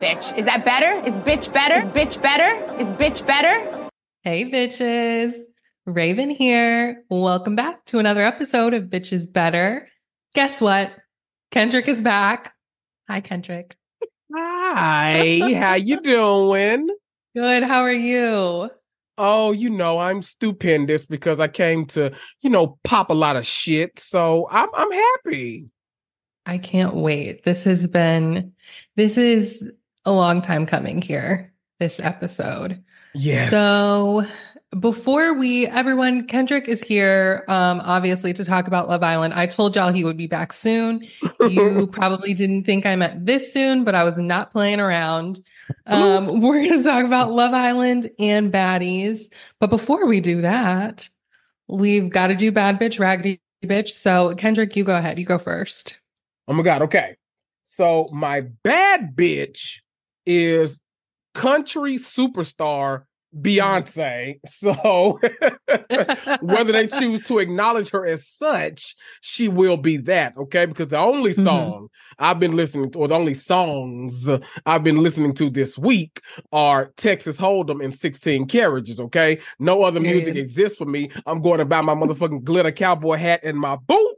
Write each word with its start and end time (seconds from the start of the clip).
Bitch. 0.00 0.34
Is 0.38 0.46
that 0.46 0.64
better? 0.64 1.06
Is 1.06 1.12
bitch 1.12 1.52
better? 1.52 1.86
Is 1.86 1.92
bitch 1.92 2.22
better? 2.22 2.80
Is 2.80 2.86
bitch 2.96 3.26
better? 3.26 3.90
Hey, 4.22 4.50
bitches. 4.50 5.34
Raven 5.84 6.30
here. 6.30 7.04
Welcome 7.10 7.54
back 7.54 7.84
to 7.86 7.98
another 7.98 8.24
episode 8.24 8.72
of 8.72 8.84
Bitches 8.84 9.30
Better. 9.30 9.88
Guess 10.34 10.62
what? 10.62 10.90
Kendrick 11.50 11.86
is 11.86 12.00
back. 12.00 12.54
Hi, 13.10 13.20
Kendrick. 13.20 13.76
Hi, 14.34 15.54
how 15.60 15.74
you 15.74 16.00
doing? 16.00 16.88
Good. 17.36 17.62
How 17.62 17.82
are 17.82 17.92
you? 17.92 18.70
Oh, 19.18 19.52
you 19.52 19.68
know, 19.68 19.98
I'm 19.98 20.22
stupendous 20.22 21.04
because 21.04 21.40
I 21.40 21.48
came 21.48 21.84
to, 21.88 22.12
you 22.40 22.48
know, 22.48 22.78
pop 22.84 23.10
a 23.10 23.14
lot 23.14 23.36
of 23.36 23.46
shit. 23.46 23.98
So 23.98 24.48
I'm 24.50 24.70
I'm 24.72 24.92
happy. 24.92 25.68
I 26.46 26.56
can't 26.56 26.94
wait. 26.94 27.44
This 27.44 27.64
has 27.64 27.86
been 27.86 28.54
this 28.96 29.18
is 29.18 29.70
a 30.04 30.12
long 30.12 30.42
time 30.42 30.66
coming 30.66 31.02
here, 31.02 31.52
this 31.78 32.00
episode. 32.00 32.82
Yeah. 33.14 33.48
So 33.48 34.26
before 34.78 35.34
we 35.34 35.66
everyone 35.66 36.24
kendrick 36.28 36.68
is 36.68 36.80
here 36.80 37.44
um 37.48 37.80
obviously 37.80 38.32
to 38.32 38.44
talk 38.44 38.68
about 38.68 38.88
love 38.88 39.02
island. 39.02 39.34
I 39.34 39.46
told 39.46 39.74
y'all 39.74 39.92
he 39.92 40.04
would 40.04 40.16
be 40.16 40.28
back 40.28 40.52
soon. 40.52 41.04
You 41.40 41.88
probably 41.92 42.34
didn't 42.34 42.64
think 42.64 42.86
i 42.86 42.94
meant 42.94 43.26
this 43.26 43.52
soon 43.52 43.82
but 43.82 43.96
i 43.96 44.04
was 44.04 44.16
not 44.16 44.52
playing 44.52 44.78
around. 44.78 45.40
Um 45.86 46.40
we're 46.40 46.62
going 46.64 46.78
to 46.78 46.84
talk 46.84 47.04
about 47.04 47.32
love 47.32 47.52
island 47.52 48.10
and 48.20 48.52
baddies. 48.52 49.32
But 49.58 49.70
before 49.70 50.06
we 50.06 50.20
do 50.20 50.42
that 50.42 51.08
we've 51.66 52.08
got 52.08 52.28
to 52.28 52.36
do 52.36 52.52
bad 52.52 52.78
bitch 52.78 53.00
raggedy 53.00 53.40
bitch. 53.64 53.88
So 53.88 54.34
kendrick 54.36 54.76
you 54.76 54.84
go 54.84 54.96
ahead. 54.96 55.18
You 55.18 55.24
go 55.24 55.38
first. 55.38 55.98
Oh 56.46 56.52
my 56.52 56.62
god. 56.62 56.82
Okay. 56.82 57.16
So 57.64 58.08
my 58.12 58.42
bad 58.42 59.16
bitch 59.16 59.80
is 60.30 60.80
country 61.34 61.96
superstar 61.96 63.02
Beyonce. 63.38 64.40
So 64.48 65.18
whether 66.40 66.72
they 66.72 66.86
choose 66.88 67.22
to 67.24 67.38
acknowledge 67.38 67.90
her 67.90 68.06
as 68.06 68.26
such, 68.26 68.94
she 69.20 69.48
will 69.48 69.76
be 69.76 69.96
that, 69.98 70.36
okay? 70.36 70.66
Because 70.66 70.90
the 70.90 70.98
only 70.98 71.34
Mm-hmm. 71.38 71.42
song 71.44 71.88
I've 72.18 72.40
been 72.40 72.56
listening 72.56 72.90
to, 72.92 72.98
or 72.98 73.08
the 73.08 73.14
only 73.14 73.34
songs 73.34 74.28
I've 74.66 74.82
been 74.82 75.02
listening 75.02 75.34
to 75.34 75.50
this 75.50 75.78
week 75.78 76.20
are 76.52 76.92
Texas 76.96 77.36
Hold'em 77.38 77.82
and 77.84 77.94
16 77.94 78.46
Carriages, 78.48 79.00
okay? 79.00 79.40
No 79.58 79.82
other 79.84 80.00
music 80.00 80.36
exists 80.36 80.76
for 80.76 80.86
me. 80.86 81.10
I'm 81.26 81.40
going 81.40 81.58
to 81.58 81.64
buy 81.64 81.80
my 81.80 81.94
motherfucking 81.94 82.42
glitter 82.44 82.72
cowboy 82.72 83.16
hat 83.16 83.40
and 83.44 83.56
my 83.58 83.76
boots 83.76 84.09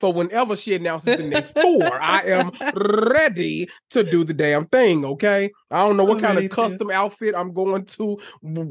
for 0.00 0.12
whenever 0.12 0.56
she 0.56 0.74
announces 0.74 1.16
the 1.16 1.24
next 1.24 1.54
tour. 1.54 2.00
I 2.00 2.22
am 2.22 2.52
ready 2.74 3.68
to 3.90 4.02
do 4.04 4.24
the 4.24 4.34
damn 4.34 4.66
thing, 4.66 5.04
okay? 5.04 5.50
I 5.70 5.86
don't 5.86 5.96
know 5.96 6.04
what 6.04 6.18
I'm 6.18 6.24
kind 6.24 6.38
of 6.38 6.44
to. 6.44 6.48
custom 6.48 6.90
outfit 6.90 7.34
I'm 7.34 7.52
going 7.52 7.84
to 7.84 8.18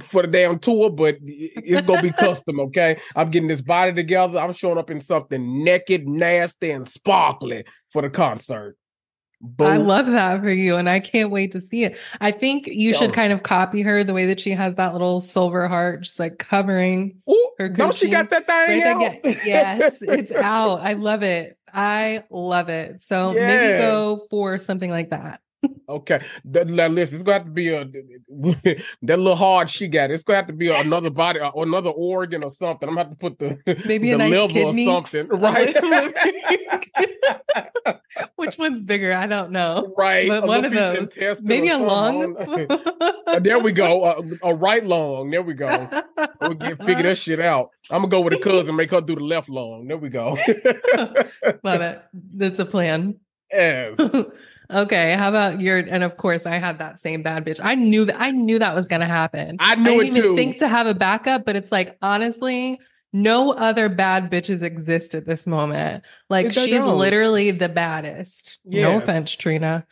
for 0.02 0.22
the 0.22 0.28
damn 0.28 0.60
tour, 0.60 0.90
but 0.90 1.18
it's 1.22 1.86
gonna 1.88 2.02
be 2.02 2.12
custom, 2.12 2.60
okay? 2.62 3.00
I'm 3.16 3.32
getting 3.32 3.50
this 3.50 3.62
body 3.62 3.94
together. 3.94 4.40
I'm 4.40 4.54
showing 4.54 4.78
up 4.78 4.90
in 4.90 5.02
something 5.02 5.64
naked, 5.64 6.08
nasty, 6.08 6.72
and 6.72 6.88
sparkly 6.88 7.66
for 7.92 8.02
the 8.02 8.10
concert. 8.10 8.78
Boom. 9.40 9.68
I 9.68 9.78
love 9.78 10.08
that 10.08 10.42
for 10.42 10.50
you, 10.50 10.78
and 10.78 10.90
I 10.90 11.00
can't 11.00 11.30
wait 11.30 11.52
to 11.52 11.62
see 11.62 11.84
it. 11.84 11.96
I 12.22 12.32
think 12.32 12.66
you 12.68 12.92
Yo. 12.92 12.98
should 12.98 13.14
kind 13.14 13.32
of 13.32 13.44
copy 13.44 13.84
her 13.84 14.04
the 14.04 14.14
way 14.14 14.26
that 14.26 14.40
she 14.40 14.52
has 14.52 14.74
that 14.76 14.94
little 14.94 15.22
silver 15.22 15.68
heart, 15.68 16.02
just 16.02 16.20
like 16.20 16.40
covering 16.40 17.22
Ooh, 17.30 17.52
her 17.60 17.70
don't 17.70 17.94
she 17.94 18.10
got 18.10 18.32
that 18.32 18.48
thing 18.48 18.82
right 18.82 19.24
out? 19.26 19.46
Yes, 19.46 20.02
it's 20.02 20.32
out. 20.32 20.82
I 20.82 20.94
love 20.94 21.22
it. 21.22 21.58
I 21.72 22.24
love 22.32 22.70
it. 22.70 23.04
So 23.04 23.34
maybe 23.34 23.78
go 23.78 24.26
for 24.30 24.58
something 24.58 24.90
like 24.90 25.12
that. 25.12 25.42
Okay, 25.90 26.24
that, 26.46 26.68
that 26.76 26.92
listen, 26.92 27.16
it's 27.16 27.24
gonna 27.24 27.38
have 27.40 27.46
to 27.46 27.52
be 27.52 27.70
a 27.70 27.84
that 29.04 29.18
little 29.18 29.36
hard 29.36 29.70
she 29.70 29.88
got. 29.88 30.12
It's 30.12 30.24
gonna 30.24 30.38
have 30.38 30.48
to 30.48 30.54
be 30.54 30.70
another 30.70 31.10
body 31.10 31.40
or 31.40 31.64
another 31.64 31.90
organ 31.90 32.44
or 32.44 32.52
something. 32.52 32.88
I'm 32.90 32.96
gonna 32.96 33.08
have 33.10 33.12
to 33.12 33.16
put 33.18 33.40
the 33.40 33.58
Maybe 33.86 34.10
the 34.12 34.16
a 34.16 34.18
nice 34.18 34.30
liver 34.32 34.48
kidney? 34.50 34.88
or 34.88 34.92
something, 34.92 35.28
right? 35.32 35.76
Which 38.36 38.58
one's 38.58 38.82
bigger? 38.82 39.14
I 39.14 39.28
don't 39.28 39.52
know. 39.52 39.94
right, 39.98 40.28
But 40.30 40.46
one 40.46 40.66
of 40.66 40.74
those. 40.74 41.42
Maybe 41.42 41.70
a 41.70 41.78
lung. 41.78 42.36
Uh, 42.38 43.40
there 43.40 43.60
we 43.60 43.72
go. 43.72 44.04
Uh, 44.04 44.22
a 44.44 44.54
right 44.54 44.86
lung. 44.86 45.30
There 45.32 45.42
we 45.42 45.54
go. 45.54 45.90
We'll 46.42 46.54
get 46.56 46.84
figure 46.84 47.04
that 47.04 47.18
shit 47.18 47.40
out. 47.40 47.70
I'm 47.90 48.02
gonna 48.02 48.10
go 48.10 48.22
with 48.22 48.34
a 48.34 48.40
cousin, 48.40 48.76
make 48.76 48.92
her 48.92 49.02
do 49.02 49.16
the 49.16 49.24
left 49.24 49.50
lung. 49.50 49.88
There 49.88 49.98
we 49.98 50.10
go. 50.10 50.38
Love 51.64 51.82
it. 51.82 52.02
That's 52.14 52.60
a 52.60 52.66
plan. 52.66 53.16
yes. 53.52 53.98
Okay, 54.72 55.16
how 55.16 55.30
about 55.30 55.62
your 55.62 55.78
and 55.78 56.04
of 56.04 56.18
course 56.18 56.46
I 56.46 56.56
had 56.56 56.80
that 56.80 57.00
same 57.00 57.24
bad 57.24 57.46
bitch. 57.46 57.60
I 57.64 57.76
knew 57.76 58.06
that 58.06 58.20
I 58.20 58.32
knew 58.32 58.60
that 58.60 58.76
was 58.76 58.88
gonna 58.88 59.06
happen. 59.06 59.58
I 59.60 59.76
knew 59.76 59.92
I 59.92 59.94
it 59.96 59.98
didn't 59.98 60.18
even 60.18 60.22
too. 60.32 60.36
think 60.36 60.58
to 60.60 60.68
have 60.68 60.88
a 60.88 60.94
backup, 60.94 61.46
but 61.46 61.56
it's 61.56 61.72
like 61.72 61.98
honestly, 62.02 62.80
no 63.14 63.52
other 63.54 63.90
bad 63.90 64.32
bitches 64.32 64.62
exist 64.62 65.16
at 65.16 65.26
this 65.26 65.48
moment. 65.48 66.04
Like 66.30 66.52
she's 66.52 66.86
don't. 66.86 66.98
literally 66.98 67.52
the 67.52 67.70
baddest. 67.70 68.60
No 68.66 68.98
offense, 68.98 69.36
Trina. 69.36 69.86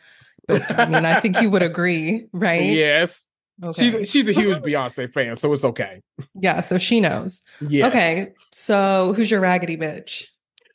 But 0.46 0.78
I 0.78 0.86
mean, 0.86 1.04
I 1.04 1.20
think 1.20 1.40
you 1.40 1.50
would 1.50 1.62
agree, 1.62 2.26
right? 2.32 2.62
Yes. 2.62 3.24
Okay. 3.62 3.98
She's 3.98 4.10
she's 4.10 4.28
a 4.28 4.32
huge 4.32 4.58
Beyonce 4.58 5.12
fan, 5.12 5.36
so 5.36 5.52
it's 5.52 5.64
okay. 5.64 6.02
yeah, 6.34 6.60
so 6.60 6.78
she 6.78 7.00
knows. 7.00 7.40
Yeah. 7.66 7.88
Okay. 7.88 8.32
So 8.52 9.14
who's 9.14 9.30
your 9.30 9.40
raggedy 9.40 9.76
bitch? 9.76 10.26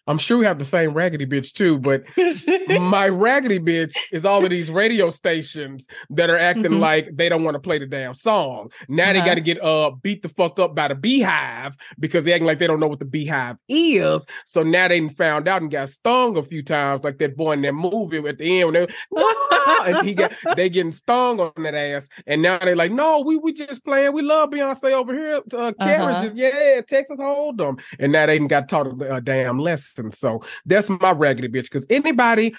I'm 0.08 0.18
sure 0.18 0.38
we 0.38 0.46
have 0.46 0.58
the 0.60 0.66
same 0.66 0.94
raggedy 0.94 1.26
bitch 1.28 1.54
too, 1.54 1.78
but 1.78 2.04
my 2.82 3.08
raggedy 3.08 3.60
bitch 3.60 3.94
is 4.12 4.26
all 4.26 4.44
of 4.44 4.50
these 4.50 4.70
radio 4.72 5.10
stations 5.12 5.86
that 6.10 6.30
are 6.30 6.38
acting 6.40 6.64
Mhm. 6.72 6.80
like 6.80 7.10
they 7.14 7.30
don't 7.30 7.44
want 7.44 7.56
to 7.56 7.60
play 7.60 7.78
the 7.78 7.86
damn 7.86 8.16
song. 8.16 8.70
Now 8.90 9.14
they 9.14 9.20
Uh-huh. 9.20 9.28
got 9.28 9.36
to 9.36 9.42
get 9.42 9.64
uh 9.64 9.92
beat 10.02 10.24
the 10.24 10.30
fuck 10.30 10.58
up 10.60 10.74
by 10.76 10.88
the 10.88 10.96
BeyHive 10.96 11.74
because 12.00 12.26
they 12.26 12.34
acting 12.34 12.48
like 12.48 12.58
they 12.60 12.68
don't 12.68 12.80
know 12.80 12.88
what 12.88 13.00
the 13.00 13.06
BeyHive 13.06 13.58
is. 13.70 14.26
So 14.46 14.64
now 14.64 14.88
they 14.88 15.08
found 15.10 15.48
out 15.48 15.62
and 15.62 15.70
got 15.70 15.90
stung 15.90 16.36
a 16.36 16.44
few 16.44 16.64
times, 16.64 17.04
like 17.04 17.20
that 17.20 17.38
boy 17.38 17.52
in 17.54 17.62
that 17.62 17.74
movie 17.74 18.18
at 18.28 18.38
the 18.40 18.62
end 18.62 18.74
when 18.74 18.88
they 18.88 18.94
"Ah," 19.16 19.84
and 19.86 20.08
he 20.08 20.14
got 20.16 20.34
they 20.58 20.70
getting 20.70 20.92
stung 20.92 21.40
on 21.40 21.52
that 21.64 21.76
ass, 21.76 22.08
and 22.26 22.42
now 22.42 22.58
they 22.58 22.74
like, 22.74 22.92
no, 22.92 23.20
we 23.22 23.38
we 23.38 23.54
just 23.54 23.84
playing, 23.86 24.14
we 24.14 24.24
love 24.24 24.50
Beyonce 24.50 24.92
over 24.94 25.14
here, 25.14 25.42
uh, 25.56 25.74
carriages, 25.80 26.34
yeah, 26.36 26.82
Texas 26.88 27.18
Hold'em, 27.20 27.80
and 28.00 28.12
now 28.12 28.26
they 28.26 28.40
done 28.40 28.48
got 28.48 28.68
taught 28.68 28.88
a, 28.88 29.16
a 29.18 29.22
damn 29.22 29.60
lesson. 29.60 29.91
And 30.00 30.14
so 30.14 30.42
that's 30.66 30.90
my 30.90 31.12
raggedy 31.12 31.48
bitch. 31.48 31.64
Because 31.64 31.86
anybody 31.90 32.56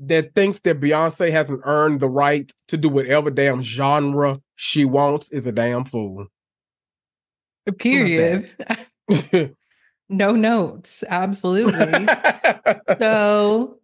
that 0.00 0.34
thinks 0.34 0.60
that 0.60 0.80
Beyonce 0.80 1.30
hasn't 1.30 1.60
earned 1.64 2.00
the 2.00 2.08
right 2.08 2.50
to 2.68 2.76
do 2.76 2.88
whatever 2.88 3.30
damn 3.30 3.62
genre 3.62 4.36
she 4.56 4.84
wants 4.84 5.30
is 5.30 5.46
a 5.46 5.52
damn 5.52 5.84
fool. 5.84 6.26
Period. 7.78 8.50
no 10.08 10.32
notes. 10.32 11.04
Absolutely. 11.08 11.74
so 12.98 13.78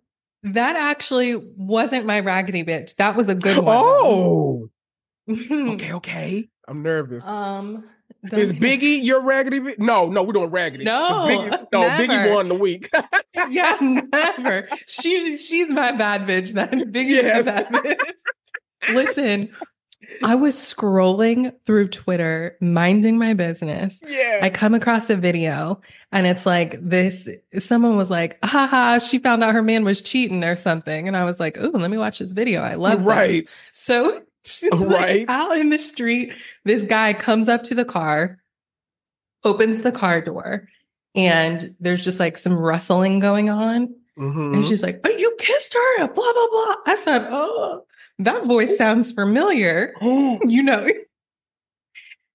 that 0.45 0.77
actually 0.77 1.37
wasn't 1.57 2.07
my 2.07 2.21
raggedy 2.21 2.65
bitch. 2.65 2.97
That 2.97 3.17
was 3.17 3.29
a 3.29 3.35
good 3.35 3.59
one. 3.59 3.77
oh, 3.81 4.69
okay, 5.31 5.93
okay. 5.95 6.49
I'm 6.69 6.83
nervous. 6.83 7.27
um, 7.27 7.85
Is 8.33 8.51
don't- 8.53 8.61
Biggie 8.61 9.05
your 9.05 9.21
raggedy? 9.23 9.61
No, 9.79 10.09
no, 10.09 10.23
we're 10.23 10.33
doing 10.33 10.51
raggedy. 10.51 10.85
No, 10.85 11.27
Biggie, 11.29 11.67
no, 11.73 11.81
Biggie 11.83 12.35
won 12.35 12.49
the 12.49 12.55
week. 12.55 12.91
yeah, 13.51 13.77
never. 13.81 14.69
She's 14.87 15.45
she's 15.45 15.69
my 15.69 15.93
bad 15.93 16.23
bitch. 16.27 16.53
Then 16.53 16.93
Biggie's 16.93 17.11
Yes. 17.11 17.45
my 17.47 17.81
bad 17.81 17.99
bitch. 17.99 18.15
Listen, 18.95 19.51
I 20.23 20.35
was 20.35 20.55
scrolling 20.55 21.53
through 21.65 21.89
Twitter, 21.89 22.57
minding 22.61 23.19
my 23.19 23.33
business. 23.35 24.03
yeah. 24.07 24.41
I 24.43 24.51
come 24.51 24.75
across 24.75 25.09
a 25.11 25.17
video 25.17 25.81
and 26.13 26.27
it's 26.27 26.45
like 26.45 26.79
this 26.83 27.29
someone 27.59 27.97
was 27.97 28.11
like, 28.11 28.39
haha, 28.45 28.99
she 28.99 29.19
found 29.19 29.43
out 29.43 29.55
her 29.55 29.63
man 29.63 29.85
was 29.85 30.03
cheating 30.03 30.45
or 30.45 30.57
something. 30.57 31.09
And 31.09 31.17
I 31.17 31.25
was 31.25 31.41
like, 31.41 31.57
oh, 31.59 31.71
let 31.73 31.91
me 31.91 31.99
watch 31.99 32.19
this 32.19 32.33
video. 32.33 32.63
I 32.63 32.75
love 32.75 32.99
this." 32.99 33.07
Right. 33.07 33.49
So 33.73 34.23
she's 34.45 34.71
like, 34.73 35.29
out 35.29 35.59
in 35.59 35.71
the 35.71 35.79
street. 35.79 36.33
This 36.65 36.83
guy 36.85 37.13
comes 37.13 37.49
up 37.49 37.63
to 37.65 37.75
the 37.75 37.85
car, 37.85 38.39
opens 39.45 39.83
the 39.83 39.93
car 39.93 40.21
door, 40.21 40.69
and 41.15 41.75
there's 41.81 42.05
just 42.05 42.21
like 42.21 42.37
some 42.39 42.55
rustling 42.57 43.19
going 43.19 43.51
on. 43.51 43.95
Mhm. 44.19 44.55
And 44.55 44.67
she's 44.67 44.83
like, 44.83 45.01
oh, 45.05 45.11
you 45.11 45.35
kissed 45.39 45.75
her, 45.75 46.07
blah, 46.09 46.33
blah, 46.33 46.47
blah. 46.51 46.75
I 46.87 46.97
said, 46.97 47.27
oh, 47.31 47.85
that 48.21 48.45
voice 48.47 48.77
sounds 48.79 49.11
familiar 49.11 49.93
you 50.03 50.63
know. 50.63 50.89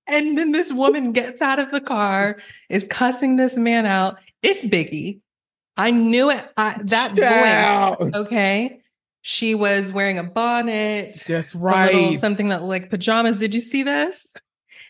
And 0.07 0.37
then 0.37 0.51
this 0.51 0.71
woman 0.71 1.11
gets 1.11 1.41
out 1.41 1.59
of 1.59 1.71
the 1.71 1.79
car, 1.79 2.39
is 2.69 2.87
cussing 2.87 3.35
this 3.35 3.55
man 3.57 3.85
out. 3.85 4.17
It's 4.41 4.65
Biggie. 4.65 5.19
I 5.77 5.91
knew 5.91 6.29
it. 6.31 6.43
I, 6.57 6.79
that 6.85 7.15
Child. 7.15 7.97
voice. 7.99 8.11
Okay. 8.15 8.81
She 9.21 9.53
was 9.55 9.91
wearing 9.91 10.17
a 10.17 10.23
bonnet, 10.23 11.23
That's 11.27 11.53
a 11.53 11.57
little 11.57 11.69
right. 11.69 12.19
something 12.19 12.49
that 12.49 12.63
like 12.63 12.89
pajamas. 12.89 13.39
Did 13.39 13.53
you 13.53 13.61
see 13.61 13.83
this? 13.83 14.25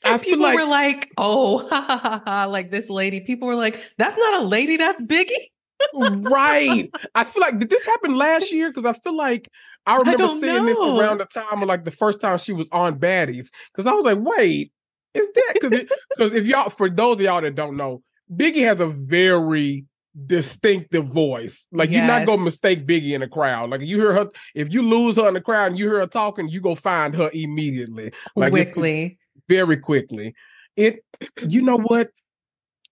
And 0.04 0.22
feel 0.22 0.36
people 0.36 0.44
like- 0.46 0.56
were 0.60 0.66
like, 0.70 1.12
oh, 1.18 1.68
ha, 1.70 1.82
ha, 1.82 1.98
ha, 1.98 2.22
ha, 2.26 2.46
like 2.46 2.72
this 2.72 2.90
lady. 2.90 3.22
People 3.22 3.48
were 3.48 3.56
like, 3.56 3.80
that's 3.98 4.18
not 4.18 4.42
a 4.44 4.46
lady, 4.46 4.78
that's 4.78 5.02
Biggie. 5.02 5.50
right. 5.94 6.90
I 7.16 7.24
feel 7.24 7.42
like 7.42 7.58
did 7.60 7.70
this 7.70 7.86
happen 7.86 8.16
last 8.16 8.52
year? 8.52 8.70
Because 8.70 8.86
I 8.86 8.94
feel 9.00 9.16
like 9.18 9.50
I 9.86 9.98
remember 9.98 10.18
don't 10.24 10.40
seeing 10.42 10.66
this 10.66 10.78
around 10.78 11.20
the 11.20 11.26
time 11.26 11.62
of 11.62 11.68
like 11.68 11.86
the 11.86 11.92
first 11.92 12.22
time 12.22 12.38
she 12.38 12.54
was 12.54 12.68
on 12.72 13.00
Baddies 13.00 13.48
because 13.74 13.88
I 13.88 13.94
was 13.94 14.06
like, 14.06 14.20
wait, 14.20 14.72
is 15.14 15.28
that 15.34 15.54
because 15.56 15.86
because 16.16 16.34
if 16.34 16.46
y'all 16.46 16.70
for 16.70 16.90
those 16.90 17.16
of 17.16 17.22
y'all 17.22 17.42
that 17.42 17.56
don't 17.56 17.78
know, 17.78 18.04
Biggie 18.32 18.66
has 18.66 18.80
a 18.82 18.88
very 18.88 19.86
distinctive 20.26 21.06
voice. 21.08 21.68
Like 21.72 21.92
you're 21.92 22.06
not 22.06 22.26
gonna 22.26 22.42
mistake 22.44 22.86
Biggie 22.88 23.14
in 23.14 23.22
the 23.22 23.28
crowd. 23.28 23.70
Like 23.70 23.82
you 23.82 23.98
hear 24.00 24.14
her, 24.14 24.28
if 24.56 24.72
you 24.74 24.82
lose 24.82 25.16
her 25.18 25.28
in 25.28 25.34
the 25.34 25.42
crowd 25.42 25.68
and 25.72 25.78
you 25.80 25.90
hear 25.90 26.00
her 26.00 26.08
talking, 26.08 26.50
you 26.50 26.62
go 26.62 26.76
find 26.76 27.16
her 27.16 27.30
immediately, 27.34 28.12
like 28.36 28.54
it's- 28.54 28.72
quickly. 28.74 29.18
very 29.48 29.78
quickly. 29.78 30.34
It, 30.76 31.04
you 31.48 31.62
know 31.62 31.78
what? 31.78 32.10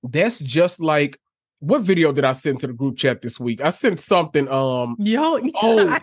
That's 0.03 0.39
just 0.39 0.79
like 0.79 1.19
what 1.59 1.81
video 1.81 2.11
did 2.11 2.23
I 2.23 2.33
send 2.33 2.59
to 2.59 2.67
the 2.67 2.73
group 2.73 2.97
chat 2.97 3.23
this 3.23 3.39
week? 3.39 3.61
I 3.61 3.71
sent 3.71 3.99
something. 3.99 4.47
Um, 4.47 4.95
Yo, 4.99 5.39
Oh. 5.55 5.87
I 5.89 6.01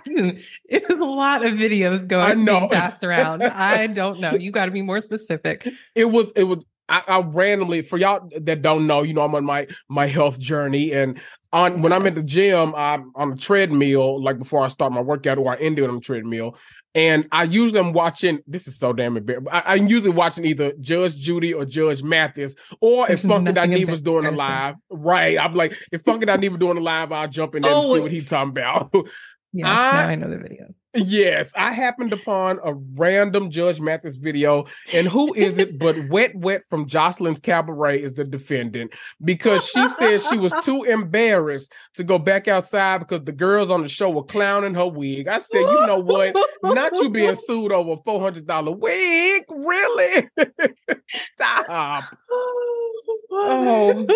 it 0.68 0.88
was 0.88 0.98
a 0.98 1.04
lot 1.04 1.44
of 1.44 1.52
videos 1.52 2.04
going 2.08 2.26
I 2.28 2.34
know. 2.34 2.68
passed 2.68 3.04
around. 3.04 3.40
I 3.44 3.86
don't 3.86 4.18
know. 4.18 4.32
You 4.34 4.50
got 4.50 4.66
to 4.66 4.72
be 4.72 4.82
more 4.82 5.00
specific. 5.00 5.68
it 5.94 6.06
was 6.06 6.32
it 6.34 6.44
was 6.44 6.64
I, 6.88 7.02
I 7.06 7.20
randomly 7.20 7.82
for 7.82 7.96
y'all 7.98 8.28
that 8.42 8.62
don't 8.62 8.86
know, 8.86 9.02
you 9.02 9.14
know, 9.14 9.22
I'm 9.22 9.34
on 9.34 9.44
my 9.44 9.66
my 9.88 10.06
health 10.06 10.38
journey, 10.38 10.92
and 10.92 11.20
on 11.52 11.82
when 11.82 11.92
I'm 11.92 12.06
at 12.06 12.14
the 12.14 12.22
gym, 12.22 12.74
I'm 12.76 13.12
on 13.14 13.32
a 13.32 13.36
treadmill, 13.36 14.22
like 14.22 14.38
before 14.38 14.62
I 14.62 14.68
start 14.68 14.92
my 14.92 15.00
workout, 15.00 15.38
or 15.38 15.52
I 15.52 15.56
end 15.56 15.78
it 15.78 15.88
on 15.88 15.96
a 15.96 16.00
treadmill. 16.00 16.56
And 16.96 17.26
I 17.32 17.42
usually 17.44 17.80
am 17.80 17.92
watching. 17.92 18.38
This 18.46 18.68
is 18.68 18.78
so 18.78 18.92
damn 18.92 19.16
embarrassing. 19.16 19.48
I, 19.50 19.74
I'm 19.74 19.88
usually 19.88 20.10
watching 20.10 20.44
either 20.44 20.72
Judge 20.80 21.16
Judy 21.16 21.52
or 21.52 21.64
Judge 21.64 22.02
Mathis, 22.04 22.54
or 22.80 23.10
if 23.10 23.22
Funky 23.22 23.52
nothing 23.52 23.70
Dineva 23.72 23.90
was 23.90 24.02
doing 24.02 24.26
a 24.26 24.30
live. 24.30 24.76
Right, 24.90 25.38
I'm 25.38 25.54
like, 25.54 25.76
if 25.90 26.02
Funky 26.02 26.26
Dineva 26.26 26.50
was 26.50 26.60
doing 26.60 26.76
a 26.76 26.80
live, 26.80 27.10
I'll 27.12 27.28
jump 27.28 27.54
in 27.56 27.62
there 27.62 27.72
and 27.72 27.80
Oh. 27.84 27.94
see 27.94 28.00
what 28.00 28.12
he's 28.12 28.28
talking 28.28 28.50
about. 28.50 28.92
yeah, 29.52 29.68
I- 29.68 30.12
I 30.12 30.14
know 30.16 30.28
the 30.28 30.38
video. 30.38 30.66
Yes, 30.94 31.50
I 31.56 31.72
happened 31.72 32.12
upon 32.12 32.60
a 32.64 32.72
random 32.72 33.50
Judge 33.50 33.80
Mathis 33.80 34.16
video, 34.16 34.66
and 34.92 35.08
who 35.08 35.34
is 35.34 35.58
it 35.58 35.78
but 35.78 35.96
Wet 36.08 36.34
Wet 36.36 36.62
from 36.68 36.86
Joseline's 36.86 37.40
Cabaret 37.40 38.00
is 38.00 38.12
the 38.12 38.24
defendant 38.24 38.94
because 39.24 39.66
she 39.66 39.88
said 39.90 40.22
she 40.22 40.38
was 40.38 40.52
too 40.62 40.84
embarrassed 40.84 41.72
to 41.94 42.04
go 42.04 42.18
back 42.18 42.46
outside 42.46 42.98
because 42.98 43.24
the 43.24 43.32
girls 43.32 43.70
on 43.70 43.82
the 43.82 43.88
show 43.88 44.08
were 44.10 44.22
clowning 44.22 44.74
her 44.74 44.86
wig. 44.86 45.26
I 45.26 45.40
said, 45.40 45.60
you 45.60 45.86
know 45.86 45.98
what? 45.98 46.36
Not 46.62 46.92
you 46.94 47.10
being 47.10 47.34
sued 47.34 47.72
over 47.72 47.92
a 47.92 47.96
four 47.96 48.20
hundred 48.20 48.46
dollar 48.46 48.72
wig, 48.72 49.42
really? 49.48 50.28
Stop. 51.34 52.04
Oh. 53.36 54.06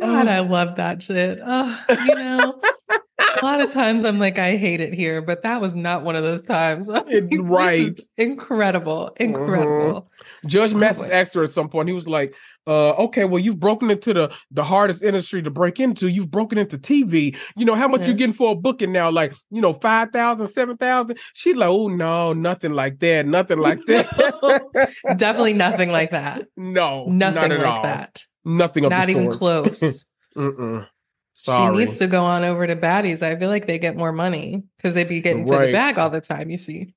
God, 0.00 0.28
I 0.28 0.40
love 0.40 0.76
that 0.76 1.02
shit. 1.02 1.38
Oh, 1.44 1.78
you 1.88 2.14
know, 2.14 2.60
a 2.88 3.44
lot 3.44 3.60
of 3.60 3.70
times 3.70 4.04
I'm 4.04 4.18
like, 4.18 4.38
I 4.38 4.56
hate 4.56 4.80
it 4.80 4.94
here, 4.94 5.20
but 5.22 5.42
that 5.42 5.60
was 5.60 5.74
not 5.74 6.02
one 6.04 6.16
of 6.16 6.22
those 6.22 6.42
times. 6.42 6.88
It- 7.08 7.40
right. 7.42 7.98
incredible, 8.16 9.14
incredible. 9.18 10.08
Judge 10.46 10.72
Oh, 10.74 10.78
Mathis 10.78 11.10
asked 11.10 11.34
her 11.34 11.42
at 11.42 11.50
some 11.50 11.68
point. 11.68 11.88
He 11.88 11.94
was 11.94 12.06
like, 12.06 12.34
uh, 12.66 12.90
"Okay, 12.92 13.24
well, 13.24 13.38
you've 13.38 13.58
broken 13.60 13.90
into 13.90 14.14
the 14.14 14.34
the 14.50 14.62
hardest 14.64 15.02
industry 15.02 15.42
to 15.42 15.50
break 15.50 15.80
into. 15.80 16.08
You've 16.08 16.30
broken 16.30 16.56
into 16.58 16.78
TV. 16.78 17.36
You 17.56 17.64
know 17.66 17.74
how 17.74 17.88
much 17.88 18.02
you 18.02 18.08
Yeah. 18.08 18.12
getting 18.14 18.32
for 18.34 18.52
a 18.52 18.54
booking 18.54 18.92
now? 18.92 19.10
Like, 19.10 19.34
you 19.50 19.60
know, 19.60 19.72
five 19.74 20.10
thousand, 20.12 20.46
seven 20.46 20.76
thousand. 20.76 21.18
She's 21.34 21.56
like, 21.56 21.68
"Oh 21.68 21.88
no, 21.88 22.32
nothing 22.32 22.72
like 22.72 23.00
that. 23.00 23.26
Nothing 23.26 23.58
like 23.58 23.84
that. 23.86 24.90
Definitely 25.16 25.54
nothing 25.54 25.90
like 25.90 26.10
that. 26.18 26.46
no, 26.56 27.06
Nothing 27.06 27.50
not 27.50 27.58
like 27.58 27.66
all. 27.66 27.82
that. 27.82 28.24
Nothing 28.44 28.84
of 28.84 28.90
Not 28.90 29.08
even 29.08 29.30
close. 29.30 30.06
She 31.32 31.68
needs 31.68 31.98
to 31.98 32.06
go 32.06 32.24
on 32.24 32.44
over 32.44 32.66
to 32.66 32.76
Baddies. 32.76 33.22
I 33.22 33.36
feel 33.36 33.48
like 33.48 33.66
they 33.66 33.78
get 33.78 33.96
more 33.96 34.12
money 34.12 34.62
because 34.76 34.94
they 34.94 35.04
be 35.04 35.20
getting 35.20 35.46
to 35.46 35.52
the 35.52 35.72
bag 35.72 35.98
all 35.98 36.10
the 36.10 36.20
time. 36.20 36.50
You 36.50 36.58
see, 36.58 36.94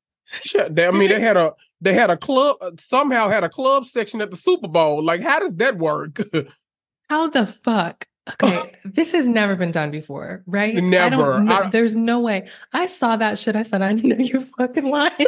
they- 0.70 0.88
I 0.88 0.92
mean, 0.92 1.08
they 1.10 1.22
had 1.22 1.38
a 1.38 1.54
they 1.80 1.94
had 1.94 2.10
a 2.10 2.18
club 2.18 2.58
uh, 2.62 2.72
somehow 2.78 3.30
had 3.30 3.44
a 3.44 3.50
club 3.50 3.86
section 3.86 4.22
at 4.22 4.32
the 4.32 4.38
Super 4.38 4.68
Bowl. 4.68 5.04
Like, 5.04 5.22
how 5.22 5.40
does 5.40 5.56
that 5.56 5.78
work? 5.78 6.20
how 7.10 7.28
the 7.30 7.48
fuck? 7.48 8.08
Okay, 8.30 8.62
this 8.86 9.12
has 9.12 9.28
never 9.28 9.56
been 9.56 9.72
done 9.72 9.92
before, 9.92 10.44
right? 10.46 10.76
I 10.76 10.80
Never. 10.80 11.16
don't 11.16 11.50
I- 11.50 11.70
there's 11.70 11.96
no 11.96 12.20
way. 12.20 12.50
I 12.74 12.88
saw 12.88 13.16
that 13.16 13.38
shit. 13.40 13.56
I 13.56 13.64
said, 13.64 13.82
I 13.82 13.94
know 13.94 14.16
you're 14.18 14.42
fucking 14.42 14.90
lying. 14.90 15.28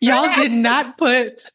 Y'all 0.00 0.32
did 0.34 0.52
not 0.52 0.98
put 0.98 1.50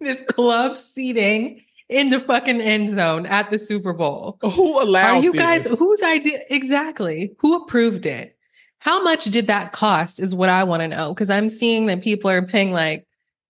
this 0.00 0.22
club 0.28 0.76
seating 0.76 1.62
in 1.88 2.10
the 2.10 2.20
fucking 2.20 2.60
end 2.60 2.88
zone 2.90 3.26
at 3.26 3.50
the 3.50 3.58
Super 3.58 3.92
Bowl. 3.92 4.38
Who 4.42 4.82
allowed? 4.82 5.16
Are 5.18 5.22
you 5.22 5.32
guys 5.32 5.64
whose 5.64 6.02
idea 6.02 6.40
exactly? 6.50 7.32
Who 7.40 7.56
approved 7.62 8.06
it? 8.06 8.36
How 8.80 9.02
much 9.02 9.24
did 9.24 9.46
that 9.48 9.72
cost? 9.72 10.20
Is 10.20 10.34
what 10.34 10.48
I 10.48 10.64
want 10.64 10.82
to 10.82 10.88
know 10.88 11.14
because 11.14 11.30
I'm 11.30 11.48
seeing 11.48 11.86
that 11.86 12.02
people 12.02 12.30
are 12.30 12.42
paying 12.46 12.72
like 12.72 13.06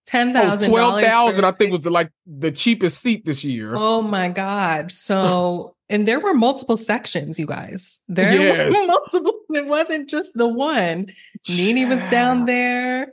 ten 0.06 0.30
Oh, 0.30 0.40
thousand. 0.40 0.70
twelve 0.70 1.00
thousand, 1.02 1.44
I 1.44 1.52
think 1.52 1.72
was 1.72 1.82
the, 1.82 1.90
like 1.90 2.10
the 2.26 2.50
cheapest 2.50 3.00
seat 3.02 3.24
this 3.26 3.44
year. 3.44 3.72
Oh 3.74 4.00
my 4.00 4.28
god! 4.28 4.90
So 4.92 5.74
and 5.90 6.08
there 6.08 6.20
were 6.20 6.32
multiple 6.34 6.76
sections, 6.78 7.38
you 7.38 7.46
guys. 7.46 8.00
There 8.08 8.32
Yes. 8.32 8.72
were 8.72 8.86
multiple. 8.86 9.34
It 9.50 9.66
wasn't 9.66 10.08
just 10.08 10.30
the 10.34 10.48
one. 10.48 11.08
Nene 11.48 11.88
was 11.88 12.10
down 12.10 12.46
there. 12.46 13.12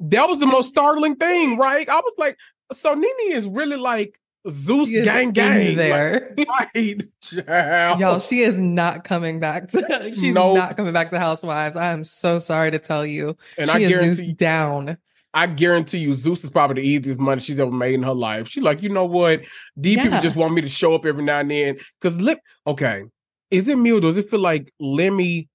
That 0.00 0.28
was 0.28 0.38
the 0.38 0.46
most 0.46 0.68
startling 0.68 1.16
thing, 1.16 1.56
right? 1.58 1.88
I 1.88 1.96
was 1.96 2.14
like, 2.18 2.36
so 2.72 2.94
Nene 2.94 3.32
is 3.32 3.46
really 3.46 3.76
like 3.76 4.20
Zeus 4.48 4.88
She 4.88 5.02
gang 5.02 5.32
gang 5.32 5.76
there. 5.76 6.34
Like, 6.36 6.48
right. 6.74 7.02
Child. 7.20 8.00
Y'all, 8.00 8.18
she 8.18 8.42
is 8.42 8.56
not 8.56 9.04
coming 9.04 9.40
back 9.40 9.68
to 9.68 10.12
she's 10.14 10.32
not 10.32 10.76
coming 10.76 10.92
back 10.92 11.10
to 11.10 11.18
Housewives. 11.18 11.76
I 11.76 11.92
am 11.92 12.04
so 12.04 12.38
sorry 12.38 12.70
to 12.70 12.78
tell 12.78 13.04
you. 13.04 13.36
and 13.56 13.70
she 13.70 13.76
I 13.76 13.78
is 13.80 13.88
guarantee 13.88 14.14
Zeus 14.14 14.36
down. 14.36 14.98
I 15.34 15.46
guarantee 15.46 15.98
you, 15.98 16.14
Zeus 16.14 16.42
is 16.42 16.50
probably 16.50 16.82
the 16.82 16.88
easiest 16.88 17.20
money 17.20 17.40
she's 17.40 17.60
ever 17.60 17.70
made 17.70 17.94
in 17.94 18.02
her 18.02 18.14
life. 18.14 18.48
She 18.48 18.60
like, 18.60 18.82
you 18.82 18.88
know 18.88 19.04
what? 19.04 19.42
These 19.76 20.00
people 20.00 20.20
just 20.20 20.36
want 20.36 20.54
me 20.54 20.62
to 20.62 20.68
show 20.68 20.94
up 20.94 21.04
every 21.04 21.22
now 21.22 21.40
and 21.40 21.50
then. 21.50 21.78
Cause 22.00 22.16
Lip, 22.16 22.40
okay, 22.66 23.04
is 23.50 23.68
it 23.68 23.76
me 23.76 23.92
or 23.92 24.00
does 24.00 24.16
it 24.16 24.30
feel 24.30 24.40
like 24.40 24.72
Lemmy 24.80 25.48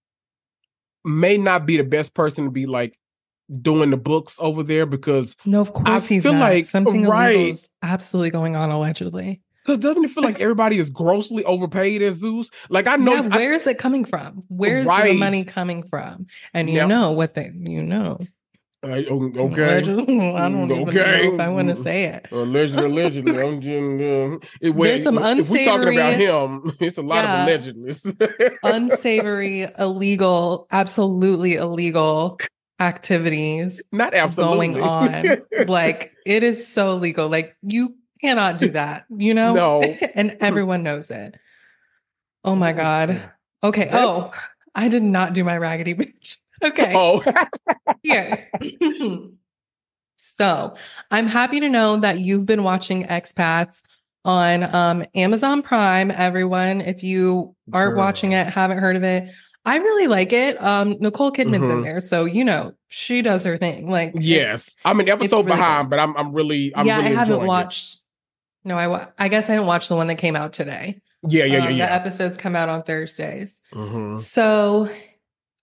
may 1.03 1.37
not 1.37 1.65
be 1.65 1.77
the 1.77 1.83
best 1.83 2.13
person 2.13 2.45
to 2.45 2.51
be 2.51 2.65
like 2.65 2.97
doing 3.61 3.89
the 3.89 3.97
books 3.97 4.37
over 4.39 4.63
there 4.63 4.85
because 4.85 5.35
No, 5.45 5.61
of 5.61 5.73
course 5.73 6.07
he's 6.07 6.23
feel 6.23 6.33
not. 6.33 6.39
like- 6.39 6.65
Something 6.65 7.05
right. 7.05 7.31
illegal 7.35 7.51
is 7.51 7.69
absolutely 7.81 8.29
going 8.31 8.55
on 8.55 8.69
allegedly. 8.69 9.41
because 9.65 9.79
doesn't 9.79 10.05
it 10.05 10.11
feel 10.11 10.23
like 10.23 10.39
everybody 10.41 10.77
is 10.77 10.89
grossly 10.89 11.43
overpaid 11.43 12.01
as 12.01 12.15
Zeus? 12.15 12.49
Like 12.69 12.87
I 12.87 12.95
know 12.95 13.13
yeah, 13.13 13.29
I- 13.31 13.37
where 13.37 13.53
is 13.53 13.67
it 13.67 13.77
coming 13.77 14.05
from? 14.05 14.43
Where's 14.47 14.85
the 14.85 15.13
money 15.17 15.43
coming 15.45 15.83
from? 15.83 16.27
And 16.53 16.69
you 16.69 16.79
Now- 16.81 16.87
know 16.87 17.11
what 17.11 17.33
they 17.33 17.51
you 17.53 17.83
know. 17.83 18.19
I- 18.85 19.05
okay. 19.09 19.39
Allegedly, 19.39 20.19
I 20.35 20.49
don't 20.49 20.69
even 20.69 20.89
Okay. 20.89 21.27
know 21.27 21.33
if 21.35 21.39
I 21.39 21.47
want 21.47 21.69
to 21.69 21.75
say 21.77 22.03
it. 22.03 22.27
Allegedly, 22.33 22.83
allegedly. 22.91 23.39
I'm 23.41 23.61
just, 23.61 24.43
uh, 24.43 24.47
it, 24.59 24.75
well, 24.75 24.89
There's 24.89 25.03
some 25.03 25.17
If 25.19 25.49
we're 25.49 25.63
talking 25.63 25.93
about 25.93 26.15
him, 26.15 26.75
it's 26.81 26.97
a 26.97 27.01
lot 27.01 27.23
Yeah. 27.23 27.43
of 27.43 27.47
allegedly. 27.47 27.93
Unsavory, 28.63 29.67
illegal, 29.79 30.67
absolutely 30.71 31.55
illegal 31.55 32.39
activities 32.83 33.81
Not 33.91 34.13
absolutely 34.13 34.69
going 34.69 34.81
on. 34.81 35.41
like 35.67 36.13
it 36.25 36.43
is 36.43 36.67
so 36.67 36.95
legal. 36.95 37.29
Like 37.29 37.55
you 37.61 37.95
cannot 38.21 38.57
do 38.57 38.69
that, 38.69 39.05
you 39.15 39.33
know? 39.33 39.53
No. 39.53 39.81
and 40.15 40.37
everyone 40.39 40.83
knows 40.83 41.09
it. 41.11 41.35
Oh 42.43 42.55
my 42.55 42.73
God. 42.73 43.21
Okay. 43.63 43.85
That's- 43.85 44.05
Oh, 44.05 44.33
I 44.75 44.87
did 44.89 45.03
not 45.03 45.33
do 45.33 45.43
my 45.43 45.57
raggedy 45.57 45.93
bitch. 45.95 46.37
Okay. 46.63 46.93
Oh, 46.95 47.21
Here. 48.03 48.49
so 50.15 50.75
I'm 51.11 51.27
happy 51.27 51.59
to 51.59 51.69
know 51.69 51.97
that 51.97 52.19
you've 52.19 52.45
been 52.45 52.63
watching 52.63 53.05
Expats 53.05 53.81
on 54.25 54.63
um, 54.73 55.05
Amazon 55.15 55.61
Prime, 55.61 56.09
everyone. 56.11 56.79
If 56.81 57.03
you 57.03 57.55
aren't 57.73 57.91
Girl. 57.95 57.97
watching 57.99 58.31
it, 58.31 58.47
haven't 58.47 58.77
heard 58.77 58.95
of 58.95 59.03
it, 59.03 59.29
I 59.65 59.77
really 59.77 60.07
like 60.07 60.33
it. 60.33 60.61
Um, 60.61 60.97
Nicole 60.99 61.31
Kidman's 61.31 61.69
in 61.69 61.77
Mhm. 61.77 61.83
there. 61.83 61.99
So, 62.01 62.25
you 62.25 62.43
know, 62.43 62.73
she 62.89 63.21
does 63.21 63.45
her 63.45 63.57
thing. 63.57 63.89
Like, 63.89 64.11
yes. 64.19 64.75
I'm 64.83 64.99
an 64.99 65.07
episode 65.07 65.45
really 65.45 65.57
behind, 65.57 65.89
but 65.89 65.99
I'm 65.99 66.15
I'm 66.17 66.33
really 66.33 66.73
I'm 66.75 66.85
yeah, 66.85 66.97
really 66.97 67.07
I 67.07 67.09
haven't 67.11 67.33
enjoying 67.35 67.43
it. 67.43 67.47
watched. 67.47 67.97
No, 68.65 68.77
I 68.77 69.07
I 69.17 69.27
guess 69.29 69.49
I 69.49 69.53
didn't 69.53 69.67
watch 69.67 69.87
the 69.87 69.95
one 69.95 70.07
that 70.07 70.15
came 70.17 70.35
out 70.35 70.51
today. 70.53 70.99
Yeah, 71.25 71.45
yeah, 71.45 71.69
yeah, 71.69 71.69
Um, 71.69 71.77
The 71.77 71.91
episodes 71.93 72.35
come 72.35 72.55
out 72.55 72.67
on 72.67 72.83
Thursdays. 72.83 73.61
Mhm. 73.73 74.17
So, 74.17 74.89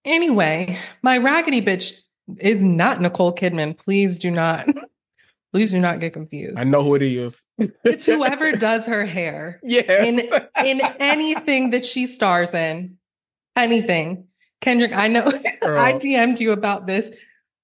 anyway, 0.05 0.79
my 1.03 1.19
raggedy 1.19 1.61
bitch 1.61 1.93
is 2.39 2.65
not 2.65 3.01
Nicole 3.01 3.35
Kidman. 3.35 3.77
Please 3.77 4.19
do 4.19 4.31
not, 4.31 4.67
please 5.53 5.71
do 5.71 5.79
not 5.79 6.01
get 6.01 6.13
confused. 6.15 6.59
I 6.59 6.65
know 6.65 6.83
who 6.83 6.95
it 6.95 7.03
is. 7.03 7.45
It's 7.85 8.07
whoever 8.07 8.53
does 8.57 8.87
her 8.87 9.05
hair 9.05 9.61
Yeah. 9.63 10.03
in 10.05 10.21
in 10.65 10.81
anything 10.99 11.71
that 11.71 11.85
she 11.85 12.07
stars 12.07 12.55
in. 12.55 12.97
Anything, 13.57 14.27
Kendrick. 14.61 14.95
I 14.95 15.09
know 15.09 15.27
I 15.63 15.93
DM'd 15.95 16.41
you 16.41 16.53
about 16.53 16.87
this, 16.87 17.15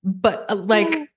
but 0.05 0.51
uh, 0.51 0.57
like, 0.57 1.11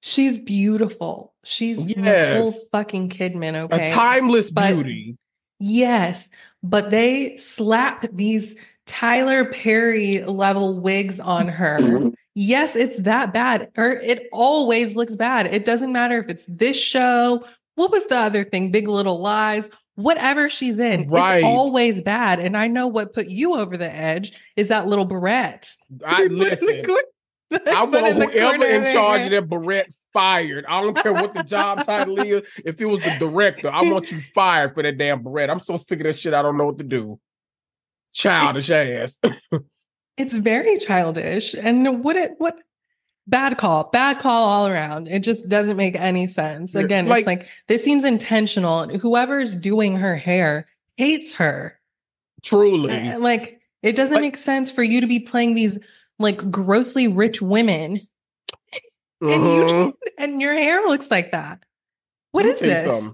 she's 0.00 0.38
beautiful. 0.38 1.34
She's 1.44 1.86
Nicole 1.86 2.04
Yes. 2.04 2.64
fucking 2.72 3.10
Kidman. 3.10 3.54
Okay, 3.56 3.90
a 3.90 3.94
timeless 3.94 4.50
But- 4.50 4.74
beauty. 4.74 5.16
Yes, 5.64 6.28
but 6.64 6.90
they 6.90 7.36
slap 7.36 8.04
these 8.12 8.56
Tyler 8.86 9.44
Perry 9.44 10.24
level 10.24 10.80
wigs 10.80 11.20
on 11.20 11.46
her. 11.46 12.10
yes, 12.34 12.74
it's 12.74 12.96
that 12.98 13.32
bad, 13.32 13.70
or 13.76 13.92
it 13.92 14.26
always 14.32 14.96
looks 14.96 15.14
bad. 15.14 15.46
It 15.46 15.64
doesn't 15.64 15.92
matter 15.92 16.18
if 16.18 16.28
it's 16.28 16.44
this 16.48 16.76
show. 16.76 17.44
What 17.76 17.92
was 17.92 18.04
the 18.06 18.16
other 18.16 18.42
thing? 18.42 18.72
Big 18.72 18.88
Little 18.88 19.20
Lies. 19.20 19.70
Whatever 19.94 20.48
she's 20.48 20.78
in, 20.78 21.08
Right. 21.08 21.36
it's 21.38 21.44
always 21.44 22.00
bad. 22.00 22.40
And 22.40 22.56
I 22.56 22.68
know 22.68 22.86
what 22.86 23.12
put 23.12 23.26
you 23.26 23.54
over 23.54 23.76
the 23.76 23.92
edge 23.92 24.32
is 24.56 24.68
that 24.68 24.86
little 24.86 25.04
barrette. 25.04 25.74
I 26.06 26.22
They 26.28 26.28
put 26.28 26.60
the 26.60 26.66
listen. 26.66 26.84
I 27.68 27.84
want 27.84 28.06
in 28.08 28.30
whoever 28.30 28.64
in 28.64 28.92
charge 28.92 29.22
of 29.22 29.30
that 29.30 29.48
barrette 29.48 29.90
fired. 30.12 30.64
I 30.66 30.80
don't 30.80 30.96
care 30.96 31.12
what 31.12 31.34
the 31.34 31.42
job 31.42 31.84
title 31.84 32.18
is. 32.20 32.42
If 32.64 32.80
it 32.80 32.86
was 32.86 33.02
the 33.02 33.16
director, 33.18 33.70
I 33.70 33.82
want 33.82 34.10
you 34.10 34.20
fired 34.34 34.74
for 34.74 34.82
that 34.82 34.96
damn 34.96 35.22
barrette. 35.22 35.50
I'm 35.50 35.60
so 35.60 35.76
sick 35.76 36.00
of 36.00 36.04
that 36.04 36.16
shit. 36.16 36.32
I 36.32 36.40
don't 36.40 36.56
know 36.56 36.66
what 36.66 36.78
to 36.78 36.84
do. 36.84 37.20
Childish 38.12 38.70
ass. 38.70 39.18
It's 40.18 40.36
very 40.36 40.76
childish. 40.78 41.54
And 41.54 42.04
what 42.04 42.16
it 42.16 42.32
what 42.36 42.58
bad 43.26 43.58
call, 43.58 43.84
bad 43.92 44.18
call 44.18 44.48
all 44.48 44.66
around. 44.66 45.08
It 45.08 45.20
just 45.20 45.48
doesn't 45.48 45.76
make 45.76 45.94
any 45.96 46.26
sense. 46.26 46.74
Again, 46.74 47.06
like- 47.06 47.20
it's 47.20 47.26
like 47.26 47.48
this 47.68 47.84
seems 47.84 48.04
intentional. 48.04 48.80
And 48.80 49.00
whoever's 49.00 49.56
doing 49.56 49.96
her 49.96 50.16
hair 50.16 50.66
hates 50.96 51.32
her. 51.34 51.78
Truly. 52.42 53.10
Uh, 53.10 53.18
Like 53.18 53.60
it 53.82 53.96
doesn't 53.96 54.14
Like- 54.16 54.22
make 54.22 54.36
sense 54.36 54.70
for 54.70 54.82
you 54.82 55.00
to 55.00 55.06
be 55.06 55.20
playing 55.20 55.54
these 55.54 55.78
like 56.18 56.50
grossly 56.50 57.08
rich 57.08 57.40
women 57.42 58.00
and 59.20 59.30
Mhm. 59.42 59.68
you 59.70 59.98
and 60.18 60.40
your 60.40 60.54
hair 60.54 60.82
looks 60.86 61.10
like 61.10 61.32
that. 61.32 61.60
What 62.32 62.46
is 62.46 62.60
this? 62.60 62.86
something. 62.86 63.12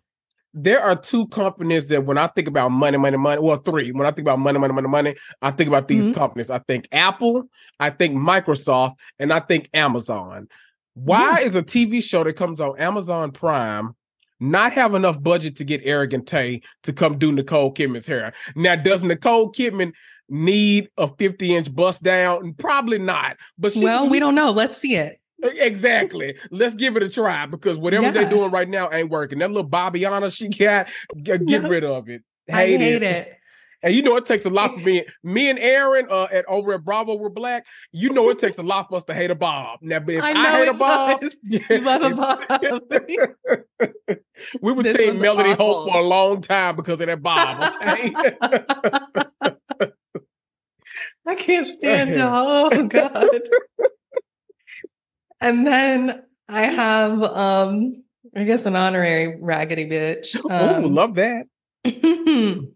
There 0.60 0.82
are 0.82 0.96
two 0.96 1.28
companies 1.28 1.86
that 1.86 2.04
when 2.04 2.18
I 2.18 2.26
think 2.26 2.48
about 2.48 2.70
money, 2.70 2.98
money, 2.98 3.16
money, 3.16 3.40
well, 3.40 3.58
three. 3.58 3.92
When 3.92 4.06
I 4.06 4.10
think 4.10 4.24
about 4.26 4.40
money, 4.40 4.58
money, 4.58 4.72
money, 4.72 4.88
money, 4.88 5.14
I 5.40 5.52
think 5.52 5.68
about 5.68 5.86
these 5.86 6.08
Mhm. 6.08 6.14
companies. 6.14 6.50
I 6.50 6.58
think 6.58 6.88
Apple, 6.90 7.44
I 7.78 7.90
think 7.90 8.16
Microsoft, 8.16 8.94
and 9.20 9.32
I 9.32 9.38
think 9.38 9.70
Amazon. 9.72 10.48
Why 10.94 11.42
is 11.42 11.54
a 11.54 11.62
TV 11.62 12.00
show 12.00 12.24
that 12.24 12.32
comes 12.32 12.60
on 12.60 12.76
Amazon 12.80 13.30
Prime 13.30 13.94
not 14.40 14.72
have 14.72 14.94
enough 14.94 15.22
budget 15.22 15.56
to 15.56 15.64
get 15.64 15.80
Arrogant 15.84 16.26
Tae 16.26 16.60
to 16.82 16.92
come 16.92 17.18
do 17.18 17.30
Nicole 17.30 17.72
Kidman's 17.72 18.06
hair? 18.06 18.32
Now, 18.56 18.74
does 18.74 19.04
Nicole 19.04 19.52
Kidman 19.52 19.92
need 20.28 20.88
a 20.98 21.06
50 21.06 21.54
inch 21.54 21.72
bust 21.72 22.02
down? 22.02 22.54
Probably 22.54 22.98
not. 22.98 23.36
But 23.56 23.74
she, 23.74 23.84
Well, 23.84 24.08
we 24.08 24.18
don't 24.18 24.34
know. 24.34 24.50
Let's 24.50 24.78
see 24.78 24.96
it. 24.96 25.20
Exactly. 25.42 26.36
Let's 26.50 26.74
give 26.74 26.96
it 26.96 27.02
a 27.02 27.08
try 27.08 27.46
because 27.46 27.76
whatever 27.78 28.10
they're 28.10 28.28
doing 28.28 28.50
right 28.50 28.68
now 28.68 28.90
ain't 28.90 29.10
working. 29.10 29.38
That 29.38 29.50
little 29.52 29.68
Bobbiana 29.68 30.32
she 30.34 30.48
got, 30.48 30.88
g- 31.16 31.38
get 31.46 31.62
No. 31.62 31.68
rid 31.68 31.84
of 31.84 32.08
it. 32.08 32.22
I 32.52 32.66
hate 32.66 33.02
it. 33.02 33.34
And 33.80 33.94
you 33.94 34.02
know 34.02 34.16
it 34.16 34.26
takes 34.26 34.44
a 34.44 34.50
lot 34.50 34.74
for 34.74 34.80
me. 34.80 35.04
Me 35.22 35.48
and 35.48 35.56
Aaron 35.56 36.08
uh, 36.10 36.26
at 36.32 36.44
over 36.46 36.74
at 36.74 36.84
Bravo 36.84 37.14
we're 37.14 37.28
black. 37.28 37.64
You 37.92 38.10
know 38.10 38.28
it 38.28 38.40
takes 38.40 38.58
a 38.58 38.62
lot 38.64 38.88
for 38.88 38.96
us 38.96 39.04
to 39.04 39.14
hate 39.14 39.30
a 39.30 39.36
Bob. 39.36 39.78
Now, 39.82 40.00
but 40.00 40.16
if 40.16 40.24
I, 40.24 40.32
I 40.32 40.50
hate 40.50 40.66
a 40.66 40.74
Bob, 40.74 41.20
does. 41.20 41.36
You 41.44 41.78
love 41.78 42.02
a 42.02 42.10
Bob. 42.12 42.40
we 44.60 44.72
would 44.72 44.84
take 44.86 45.14
Melody 45.14 45.52
Holt 45.52 45.92
for 45.92 45.96
a 46.00 46.02
long 46.02 46.42
time 46.42 46.74
because 46.74 47.00
of 47.00 47.06
that 47.06 47.22
Bob. 47.22 47.72
Okay. 47.86 48.12
I 51.24 51.34
can't 51.36 51.66
stand 51.68 52.16
you. 52.16 52.22
Oh 52.24 52.88
God. 52.88 53.28
And 55.40 55.66
then 55.66 56.22
I 56.48 56.62
have 56.62 57.22
um 57.22 58.02
I 58.36 58.44
guess 58.44 58.66
an 58.66 58.76
honorary 58.76 59.38
raggedy 59.40 59.86
bitch. 59.88 60.36
oh, 60.50 60.76
Um, 60.84 60.94
love 60.94 61.14
that. 61.14 61.46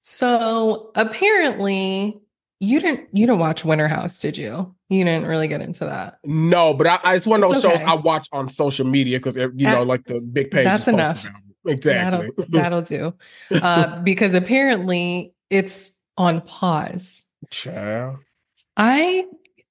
so 0.00 0.90
apparently 0.94 2.18
you 2.60 2.80
didn't 2.80 3.08
you 3.12 3.26
didn't 3.26 3.40
watch 3.40 3.64
Winter 3.64 3.88
House, 3.88 4.18
did 4.20 4.36
you? 4.36 4.74
You 4.88 5.04
didn't 5.04 5.26
really 5.26 5.48
get 5.48 5.60
into 5.60 5.84
that. 5.86 6.18
No, 6.24 6.74
but 6.74 6.86
I, 6.86 6.98
I 7.02 7.14
it's 7.16 7.26
one 7.26 7.42
of 7.42 7.48
those 7.50 7.64
It's 7.64 7.74
shows. 7.74 7.82
I 7.84 7.94
watch 7.94 8.28
on 8.32 8.48
social 8.48 8.86
media 8.86 9.18
because 9.18 9.36
you 9.56 9.66
Uh, 9.68 9.72
know, 9.76 9.82
like 9.82 10.04
the 10.04 10.20
big 10.20 10.50
page. 10.50 10.64
that's 10.64 10.86
enough. 10.88 11.28
Exactly. 11.66 12.28
That'll 12.50 12.50
that'll 12.50 12.82
do. 12.82 13.14
Uh, 13.62 14.00
because 14.02 14.34
apparently 14.34 15.34
it's 15.50 15.92
on 16.16 16.40
pause. 16.42 17.24
Child. 17.50 18.18
I 18.76 19.24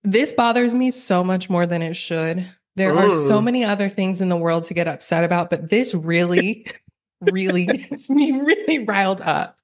this 0.03 0.31
bothers 0.31 0.73
me 0.73 0.91
so 0.91 1.23
much 1.23 1.49
more 1.49 1.65
than 1.65 1.81
it 1.81 1.95
should. 1.95 2.49
There 2.75 2.95
are 2.97 3.09
so 3.27 3.41
many 3.41 3.63
other 3.65 3.89
things 3.89 4.21
in 4.21 4.29
the 4.29 4.37
world 4.37 4.63
to 4.65 4.73
get 4.73 4.87
upset 4.87 5.23
about, 5.23 5.49
but 5.49 5.69
this 5.69 5.93
really, 5.93 6.65
really 7.21 7.65
gets 7.89 8.09
me 8.09 8.31
really 8.31 8.79
riled 8.85 9.21
up. 9.21 9.57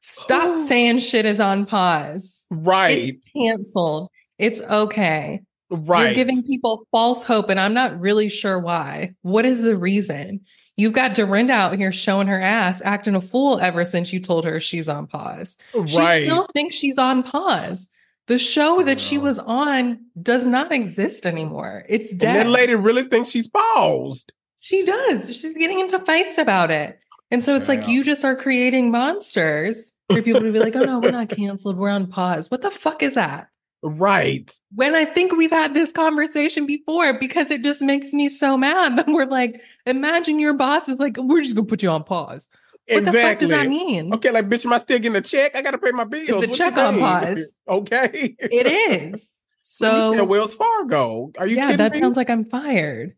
Stop 0.00 0.58
Oh. 0.58 0.66
saying 0.66 0.98
shit 1.00 1.24
is 1.26 1.40
on 1.40 1.66
pause. 1.66 2.46
Right. 2.50 3.14
It's 3.14 3.24
canceled. 3.36 4.10
It's 4.38 4.60
okay. 4.60 5.40
right. 5.70 6.06
You're 6.06 6.14
giving 6.14 6.42
people 6.42 6.86
false 6.90 7.22
hope, 7.24 7.48
and 7.50 7.58
I'm 7.60 7.74
not 7.74 7.98
really 8.00 8.28
sure 8.28 8.58
why. 8.58 9.14
What 9.22 9.44
is 9.46 9.62
the 9.62 9.76
reason? 9.76 10.40
You've 10.76 10.92
got 10.92 11.14
Dorinda 11.14 11.52
out 11.52 11.76
here 11.76 11.92
showing 11.92 12.26
her 12.26 12.40
ass, 12.40 12.82
acting 12.84 13.14
a 13.14 13.20
fool 13.20 13.60
ever 13.60 13.84
since 13.84 14.12
you 14.12 14.18
told 14.20 14.44
her 14.44 14.58
she's 14.60 14.88
on 14.88 15.06
pause. 15.06 15.56
She 15.86 16.24
still 16.24 16.48
thinks 16.52 16.74
she's 16.74 16.98
on 16.98 17.22
pause. 17.22 17.88
The 18.26 18.38
show 18.38 18.82
that 18.82 19.00
she 19.00 19.18
mm. 19.18 19.22
was 19.22 19.38
on 19.38 20.06
does 20.20 20.46
not 20.46 20.72
exist 20.72 21.26
anymore. 21.26 21.84
It's 21.88 22.10
and 22.10 22.20
dead. 22.20 22.46
that 22.46 22.50
lady 22.50 22.74
really 22.74 23.04
thinks 23.04 23.30
she's 23.30 23.48
paused. 23.48 24.32
she 24.60 24.84
does. 24.84 25.34
She's 25.36 25.52
getting 25.52 25.80
into 25.80 25.98
fights 25.98 26.38
about 26.38 26.70
it. 26.70 26.98
And 27.30 27.42
so 27.42 27.56
it's 27.56 27.68
like 27.68 27.88
you 27.88 28.04
just 28.04 28.24
are 28.24 28.36
creating 28.36 28.90
monsters 28.90 29.92
for 30.08 30.22
people 30.22 30.42
to 30.42 30.52
be 30.52 30.58
like, 30.58 30.76
oh 30.76 30.84
no, 30.84 31.00
we're 31.00 31.10
not 31.10 31.28
canceled. 31.28 31.76
We're 31.76 31.90
on 31.90 32.06
pause. 32.06 32.50
What 32.50 32.62
the 32.62 32.70
fuck 32.70 33.02
is 33.02 33.14
that? 33.14 33.48
Right. 33.82 34.50
When 34.74 34.94
I 34.94 35.04
think 35.04 35.32
we've 35.32 35.50
had 35.50 35.74
this 35.74 35.92
conversation 35.92 36.66
before 36.66 37.18
because 37.18 37.50
it 37.50 37.62
just 37.62 37.82
makes 37.82 38.12
me 38.12 38.28
so 38.28 38.56
mad. 38.56 38.96
But 38.96 39.08
we're 39.08 39.26
like, 39.26 39.60
imagine 39.84 40.38
your 40.38 40.54
boss 40.54 40.88
is 40.88 40.98
like, 40.98 41.16
we're 41.18 41.42
just 41.42 41.54
gonna 41.54 41.66
put 41.66 41.82
you 41.82 41.90
on 41.90 42.04
pause. 42.04 42.48
What 42.86 42.98
exactly. 42.98 43.12
the 43.22 43.28
fuck 43.28 43.38
does 43.38 43.48
that 43.50 43.68
mean? 43.68 44.12
Okay, 44.14 44.30
like 44.30 44.48
bitch, 44.48 44.64
am 44.66 44.72
I 44.74 44.78
still 44.78 44.98
getting 44.98 45.16
a 45.16 45.20
check? 45.22 45.56
I 45.56 45.62
gotta 45.62 45.78
pay 45.78 45.90
my 45.92 46.04
bills. 46.04 46.28
the 46.42 46.48
What 46.48 46.52
check 46.52 46.76
on 46.76 46.98
pause. 46.98 47.46
Okay. 47.68 48.36
It 48.38 48.66
is. 49.14 49.32
So 49.62 50.14
So 50.16 50.24
Wells 50.24 50.52
Fargo. 50.54 51.32
Are 51.38 51.46
you 51.46 51.56
yeah, 51.56 51.76
that 51.76 51.92
me? 51.94 52.00
sounds 52.00 52.16
like 52.18 52.28
I'm 52.28 52.44
fired. 52.44 53.16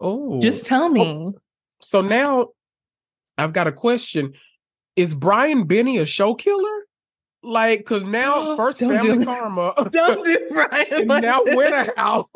oh 0.00 0.40
Just 0.40 0.66
tell 0.66 0.88
me. 0.90 1.00
Oh, 1.02 1.34
so 1.80 2.02
now 2.02 2.48
I've 3.38 3.54
got 3.54 3.66
a 3.66 3.72
question. 3.72 4.34
Is 4.96 5.14
Brian 5.14 5.66
Benni 5.66 6.00
a 6.00 6.04
show 6.04 6.34
killer? 6.34 6.68
Like, 7.42 7.86
cause 7.86 8.02
now 8.02 8.34
Oh, 8.36 8.56
first 8.56 8.78
do 8.80 8.88
family 8.90 9.18
that. 9.24 9.24
karma. 9.24 9.72
Don't 9.90 10.24
do 10.24 10.38
Brian. 10.50 11.06
like 11.08 11.22
now 11.22 11.42
this. 11.44 11.56
Winter 11.56 11.94
House. 11.96 12.26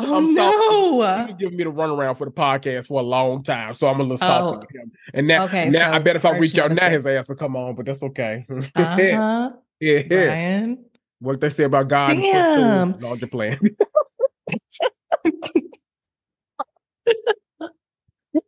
Oh 0.00 0.16
I'm 0.16 0.34
sorry. 0.34 0.52
He 0.52 0.90
no. 0.90 0.94
was 0.94 1.34
giving 1.38 1.56
me 1.56 1.64
the 1.64 1.72
runaround 1.72 2.18
for 2.18 2.24
the 2.24 2.30
podcast 2.30 2.86
for 2.86 3.00
a 3.00 3.02
long 3.04 3.42
time, 3.42 3.74
so 3.74 3.88
I'm 3.88 3.98
a 3.98 4.02
little 4.02 4.16
salty 4.16 4.56
Oh. 4.56 4.60
with 4.60 4.70
him. 4.82 4.92
And 5.14 5.26
now, 5.26 5.44
Okay, 5.44 5.70
now 5.70 5.92
I 5.92 5.98
bet 5.98 6.14
if 6.16 6.24
I 6.24 6.36
reach 6.38 6.56
out 6.58 6.70
now, 6.72 6.88
his 6.88 7.04
ass 7.06 7.28
will 7.28 7.34
come 7.36 7.56
on, 7.56 7.74
but 7.74 7.86
that's 7.86 8.02
okay. 8.02 8.46
Uh-huh. 8.76 9.50
yeah, 9.80 10.02
Brian. 10.08 10.84
what 11.18 11.40
they 11.40 11.48
say 11.48 11.64
about 11.64 11.88
God 11.88 12.14
Damn. 12.14 13.04
all 13.04 13.16
your 13.18 13.28
plan. 13.28 13.58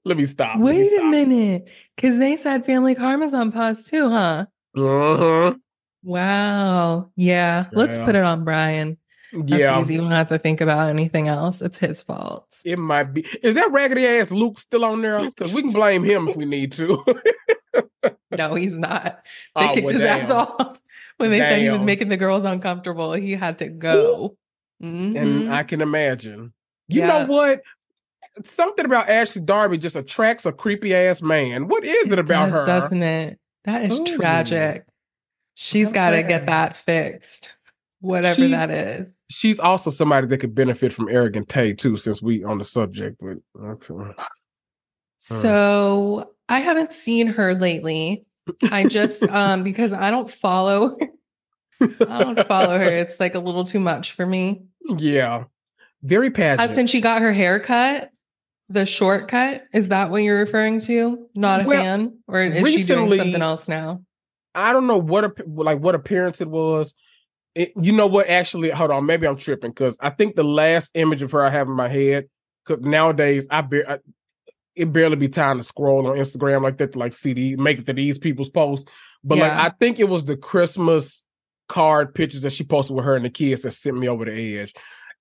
Let 0.05 0.17
me 0.17 0.25
stop. 0.27 0.59
Let 0.61 0.75
me 0.77 0.83
Wait 0.89 1.01
a 1.01 1.05
minute. 1.05 1.71
Cause 1.97 2.19
they 2.19 2.37
said 2.37 2.65
family 2.65 2.95
karma's 2.95 3.35
on 3.35 3.53
pause 3.53 3.85
too, 3.85 4.09
huh? 4.09 4.47
Uh-huh. 4.77 5.55
Wow. 6.03 7.11
Yeah. 7.17 7.67
Let's 7.73 7.99
put 7.99 8.15
it 8.15 8.23
on 8.25 8.45
Brian. 8.45 8.97
That's 9.33 9.51
Yeah, 9.51 9.81
easy. 9.81 9.95
We 9.97 10.03
don't 10.03 10.11
have 10.13 10.29
to 10.31 10.39
think 10.39 10.61
about 10.61 10.89
anything 10.89 11.29
else. 11.29 11.63
It's 11.63 11.79
his 11.79 12.03
fault. 12.03 12.47
it 12.65 12.79
might 12.79 13.13
be. 13.15 13.25
Is 13.43 13.55
that 13.55 13.71
raggedy 13.71 14.07
ass 14.07 14.31
Luke 14.31 14.59
still 14.59 14.85
on 14.85 15.03
there? 15.03 15.21
Because 15.21 15.55
we 15.55 15.63
can 15.63 15.71
blame 15.71 16.03
him 16.05 16.29
if 16.29 16.37
we 16.37 16.45
need 16.47 16.73
to. 16.73 17.03
No, 18.33 18.55
he's 18.55 18.75
not. 18.77 19.25
They 19.57 19.69
Oh, 19.69 19.75
kicked 19.75 19.87
well, 19.87 19.95
his 19.95 20.03
ass 20.03 20.31
off 20.31 20.81
when 21.19 21.31
they 21.31 21.41
said 21.41 21.61
he 21.63 21.69
was 21.71 21.81
making 21.81 22.09
the 22.09 22.17
girls 22.17 22.45
uncomfortable. 22.45 23.13
He 23.13 23.33
had 23.33 23.59
to 23.59 23.69
go. 23.69 24.37
and 24.81 25.17
Mhm. 25.17 25.51
I 25.53 25.63
can 25.65 25.81
imagine. 25.81 26.53
You 26.89 27.01
Yeah. 27.01 27.07
know 27.09 27.27
what? 27.27 27.61
Something 28.45 28.85
about 28.87 29.09
Ashley 29.09 29.43
Darby 29.43 29.79
just 29.79 29.97
attracts 29.97 30.47
a 30.47 30.53
creepy 30.53 30.95
ass 30.95 31.21
man. 31.21 31.69
What 31.69 31.85
is 31.85 32.11
it, 32.13 32.19
about 32.19 32.47
does, 32.47 32.55
her? 32.55 32.65
doesn't 32.67 33.03
it? 33.03 33.39
That 33.65 33.83
is 33.85 33.99
Ooh. 34.01 34.17
tragic. 34.17 34.85
She's 35.55 35.93
got 35.93 36.11
to 36.11 36.23
get 36.23 36.47
that 36.47 36.77
fixed, 36.77 37.51
whatever 38.01 38.37
She's- 38.37 38.51
that 38.51 38.71
is. 38.71 39.13
She's 39.31 39.61
also 39.61 39.91
somebody 39.91 40.27
that 40.27 40.39
could 40.39 40.55
benefit 40.57 40.93
from 40.93 41.09
Arrogant 41.09 41.49
Tae 41.49 41.73
too, 41.73 41.97
since 41.97 42.21
we 42.21 42.43
on 42.43 42.59
the 42.59 42.65
subject. 42.65 43.21
But 43.21 43.39
okay. 43.63 44.13
So 45.19 46.33
I 46.49 46.61
haven't 46.61 46.93
seen 46.93 47.29
her 47.29 47.55
lately. 47.55 48.25
I 48.71 48.85
just 48.85 49.23
um 49.29 49.63
because 49.63 49.93
I 49.93 50.11
don't 50.11 50.31
follow 50.31 50.97
I 51.81 52.19
don't 52.23 52.47
follow 52.47 52.79
her. 52.79 52.91
It's 52.91 53.21
like 53.21 53.35
a 53.35 53.39
little 53.39 53.65
too 53.65 53.81
much 53.81 54.13
for 54.13 54.27
me. 54.27 54.63
yeah, 54.99 55.45
very 56.03 56.29
Uh, 56.29 56.33
passionate. 56.33 56.75
since 56.75 56.91
she 56.91 57.01
got 57.01 57.23
her 57.23 57.33
hair 57.33 57.59
cut, 57.61 58.11
the 58.69 58.85
shortcut, 58.85 59.63
is 59.73 59.89
that 59.89 60.11
what 60.11 60.23
you're 60.23 60.39
referring 60.39 60.81
to? 60.81 61.27
Not 61.35 61.63
a 61.63 61.65
Well, 61.65 61.83
fan? 61.83 62.19
Or 62.29 62.43
is 62.43 62.69
she 62.69 62.83
doing 62.85 63.17
something 63.17 63.41
else 63.43 63.67
now? 63.69 64.03
I 64.55 64.73
don't 64.73 64.87
know 64.89 64.99
what 64.99 65.47
like 65.49 65.79
what 65.79 65.95
appearance 65.95 66.41
it 66.41 66.49
was. 66.49 66.93
It, 67.55 67.73
you 67.81 67.93
know 67.93 68.07
what? 68.07 68.29
Actually, 68.29 68.71
hold 68.71 68.91
on. 68.91 69.07
Maybe 69.07 69.27
I'm 69.27 69.37
tripping 69.37 69.71
because 69.71 69.97
I 70.01 70.11
think 70.11 70.37
the 70.37 70.45
last 70.45 70.91
image 70.95 71.23
of 71.23 71.33
her 71.33 71.45
I 71.45 71.51
have 71.51 71.69
in 71.69 71.75
my 71.75 71.89
head. 71.89 72.29
Because 72.65 72.85
nowadays 72.85 73.47
I, 73.51 73.63
bar- 73.63 73.89
I 73.89 73.99
it 74.77 74.93
barely 74.93 75.17
be 75.17 75.29
time 75.29 75.59
to 75.59 75.63
scroll 75.63 76.07
on 76.07 76.17
Instagram 76.17 76.63
like 76.63 76.79
that 76.79 76.93
to 76.93 76.99
like 76.99 77.13
see 77.13 77.33
the 77.33 77.57
make 77.57 77.81
it 77.81 77.87
to 77.87 77.93
these 77.93 78.19
people's 78.19 78.51
posts. 78.51 78.87
But 79.23 79.39
like 79.39 79.53
I 79.53 79.71
think 79.79 79.99
it 79.99 80.09
was 80.09 80.25
the 80.25 80.37
Christmas 80.37 81.25
card 81.69 82.15
pictures 82.15 82.43
that 82.43 82.53
she 82.53 82.65
posted 82.65 82.97
with 82.97 83.05
her 83.05 83.17
and 83.17 83.25
the 83.25 83.31
kids 83.31 83.63
that 83.63 83.73
sent 83.73 83.97
me 83.97 84.09
over 84.09 84.25
the 84.25 84.59
edge. 84.59 84.75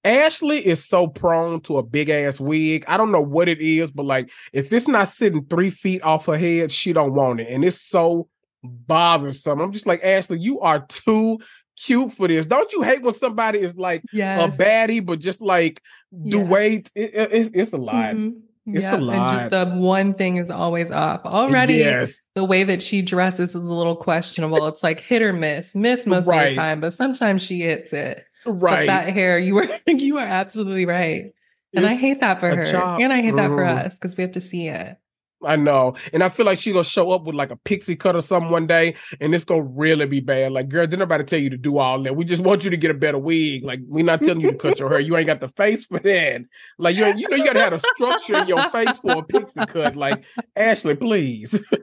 Ashley 0.05 0.65
is 0.65 0.85
so 0.85 1.07
prone 1.07 1.59
to 1.61 1.77
a 1.77 1.83
big 1.83 2.09
ass 2.09 2.39
wig. 2.39 2.85
I 2.87 2.95
don't 2.95 3.11
know 3.11 3.21
what 3.21 3.49
it 3.49 3.59
is, 3.59 3.91
but 3.91 4.05
like 4.05 4.31
if 4.53 4.71
it's 4.71 4.87
not 4.87 5.09
sitting 5.09 5.45
three 5.45 5.69
feet 5.69 6.01
off 6.03 6.27
her 6.27 6.37
head, 6.37 6.71
she 6.71 6.93
don't 6.93 7.13
want 7.13 7.41
it, 7.41 7.49
and 7.49 7.65
it's 7.65 7.81
so 7.81 8.29
bothersome. 8.63 9.59
I'm 9.59 9.73
just 9.73 9.87
like 9.87 10.03
Ashley, 10.03 10.39
you 10.39 10.61
are 10.61 10.85
too 10.87 11.39
cute 11.85 12.11
for 12.13 12.27
this. 12.27 12.45
Don't 12.45 12.71
you 12.73 12.81
hate 12.83 13.01
when 13.03 13.13
somebody 13.13 13.59
is 13.59 13.75
like 13.77 14.03
Yes. 14.13 14.53
a 14.53 14.57
baddie, 14.57 15.05
but 15.05 15.19
just 15.19 15.41
like 15.41 15.81
do 16.27 16.37
Yeah. 16.39 16.43
weight? 16.43 16.91
It, 16.95 17.11
it- 17.13 17.31
it's- 17.33 17.51
it's 17.53 17.73
a 17.73 17.77
lot. 17.77 18.15
Mhm. 18.15 18.33
It's 18.71 18.85
a 18.85 18.97
lot. 18.97 19.31
And 19.31 19.39
just 19.39 19.49
the 19.49 19.75
one 19.79 20.13
thing 20.13 20.37
is 20.37 20.51
always 20.51 20.91
off. 20.91 21.21
Already, 21.25 21.75
Yes. 21.75 22.27
the 22.35 22.43
way 22.43 22.63
that 22.63 22.83
she 22.83 23.01
dresses 23.01 23.49
is 23.49 23.55
a 23.55 23.59
little 23.73 23.95
questionable. 23.95 24.67
It's 24.67 24.83
like 24.83 24.99
hit 24.99 25.23
or 25.23 25.33
miss, 25.33 25.73
miss 25.73 26.05
most 26.05 26.27
of 26.27 26.39
the 26.39 26.55
time, 26.55 26.79
but 26.79 26.93
sometimes 26.93 27.41
she 27.41 27.61
hits 27.61 27.93
it. 27.93 28.23
Right. 28.45 28.85
But 28.85 28.85
that 28.87 29.13
hair, 29.13 29.39
you 29.39 29.55
were 29.55 29.67
you 29.87 30.17
are 30.17 30.25
absolutely 30.25 30.85
right. 30.85 31.31
And 31.75 31.85
I 31.85 31.95
hate 31.95 32.19
that 32.19 32.39
for 32.39 32.55
her. 32.55 32.65
chop. 32.71 32.99
And 32.99 33.11
I 33.13 33.21
hate 33.21 33.35
that 33.37 33.47
for 33.47 33.63
us 33.63 33.95
because 33.97 34.15
we 34.17 34.21
have 34.23 34.31
to 34.33 34.41
see 34.41 34.67
it. 34.67 34.97
I 35.43 35.55
know. 35.55 35.95
And 36.11 36.21
I 36.21 36.29
feel 36.29 36.45
like 36.45 36.59
she 36.59 36.71
gonna 36.73 36.83
show 36.83 37.11
up 37.11 37.23
with 37.23 37.35
like 37.35 37.51
a 37.51 37.55
pixie 37.55 37.95
cut 37.95 38.15
or 38.15 38.21
something 38.21 38.51
one 38.51 38.67
day, 38.67 38.95
and 39.21 39.33
it's 39.33 39.45
gonna 39.45 39.61
really 39.63 40.05
be 40.05 40.19
bad. 40.19 40.51
Like, 40.51 40.67
girl, 40.69 40.85
didn't 40.85 40.99
nobody 40.99 41.23
tell 41.23 41.39
you 41.39 41.49
to 41.51 41.57
do 41.57 41.77
all 41.77 42.01
that. 42.03 42.15
We 42.15 42.25
just 42.25 42.41
want 42.43 42.63
you 42.65 42.69
to 42.71 42.77
get 42.77 42.91
a 42.91 42.93
better 42.93 43.17
wig. 43.17 43.63
Like, 43.63 43.79
we're 43.85 44.03
not 44.03 44.21
telling 44.21 44.41
you 44.41 44.51
to 44.51 44.57
cut 44.57 44.79
your 44.79 44.89
hair. 44.89 44.99
You 44.99 45.15
ain't 45.15 45.27
got 45.27 45.39
the 45.39 45.47
face 45.49 45.85
for 45.85 45.99
that. 45.99 46.41
Like, 46.77 46.95
you 46.97 47.05
you 47.15 47.29
know 47.29 47.37
you 47.37 47.45
gotta 47.45 47.61
have 47.61 47.73
a 47.73 47.79
structure 47.95 48.37
in 48.37 48.47
your 48.47 48.69
face 48.69 48.97
for 48.99 49.19
a 49.19 49.23
pixie 49.23 49.65
cut. 49.65 49.95
Like, 49.95 50.23
Ashley, 50.55 50.95
please. 50.95 51.63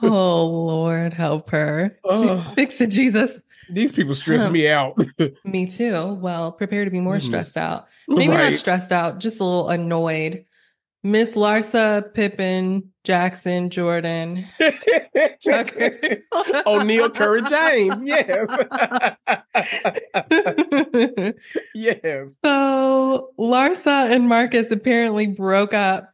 Oh 0.00 0.46
Lord, 0.46 1.12
help 1.12 1.50
her. 1.50 1.98
Ugh. 2.08 2.54
Fix 2.54 2.80
it, 2.80 2.88
Jesus. 2.90 3.40
These 3.68 3.90
people 3.92 4.14
stress 4.14 4.48
me 4.50 4.68
out. 4.68 4.96
Me 5.44 5.66
too. 5.66 6.14
Well, 6.14 6.52
prepare 6.52 6.84
to 6.84 6.90
be 6.90 7.00
more 7.00 7.16
Mhm. 7.16 7.22
stressed 7.22 7.56
out. 7.56 7.86
Maybe 8.06 8.32
not 8.32 8.54
stressed 8.54 8.92
out, 8.92 9.18
just 9.18 9.40
a 9.40 9.44
little 9.44 9.68
annoyed. 9.70 10.44
Miss 11.04 11.34
Larsa, 11.36 12.12
Pippen, 12.12 12.92
Jackson, 13.04 13.70
Jordan. 13.70 14.46
Tucker. 15.44 16.18
O'Neal 16.66 17.08
Curry 17.10 17.42
James. 17.48 18.02
Yeah. 18.04 18.46
yeah. 21.74 22.24
so 22.44 23.30
Larsa 23.38 24.10
and 24.10 24.28
Marcus 24.28 24.70
apparently 24.70 25.26
broke 25.28 25.72
up 25.72 26.10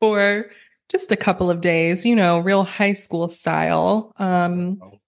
for 0.00 0.50
just 0.90 1.12
a 1.12 1.16
couple 1.16 1.50
of 1.50 1.60
days, 1.60 2.04
you 2.04 2.14
know, 2.16 2.38
real 2.38 2.64
high 2.64 2.92
school 2.94 3.28
style. 3.28 4.12
Um 4.16 4.78
Oh. 4.82 4.98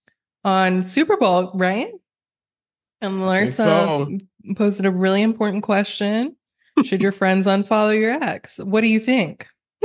on 0.45 0.83
Super 0.83 1.17
Bowl, 1.17 1.51
right? 1.55 1.91
And 3.01 3.15
Larsa 3.21 3.55
so. 3.57 4.19
posted 4.55 4.87
a 4.87 4.91
really 4.91 5.23
important 5.23 5.63
question. 5.63 6.37
Should 6.83 7.03
your 7.03 7.13
friends 7.13 7.47
unfollow 7.47 7.97
your 7.99 8.13
ex? 8.13 8.59
What 8.59 8.81
do 8.81 8.89
you 8.89 8.99
think? 9.01 9.47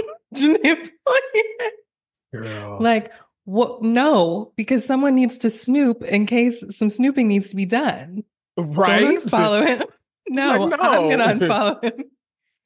Like, 2.34 3.12
what? 3.46 3.82
No, 3.82 4.54
because 4.56 4.86
someone 4.86 5.16
needs 5.16 5.38
to 5.40 5.50
snoop 5.50 6.04
in 6.04 6.26
case 6.28 6.64
some 6.76 6.90
snooping 6.90 7.28
needs 7.28 7.50
to 7.50 7.56
be 7.56 7.66
done. 7.66 8.24
right. 8.58 9.00
Don't 9.02 9.24
unfollow 9.26 9.66
him. 9.66 9.84
No, 10.32 10.66
Like, 10.66 10.80
I'm 10.80 11.10
gonna 11.10 11.26
unfollow 11.48 11.84
him. 11.84 12.04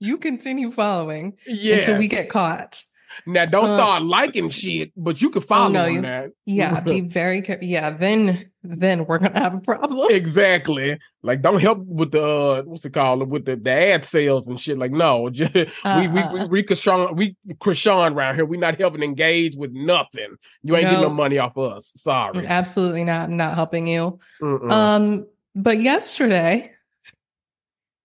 You 0.01 0.17
continue 0.17 0.69
following 0.69 1.37
Yes. 1.47 1.87
until 1.87 1.97
we 1.99 2.09
get 2.09 2.27
caught. 2.29 2.83
Now 3.25 3.45
don't 3.45 3.65
Uh, 3.65 3.77
start 3.77 4.03
liking 4.03 4.49
shit, 4.49 4.91
but 4.95 5.21
you 5.21 5.29
can 5.29 5.41
follow 5.41 5.69
no, 5.69 5.85
on 5.85 5.93
you- 5.93 6.01
that. 6.01 6.31
Yeah, 6.45 6.79
be 6.85 7.01
very 7.01 7.41
careful. 7.41 7.65
Yeah, 7.67 7.89
then 7.91 8.49
then 8.63 9.05
we're 9.05 9.17
gonna 9.19 9.37
have 9.37 9.53
a 9.55 9.59
problem. 9.59 10.07
exactly. 10.11 10.97
Like 11.21 11.41
don't 11.41 11.59
help 11.61 11.79
with 11.85 12.11
the 12.11 12.23
uh, 12.23 12.61
what's 12.63 12.85
it 12.85 12.93
called 12.93 13.29
with 13.29 13.45
the, 13.45 13.55
the 13.57 13.71
ad 13.71 14.05
sales 14.05 14.47
and 14.47 14.59
shit. 14.59 14.77
Like 14.77 14.91
no, 14.91 15.29
just, 15.31 15.53
we 15.53 15.61
we 15.63 16.19
Uh-uh. 16.21 16.33
we 16.33 16.45
we 16.45 16.63
Krishan 16.63 17.15
we 17.15 17.35
Krishan 17.55 18.15
around 18.15 18.35
here. 18.35 18.45
We 18.45 18.57
not 18.57 18.77
helping 18.79 19.03
engage 19.03 19.55
with 19.55 19.71
nothing. 19.73 20.35
You 20.63 20.75
ain't 20.75 20.85
getting 20.85 21.01
no 21.01 21.07
No. 21.09 21.13
money 21.13 21.37
off 21.39 21.57
us. 21.57 21.91
Sorry. 21.97 22.45
Absolutely 22.45 23.03
not. 23.03 23.29
I'm 23.29 23.37
not 23.37 23.55
helping 23.55 23.87
you. 23.87 24.19
Mm-mm. 24.41 24.71
Um, 24.71 25.27
but 25.55 25.81
yesterday, 25.81 26.71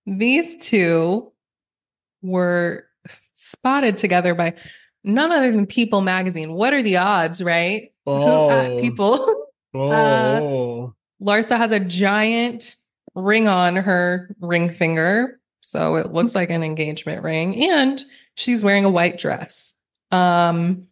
these 0.06 0.56
two 0.56 1.32
were 2.22 2.84
spotted 3.34 3.98
together 3.98 4.34
by 4.34 4.54
none 5.04 5.32
other 5.32 5.50
than 5.52 5.66
People 5.66 6.00
magazine. 6.00 6.52
What 6.52 6.72
are 6.72 6.82
the 6.82 6.96
odds, 6.96 7.42
right? 7.42 7.92
Who 8.04 8.12
oh, 8.12 8.50
at 8.50 8.80
People? 8.80 9.46
uh, 9.74 10.40
oh, 10.40 10.94
Larsa 11.22 11.56
has 11.56 11.72
a 11.72 11.80
giant 11.80 12.76
ring 13.14 13.48
on 13.48 13.76
her 13.76 14.34
ring 14.40 14.70
finger. 14.70 15.40
So 15.60 15.96
it 15.96 16.12
looks 16.12 16.34
like 16.34 16.50
an 16.50 16.62
engagement 16.62 17.22
ring. 17.22 17.64
And 17.70 18.02
she's 18.34 18.62
wearing 18.62 18.84
a 18.84 18.90
white 18.90 19.18
dress. 19.18 19.74
Um, 20.10 20.86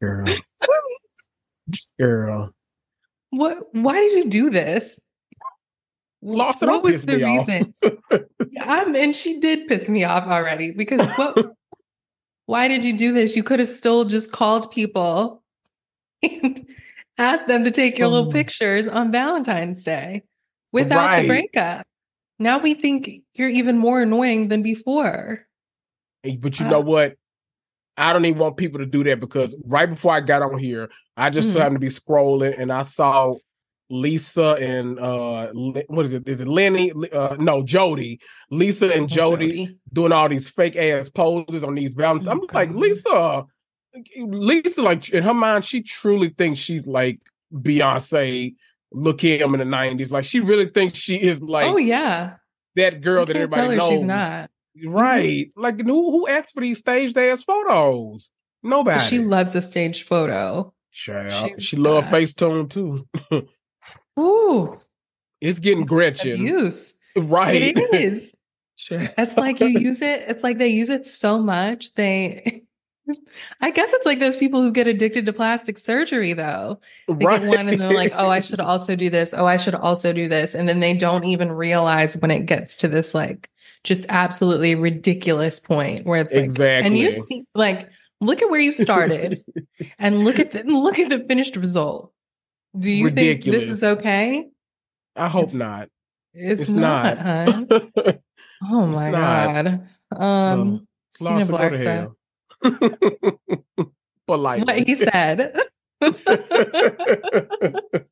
girl, 0.00 0.26
girl. 1.98 2.54
what 3.30 3.58
why 3.72 3.94
did 3.94 4.12
you 4.12 4.30
do 4.30 4.50
this? 4.50 5.00
Larsa, 6.24 6.66
what 6.66 6.82
was 6.82 7.04
the 7.04 7.18
reason? 7.18 7.74
I'm, 8.60 8.96
and 8.96 9.14
she 9.14 9.38
did 9.38 9.68
piss 9.68 9.88
me 9.88 10.04
off 10.04 10.24
already 10.24 10.72
because 10.72 11.06
what? 11.16 11.54
Why 12.48 12.66
did 12.66 12.82
you 12.82 12.96
do 12.96 13.12
this? 13.12 13.36
You 13.36 13.42
could 13.42 13.60
have 13.60 13.68
still 13.68 14.06
just 14.06 14.32
called 14.32 14.70
people 14.72 15.42
and 16.22 16.66
asked 17.18 17.46
them 17.46 17.62
to 17.64 17.70
take 17.70 17.98
your 17.98 18.08
little 18.08 18.28
Oh. 18.30 18.32
pictures 18.32 18.88
on 18.88 19.12
Valentine's 19.12 19.84
Day 19.84 20.22
without 20.72 20.96
Right. 21.08 21.20
the 21.20 21.26
breakup. 21.28 21.86
Now 22.38 22.58
we 22.58 22.72
think 22.72 23.20
you're 23.34 23.50
even 23.50 23.76
more 23.76 24.00
annoying 24.00 24.48
than 24.48 24.62
before. 24.62 25.46
Hey, 26.22 26.36
But 26.36 26.58
you 26.58 26.64
Uh. 26.64 26.70
know 26.70 26.80
what? 26.80 27.16
I 27.98 28.14
don't 28.14 28.24
even 28.24 28.38
want 28.38 28.56
people 28.56 28.78
to 28.78 28.86
do 28.86 29.04
that 29.04 29.20
because 29.20 29.54
right 29.66 29.90
before 29.90 30.12
I 30.12 30.20
got 30.20 30.40
on 30.40 30.56
here, 30.56 30.88
I 31.18 31.28
just 31.28 31.54
Mhm. 31.54 31.58
happened 31.60 31.76
to 31.76 31.80
be 31.80 31.88
scrolling 31.88 32.58
and 32.58 32.72
I 32.72 32.82
saw 32.82 33.34
Lisa 33.90 34.50
and 34.60 34.98
uh 34.98 35.48
what 35.88 36.06
is 36.06 36.12
it? 36.12 36.28
Is 36.28 36.40
it 36.40 36.48
Lenny? 36.48 36.92
Uh, 37.12 37.36
no, 37.38 37.62
Jody. 37.62 38.20
Lisa 38.50 38.92
and 38.92 39.08
Jody, 39.08 39.78
doing 39.92 40.12
all 40.12 40.28
these 40.28 40.48
fake 40.48 40.76
ass 40.76 41.08
poses 41.08 41.64
on 41.64 41.74
these 41.74 41.92
Valentine's. 41.92 42.28
I'm 42.28 42.40
like, 42.52 42.70
Lisa, 42.70 43.44
Lisa, 44.18 44.82
like 44.82 45.08
in 45.08 45.22
her 45.22 45.34
mind, 45.34 45.64
she 45.64 45.82
truly 45.82 46.28
thinks 46.28 46.60
she's 46.60 46.86
like 46.86 47.20
Beyonce, 47.52 48.54
look 48.92 49.22
him 49.22 49.54
in 49.54 49.60
the 49.60 49.76
'90s. 49.76 50.10
Like 50.10 50.24
she 50.24 50.40
really 50.40 50.68
thinks 50.68 50.98
she 50.98 51.16
is 51.16 51.40
like 51.40 51.66
oh 51.66 51.78
yeah, 51.78 52.34
that 52.76 53.00
girl 53.00 53.24
that 53.24 53.36
everybody 53.36 53.76
knows. 53.76 53.88
she's 53.88 54.02
not. 54.02 54.50
Right. 54.84 55.50
Like 55.56 55.80
who 55.80 56.10
who 56.10 56.28
asked 56.28 56.52
for 56.52 56.60
these 56.60 56.78
staged 56.78 57.16
ass 57.16 57.42
photos? 57.42 58.30
Nobody. 58.62 59.00
She 59.00 59.18
loves 59.20 59.54
a 59.54 59.62
staged 59.62 60.06
photo. 60.06 60.74
She's 60.90 61.64
she 61.64 61.76
love 61.76 62.04
not. 62.04 62.12
Facetune 62.12 62.70
too. 62.70 63.06
Ooh, 64.18 64.76
It's 65.40 65.60
getting 65.60 65.82
it's 65.82 65.88
Gretchen. 65.88 66.32
abuse. 66.32 66.94
Right. 67.16 67.76
It 67.76 67.94
is. 67.94 68.34
Child. 68.76 69.10
It's 69.18 69.36
like 69.36 69.58
you 69.58 69.66
use 69.66 70.00
it. 70.02 70.24
It's 70.28 70.44
like 70.44 70.58
they 70.58 70.68
use 70.68 70.88
it 70.88 71.04
so 71.06 71.38
much. 71.38 71.94
They, 71.94 72.62
I 73.60 73.70
guess 73.70 73.92
it's 73.92 74.06
like 74.06 74.20
those 74.20 74.36
people 74.36 74.62
who 74.62 74.70
get 74.70 74.86
addicted 74.86 75.26
to 75.26 75.32
plastic 75.32 75.78
surgery, 75.78 76.32
though. 76.32 76.80
They 77.08 77.24
right. 77.26 77.40
get 77.40 77.48
one 77.48 77.68
and 77.68 77.80
they're 77.80 77.92
like, 77.92 78.12
oh, 78.14 78.28
I 78.28 78.38
should 78.38 78.60
also 78.60 78.94
do 78.94 79.10
this. 79.10 79.34
Oh, 79.36 79.46
I 79.46 79.56
should 79.56 79.74
also 79.74 80.12
do 80.12 80.28
this. 80.28 80.54
And 80.54 80.68
then 80.68 80.78
they 80.78 80.94
don't 80.94 81.24
even 81.24 81.50
realize 81.50 82.16
when 82.16 82.30
it 82.30 82.46
gets 82.46 82.76
to 82.78 82.88
this, 82.88 83.14
like, 83.14 83.50
just 83.82 84.06
absolutely 84.08 84.74
ridiculous 84.76 85.58
point 85.58 86.06
where 86.06 86.20
it's 86.20 86.34
like, 86.34 86.44
exactly. 86.44 86.86
and 86.86 86.96
you 86.96 87.10
see, 87.10 87.44
like, 87.54 87.88
look 88.20 88.42
at 88.42 88.50
where 88.50 88.60
you 88.60 88.72
started 88.72 89.44
and 89.98 90.24
look 90.24 90.38
at 90.38 90.52
the, 90.52 90.62
look 90.64 90.98
at 90.98 91.08
the 91.08 91.20
finished 91.20 91.56
result. 91.56 92.12
Do 92.76 92.90
you 92.90 93.10
think 93.10 93.44
this 93.44 93.64
is 93.64 93.82
okay? 93.84 94.48
I 95.16 95.28
hope 95.28 95.44
it's- 95.48 95.54
not. 95.54 95.88
It's, 96.34 96.62
It's 96.62 96.70
not, 96.70 97.16
not. 97.24 97.70
Oh 98.70 98.86
my 98.86 99.10
not. 99.10 99.64
god. 99.64 99.88
Um 100.20 100.86
of 101.20 101.26
Larsa, 101.26 101.50
go 101.50 101.58
to 101.58 101.64
Larsa, 101.64 102.14
hell. 103.72 103.92
Politely. 104.26 104.64
what 104.64 104.86
he 104.86 104.94
said. 104.96 105.54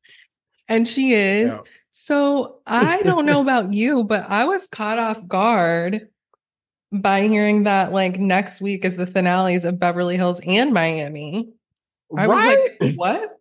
and 0.67 0.87
she 0.87 1.13
is. 1.13 1.49
Yeah. 1.49 1.59
So 1.91 2.59
I 2.65 3.01
don't 3.03 3.25
know 3.25 3.41
about 3.41 3.73
you, 3.73 4.03
but 4.03 4.29
I 4.29 4.45
was 4.45 4.67
caught 4.67 4.99
off 4.99 5.25
guard 5.27 6.09
by 6.91 7.27
hearing 7.27 7.63
that 7.63 7.91
like 7.91 8.19
next 8.19 8.61
week 8.61 8.85
is 8.85 8.97
the 8.97 9.07
finales 9.07 9.65
of 9.65 9.79
Beverly 9.79 10.15
Hills 10.15 10.39
and 10.45 10.73
Miami. 10.73 11.49
I 12.15 12.25
right? 12.25 12.57
was 12.79 12.81
like, 12.81 12.95
what? 12.95 13.36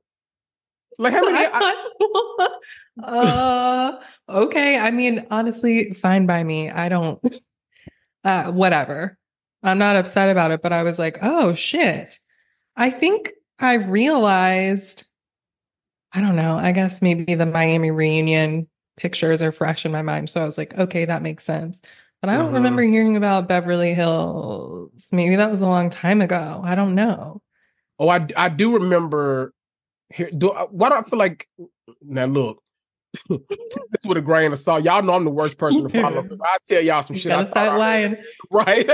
Like 0.99 1.13
how 1.13 1.25
many? 1.25 1.47
I, 1.53 2.51
uh, 3.03 4.01
okay. 4.29 4.79
I 4.79 4.91
mean, 4.91 5.27
honestly, 5.31 5.93
fine 5.93 6.27
by 6.27 6.43
me. 6.43 6.71
I 6.71 6.89
don't, 6.89 7.21
uh, 8.25 8.51
whatever. 8.53 9.19
I'm 9.63 9.79
not 9.79 9.97
upset 9.97 10.29
about 10.31 10.51
it, 10.53 10.63
but 10.63 10.73
I 10.73 10.83
was 10.83 10.99
like, 10.99 11.19
oh 11.23 11.53
shit. 11.55 12.19
I 12.77 12.91
think 12.91 13.33
I 13.59 13.75
realized, 13.75 15.07
I 16.13 16.21
don't 16.21 16.37
know, 16.37 16.57
I 16.57 16.73
guess 16.73 17.03
maybe 17.03 17.35
the 17.35 17.47
Miami 17.47 17.91
reunion 17.91 18.69
pictures 18.97 19.43
are 19.43 19.53
fresh 19.53 19.85
in 19.85 19.93
my 19.93 20.03
mind. 20.03 20.31
So 20.31 20.41
I 20.41 20.47
was 20.47 20.57
like, 20.57 20.77
okay, 20.79 21.05
that 21.05 21.23
makes 21.23 21.45
sense. 21.45 21.83
But 22.23 22.31
I 22.31 22.37
don't 22.39 22.51
Mhm. 22.51 22.55
remember 22.55 22.83
hearing 22.83 23.17
about 23.17 23.49
Beverly 23.49 23.93
Hills. 23.95 25.09
Maybe 25.13 25.37
that 25.37 25.51
was 25.51 25.61
a 25.61 25.67
long 25.67 25.91
time 25.91 26.23
ago. 26.23 26.61
I 26.65 26.75
don't 26.75 26.95
know. 26.95 27.43
oh, 27.99 28.09
I 28.11 28.27
I 28.37 28.49
do 28.51 28.75
remember. 28.75 29.53
Here, 30.11 30.31
do 30.31 30.51
why 30.71 30.89
do 30.89 30.95
I 30.95 31.03
feel 31.03 31.19
like? 31.19 31.49
Now 32.03 32.27
look, 32.27 32.63
this 33.29 33.39
with 34.05 34.19
a 34.19 34.21
grain 34.21 34.53
of 34.53 34.59
salt. 34.59 34.85
Y'all 34.85 35.03
know 35.03 35.15
I'm 35.15 35.25
the 35.25 35.31
worst 35.31 35.59
person 35.59 35.89
to 35.89 36.03
follow. 36.03 36.27
I 36.43 36.57
tell 36.67 36.83
y'all 36.83 37.03
some 37.03 37.17
You 37.17 37.23
shit. 37.23 37.33
I 37.33 37.37
gotta 37.37 37.47
thought 37.47 37.67
start 37.67 37.79
lying. 37.79 38.17
right? 38.51 38.91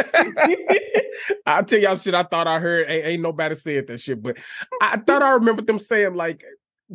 I 1.47 1.63
tell 1.63 1.79
y'all 1.79 1.97
shit 1.97 2.15
I 2.15 2.23
thought 2.23 2.47
I 2.47 2.59
heard. 2.59 2.89
Ain't, 2.89 3.07
ain't 3.07 3.23
nobody 3.23 3.55
said 3.55 3.87
that 3.89 4.01
shit, 4.01 4.23
but 4.23 4.39
I 4.81 4.99
thought 4.99 5.23
I 5.23 5.33
remember 5.33 5.63
them 5.63 5.79
saying 5.79 6.15
like 6.15 6.45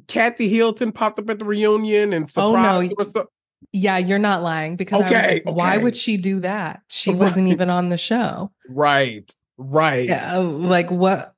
Kathy 0.08 0.50
Hilton 0.50 0.92
popped 0.92 1.20
up 1.20 1.30
at 1.30 1.40
the 1.40 1.46
reunion 1.46 2.14
and 2.14 2.30
surprised. 2.30 2.94
Oh, 2.98 3.04
no. 3.16 3.26
Yeah, 3.74 3.98
you're 3.98 4.20
not 4.20 4.44
lying 4.44 4.76
because 4.76 5.02
I 5.02 5.06
was 5.06 5.12
Okay, 5.12 5.42
why 5.44 5.78
would 5.78 5.96
she 5.96 6.18
do 6.18 6.40
that? 6.42 6.82
She 6.90 7.14
wasn't 7.14 7.48
even 7.48 7.70
on 7.70 7.90
the 7.90 7.98
show. 7.98 8.52
Right, 8.70 9.30
right. 9.58 10.08
Yeah, 10.08 10.38
like 10.38 10.92
what? 10.92 11.34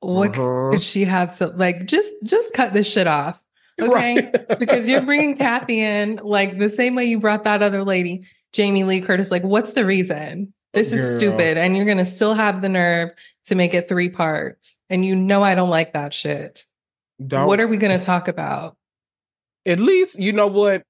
What 0.00 0.36
Uh-huh. 0.38 0.70
could 0.72 0.82
she 0.82 1.04
have? 1.04 1.34
So 1.36 1.52
like, 1.56 1.86
just 1.86 2.08
just 2.24 2.52
cut 2.52 2.72
this 2.72 2.90
shit 2.90 3.06
off, 3.06 3.42
okay? 3.80 3.90
Right. 3.92 4.48
because 4.58 4.88
you're 4.88 5.02
bringing 5.02 5.36
Kathy 5.36 5.80
in 5.80 6.20
like 6.22 6.58
the 6.58 6.70
same 6.70 6.94
way 6.94 7.04
you 7.06 7.18
brought 7.20 7.44
that 7.44 7.62
other 7.62 7.84
lady, 7.84 8.24
Jamie 8.52 8.84
Lee 8.84 9.00
Curtis. 9.00 9.30
Like, 9.30 9.42
what's 9.42 9.72
the 9.72 9.84
reason? 9.84 10.52
This 10.74 10.92
is 10.92 11.00
Girl. 11.10 11.18
stupid, 11.18 11.56
and 11.58 11.76
you're 11.76 11.86
gonna 11.86 12.04
still 12.04 12.34
have 12.34 12.60
the 12.62 12.68
nerve 12.68 13.10
to 13.46 13.54
make 13.54 13.74
it 13.74 13.88
three 13.88 14.10
parts, 14.10 14.76
and 14.90 15.04
you 15.04 15.16
know 15.16 15.42
I 15.42 15.54
don't 15.54 15.70
like 15.70 15.94
that 15.94 16.12
shit. 16.14 16.64
Don't- 17.26 17.46
What 17.46 17.58
are 17.60 17.66
we 17.66 17.76
gonna 17.78 17.98
talk 17.98 18.28
about? 18.28 18.76
at 19.66 19.80
least 19.80 20.18
you 20.18 20.32
know 20.32 20.46
what 20.46 20.82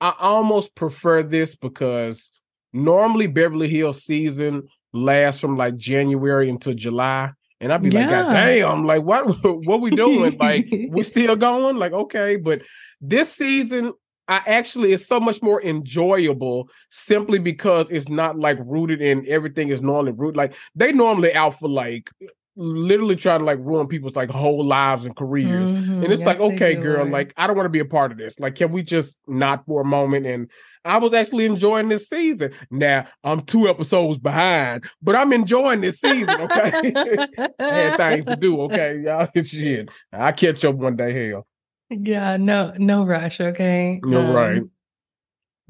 i 0.00 0.14
almost 0.20 0.74
prefer 0.76 1.22
this 1.24 1.54
because 1.56 2.30
normally 2.72 3.26
beverly 3.26 3.68
hills 3.68 4.02
season 4.02 4.62
lasts 4.92 5.40
from 5.40 5.56
like 5.58 5.76
january 5.76 6.48
until 6.48 6.72
july 6.72 7.30
and 7.60 7.72
i'd 7.72 7.82
be 7.82 7.90
like 7.90 8.08
god 8.08 8.32
Yeah. 8.32 8.46
damn 8.46 8.84
like 8.84 9.02
what 9.02 9.26
what 9.66 9.80
we 9.80 9.90
doing 9.90 10.36
like 10.38 10.66
we're 10.90 11.04
still 11.14 11.36
going 11.36 11.76
like 11.76 11.92
okay 11.92 12.36
but 12.36 12.62
this 13.00 13.32
season 13.32 13.92
i 14.28 14.40
actually 14.46 14.92
it's 14.92 15.06
so 15.06 15.20
much 15.20 15.42
more 15.42 15.62
enjoyable 15.62 16.68
simply 16.90 17.38
because 17.38 17.90
it's 17.90 18.08
not 18.08 18.38
like 18.38 18.58
rooted 18.64 19.00
in 19.00 19.24
everything 19.28 19.68
is 19.68 19.82
normally 19.82 20.12
rooted 20.12 20.36
like 20.36 20.54
they 20.74 20.92
normally 20.92 21.34
out 21.34 21.58
for 21.58 21.68
like 21.68 22.10
literally 22.56 23.16
trying 23.16 23.40
to 23.40 23.44
like 23.44 23.58
ruin 23.58 23.88
people's 23.88 24.14
like 24.14 24.30
whole 24.30 24.64
lives 24.64 25.04
and 25.06 25.16
careers 25.16 25.70
Mhm, 25.72 26.02
and 26.04 26.12
it's 26.12 26.22
like, 26.24 26.38
yes, 26.38 26.48
they 26.48 26.54
okay, 26.54 26.74
girl, 26.76 27.04
like 27.06 27.32
I 27.36 27.46
don't 27.46 27.56
want 27.56 27.66
to 27.66 27.70
be 27.70 27.80
a 27.80 27.84
part 27.84 28.12
of 28.12 28.18
this. 28.18 28.38
Like, 28.38 28.54
can 28.54 28.70
we 28.70 28.82
just 28.82 29.18
not 29.26 29.66
for 29.66 29.80
a 29.80 29.84
moment? 29.84 30.26
And 30.26 30.50
I 30.84 30.98
was 30.98 31.14
actually 31.14 31.46
enjoying 31.46 31.88
this 31.88 32.08
season. 32.08 32.52
Now 32.70 33.06
I'm 33.24 33.42
two 33.42 33.68
episodes 33.68 34.18
behind, 34.18 34.84
but 35.02 35.16
I'm 35.16 35.32
enjoying 35.32 35.80
this 35.80 36.00
season. 36.00 36.34
Okay, 36.40 36.72
I 37.60 37.74
had 37.74 37.96
things 37.96 38.26
to 38.26 38.36
do. 38.36 38.60
Okay, 38.62 39.00
y'all, 39.04 39.28
shit. 39.42 39.88
I 40.12 40.32
catch 40.32 40.64
up 40.64 40.76
one 40.76 40.96
day. 40.96 41.30
Hell, 41.30 41.46
yeah, 41.90 42.36
no, 42.36 42.72
no 42.78 43.04
rush. 43.04 43.40
Okay, 43.40 44.00
you're 44.08 44.20
Um, 44.20 44.32
right. 44.32 44.62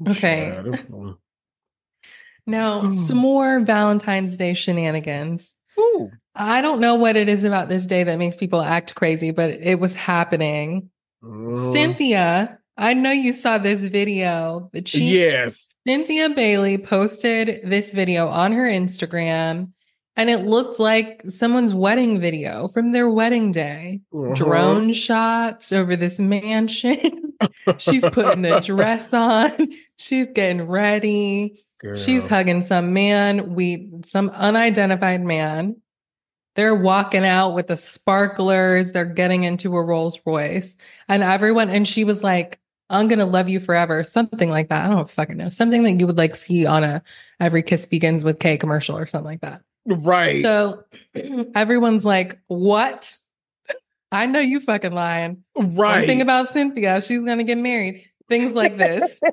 okay. 0.09 0.49
Fun. 0.89 1.15
Now, 2.45 2.91
some 2.91 3.17
more 3.17 3.59
Valentine's 3.61 4.37
Day 4.37 4.53
shenanigans. 4.53 5.55
Ooh, 5.79 6.11
I 6.35 6.61
don't 6.61 6.79
know 6.79 6.95
what 6.95 7.15
it 7.15 7.29
is 7.29 7.43
about 7.43 7.69
this 7.69 7.85
day 7.85 8.03
that 8.03 8.17
makes 8.17 8.35
people 8.35 8.61
act 8.61 8.95
crazy, 8.95 9.31
but 9.31 9.51
it 9.51 9.79
was 9.79 9.95
happening. 9.95 10.89
Mhm. 11.23 11.73
Cynthia, 11.73 12.59
I 12.77 12.93
know 12.93 13.11
you 13.11 13.31
saw 13.33 13.57
this 13.57 13.81
video. 13.81 14.69
The 14.73 14.81
chief 14.81 15.01
Yes. 15.13 15.69
Cynthia 15.87 16.29
Bailey 16.29 16.77
posted 16.77 17.61
this 17.63 17.93
video 17.93 18.27
on 18.27 18.51
her 18.51 18.65
Instagram, 18.65 19.69
and 20.17 20.29
it 20.29 20.45
looked 20.45 20.79
like 20.79 21.23
someone's 21.27 21.73
wedding 21.73 22.19
video 22.19 22.67
from 22.67 22.91
their 22.91 23.09
wedding 23.09 23.51
day. 23.51 24.01
Uh-huh. 24.13 24.33
Drone 24.33 24.91
shots 24.93 25.71
over 25.71 25.95
this 25.95 26.19
mansion. 26.19 27.33
She's 27.77 28.03
putting 28.03 28.41
the 28.41 28.59
dress 28.59 29.13
on. 29.13 29.51
She's 29.95 30.27
getting 30.33 30.63
ready. 30.67 31.63
She's 31.95 32.25
hugging 32.25 32.61
some 32.61 32.93
man, 32.93 33.53
we 33.53 33.91
some 34.03 34.29
unidentified 34.31 35.21
man. 35.23 35.75
They're 36.55 36.75
walking 36.75 37.25
out 37.25 37.53
with 37.53 37.67
the 37.67 37.77
sparklers. 37.77 38.91
They're 38.91 39.05
getting 39.05 39.43
into 39.43 39.75
a 39.75 39.83
Rolls 39.83 40.19
Royce. 40.25 40.77
And 41.09 41.21
everyone, 41.21 41.69
and 41.69 41.87
she 41.87 42.03
was 42.03 42.23
like, 42.23 42.59
I'm 42.89 43.07
gonna 43.07 43.25
love 43.25 43.49
you 43.49 43.59
forever. 43.59 44.03
Something 44.03 44.49
like 44.49 44.69
that. 44.69 44.85
I 44.85 44.93
don't 44.93 45.09
fucking 45.09 45.37
know. 45.37 45.49
Something 45.49 45.83
that 45.83 45.99
you 45.99 46.07
would 46.07 46.17
like 46.17 46.35
see 46.35 46.65
on 46.65 46.83
a 46.83 47.01
every 47.39 47.63
kiss 47.63 47.85
begins 47.85 48.23
with 48.23 48.39
K 48.39 48.57
commercial 48.57 48.97
or 48.97 49.07
something 49.07 49.25
like 49.25 49.41
that. 49.41 49.61
right. 49.85 50.41
So 50.41 50.83
everyone's 51.55 52.05
like, 52.05 52.39
What? 52.47 53.17
I 54.11 54.27
know 54.27 54.39
you 54.39 54.59
fucking 54.59 54.93
lying. 54.93 55.43
One 55.53 55.75
right. 55.75 56.05
thing 56.07 56.21
about 56.21 56.49
Cynthia, 56.49 57.01
she's 57.01 57.23
gonna 57.23 57.43
get 57.43 57.57
married. 57.57 58.07
Things 58.29 58.53
like 58.53 58.77
this. 58.77 59.19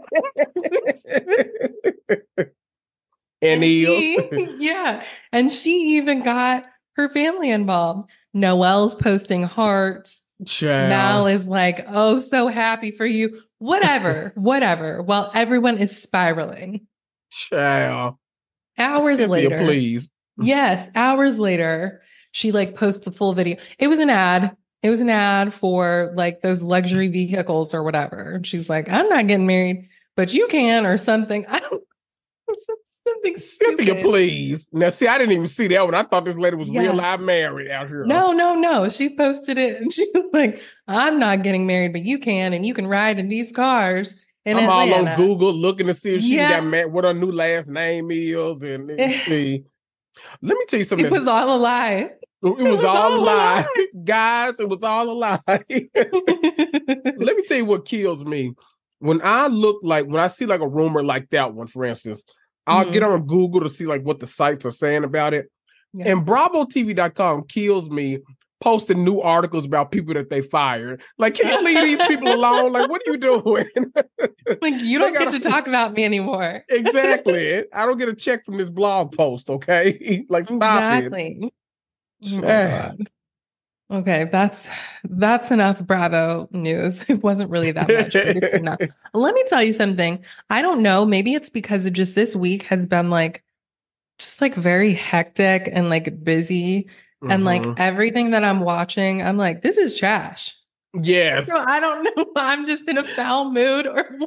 and 3.40 3.62
she, 3.62 3.84
heels. 3.84 4.54
yeah. 4.58 5.04
And 5.32 5.52
she 5.52 5.96
even 5.96 6.22
got 6.22 6.64
her 6.96 7.08
family 7.08 7.50
involved. 7.50 8.10
Noelle's 8.34 8.94
posting 8.94 9.42
hearts. 9.42 10.22
Child. 10.46 10.88
Mal 10.88 11.26
is 11.26 11.46
like, 11.46 11.84
oh, 11.88 12.18
so 12.18 12.48
happy 12.48 12.90
for 12.90 13.06
you. 13.06 13.40
Whatever, 13.58 14.32
whatever. 14.36 15.02
While 15.02 15.30
everyone 15.34 15.78
is 15.78 16.00
spiraling. 16.00 16.86
Child. 17.30 18.16
Hours 18.78 19.18
Cynthia, 19.18 19.28
later. 19.28 19.64
please. 19.64 20.10
Yes, 20.38 20.88
hours 20.94 21.38
later, 21.38 22.02
she 22.32 22.52
like 22.52 22.74
posts 22.74 23.04
the 23.04 23.12
full 23.12 23.34
video. 23.34 23.56
It 23.78 23.88
was 23.88 23.98
an 23.98 24.10
ad. 24.10 24.56
It 24.82 24.90
was 24.90 24.98
an 24.98 25.10
ad 25.10 25.54
for 25.54 26.12
like 26.16 26.40
those 26.40 26.62
luxury 26.62 27.08
vehicles 27.08 27.72
or 27.72 27.82
whatever. 27.84 28.32
And 28.36 28.46
she's 28.46 28.68
like, 28.68 28.88
I'm 28.88 29.08
not 29.08 29.28
getting 29.28 29.46
married, 29.46 29.88
but 30.16 30.32
you 30.32 30.48
can 30.48 30.86
or 30.86 30.96
something. 30.96 31.46
I 31.48 31.60
don't 31.60 31.84
something 33.06 33.38
Cynthia, 33.38 33.94
please. 34.02 34.68
Now, 34.72 34.88
see, 34.90 35.06
I 35.06 35.18
didn't 35.18 35.32
even 35.32 35.46
see 35.46 35.68
that 35.68 35.84
one. 35.84 35.94
I 35.94 36.02
thought 36.04 36.24
this 36.24 36.36
lady 36.36 36.56
was 36.56 36.68
Yeah. 36.68 36.80
real 36.80 36.94
live 36.94 37.20
married 37.20 37.70
out 37.70 37.88
here. 37.88 38.04
No, 38.04 38.32
no, 38.32 38.54
no. 38.54 38.88
She 38.88 39.14
posted 39.16 39.58
it 39.58 39.80
and 39.80 39.92
she 39.92 40.06
was 40.14 40.24
like, 40.32 40.62
I'm 40.88 41.18
not 41.18 41.42
getting 41.42 41.66
married, 41.66 41.92
but 41.92 42.04
you 42.04 42.18
can, 42.18 42.52
and 42.52 42.64
you 42.66 42.74
can 42.74 42.86
ride 42.86 43.18
in 43.18 43.28
these 43.28 43.52
cars 43.52 44.16
in 44.44 44.58
I'm 44.58 44.68
all 44.68 44.82
Atlanta. 44.82 45.10
on 45.12 45.16
Google 45.16 45.52
looking 45.52 45.86
to 45.86 45.94
see 45.94 46.14
if 46.14 46.22
she 46.22 46.36
Yeah. 46.36 46.60
got 46.60 46.64
married, 46.66 46.92
what 46.92 47.04
her 47.04 47.14
new 47.14 47.30
last 47.30 47.68
name 47.68 48.10
is, 48.10 48.62
and 48.62 48.90
see. 49.26 49.64
Let 50.40 50.56
me 50.58 50.64
tell 50.68 50.78
you 50.78 50.84
something. 50.84 51.06
It 51.06 51.12
was 51.12 51.26
all 51.26 51.56
a 51.56 51.58
lie. 51.58 52.10
it 52.42 52.48
was, 52.68 52.84
all 52.84 53.18
a 53.18 53.20
lie, 53.20 53.66
guys. 54.04 54.54
It 54.58 54.68
was 54.68 54.82
all 54.82 55.10
a 55.10 55.12
lie. 55.12 55.40
Let 55.48 55.68
me 57.36 57.42
tell 57.46 57.56
you 57.56 57.64
what 57.64 57.84
kills 57.86 58.24
me. 58.24 58.52
When 58.98 59.20
I 59.22 59.46
look 59.48 59.80
like 59.82 60.06
when 60.06 60.20
I 60.20 60.28
see 60.28 60.46
like 60.46 60.60
a 60.60 60.68
rumor 60.68 61.02
like 61.02 61.30
that 61.30 61.54
one, 61.54 61.66
for 61.66 61.84
instance, 61.84 62.22
I'll 62.66 62.84
Mhm. 62.86 62.92
get 62.92 63.02
on 63.02 63.26
Google 63.26 63.60
to 63.60 63.68
see 63.68 63.86
like 63.86 64.02
what 64.02 64.20
the 64.20 64.26
sites 64.26 64.64
are 64.66 64.70
saying 64.70 65.04
about 65.04 65.34
it. 65.34 65.50
Yeah. 65.92 66.08
And 66.12 66.26
BravoTV.com 66.26 67.44
kills 67.48 67.90
me 67.90 68.18
posting 68.60 69.04
new 69.04 69.18
articles 69.18 69.64
about 69.66 69.90
people 69.90 70.14
that 70.14 70.30
they 70.30 70.40
fired. 70.40 71.02
Like, 71.18 71.34
can 71.34 71.48
you 71.52 71.64
leave 71.64 71.82
these 71.98 72.06
people 72.06 72.32
alone? 72.32 72.72
Like, 72.72 72.88
what 72.88 73.02
are 73.06 73.10
you 73.12 73.18
doing? 73.18 73.66
like 74.62 74.80
you 74.80 74.98
don't 75.00 75.12
gotta- 75.12 75.30
get 75.32 75.42
to 75.42 75.50
talk 75.50 75.66
about 75.66 75.94
me 75.94 76.04
anymore. 76.04 76.64
exactly. 76.68 77.64
I 77.74 77.84
don't 77.84 77.98
get 77.98 78.08
a 78.08 78.14
check 78.14 78.44
from 78.44 78.58
this 78.58 78.70
blog 78.70 79.16
post, 79.16 79.50
okay? 79.50 80.24
like, 80.30 80.46
stop 80.46 80.60
it. 80.62 81.06
exactly. 81.06 81.38
Oh 82.24 82.28
my 82.36 82.46
Yeah. 82.46 82.88
God. 82.88 83.08
Okay, 83.92 84.24
that's 84.32 84.68
that's 85.04 85.50
enough 85.50 85.78
Bravo 85.86 86.48
news. 86.50 87.04
It 87.08 87.22
wasn't 87.22 87.50
really 87.50 87.72
that 87.72 87.88
much. 87.88 88.14
Let 89.14 89.34
me 89.34 89.44
tell 89.48 89.62
you 89.62 89.72
something. 89.74 90.24
I 90.48 90.62
don't 90.62 90.82
know. 90.82 91.04
Maybe 91.04 91.34
it's 91.34 91.50
because 91.50 91.84
of 91.84 91.92
just 91.92 92.14
this 92.14 92.34
week 92.34 92.62
has 92.64 92.86
been 92.86 93.10
like 93.10 93.44
just 94.18 94.40
like 94.40 94.54
very 94.54 94.94
hectic 94.94 95.68
and 95.72 95.90
like 95.90 96.24
busy. 96.24 96.88
And 97.28 97.44
like 97.44 97.62
Mhm. 97.62 97.78
everything 97.78 98.30
that 98.32 98.42
I'm 98.42 98.60
watching, 98.60 99.22
I'm 99.22 99.36
like, 99.36 99.62
this 99.62 99.76
is 99.76 99.96
trash. 99.96 100.56
yes. 101.00 101.46
So 101.46 101.56
I 101.56 101.78
don't 101.78 102.02
know. 102.16 102.26
I'm 102.34 102.66
just 102.66 102.88
in 102.88 102.98
a 102.98 103.04
foul 103.14 103.50
mood 103.52 103.86
or 103.86 104.18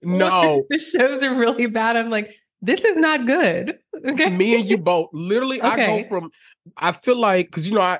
No. 0.00 0.64
the 0.70 0.78
shows 0.78 1.22
are 1.22 1.34
really 1.34 1.66
bad. 1.66 1.96
I'm 1.96 2.08
like, 2.08 2.34
this 2.62 2.80
is 2.84 2.96
not 2.96 3.26
good. 3.26 3.78
Okay. 4.06 4.30
me 4.30 4.54
and 4.54 4.64
you 4.64 4.78
both. 4.78 5.10
Literally, 5.12 5.60
I 5.60 5.76
go 5.76 6.04
from 6.08 6.30
I 6.76 6.92
feel 6.92 7.18
like 7.20 7.46
because 7.48 7.68
you 7.68 7.74
know 7.74 7.82
I 7.82 7.98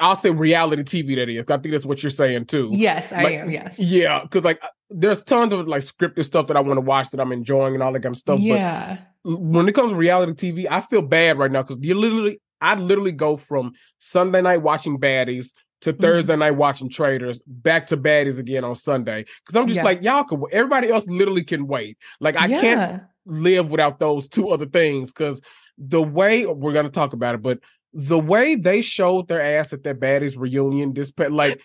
I'll 0.00 0.16
say 0.16 0.30
reality 0.30 0.82
TV. 0.82 1.16
That 1.16 1.28
is. 1.28 1.44
I 1.48 1.58
think 1.58 1.72
that's 1.72 1.86
what 1.86 2.02
you're 2.02 2.10
saying 2.10 2.46
too. 2.46 2.68
Yes, 2.72 3.12
I 3.12 3.22
Like, 3.22 3.34
am. 3.34 3.50
Yes. 3.50 3.78
Yeah, 3.78 4.22
because 4.22 4.44
like 4.44 4.60
there's 4.90 5.22
tons 5.22 5.52
of 5.52 5.66
like 5.68 5.82
scripted 5.82 6.24
stuff 6.24 6.48
that 6.48 6.56
I 6.56 6.60
want 6.60 6.76
to 6.78 6.80
watch 6.82 7.10
that 7.10 7.20
I'm 7.20 7.32
enjoying 7.32 7.74
and 7.74 7.82
all 7.82 7.92
that 7.92 8.02
kind 8.02 8.14
of 8.14 8.18
stuff. 8.18 8.40
yeah. 8.40 8.98
But 9.24 9.40
when 9.40 9.68
it 9.68 9.74
comes 9.74 9.92
to 9.92 9.96
reality 9.96 10.52
TV, 10.52 10.66
I 10.70 10.80
feel 10.80 11.02
bad 11.02 11.38
right 11.38 11.50
now 11.50 11.62
because 11.62 11.78
you 11.80 11.94
literally, 11.94 12.40
I 12.60 12.74
literally 12.74 13.12
go 13.12 13.36
from 13.36 13.72
Sunday 13.98 14.42
night 14.42 14.62
watching 14.62 14.98
baddies 14.98 15.50
to 15.82 15.92
Mm-hmm. 15.92 16.00
Thursday 16.02 16.36
night 16.36 16.52
watching 16.52 16.88
Traitors, 16.88 17.40
back 17.46 17.86
to 17.88 17.96
baddies 17.96 18.38
again 18.38 18.64
on 18.64 18.74
Sunday. 18.74 19.24
Because 19.44 19.60
I'm 19.60 19.66
just 19.68 19.78
Yeah. 19.78 19.84
like 19.84 20.02
y'all 20.02 20.24
can. 20.24 20.42
Everybody 20.50 20.90
else 20.90 21.06
literally 21.06 21.44
can 21.44 21.66
wait. 21.66 21.98
Like 22.20 22.36
I 22.36 22.48
can't 22.48 23.02
live 23.26 23.70
without 23.70 23.98
those 23.98 24.28
two 24.28 24.50
other 24.50 24.66
things 24.66 25.12
because 25.12 25.40
the 25.78 26.02
way 26.02 26.46
we're 26.46 26.72
gonna 26.72 26.88
talk 26.90 27.12
about 27.12 27.34
it, 27.34 27.42
but 27.42 27.58
the 27.94 28.18
way 28.18 28.56
they 28.56 28.82
showed 28.82 29.28
their 29.28 29.40
ass 29.40 29.72
at 29.72 29.84
that 29.84 30.00
baddies 30.00 30.36
reunion, 30.36 30.92
this 30.92 31.10
pa- 31.12 31.28
like 31.30 31.60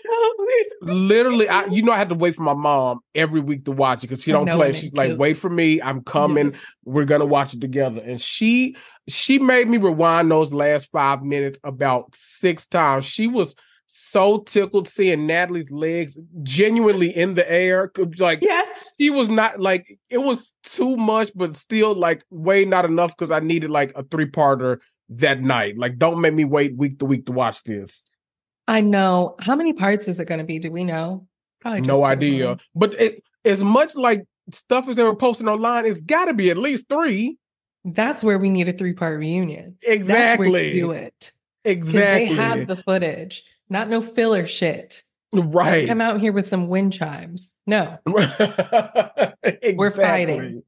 literally, 0.82 1.50
I 1.50 1.66
you 1.66 1.82
know 1.84 1.92
I 1.92 1.98
had 1.98 2.10
to 2.10 2.16
wait 2.16 2.36
for 2.36 2.44
my 2.44 2.54
mom 2.54 3.00
every 3.16 3.42
week 3.42 3.66
to 3.66 3.72
watch 3.72 4.00
it 4.04 4.08
because 4.08 4.24
she 4.24 4.32
don't 4.32 4.48
play. 4.50 4.74
She's 4.74 4.94
like, 4.94 5.18
wait 5.18 5.38
for 5.38 5.50
me, 5.50 5.82
I'm 5.82 6.04
coming. 6.04 6.56
We're 6.86 7.06
gonna 7.06 7.26
watch 7.26 7.54
it 7.54 7.62
together. 7.62 8.02
And 8.02 8.22
she 8.22 8.76
she 9.08 9.40
made 9.40 9.68
me 9.68 9.78
rewind 9.78 10.30
those 10.32 10.54
last 10.54 10.90
five 10.92 11.24
minutes 11.24 11.60
about 11.64 12.14
six 12.16 12.66
times. 12.68 13.06
She 13.06 13.28
was 13.28 13.56
so 13.88 14.40
tickled 14.40 14.88
seeing 14.88 15.26
Natalie's 15.28 15.72
legs 15.72 16.18
genuinely 16.44 17.16
in 17.16 17.34
the 17.34 17.50
air. 17.52 17.92
Like 18.20 18.40
Yes. 18.42 18.86
she 19.00 19.10
was 19.10 19.30
not 19.30 19.60
like 19.60 19.88
it 20.10 20.20
was 20.20 20.54
too 20.64 20.96
much, 20.96 21.32
but 21.36 21.58
still 21.58 21.96
like 21.96 22.24
way 22.30 22.66
not 22.66 22.86
enough 22.86 23.16
because 23.18 23.32
I 23.32 23.40
needed 23.40 23.72
like 23.72 23.92
a 23.96 24.04
three 24.04 24.28
parter 24.30 24.78
that 25.10 25.42
night. 25.42 25.78
Like, 25.78 25.98
don't 25.98 26.22
make 26.22 26.34
me 26.34 26.46
wait 26.46 26.76
week 26.76 27.00
to 27.00 27.06
week 27.06 27.26
to 27.28 27.32
watch 27.32 27.64
this. 27.64 28.04
I 28.68 28.82
know. 28.82 29.36
How 29.40 29.56
many 29.56 29.74
parts 29.74 30.08
is 30.08 30.20
it 30.20 30.26
going 30.26 30.40
to 30.40 30.44
be? 30.46 30.60
Do 30.60 30.72
we 30.72 30.84
know? 30.84 31.28
Probably 31.62 31.82
just 31.82 32.00
no 32.00 32.06
idea. 32.06 32.48
huh? 32.48 32.56
But 32.76 32.94
it 32.94 33.24
as 33.44 33.64
much 33.64 33.96
like 33.96 34.24
stuff 34.52 34.88
as 34.88 34.96
they 34.96 35.04
were 35.04 35.16
posting 35.16 35.48
online, 35.48 35.86
it's 35.86 36.02
got 36.02 36.26
to 36.26 36.34
be 36.34 36.50
at 36.50 36.58
least 36.58 36.88
three. 36.90 37.38
That's 37.86 38.24
where 38.24 38.38
we 38.38 38.50
need 38.50 38.70
a 38.70 38.74
three 38.74 38.94
part 38.94 39.18
reunion. 39.18 39.78
Exactly. 39.82 40.72
do 40.72 40.92
it. 40.92 41.32
Exactly. 41.66 42.28
they 42.30 42.34
have 42.42 42.68
the 42.68 42.76
footage, 42.78 43.44
not 43.70 43.90
no 43.90 44.02
filler 44.02 44.46
shit. 44.46 45.04
right. 45.34 45.88
Come 45.88 46.02
out 46.02 46.20
here 46.20 46.32
with 46.34 46.48
some 46.48 46.68
wind 46.68 46.94
chimes. 46.94 47.56
No. 47.66 47.98
we're 48.06 49.92
fighting. 49.92 50.64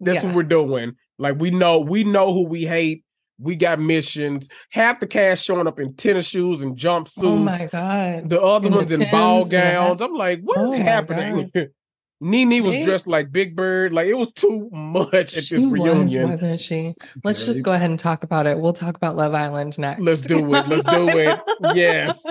That's 0.00 0.16
Yeah. 0.16 0.26
what 0.26 0.34
we're 0.34 0.42
doing. 0.42 0.96
Like 1.18 1.38
we 1.38 1.50
know, 1.50 1.78
we 1.80 2.04
know 2.04 2.32
who 2.32 2.46
we 2.46 2.64
hate. 2.64 3.04
We 3.42 3.56
got 3.56 3.80
missions. 3.80 4.48
Half 4.70 5.00
the 5.00 5.06
cast 5.06 5.44
showing 5.44 5.66
up 5.66 5.80
in 5.80 5.94
tennis 5.94 6.26
shoes 6.26 6.62
and 6.62 6.76
jumpsuits. 6.76 7.24
Oh 7.24 7.36
my 7.36 7.66
God. 7.70 8.28
The 8.30 8.40
other 8.40 8.66
In 8.66 8.72
the 8.72 8.78
ones 8.78 8.90
in 8.92 9.10
ball 9.10 9.44
gowns. 9.46 10.00
I'm 10.00 10.14
like, 10.14 10.40
what 10.42 10.58
is 10.58 10.62
Oh 10.64 10.70
my 10.70 10.76
happening? 10.78 11.50
Nene 12.24 12.62
was 12.62 12.76
dressed 12.84 13.08
like 13.08 13.32
Big 13.32 13.56
Bird. 13.56 13.92
Like 13.92 14.06
it 14.06 14.14
was 14.14 14.30
too 14.32 14.70
much 14.70 15.12
at 15.12 15.26
this 15.34 15.46
She 15.46 15.56
was, 15.66 15.72
reunion. 15.72 16.30
wasn't 16.30 16.60
she? 16.60 16.94
Let's 17.24 17.44
just 17.44 17.64
go 17.64 17.72
ahead 17.72 17.90
and 17.90 17.98
talk 17.98 18.22
about 18.22 18.46
it. 18.46 18.60
We'll 18.60 18.72
talk 18.72 18.94
about 18.96 19.16
Love 19.16 19.34
Island 19.34 19.76
next. 19.76 20.00
Let's 20.00 20.20
do 20.20 20.38
it. 20.54 20.68
Let's 20.68 20.84
do 20.84 21.08
it. 21.08 21.40
Yes. 21.74 22.24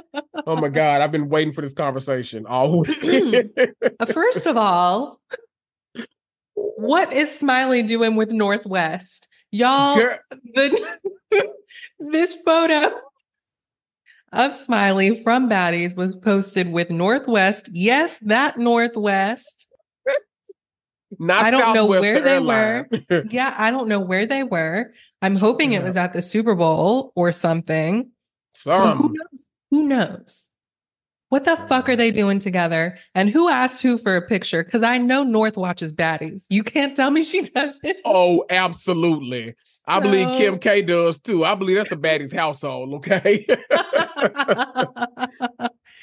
Oh 0.48 0.56
my 0.56 0.70
God. 0.70 1.02
I've 1.02 1.12
been 1.12 1.28
waiting 1.28 1.52
for 1.52 1.60
this 1.60 1.74
conversation 1.74 2.46
all 2.46 2.80
week. 2.80 3.52
Uh, 4.00 4.06
First 4.06 4.48
of 4.48 4.56
all, 4.58 5.20
what 6.54 7.12
is 7.12 7.30
Smiley 7.38 7.84
doing 7.84 8.16
with 8.16 8.32
North 8.32 8.66
West? 8.66 9.28
Y'all, 9.52 9.98
Girl, 9.98 10.18
the, 10.54 10.98
this 12.00 12.34
photo 12.46 12.92
of 14.32 14.56
Smiley 14.56 15.22
from 15.22 15.50
Baddies 15.50 15.96
was 15.96 16.16
posted 16.16 16.72
with 16.72 16.90
North 16.90 17.28
West. 17.28 17.70
Yes, 17.74 18.18
that 18.22 18.58
North 18.58 18.96
West. 18.96 19.68
not 21.20 21.44
I 21.44 21.52
don't 21.52 21.74
know 21.74 21.82
Southwest 21.82 22.02
where 22.02 22.22
they 22.22 22.32
Airline. 22.36 22.86
Yeah, 23.30 23.54
I 23.58 23.72
don't 23.72 23.90
know 23.90 24.00
where 24.00 24.26
they 24.26 24.44
were. 24.44 24.94
I'm 25.22 25.36
hoping 25.36 25.74
it 25.74 25.84
was 25.84 25.98
at 25.98 26.14
the 26.14 26.22
Super 26.22 26.56
Bowl 26.56 27.12
or 27.16 27.32
something. 27.32 28.12
Who 28.64 28.72
knows? 29.10 29.46
Who 29.70 29.84
knows? 29.84 30.51
What 31.32 31.46
the 31.46 31.56
fuck 31.56 31.88
are 31.88 31.96
they 31.96 32.12
doing 32.12 32.40
together? 32.40 33.00
And 33.16 33.30
who 33.30 33.48
asked 33.48 33.82
who 33.82 33.98
for 33.98 34.18
a 34.18 34.22
picture? 34.22 34.66
Because 34.66 34.84
I 34.84 34.98
know 34.98 35.24
North 35.24 35.56
watches 35.56 35.94
baddies. 35.94 36.44
You 36.50 36.62
can't 36.62 36.94
tell 36.94 37.10
me 37.10 37.24
she 37.32 37.44
doesn't. 37.44 37.98
Oh, 38.04 38.44
absolutely. 38.50 39.56
I 39.88 40.02
believe 40.02 40.28
Kim 40.36 40.60
K 40.60 40.82
does 40.82 41.20
too. 41.20 41.46
I 41.46 41.56
believe 41.56 41.78
that's 41.78 41.94
a 41.94 41.96
baddie's 41.96 42.34
household, 42.34 42.96
okay? 42.96 43.48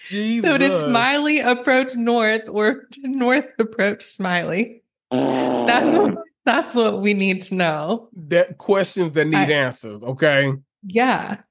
Jesus. 0.06 0.50
so 0.50 0.56
did 0.56 0.84
Smiley 0.86 1.40
approach 1.40 1.94
North 1.94 2.48
or 2.48 2.86
did 2.90 3.10
North 3.10 3.50
approach 3.58 4.02
Smiley? 4.04 4.82
That's 5.10 5.94
what, 5.94 6.16
that's 6.46 6.74
what 6.74 7.02
we 7.02 7.12
need 7.12 7.42
to 7.42 7.54
know. 7.54 8.08
that 8.16 8.56
questions 8.56 9.12
that 9.12 9.26
need 9.26 9.36
I- 9.36 9.52
answers, 9.52 10.02
okay? 10.02 10.54
Yeah. 10.84 11.42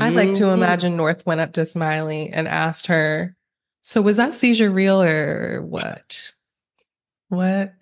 I'd 0.00 0.14
like 0.14 0.34
to 0.34 0.48
imagine 0.48 0.96
North 0.96 1.24
went 1.24 1.40
up 1.40 1.52
to 1.54 1.64
Smiley 1.66 2.30
and 2.30 2.48
asked 2.48 2.86
her, 2.88 3.36
So 3.82 4.02
was 4.02 4.16
that 4.16 4.34
seizure 4.34 4.70
real 4.70 5.00
or 5.02 5.62
what? 5.62 6.32
What? 7.28 7.74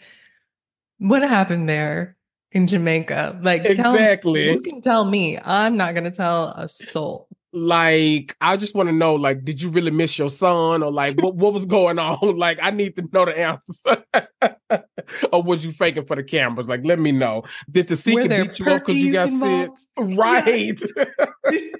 What 0.98 1.22
happened 1.22 1.68
there 1.68 2.16
in 2.52 2.66
Jamaica? 2.66 3.40
Like, 3.42 3.62
tell- 3.74 3.94
Exactly. 3.94 4.50
you 4.50 4.60
can 4.60 4.80
tell 4.82 5.04
me. 5.04 5.38
I'm 5.38 5.76
not 5.76 5.94
going 5.94 6.04
to 6.04 6.10
tell 6.10 6.48
a 6.48 6.68
soul. 6.68 7.28
Like, 7.52 8.36
I 8.40 8.56
just 8.56 8.74
want 8.76 8.90
to 8.90 8.94
know, 8.94 9.14
like, 9.16 9.44
did 9.44 9.60
you 9.60 9.70
really 9.70 9.90
miss 9.90 10.18
your 10.18 10.30
son? 10.30 10.82
Or 10.84 10.92
like 10.92 11.20
what, 11.20 11.34
what 11.34 11.52
was 11.52 11.66
going 11.66 11.98
on? 11.98 12.36
Like, 12.38 12.58
I 12.62 12.70
need 12.70 12.94
to 12.96 13.08
know 13.12 13.24
the 13.24 13.36
answers. 13.38 14.84
or 15.32 15.42
was 15.42 15.64
you 15.64 15.72
faking 15.72 16.04
for 16.04 16.16
the 16.16 16.22
cameras? 16.22 16.66
Like, 16.68 16.84
let 16.84 16.98
me 16.98 17.12
know. 17.12 17.42
Did 17.70 17.88
the 17.88 17.96
secret 17.96 18.28
beat 18.28 18.58
you 18.58 18.66
up 18.66 18.84
because 18.84 18.96
you 18.96 19.12
got 19.12 19.28
sick? 19.28 19.70
Right. 19.96 20.80
I 20.98 21.70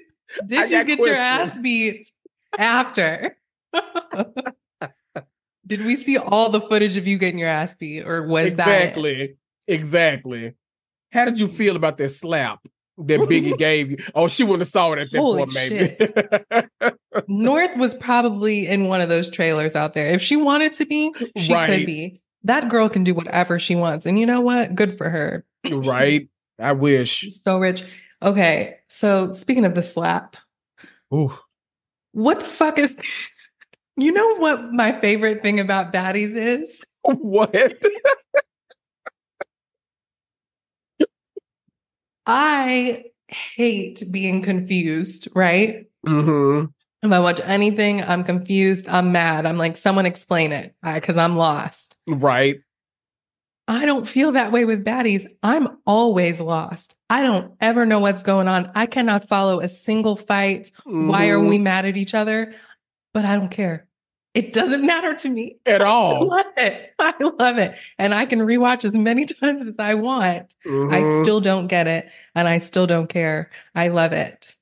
Did 0.45 0.69
you 0.69 0.83
get 0.85 0.99
your 0.99 1.15
ass 1.15 1.55
beat 1.61 2.11
after? 2.57 3.37
Did 5.67 5.85
we 5.85 5.95
see 5.95 6.17
all 6.17 6.49
the 6.49 6.61
footage 6.61 6.97
of 6.97 7.07
you 7.07 7.17
getting 7.17 7.39
your 7.39 7.49
ass 7.49 7.75
beat, 7.75 8.01
or 8.05 8.23
was 8.27 8.55
that 8.55 8.67
it? 8.67 8.73
exactly. 8.89 9.35
Exactly. 9.67 10.53
How 11.11 11.25
did 11.25 11.39
you 11.39 11.47
feel 11.47 11.75
about 11.75 11.97
that 11.99 12.09
slap 12.09 12.59
that 12.97 13.19
Biggie 13.21 13.57
gave 13.57 13.91
you? 13.91 13.97
Oh, 14.15 14.27
she 14.27 14.43
wouldn't 14.43 14.61
have 14.61 14.69
saw 14.69 14.91
it 14.93 14.99
at 14.99 15.11
that 15.11 15.19
Holy 15.19 15.45
point, 15.45 15.53
maybe. 15.53 15.95
North 17.27 17.75
was 17.77 17.93
probably 17.93 18.67
in 18.67 18.85
one 18.85 19.01
of 19.01 19.09
those 19.09 19.29
trailers 19.29 19.75
out 19.75 19.93
there. 19.93 20.07
If 20.07 20.21
she 20.21 20.35
wanted 20.35 20.73
to 20.75 20.85
be, 20.85 21.13
she 21.37 21.53
Right. 21.53 21.69
could 21.69 21.85
be. 21.85 22.21
That 22.43 22.69
girl 22.69 22.89
can 22.89 23.03
do 23.03 23.13
whatever 23.13 23.59
she 23.59 23.75
wants. 23.75 24.05
And 24.05 24.19
you 24.19 24.25
know 24.25 24.41
what? 24.41 24.75
Good 24.75 24.97
for 24.97 25.09
her. 25.09 25.45
right. 25.69 26.27
I 26.59 26.71
wish. 26.73 27.27
So 27.43 27.59
rich. 27.59 27.83
Okay. 28.21 28.77
So 28.87 29.31
speaking 29.33 29.65
of 29.65 29.75
the 29.75 29.83
slap, 29.83 30.37
Ooh. 31.13 31.33
what 32.13 32.39
the 32.39 32.45
fuck 32.45 32.79
is 32.79 32.95
you 33.97 34.11
know 34.11 34.35
what 34.37 34.71
my 34.73 34.99
favorite 34.99 35.41
thing 35.41 35.59
about 35.59 35.93
baddies 35.93 36.35
is? 36.35 36.81
What? 37.03 37.73
I 42.25 43.05
hate 43.27 44.03
being 44.11 44.41
confused, 44.41 45.27
right? 45.35 45.87
hmm 46.05 46.65
If 47.03 47.11
I 47.11 47.19
watch 47.19 47.39
anything, 47.43 48.03
I'm 48.03 48.23
confused. 48.23 48.87
I'm 48.87 49.11
mad. 49.11 49.45
I'm 49.45 49.57
like, 49.57 49.75
someone 49.75 50.05
explain 50.05 50.51
it 50.51 50.75
because 50.83 51.17
I'm 51.17 51.35
lost. 51.35 51.97
Right. 52.07 52.61
I 53.67 53.85
don't 53.85 54.07
feel 54.07 54.33
that 54.33 54.51
way 54.51 54.65
with 54.65 54.83
baddies. 54.85 55.25
I'm 55.41 55.77
always 55.85 56.39
lost. 56.41 56.95
I 57.09 57.23
don't 57.23 57.53
ever 57.61 57.85
know 57.85 57.99
what's 57.99 58.21
going 58.23 58.47
on. 58.47 58.71
I 58.75 58.85
cannot 58.85 59.27
follow 59.27 59.61
a 59.61 59.69
single 59.69 60.15
fight. 60.15 60.71
Why 60.83 61.29
are 61.29 61.39
we 61.39 61.57
mad 61.57 61.85
at 61.85 61.97
each 61.97 62.13
other? 62.13 62.53
But 63.13 63.25
I 63.25 63.35
don't 63.35 63.49
care. 63.51 63.87
It 64.33 64.53
doesn't 64.53 64.85
matter 64.85 65.15
to 65.15 65.29
me. 65.29 65.57
at 65.65 65.81
all. 65.81 66.31
I 66.31 66.35
love 66.35 66.53
it. 66.57 66.93
I 66.99 67.13
love 67.39 67.57
it. 67.57 67.77
And 67.97 68.13
I 68.13 68.25
can 68.25 68.39
rewatch 68.39 68.85
as 68.85 68.93
many 68.93 69.25
times 69.41 69.61
as 69.67 69.75
I 69.79 69.95
want. 69.95 70.53
I 70.65 70.69
Mhm. 70.69 71.23
still 71.23 71.39
don't 71.41 71.67
get 71.67 71.87
it. 71.87 72.09
And 72.35 72.47
I 72.47 72.59
still 72.59 72.87
don't 72.87 73.07
care. 73.07 73.49
I 73.73 73.87
love 73.87 74.11
it. 74.11 74.55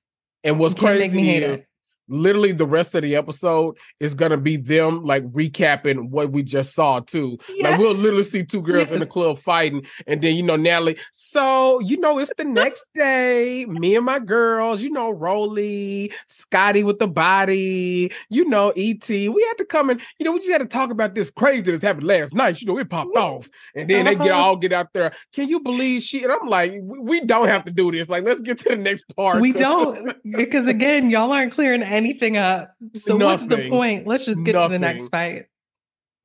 And 0.43 0.57
what's 0.59 0.75
crazy 0.75 0.99
make 0.99 1.13
me 1.13 1.23
hate 1.25 1.43
is 1.43 1.61
it. 1.61 1.67
Literally 2.09 2.51
the 2.51 2.65
rest 2.65 2.95
of 2.95 3.03
the 3.03 3.15
episode 3.15 3.77
is 3.99 4.15
gonna 4.15 4.37
be 4.37 4.57
them 4.57 5.03
like 5.03 5.23
recapping 5.31 6.09
what 6.09 6.31
we 6.31 6.43
just 6.43 6.73
saw 6.73 6.99
too. 6.99 7.37
Like 7.61 7.77
we'll 7.79 7.93
literally 7.93 8.23
see 8.23 8.43
two 8.43 8.61
girls 8.61 8.91
in 8.91 8.99
the 8.99 9.05
club 9.05 9.39
fighting, 9.39 9.85
and 10.07 10.21
then 10.21 10.35
you 10.35 10.43
know 10.43 10.55
Natalie. 10.55 10.97
So 11.13 11.79
you 11.79 11.99
know 11.99 12.19
it's 12.19 12.31
the 12.37 12.43
next 12.43 12.87
day. 12.93 13.65
Me 13.65 13.95
and 13.95 14.05
my 14.05 14.19
girls, 14.19 14.81
you 14.81 14.89
know 14.89 15.09
Rolly, 15.11 16.11
Scotty 16.27 16.83
with 16.83 16.99
the 16.99 17.07
body, 17.07 18.11
you 18.29 18.45
know 18.47 18.71
Et. 18.75 19.07
We 19.09 19.45
had 19.47 19.57
to 19.57 19.65
come 19.65 19.89
and 19.89 20.01
you 20.19 20.25
know 20.25 20.33
we 20.33 20.39
just 20.39 20.51
had 20.51 20.59
to 20.59 20.65
talk 20.67 20.91
about 20.91 21.15
this 21.15 21.29
crazy 21.31 21.71
that's 21.71 21.83
happened 21.83 22.05
last 22.05 22.33
night. 22.33 22.61
You 22.61 22.67
know 22.67 22.77
it 22.79 22.89
popped 22.89 23.15
off, 23.15 23.49
and 23.75 23.89
then 23.89 24.05
they 24.05 24.15
get 24.15 24.31
Uh-huh. 24.31 24.43
all 24.43 24.55
get 24.55 24.73
out 24.73 24.87
there. 24.93 25.11
Can 25.33 25.47
you 25.49 25.59
believe 25.59 26.03
she? 26.03 26.23
And 26.23 26.31
I'm 26.31 26.47
like, 26.47 26.71
we, 26.81 26.99
we 26.99 27.21
don't 27.21 27.47
have 27.47 27.65
to 27.65 27.71
do 27.71 27.91
this. 27.91 28.09
Like 28.09 28.23
let's 28.23 28.41
get 28.41 28.59
to 28.59 28.69
the 28.69 28.75
next 28.75 29.03
part. 29.15 29.41
We 29.41 29.51
don't, 29.53 30.15
because 30.31 30.67
again, 30.67 31.09
y'all 31.09 31.31
aren't 31.31 31.51
clearing 31.51 31.83
anything 31.99 32.37
up. 32.37 32.73
So 32.95 33.17
what's 33.17 33.45
the 33.45 33.69
point? 33.69 34.07
Let's 34.07 34.25
just 34.25 34.43
get 34.43 34.53
to 34.53 34.67
the 34.69 34.79
next 34.79 35.09
fight. 35.09 35.45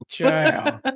Child. 0.09 0.81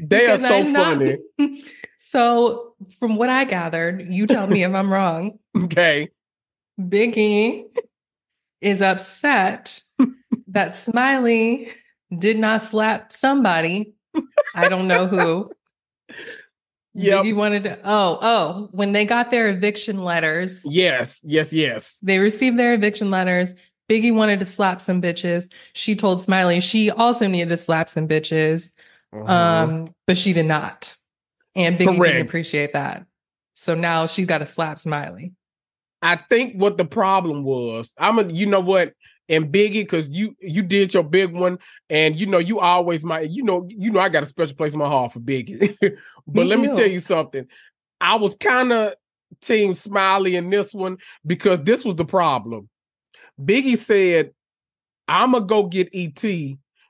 They 0.00 0.26
are 0.26 0.38
so 0.38 0.58
I'm 0.58 0.72
not- 0.72 0.98
funny. 0.98 1.16
so 1.98 2.74
from 2.98 3.16
what 3.16 3.28
I 3.30 3.44
gathered, 3.44 4.06
you 4.12 4.26
tell 4.26 4.46
me 4.46 4.64
if 4.64 4.72
I'm 4.72 4.92
wrong. 4.92 5.38
Okay. 5.64 6.08
Biggie 6.80 7.64
is 8.60 8.80
upset 8.80 9.80
that 10.48 10.76
Smiley 10.76 11.70
did 12.16 12.38
not 12.38 12.62
slap 12.62 13.12
somebody. 13.12 13.94
I 14.54 14.68
don't 14.68 14.86
know 14.88 15.06
who. 15.08 15.50
Yeah. 16.94 17.22
Biggie 17.22 17.34
wanted 17.34 17.64
to. 17.64 17.78
Oh, 17.84 18.18
oh, 18.22 18.68
when 18.72 18.92
they 18.92 19.04
got 19.04 19.30
their 19.32 19.48
eviction 19.48 20.02
letters, 20.04 20.62
Yes. 20.64 21.20
Yes. 21.24 21.52
Yes. 21.52 21.96
they 22.02 22.18
received 22.20 22.58
their 22.58 22.74
eviction 22.74 23.10
letters. 23.10 23.52
Biggie 23.88 24.14
wanted 24.14 24.40
to 24.40 24.46
slap 24.46 24.80
some 24.80 25.00
bitches. 25.00 25.50
She 25.72 25.96
told 25.96 26.20
Smiley 26.20 26.60
she 26.60 26.90
also 26.90 27.26
needed 27.26 27.48
to 27.50 27.58
slap 27.58 27.88
some 27.88 28.06
bitches, 28.06 28.72
Mhm. 29.14 29.28
um, 29.28 29.94
but 30.06 30.18
she 30.18 30.32
did 30.32 30.46
not. 30.46 30.94
And 31.56 31.78
Biggie 31.78 31.96
Correct. 31.96 32.04
didn't 32.04 32.26
appreciate 32.26 32.72
that. 32.74 33.04
So 33.54 33.74
now 33.74 34.06
she 34.06 34.24
got 34.24 34.38
to 34.38 34.46
slap 34.46 34.78
Smiley. 34.78 35.32
I 36.00 36.16
think 36.16 36.54
what 36.54 36.78
the 36.78 36.84
problem 36.84 37.42
was, 37.42 37.92
I'm 37.98 38.18
a, 38.18 38.32
you 38.32 38.46
know 38.46 38.60
what, 38.60 38.92
and 39.28 39.52
Biggie, 39.52 39.72
because 39.82 40.08
you 40.08 40.36
you 40.40 40.62
did 40.62 40.94
your 40.94 41.02
big 41.02 41.34
one, 41.34 41.58
and 41.90 42.14
you 42.14 42.26
know 42.26 42.38
you 42.38 42.60
always 42.60 43.04
my, 43.04 43.20
you 43.20 43.42
know 43.42 43.66
you 43.68 43.90
know 43.90 44.00
I 44.00 44.08
got 44.08 44.22
a 44.22 44.26
special 44.26 44.56
place 44.56 44.72
in 44.72 44.78
my 44.78 44.86
heart 44.86 45.12
for 45.12 45.20
Biggie. 45.20 45.76
but 46.26 46.44
Me 46.44 46.44
let 46.44 46.60
me 46.60 46.68
tell 46.68 46.86
you 46.86 47.00
something, 47.00 47.46
I 48.00 48.14
was 48.14 48.36
kind 48.36 48.72
of 48.72 48.94
team 49.40 49.74
Smiley 49.74 50.36
in 50.36 50.50
this 50.50 50.72
one 50.72 50.98
because 51.26 51.60
this 51.62 51.84
was 51.84 51.96
the 51.96 52.04
problem. 52.04 52.68
Biggie 53.40 53.78
said, 53.78 54.32
"I'm 55.06 55.32
gonna 55.32 55.44
go 55.44 55.64
get 55.64 55.88
ET, 55.92 56.22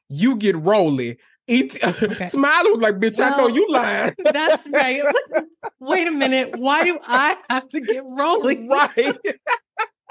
you 0.08 0.37
get 0.37 0.56
Rolly." 0.56 1.18
ET 1.48 1.72
Smiley 2.30 2.70
was 2.70 2.80
like, 2.80 2.96
"Bitch, 2.96 3.18
I 3.20 3.37
know 3.37 3.48
you 3.48 3.66
lying." 3.70 4.14
That's 4.24 4.68
right. 4.68 5.02
Wait 5.80 6.06
a 6.06 6.11
minute. 6.11 6.58
Why 6.58 6.84
do 6.84 6.98
I 7.02 7.37
have 7.48 7.68
to 7.70 7.80
get 7.80 8.04
rolling? 8.04 8.68
right, 8.68 9.16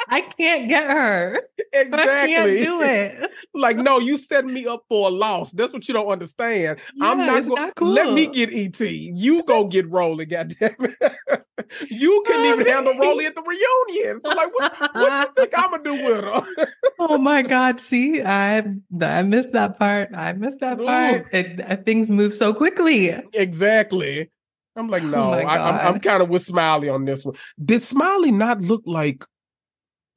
I 0.09 0.21
can't 0.21 0.69
get 0.69 0.89
her. 0.89 1.41
exactly. 1.73 1.97
I 2.11 2.27
can't 2.27 2.49
do 2.49 2.81
it. 2.81 3.31
Like, 3.53 3.77
no, 3.77 3.97
you 3.97 4.19
set 4.19 4.45
me 4.45 4.67
up 4.67 4.83
for 4.87 5.07
a 5.07 5.11
loss. 5.11 5.51
That's 5.51 5.73
what 5.73 5.87
you 5.87 5.93
don't 5.93 6.07
understand. 6.09 6.79
I'm 7.01 7.17
not 7.17 7.41
going. 7.43 7.55
not 7.55 7.75
cool. 7.75 7.93
Let 7.93 8.13
me 8.13 8.27
get 8.27 8.53
ET. 8.53 8.79
You 8.79 9.43
go 9.43 9.65
get 9.65 9.89
Rolly. 9.89 10.25
Goddamn 10.25 10.75
it! 10.79 10.95
you 11.89 12.23
couldn't 12.27 12.45
even 12.45 12.67
handle 12.67 12.95
Rolly 12.99 13.25
at 13.25 13.33
the 13.33 13.41
reunion. 13.41 14.21
So 14.21 14.29
like, 14.29 14.53
what, 14.53 14.93
what 14.93 15.27
you 15.27 15.33
think 15.43 15.57
I'm 15.57 15.71
gonna 15.71 15.83
do 15.83 15.93
with 15.93 16.23
her? 16.23 16.67
Oh 16.99 17.17
my 17.17 17.41
God. 17.41 17.79
See, 17.79 18.21
I 18.21 18.63
I 19.01 19.23
missed 19.23 19.53
that 19.53 19.79
part. 19.79 20.09
I 20.13 20.33
missed 20.33 20.59
that 20.59 20.77
part. 20.77 21.27
It, 21.33 21.61
uh, 21.67 21.77
things 21.77 22.11
move 22.11 22.33
so 22.33 22.53
quickly. 22.53 23.09
exactly. 23.33 24.29
I'm 24.75 24.89
like, 24.89 25.03
no, 25.03 25.17
Oh 25.17 25.31
I, 25.31 25.69
I'm, 25.87 25.95
I'm 25.95 25.99
kind 25.99 26.21
of 26.21 26.29
with 26.29 26.43
Smiley 26.43 26.89
on 26.89 27.05
this 27.05 27.25
one. 27.25 27.35
Did 27.63 27.81
Smiley 27.81 28.31
not 28.31 28.61
look 28.61 28.83
like, 28.85 29.25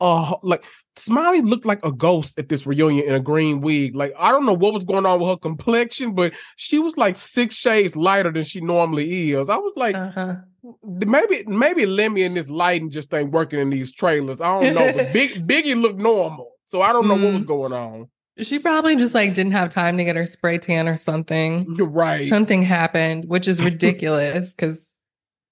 uh, 0.01 0.35
like 0.43 0.65
Smiley 0.97 1.43
looked 1.43 1.65
like 1.67 1.85
a 1.85 1.93
ghost 1.93 2.39
at 2.39 2.49
this 2.49 2.67
reunion 2.67 3.07
in 3.09 3.15
a 3.15 3.21
green 3.21 3.61
wig? 3.61 3.95
Like 3.95 4.13
I 4.19 4.31
don't 4.33 4.47
know 4.47 4.53
what 4.55 4.75
was 4.75 4.85
going 4.85 5.07
on 5.07 5.21
with 5.21 5.29
her 5.31 5.37
complexion, 5.37 6.15
but 6.15 6.33
she 6.57 6.79
was 6.79 6.97
like 6.97 7.17
six 7.17 7.55
shades 7.55 7.97
lighter 7.97 8.33
than 8.33 8.45
she 8.45 8.61
normally 8.61 9.33
is. 9.33 9.49
I 9.49 9.57
was 9.57 9.73
like, 9.77 9.95
Uh-huh. 9.95 10.37
maybe 10.85 11.45
maybe 11.47 11.87
Lemmy 11.87 12.23
and 12.23 12.37
this 12.37 12.49
lighting 12.49 12.91
just 12.91 13.13
ain't 13.15 13.31
working 13.33 13.59
in 13.61 13.71
these 13.71 13.93
trailers. 13.93 14.41
I 14.41 14.61
don't 14.61 14.75
know, 14.75 14.93
but 14.93 15.13
Big 15.13 15.47
Biggie 15.47 15.81
looked 15.81 15.99
normal, 15.99 16.53
so 16.65 16.83
I 16.83 16.93
don't 16.93 17.09
know 17.09 17.15
what 17.15 17.33
was 17.35 17.43
Mm. 17.45 17.47
going 17.47 17.73
on. 17.73 18.09
She 18.39 18.59
probably 18.59 18.97
just 18.97 19.15
like 19.15 19.35
didn't 19.35 19.53
have 19.53 19.69
time 19.69 19.99
to 19.99 20.05
get 20.05 20.17
her 20.17 20.27
spray 20.27 20.57
tan 20.59 20.89
or 20.89 20.97
something. 20.97 21.75
You're 21.77 21.87
right, 21.89 22.23
Something 22.23 22.63
happened, 22.63 23.27
which 23.27 23.47
is 23.49 23.63
ridiculous 23.71 24.51
because 24.55 24.95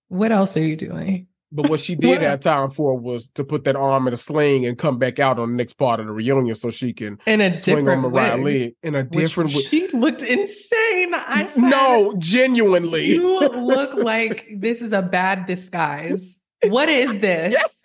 what 0.08 0.32
else 0.32 0.56
are 0.56 0.62
you 0.64 0.74
doing? 0.76 1.26
But 1.50 1.68
what 1.70 1.80
she 1.80 1.94
did 1.94 2.20
have 2.22 2.40
time 2.40 2.70
for 2.70 2.98
was 2.98 3.28
to 3.28 3.44
put 3.44 3.64
that 3.64 3.74
arm 3.76 4.06
in 4.08 4.14
a 4.14 4.16
sling 4.16 4.66
and 4.66 4.76
come 4.76 4.98
back 4.98 5.18
out 5.18 5.38
on 5.38 5.50
the 5.50 5.56
next 5.56 5.74
part 5.74 5.98
of 6.00 6.06
the 6.06 6.12
reunion 6.12 6.54
so 6.54 6.70
she 6.70 6.92
can 6.92 7.18
In 7.26 7.40
a 7.40 7.54
swing 7.54 7.88
on 7.88 8.00
Mariah 8.00 8.36
wig. 8.36 8.44
Lee 8.44 8.76
in 8.82 8.94
a 8.94 9.02
different 9.02 9.50
way. 9.54 9.62
She 9.62 9.88
looked 9.88 10.22
insane. 10.22 11.14
I 11.14 11.46
said, 11.46 11.62
No, 11.62 12.14
genuinely. 12.18 13.06
you 13.06 13.38
look 13.38 13.94
like 13.94 14.46
this 14.58 14.82
is 14.82 14.92
a 14.92 15.02
bad 15.02 15.46
disguise. 15.46 16.38
What 16.64 16.88
is 16.88 17.10
this? 17.20 17.52
Yes. 17.54 17.82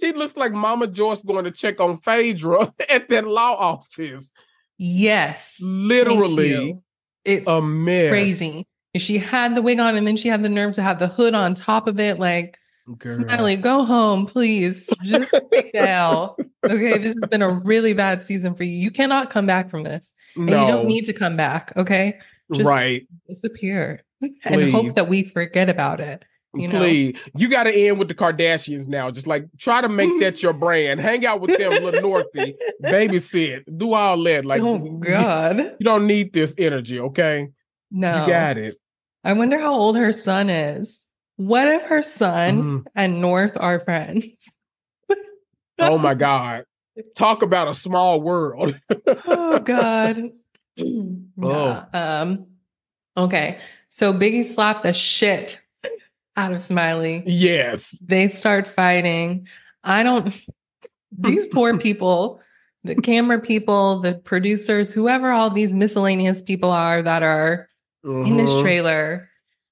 She 0.00 0.12
looks 0.12 0.36
like 0.36 0.52
Mama 0.52 0.86
Joyce 0.88 1.22
going 1.22 1.44
to 1.44 1.50
check 1.50 1.80
on 1.80 1.98
Phaedra 1.98 2.72
at 2.88 3.08
that 3.10 3.26
law 3.26 3.54
office. 3.56 4.32
Yes. 4.76 5.56
Literally. 5.62 6.78
It's 7.24 7.48
a 7.48 7.62
mess. 7.62 8.10
crazy. 8.10 8.66
And 8.94 9.02
She 9.02 9.18
had 9.18 9.54
the 9.54 9.62
wig 9.62 9.78
on 9.80 9.96
and 9.96 10.06
then 10.06 10.16
she 10.16 10.28
had 10.28 10.42
the 10.42 10.48
nerve 10.48 10.74
to 10.74 10.82
have 10.82 10.98
the 10.98 11.08
hood 11.08 11.34
on 11.34 11.54
top 11.54 11.86
of 11.88 11.98
it. 12.00 12.18
Like, 12.18 12.58
Girl. 12.98 13.16
Smiley, 13.16 13.56
go 13.56 13.84
home, 13.84 14.26
please. 14.26 14.90
Just 15.04 15.30
take 15.50 15.72
the 15.72 15.88
L. 15.88 16.36
Okay, 16.64 16.98
this 16.98 17.16
has 17.20 17.30
been 17.30 17.40
a 17.42 17.48
really 17.48 17.94
bad 17.94 18.22
season 18.22 18.54
for 18.54 18.64
you. 18.64 18.72
You 18.76 18.90
cannot 18.90 19.30
come 19.30 19.46
back 19.46 19.70
from 19.70 19.84
this. 19.84 20.14
And 20.36 20.46
No, 20.46 20.60
you 20.60 20.66
don't 20.66 20.86
need 20.86 21.04
to 21.06 21.12
come 21.14 21.36
back. 21.36 21.72
Okay. 21.76 22.18
just- 22.52 22.66
right. 22.68 23.06
Disappear 23.28 24.02
and 24.22 24.34
Please. 24.42 24.72
hope 24.72 24.94
that 24.96 25.08
we 25.08 25.24
forget 25.24 25.70
about 25.70 26.00
it. 26.00 26.24
You 26.54 26.68
know? 26.68 26.78
Please, 26.78 27.18
you 27.36 27.48
got 27.48 27.64
to 27.64 27.72
end 27.74 27.98
with 27.98 28.08
the 28.08 28.14
Kardashians 28.14 28.86
now. 28.86 29.10
Just 29.10 29.26
like 29.26 29.46
try 29.58 29.80
to 29.80 29.88
make 29.88 30.20
that 30.20 30.40
your 30.42 30.52
brand. 30.52 31.00
Hang 31.00 31.26
out 31.26 31.40
with 31.40 31.58
them, 31.58 31.82
little 31.82 32.00
Northy, 32.00 32.54
babysit, 32.82 33.64
do 33.76 33.92
all 33.92 34.22
that. 34.22 34.44
Like, 34.44 34.62
oh 34.62 34.78
God. 34.78 35.58
you 35.58 35.84
don't 35.84 36.06
need 36.06 36.32
this 36.32 36.54
energy, 36.56 37.00
okay? 37.00 37.48
No. 37.90 38.22
You 38.22 38.30
got 38.30 38.58
it. 38.58 38.76
I 39.24 39.32
wonder 39.32 39.58
how 39.58 39.74
old 39.74 39.96
her 39.96 40.12
son 40.12 40.50
is. 40.50 41.06
What 41.36 41.66
if 41.66 41.82
her 41.84 42.02
son 42.02 42.62
Mhm. 42.62 42.86
and 42.94 43.20
North 43.20 43.56
are 43.56 43.80
friends? 43.80 44.26
Oh 45.78 45.98
my 45.98 46.14
God. 46.14 46.64
Talk 47.16 47.42
about 47.42 47.66
a 47.66 47.74
small 47.74 48.20
world. 48.20 48.78
oh 49.26 49.58
God. 49.58 50.30
Yeah, 50.76 51.84
Um. 51.92 52.46
Okay. 53.16 53.58
So 53.88 54.12
Biggie 54.12 54.44
slapped 54.44 54.82
the 54.84 54.92
shit 54.92 55.60
out 56.36 56.52
of 56.52 56.62
Smiley. 56.62 57.22
yes. 57.26 57.90
They 58.04 58.28
start 58.28 58.66
fighting. 58.68 59.46
I 59.82 60.02
don't. 60.04 60.32
These 61.16 61.46
poor 61.48 61.76
people, 61.86 62.40
the 62.84 62.94
camera 62.96 63.40
people, 63.40 64.00
the 64.00 64.14
producers, 64.14 64.92
whoever 64.94 65.30
all 65.30 65.50
these 65.50 65.74
miscellaneous 65.74 66.40
people 66.42 66.70
are 66.70 67.02
that 67.02 67.22
are 67.24 67.68
in 68.04 68.36
this 68.36 68.50
Mhm. 68.50 68.60
trailer 68.62 69.28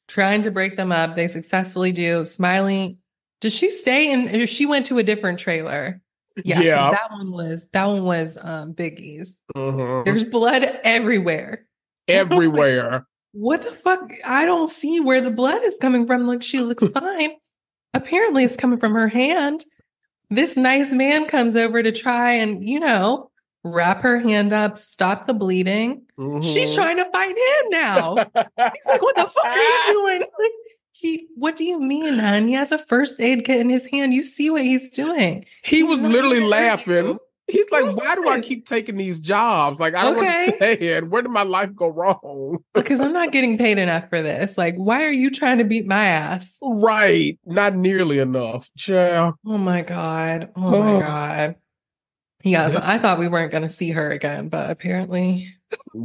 trying 0.09 0.43
to 0.43 0.51
break 0.51 0.77
them 0.77 0.91
up. 0.93 1.15
They 1.15 1.29
successfully 1.29 1.93
do. 1.93 2.25
Smiling, 2.25 2.99
did 3.41 3.53
she 3.53 3.71
stay 3.71 4.11
in? 4.11 4.29
or 4.43 4.47
She 4.47 4.67
went 4.67 4.87
to 4.87 4.99
a 4.99 5.03
different 5.03 5.39
trailer. 5.39 6.01
Yeah, 6.45 6.61
Yeah. 6.61 6.91
that 6.91 7.11
one 7.11 7.31
was 7.31 7.67
that 7.73 7.85
one 7.87 8.05
was 8.05 8.39
um 8.41 8.73
Biggie's. 8.75 9.37
Mhm. 9.57 10.05
There's 10.05 10.25
blood 10.25 10.81
everywhere. 10.83 11.67
Everywhere. 12.09 13.07
What 13.33 13.63
the 13.63 13.73
fuck? 13.73 14.13
I 14.25 14.45
don't 14.45 14.71
see 14.71 14.99
where 15.01 15.21
the 15.21 15.31
blood 15.31 15.63
is 15.65 15.79
coming 15.81 16.07
from. 16.07 16.27
Like 16.27 16.43
she 16.43 16.61
looks 16.61 16.87
fine. 16.89 17.33
Apparently, 17.95 18.45
it's 18.45 18.57
coming 18.57 18.79
from 18.81 18.95
her 18.95 19.09
hand. 19.09 19.65
This 20.31 20.57
nice 20.57 20.93
man 20.93 21.27
comes 21.27 21.55
over 21.57 21.83
to 21.83 21.93
try 21.93 22.33
and 22.33 22.67
you 22.67 22.81
know 22.81 23.31
wrap 23.65 24.03
her 24.03 24.19
hand 24.19 24.53
up, 24.53 24.77
stop 24.79 25.27
the 25.27 25.35
bleeding. 25.35 26.03
She's 26.43 26.71
Mhm. 26.71 26.75
trying 26.75 26.97
to 26.99 27.05
fight 27.13 27.31
him 27.37 27.71
now. 27.71 28.17
He's 28.35 28.87
like, 28.87 29.03
what 29.03 29.17
the 29.17 29.23
fuck 29.27 29.45
are 29.45 29.57
you 29.57 29.79
doing? 29.87 30.21
Like, 30.21 30.51
he, 30.93 31.27
what 31.37 31.57
do 31.57 31.65
you 31.65 31.81
mean, 31.81 32.19
hon? 32.19 32.47
He 32.49 32.55
has 32.55 32.71
a 32.73 32.79
first 32.79 33.21
aid 33.21 33.45
kit 33.45 33.61
in 33.61 33.71
his 33.71 33.87
hand. 33.87 34.15
You 34.15 34.23
see 34.23 34.51
what 34.51 34.63
he's 34.63 34.91
doing. 34.91 35.45
He 35.65 35.83
was 35.83 36.01
He's 36.01 36.09
literally 36.09 36.41
laughing. 36.41 37.07
you. 37.07 37.21
He's 37.49 37.71
like, 37.73 37.97
why 37.97 38.15
do 38.15 38.29
I 38.29 38.41
keep 38.41 38.67
taking 38.67 38.97
these 38.97 39.19
jobs? 39.19 39.79
Like, 39.81 39.95
I 39.95 40.05
don't 40.05 40.17
Okay. 40.19 40.53
understand. 40.61 41.11
Where 41.11 41.23
did 41.23 41.31
my 41.33 41.43
life 41.43 41.75
go 41.75 41.89
wrong? 41.89 42.59
Because 42.75 43.01
I'm 43.01 43.13
not 43.13 43.33
getting 43.33 43.59
paid 43.59 43.79
enough 43.79 44.09
for 44.09 44.23
this. 44.23 44.57
Like, 44.57 44.75
why 44.77 45.05
are 45.05 45.11
you 45.11 45.31
trying 45.31 45.59
to 45.59 45.65
beat 45.65 45.87
my 45.87 46.05
ass? 46.05 46.57
Right. 46.63 47.39
Not 47.45 47.75
nearly 47.75 48.19
enough. 48.19 48.71
Child. 48.79 49.35
Oh 49.47 49.59
my 49.59 49.83
God. 49.83 50.51
Oh 50.57 50.71
my. 50.81 50.99
God. 51.01 51.55
Yeah, 52.43 52.69
so 52.69 52.81
I 52.83 52.99
thought 52.99 53.19
we 53.19 53.29
weren't 53.29 53.53
going 53.53 53.63
to 53.63 53.71
see 53.71 53.91
her 53.91 54.11
again, 54.11 54.49
but 54.49 54.71
apparently. 54.71 55.49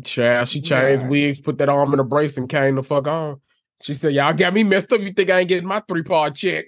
Child. 0.04 0.48
She 0.48 0.62
changed 0.62 1.04
Yeah. 1.04 1.10
wigs, 1.10 1.42
put 1.42 1.58
that 1.58 1.70
arm 1.70 1.94
in 1.94 2.00
a 2.00 2.04
brace, 2.04 2.38
and 2.38 2.48
came 2.48 2.76
the 2.76 2.84
fuck 2.84 3.08
on. 3.08 3.42
She 3.82 3.94
said, 3.94 4.14
Y'all 4.14 4.34
got 4.34 4.54
me 4.54 4.64
messed 4.64 4.92
up. 4.92 5.02
You 5.02 5.14
think 5.14 5.30
I 5.30 5.40
ain't 5.40 5.50
getting 5.50 5.68
my 5.68 5.82
three 5.88 6.04
part 6.04 6.36
check? 6.36 6.66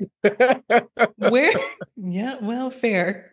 Where? 1.18 1.54
yeah, 1.98 2.36
well, 2.42 2.70
fair. 2.70 3.32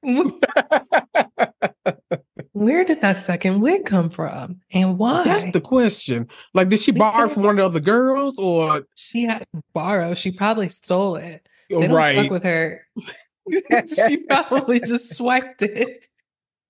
Where 2.52 2.84
did 2.84 3.02
that 3.02 3.18
second 3.18 3.60
wig 3.60 3.84
come 3.84 4.08
from? 4.08 4.60
And 4.72 4.98
why? 4.98 5.24
That's 5.24 5.52
the 5.52 5.60
question. 5.60 6.28
Like, 6.54 6.70
did 6.70 6.80
she 6.80 6.90
borrow 6.90 7.28
from 7.28 7.42
one 7.42 7.58
of 7.58 7.58
the 7.58 7.66
other 7.66 7.80
girls 7.80 8.38
or 8.38 8.84
she 8.94 9.24
had 9.24 9.46
to 9.52 9.62
borrow. 9.74 10.14
She 10.14 10.30
probably 10.30 10.70
stole 10.70 11.16
it. 11.16 11.46
They 11.68 11.80
don't 11.80 11.92
right? 11.92 12.16
fuck 12.16 12.30
with 12.30 12.44
her. 12.44 12.86
she 13.94 14.16
probably 14.28 14.80
just 14.80 15.14
swiped 15.14 15.60
it. 15.62 16.06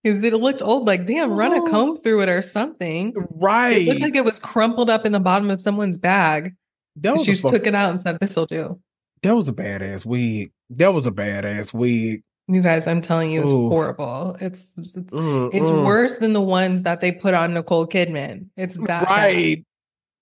Because 0.07 0.23
it 0.25 0.35
looked 0.35 0.63
old. 0.63 0.87
Like, 0.87 1.05
damn, 1.05 1.33
run 1.33 1.53
a 1.53 1.61
Oh. 1.61 1.65
comb 1.65 1.97
through 1.97 2.21
it 2.23 2.29
or 2.29 2.41
something. 2.43 3.13
Right. 3.31 3.79
It 3.83 3.89
looked 3.89 4.01
like 4.03 4.15
it 4.17 4.25
was 4.25 4.39
crumpled 4.39 4.89
up 4.89 5.05
in 5.05 5.11
the 5.13 5.19
bottom 5.21 5.51
of 5.51 5.61
someone's 5.61 5.99
bag. 5.99 6.55
that 6.99 7.13
was 7.15 7.25
She 7.25 7.33
just 7.33 7.47
took 7.47 7.67
it 7.67 7.75
out 7.75 7.91
and 7.91 8.01
said, 8.01 8.19
"This'll 8.21 8.47
do." 8.47 8.79
that 9.23 9.35
was 9.35 9.49
a 9.49 9.53
badass 9.53 10.07
wig. 10.07 10.53
That 10.71 10.95
was 10.95 11.07
a 11.07 11.11
badass 11.11 11.75
wig. 11.75 12.23
You 12.49 12.63
guys, 12.63 12.87
I'm 12.87 13.01
telling 13.01 13.33
you, 13.33 13.41
it's 13.41 13.51
Ooh. 13.51 13.69
horrible. 13.69 14.37
It's 14.41 14.71
it's, 14.79 14.95
Mm, 14.97 15.51
it's 15.53 15.69
mm. 15.69 15.85
worse 15.85 16.19
than 16.19 16.33
the 16.33 16.41
ones 16.41 16.85
that 16.85 17.01
they 17.01 17.11
put 17.11 17.35
on 17.35 17.53
Nicole 17.55 17.87
Kidman. 17.89 18.47
It's 18.57 18.77
that 18.77 18.87
bad. 18.87 19.11
Right. 19.11 19.65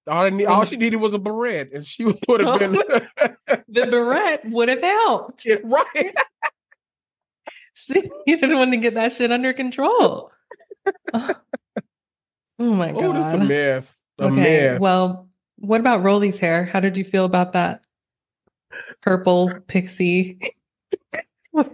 All, 0.07 0.30
need, 0.30 0.47
all 0.47 0.64
she 0.64 0.76
needed 0.76 0.97
was 0.97 1.12
a 1.14 1.18
beret, 1.18 1.72
and 1.74 1.87
she 1.87 2.05
would 2.28 2.41
have 2.41 2.59
been 2.59 2.72
The 2.72 3.87
beret 3.87 4.41
would 4.47 4.68
have 4.70 4.80
helped. 4.82 5.47
right. 5.64 6.14
She 7.74 8.08
needed 8.26 8.52
one 8.52 8.70
to 8.70 8.76
get 8.76 8.94
that 8.94 9.12
shit 9.12 9.32
under 9.32 9.52
control. 9.52 10.30
oh 11.12 11.34
my 12.58 12.92
god. 12.92 13.02
Oh, 13.02 13.12
this 13.12 13.34
a 13.34 13.38
mess. 13.38 14.00
A 14.20 14.24
okay. 14.24 14.34
mess. 14.68 14.80
Well, 14.80 15.28
what 15.56 15.80
about 15.80 16.02
Rolly's 16.02 16.38
hair? 16.38 16.64
How 16.64 16.80
did 16.80 16.96
you 16.96 17.04
feel 17.04 17.24
about 17.24 17.52
that? 17.52 17.82
Purple 19.02 19.60
pixie. 19.66 20.38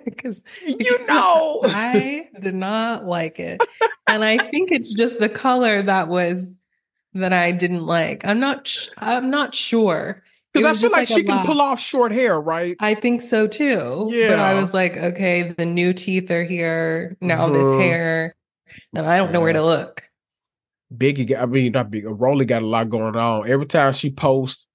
Because 0.05 0.43
you 0.67 1.07
know. 1.07 1.63
I 1.65 2.29
did 2.39 2.55
not 2.55 3.07
like 3.07 3.41
it. 3.41 3.63
And 4.07 4.23
I 4.23 4.37
think 4.37 4.71
it's 4.71 4.93
just 4.93 5.19
the 5.19 5.29
color 5.31 5.81
that 5.81 6.09
was 6.09 6.51
that 7.15 7.33
I 7.33 7.51
didn't 7.53 7.87
like. 7.87 8.23
I'm 8.27 8.41
not 8.41 8.71
I'm 8.99 9.31
not 9.31 9.55
sure. 9.55 10.23
Because 10.53 10.67
I 10.79 10.81
feel 10.81 10.81
just 10.81 10.93
like, 10.93 11.07
she 11.09 11.23
can 11.25 11.47
pull 11.47 11.61
off 11.61 11.79
short 11.81 12.11
hair, 12.13 12.41
right? 12.41 12.77
I 12.81 12.95
think 12.95 13.23
so 13.23 13.47
too. 13.47 14.09
Yeah. 14.13 14.31
But 14.31 14.39
I 14.41 14.61
was 14.61 14.75
like, 14.75 14.97
okay, 14.97 15.43
the 15.57 15.65
new 15.67 15.93
teeth 15.93 16.31
are 16.31 16.43
here. 16.45 17.17
Now 17.21 17.49
Mhm. 17.49 17.53
this 17.53 17.83
hair. 17.85 18.35
And 18.95 19.07
I 19.07 19.17
don't 19.17 19.33
know 19.33 19.41
where 19.41 19.53
to 19.53 19.63
look. 19.63 20.03
Biggie 20.93 21.29
got, 21.29 21.43
I 21.43 21.47
mean, 21.47 21.71
not 21.73 21.91
big. 21.91 22.05
Rolly 22.05 22.45
got 22.45 22.63
a 22.63 22.67
lot 22.67 22.89
going 22.91 23.15
on. 23.17 23.49
Every 23.49 23.67
time 23.67 23.93
she 23.93 24.11
posts 24.11 24.67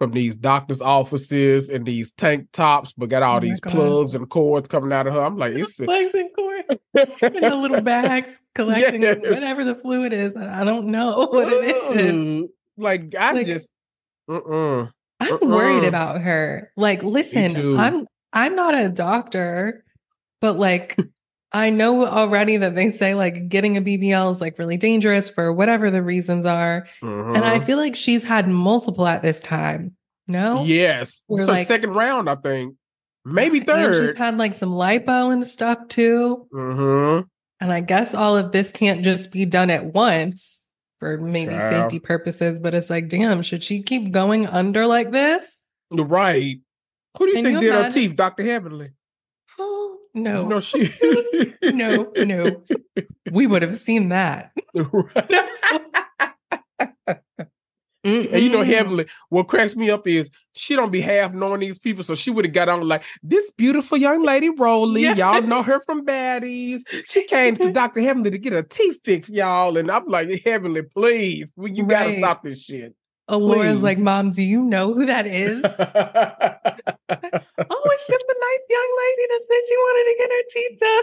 from 0.00 0.10
these 0.10 0.34
doctors' 0.34 0.80
offices 0.80 1.70
and 1.70 1.86
these 1.86 2.12
tank 2.12 2.48
tops, 2.52 2.92
but 2.96 3.08
got 3.08 3.22
all 3.22 3.36
Oh 3.36 3.40
these 3.40 3.60
God. 3.60 3.72
plugs 3.72 4.16
and 4.16 4.28
cords 4.28 4.66
coming 4.68 4.92
out 4.92 5.06
of 5.06 5.14
her. 5.14 5.20
I'm 5.20 5.36
like, 5.36 5.52
it's 5.54 5.74
Flags 5.76 6.14
and 6.14 6.30
cord 6.34 6.64
in 6.68 7.40
the 7.42 7.54
little 7.56 7.80
bags 7.82 8.40
collecting 8.56 9.02
Yeah. 9.02 9.14
whatever 9.14 9.62
the 9.62 9.76
fluid 9.76 10.12
is. 10.12 10.34
I 10.36 10.64
don't 10.64 10.86
know 10.86 11.26
what 11.30 11.46
it 11.52 11.64
is. 11.96 12.12
Mm. 12.12 12.48
Like 12.76 13.14
I 13.16 13.32
Like- 13.32 13.46
just, 13.46 13.68
mm-mm. 14.28 14.90
I'm 15.30 15.48
worried 15.48 15.82
Uh-uh. 15.84 15.88
about 15.88 16.20
her. 16.22 16.70
Like, 16.76 17.02
listen. 17.02 17.78
I'm 17.78 18.06
I'm 18.32 18.54
not 18.56 18.74
a 18.74 18.88
doctor, 18.88 19.84
but 20.40 20.58
like 20.58 20.96
I 21.52 21.68
know 21.70 22.06
already 22.06 22.56
that 22.56 22.74
they 22.74 22.88
say 22.90 23.14
like 23.14 23.48
getting 23.50 23.76
a 23.76 23.82
BBL 23.82 24.30
is 24.32 24.40
like 24.40 24.58
really 24.58 24.78
dangerous 24.78 25.28
for 25.28 25.52
whatever 25.52 25.90
the 25.90 26.02
reasons 26.02 26.46
are. 26.46 26.86
And 27.02 27.36
I 27.44 27.58
Mhm. 27.58 27.66
feel 27.66 27.76
like 27.76 27.94
she's 27.94 28.24
had 28.24 28.48
multiple 28.48 29.06
at 29.06 29.20
this 29.22 29.38
time. 29.40 29.94
No? 30.26 30.64
yes, 30.64 31.22
We're 31.28 31.40
her 31.40 31.46
like- 31.48 31.66
second 31.66 31.90
round, 31.90 32.30
I 32.30 32.36
think, 32.36 32.76
maybe 33.26 33.58
And 33.58 33.66
third. 33.66 33.94
she's 34.08 34.16
had 34.16 34.38
like 34.38 34.54
some 34.54 34.70
lipo 34.70 35.30
and 35.32 35.44
stuff 35.44 35.88
too. 35.88 36.46
mm-hmm. 36.54 37.26
And 37.60 37.72
I 37.72 37.80
guess 37.80 38.14
all 38.14 38.36
of 38.36 38.50
this 38.52 38.72
can't 38.72 39.02
just 39.04 39.30
be 39.30 39.44
done 39.44 39.68
at 39.70 39.84
once 39.92 40.61
for 41.02 41.18
maybe 41.18 41.50
Child. 41.52 41.72
safety 41.72 41.98
purposes, 41.98 42.60
but 42.60 42.74
it's 42.74 42.88
like, 42.88 43.08
damn, 43.08 43.42
should 43.42 43.64
she 43.64 43.82
keep 43.82 44.12
going 44.12 44.46
under 44.46 44.86
like 44.86 45.10
this? 45.10 45.60
Right. 45.90 46.60
Who 47.18 47.26
do 47.26 47.30
you 47.32 47.38
Can 47.38 47.44
think 47.44 47.54
you 47.60 47.72
did 47.72 47.84
her 47.84 47.90
teeth, 47.90 48.14
Doctor 48.14 48.44
Heavenly? 48.44 48.90
Oh, 49.58 49.98
no. 50.14 50.46
No, 50.46 50.60
she. 50.60 50.88
no, 51.64 52.12
no. 52.16 52.62
We 53.32 53.46
would 53.46 53.62
have 53.62 53.78
seen 53.78 54.10
that. 54.10 54.52
and 58.04 58.42
you 58.42 58.48
know, 58.48 58.58
mm-hmm. 58.58 58.70
Heavenly, 58.70 59.06
what 59.28 59.48
cracks 59.48 59.76
me 59.76 59.90
up 59.90 60.06
is 60.06 60.30
she 60.54 60.74
don't 60.74 60.90
be 60.90 61.00
half 61.00 61.32
knowing 61.32 61.60
these 61.60 61.78
people, 61.78 62.02
so 62.02 62.14
she 62.14 62.30
would 62.30 62.44
have 62.44 62.54
got 62.54 62.68
on 62.68 62.86
like 62.86 63.04
this 63.22 63.50
beautiful 63.52 63.96
young 63.96 64.24
lady, 64.24 64.50
Rolly. 64.50 65.02
Y'all 65.02 65.42
know 65.42 65.62
her 65.62 65.80
from 65.86 66.04
Baddies. 66.04 66.82
She 67.04 67.24
came 67.26 67.56
to 67.56 67.72
Doctor 67.72 68.00
Heavenly 68.00 68.30
to 68.30 68.38
get 68.38 68.52
her 68.52 68.62
teeth 68.62 68.98
fixed, 69.04 69.30
y'all, 69.30 69.76
and 69.76 69.90
I'm 69.90 70.06
like, 70.06 70.28
Heavenly, 70.44 70.82
please, 70.82 71.50
you 71.56 71.84
gotta 71.84 72.10
Right. 72.10 72.18
stop 72.18 72.42
this 72.42 72.62
shit. 72.62 72.94
Laura's 73.28 73.82
like. 73.82 73.98
Mom, 73.98 74.32
do 74.32 74.42
you 74.42 74.62
know 74.62 74.92
who 74.92 75.06
that 75.06 75.26
is? 75.26 75.62
oh, 75.64 75.68
it's 75.68 75.76
just 78.06 78.24
a 78.28 78.36
nice 78.40 78.64
young 78.68 78.96
lady 78.98 79.26
that 79.28 79.44
said 79.44 79.60
she 79.68 79.76
wanted 79.76 80.04
to 80.08 80.16
get 80.18 80.30
her 80.30 80.42
teeth 80.50 80.78
done. 80.80 81.02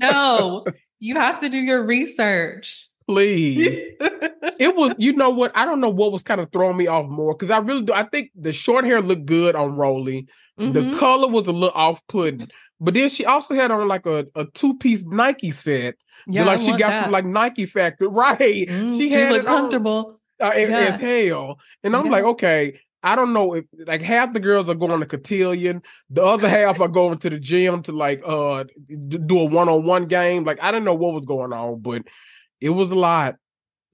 no, 0.10 0.64
you 0.98 1.14
have 1.16 1.40
to 1.40 1.48
do 1.48 1.58
your 1.58 1.82
research. 1.82 2.88
Please. 3.06 3.78
it 4.00 4.74
was, 4.76 4.94
you 4.98 5.12
know 5.14 5.30
what? 5.30 5.52
I 5.56 5.64
don't 5.64 5.80
know 5.80 5.88
what 5.90 6.12
was 6.12 6.22
kind 6.22 6.40
of 6.40 6.50
throwing 6.52 6.76
me 6.76 6.86
off 6.86 7.08
more 7.08 7.34
because 7.34 7.50
I 7.50 7.58
really 7.58 7.82
do. 7.82 7.92
I 7.92 8.04
think 8.04 8.30
the 8.34 8.52
short 8.52 8.84
hair 8.84 9.00
looked 9.00 9.26
good 9.26 9.54
on 9.56 9.76
Rolly. 9.76 10.26
The 10.56 10.82
Mhm. 10.82 10.94
color 10.98 11.28
was 11.28 11.48
a 11.48 11.52
little 11.52 11.72
off 11.74 12.00
putting, 12.08 12.48
but 12.80 12.94
then 12.94 13.08
she 13.08 13.24
also 13.24 13.54
had 13.54 13.70
on 13.72 13.88
like 13.88 14.06
a, 14.06 14.26
a 14.36 14.44
two 14.54 14.78
piece 14.78 15.04
Nike 15.04 15.50
set, 15.50 15.96
yeah, 16.28 16.44
like 16.44 16.60
I 16.60 16.62
she 16.62 16.70
got 16.70 16.78
that. 16.90 17.02
from 17.04 17.12
like 17.12 17.24
Nike 17.24 17.66
Factory, 17.66 18.06
right? 18.10 18.38
Mm, 18.68 18.96
she 18.96 19.10
had 19.10 19.32
looked 19.32 19.44
it 19.44 19.48
on, 19.50 19.56
comfortable. 19.62 20.20
uh, 20.40 20.52
as, 20.54 20.70
Yeah. 20.70 20.78
as 20.78 21.00
hell, 21.00 21.58
and 21.82 21.96
I'm 21.96 22.06
Yeah. 22.06 22.12
like, 22.12 22.24
okay. 22.24 22.78
I 23.02 23.16
don't 23.16 23.34
know 23.34 23.52
if 23.54 23.66
like 23.86 24.00
half 24.00 24.32
the 24.32 24.40
girls 24.40 24.70
are 24.70 24.74
going 24.74 24.98
to 24.98 25.04
cotillion, 25.04 25.82
the 26.08 26.22
other 26.24 26.48
half 26.48 26.80
are 26.80 26.88
going 26.88 27.18
to 27.18 27.28
the 27.28 27.38
gym 27.38 27.82
to 27.82 27.92
like 27.92 28.22
uh 28.24 28.64
do 29.18 29.40
a 29.40 29.44
one 29.44 29.68
on 29.68 29.84
one 29.84 30.06
game. 30.06 30.44
Like 30.44 30.58
I 30.62 30.70
don't 30.70 30.84
know 30.84 30.94
what 30.94 31.12
was 31.12 31.26
going 31.26 31.52
on, 31.52 31.80
but 31.80 32.02
it 32.64 32.70
was 32.70 32.90
a 32.90 32.94
lot. 32.94 33.36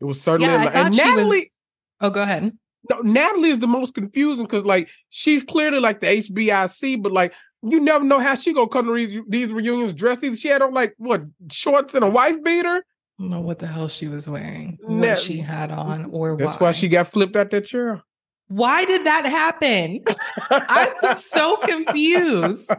It 0.00 0.04
was 0.04 0.20
certainly 0.20 0.52
Yeah, 0.52 0.62
a 0.62 0.64
lot. 0.64 0.74
And 0.76 0.94
she 0.94 1.02
was- 1.02 1.16
Natalie, 1.16 1.52
Oh, 2.00 2.10
go 2.10 2.22
ahead. 2.22 2.52
no, 2.88 2.96
Natalie 3.00 3.50
is 3.50 3.58
the 3.58 3.66
most 3.66 3.94
confusing 3.94 4.44
because 4.46 4.64
like 4.64 4.88
she's 5.10 5.42
clearly 5.42 5.80
like 5.80 6.00
the 6.00 6.06
HBIC, 6.06 7.02
but 7.02 7.12
like 7.12 7.34
you 7.62 7.78
never 7.80 8.04
know 8.04 8.20
how 8.20 8.34
she 8.34 8.54
gonna 8.54 8.68
come 8.68 8.86
to 8.86 8.94
these, 8.94 9.20
these 9.28 9.50
reunions 9.52 9.92
dressed. 9.92 10.24
Either 10.24 10.36
she 10.36 10.48
had 10.48 10.62
on 10.62 10.72
like 10.72 10.94
what 10.96 11.22
shorts 11.52 11.94
and 11.94 12.04
a 12.04 12.08
wife 12.08 12.42
beater. 12.42 12.76
I 13.18 13.22
don't 13.22 13.30
know 13.30 13.40
what 13.42 13.58
the 13.58 13.66
hell 13.66 13.88
she 13.88 14.08
was 14.08 14.26
wearing, 14.26 14.78
what 14.80 15.18
she 15.18 15.38
had 15.40 15.70
on, 15.70 16.06
or 16.10 16.38
That's 16.38 16.54
why. 16.58 16.68
why 16.68 16.72
she 16.72 16.88
got 16.88 17.08
flipped 17.08 17.36
out 17.36 17.50
that 17.50 17.66
chair. 17.66 18.00
Why 18.48 18.84
did 18.86 19.04
that 19.04 19.26
happen? 19.26 20.02
I 20.50 20.92
was 21.02 21.22
so 21.24 21.58
confused. 21.58 22.70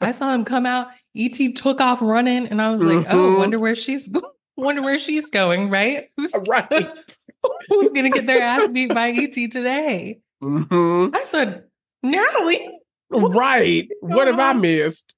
I 0.00 0.10
saw 0.12 0.34
him 0.34 0.44
come 0.44 0.66
out. 0.66 0.88
Et 1.16 1.54
took 1.54 1.80
off 1.80 2.02
running, 2.02 2.48
and 2.48 2.60
I 2.60 2.70
was 2.70 2.82
like, 2.82 3.06
"Oh, 3.08 3.16
Mhm. 3.34 3.38
wonder 3.38 3.58
where 3.60 3.76
she's 3.76 4.08
go- 4.08 4.32
wonder 4.56 4.82
where 4.82 4.98
she's 4.98 5.30
going." 5.30 5.70
Right? 5.70 6.08
Who's 6.16 6.32
right. 6.48 6.68
who's 7.68 7.88
gonna 7.92 8.10
get 8.10 8.26
their 8.26 8.42
ass 8.42 8.68
beat 8.68 8.92
by 8.94 9.10
Et 9.10 9.32
today? 9.32 10.20
hmm 10.40 11.08
I 11.12 11.22
said, 11.24 11.64
Natalie. 12.02 12.68
Right. 13.10 13.88
What 14.00 14.26
have 14.26 14.40
I 14.40 14.52
missed? 14.54 15.14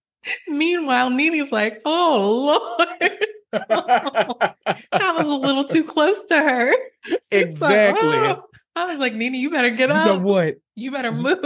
Meanwhile, 0.49 1.11
Nini's 1.11 1.53
like, 1.53 1.81
"Oh 1.85 2.79
Lord, 2.99 3.11
that 3.53 5.15
was 5.17 5.25
a 5.27 5.35
little 5.35 5.65
too 5.65 5.85
close 5.85 6.19
to 6.27 6.37
her." 6.37 6.73
She's 7.05 7.19
like, 7.31 7.47
Exactly. 7.47 8.09
"Oh." 8.09 8.43
I 8.75 8.85
was 8.85 8.99
like, 8.99 9.15
Nini, 9.15 9.39
you 9.39 9.51
better 9.51 9.71
get 9.71 9.89
you 9.89 9.95
up. 9.95 10.07
know 10.07 10.19
what? 10.19 10.57
You 10.75 10.91
better 10.93 11.11
move. 11.11 11.39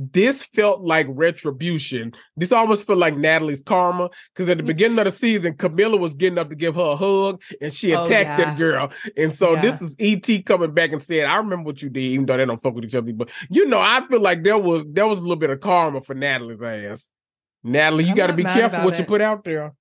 This 0.00 0.44
felt 0.44 0.80
like 0.80 1.08
retribution. 1.10 2.12
This 2.36 2.52
almost 2.52 2.86
felt 2.86 3.00
like 3.00 3.16
Natalie's 3.16 3.62
karma 3.62 4.10
because 4.32 4.48
at 4.48 4.56
the 4.56 4.62
mm. 4.62 4.68
beginning 4.68 4.98
of 5.00 5.06
the 5.06 5.10
season, 5.10 5.54
Camilla 5.54 5.96
was 5.96 6.14
getting 6.14 6.38
up 6.38 6.50
to 6.50 6.54
give 6.54 6.76
her 6.76 6.92
a 6.92 6.96
hug 6.96 7.42
and 7.60 7.74
she 7.74 7.92
Oh, 7.94 8.04
attacked 8.04 8.38
yeah. 8.38 8.44
that 8.44 8.58
girl. 8.58 8.92
And 9.16 9.32
so 9.32 9.54
Yeah. 9.54 9.62
this 9.62 9.82
is 9.82 9.96
ET 9.98 10.46
coming 10.46 10.72
back 10.72 10.92
and 10.92 11.02
saying, 11.02 11.24
I 11.24 11.34
remember 11.36 11.66
what 11.66 11.82
you 11.82 11.90
did, 11.90 12.00
even 12.00 12.26
though 12.26 12.36
they 12.36 12.46
don't 12.46 12.62
fuck 12.62 12.74
with 12.74 12.84
each 12.84 12.94
other. 12.94 13.12
But 13.12 13.30
you 13.50 13.66
know, 13.66 13.80
I 13.80 14.06
feel 14.06 14.20
like 14.20 14.44
there 14.44 14.56
was 14.56 14.84
there 14.86 15.06
was 15.08 15.18
a 15.18 15.22
little 15.22 15.34
bit 15.34 15.50
of 15.50 15.58
karma 15.58 16.00
for 16.00 16.14
Natalie's 16.14 16.62
ass. 16.62 17.10
Natalie, 17.64 18.04
you 18.04 18.14
got 18.14 18.28
to 18.28 18.34
be 18.34 18.44
careful 18.44 18.84
what 18.84 18.98
you 19.00 19.04
put 19.04 19.20
out 19.20 19.42
there. 19.42 19.74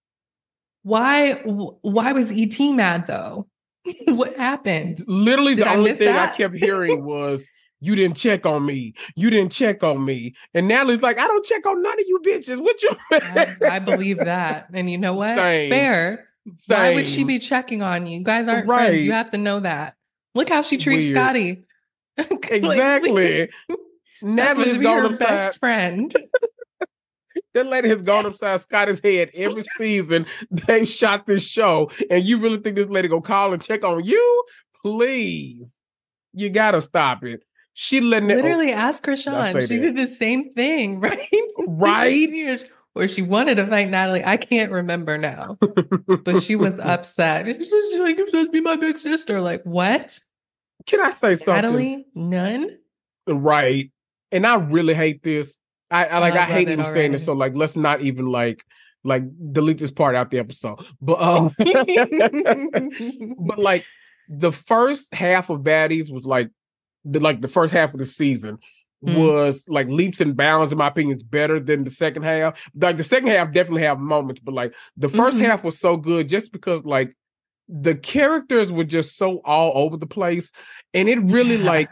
Why? 0.81 1.33
Why 1.43 2.11
was 2.13 2.31
Et 2.31 2.59
mad 2.73 3.05
though? 3.05 3.47
what 4.07 4.35
happened? 4.35 4.99
Literally, 5.07 5.55
Did 5.55 5.65
the 5.65 5.71
only 5.71 5.91
miss 5.91 5.99
thing 5.99 6.15
I 6.15 6.27
kept 6.27 6.55
hearing 6.55 7.05
was, 7.05 7.45
"You 7.79 7.95
didn't 7.95 8.17
check 8.17 8.45
on 8.45 8.65
me. 8.65 8.93
You 9.15 9.29
didn't 9.29 9.51
check 9.51 9.83
on 9.83 10.03
me." 10.05 10.35
And 10.53 10.67
Natalie's 10.67 11.01
like, 11.01 11.19
"I 11.19 11.27
don't 11.27 11.45
check 11.45 11.65
on 11.65 11.81
none 11.81 11.93
of 11.99 12.05
you 12.07 12.19
bitches. 12.25 12.61
What 12.61 12.81
you?" 12.81 12.89
I, 13.11 13.55
I 13.71 13.79
believe 13.79 14.17
that, 14.17 14.67
and 14.73 14.89
you 14.89 14.97
know 14.97 15.13
what? 15.13 15.35
Same. 15.35 15.69
Fair. 15.69 16.27
Why 16.67 16.93
would 16.95 17.07
she 17.07 17.23
be 17.25 17.39
checking 17.39 17.81
on 17.81 18.05
you? 18.05 18.19
You 18.19 18.23
guys 18.23 18.47
aren't 18.47 18.67
Right. 18.67 18.87
friends. 18.89 19.05
You 19.05 19.11
have 19.11 19.31
to 19.31 19.37
know 19.37 19.59
that. 19.59 19.95
Look 20.33 20.47
how 20.49 20.61
she 20.61 20.77
treats 20.77 21.11
Weird. 21.11 21.15
Scotty. 21.15 21.63
Exactly? 22.49 23.49
Natalie's 24.21 24.77
gone 24.77 24.97
her 24.99 25.05
upside. 25.07 25.27
best 25.27 25.59
friend. 25.59 26.15
That 27.53 27.67
lady 27.67 27.89
has 27.89 28.03
gone 28.03 28.25
upside 28.27 28.61
Scotty's 28.61 28.99
head 28.99 29.31
every 29.33 29.63
season 29.77 30.27
they've 30.51 30.87
shot 30.87 31.25
this 31.25 31.43
show, 31.43 31.89
and 32.09 32.23
you 32.23 32.37
really 32.39 32.59
think 32.59 32.75
this 32.75 32.87
lady 32.87 33.07
gonna 33.07 33.21
call 33.21 33.51
and 33.53 33.61
check 33.61 33.83
on 33.83 34.03
you? 34.03 34.43
Please, 34.83 35.63
you 36.33 36.49
gotta 36.51 36.81
stop 36.81 37.23
it. 37.23 37.43
She 37.79 38.01
letting 38.01 38.31
it. 38.31 38.37
Literally 38.37 38.71
ask 38.71 39.05
say 39.05 39.11
Chrisean. 39.11 39.67
She 39.67 39.77
that. 39.77 39.93
did 39.93 39.97
the 39.97 40.07
same 40.07 40.51
thing, 40.55 40.99
right? 40.99 41.19
Right? 41.67 42.63
Or 42.95 43.07
she 43.07 43.21
wanted 43.21 43.55
to 43.57 43.67
fight 43.67 43.91
Natalie. 43.91 44.25
I 44.25 44.37
can't 44.37 44.71
remember 44.71 45.19
now, 45.19 45.59
but 46.23 46.41
she 46.41 46.55
was 46.55 46.79
upset. 46.79 47.45
She's 47.45 47.69
just 47.69 47.99
like, 47.99 48.17
you're 48.17 48.25
supposed 48.25 48.47
to 48.47 48.51
be 48.51 48.59
my 48.59 48.75
big 48.75 48.97
sister. 48.97 49.39
Like, 49.39 49.61
what? 49.65 50.19
Can 50.87 51.01
I 51.01 51.11
say 51.11 51.35
something? 51.35 51.53
Natalie? 51.53 52.07
None? 52.15 52.79
Right. 53.27 53.91
And 54.31 54.47
I 54.47 54.55
really 54.55 54.95
hate 54.95 55.21
this. 55.21 55.59
I, 55.91 56.05
I 56.05 56.17
like 56.17 56.33
I 56.33 56.41
I, 56.41 56.45
hate 56.45 56.69
it 56.69 56.79
even 56.79 56.91
saying 56.91 57.11
this. 57.11 57.23
So 57.23 57.33
like 57.33 57.53
let's 57.53 57.75
not 57.75 58.01
even 58.01 58.31
like 58.31 58.65
like 59.03 59.21
delete 59.51 59.77
this 59.77 59.91
part 59.91 60.15
out 60.15 60.31
the 60.31 60.39
episode. 60.39 60.83
But 60.99 61.21
um 61.21 61.51
but 63.45 63.59
like 63.59 63.85
the 64.27 64.51
first 64.51 65.13
half 65.13 65.51
of 65.51 65.59
baddies 65.59 66.11
was 66.11 66.25
like 66.25 66.49
the 67.11 67.19
like 67.19 67.41
the 67.41 67.47
first 67.47 67.73
half 67.73 67.93
of 67.93 67.99
the 67.99 68.05
season 68.05 68.57
Mm. 69.05 69.15
was 69.15 69.63
like 69.67 69.87
leaps 69.89 70.21
and 70.21 70.35
bounds 70.35 70.71
in 70.71 70.79
my 70.79 70.87
opinion 70.87 71.21
better 71.29 71.59
than 71.59 71.83
the 71.83 71.91
second 71.91 72.23
half 72.23 72.59
like 72.73 72.97
the 72.97 73.03
second 73.03 73.27
half 73.29 73.53
definitely 73.53 73.83
have 73.83 73.99
moments 73.99 74.41
but 74.41 74.55
like 74.55 74.73
the 74.97 75.07
1st 75.07 75.37
Mhm. 75.37 75.45
half 75.45 75.63
was 75.63 75.77
so 75.79 75.97
good 75.97 76.27
just 76.27 76.51
because 76.51 76.83
like 76.83 77.15
the 77.69 77.93
characters 77.93 78.71
were 78.71 78.83
just 78.83 79.15
so 79.15 79.37
all 79.45 79.71
over 79.83 79.97
the 79.97 80.07
place 80.07 80.51
and 80.95 81.07
it 81.07 81.19
really 81.21 81.57
Yeah. 81.57 81.65
like 81.73 81.89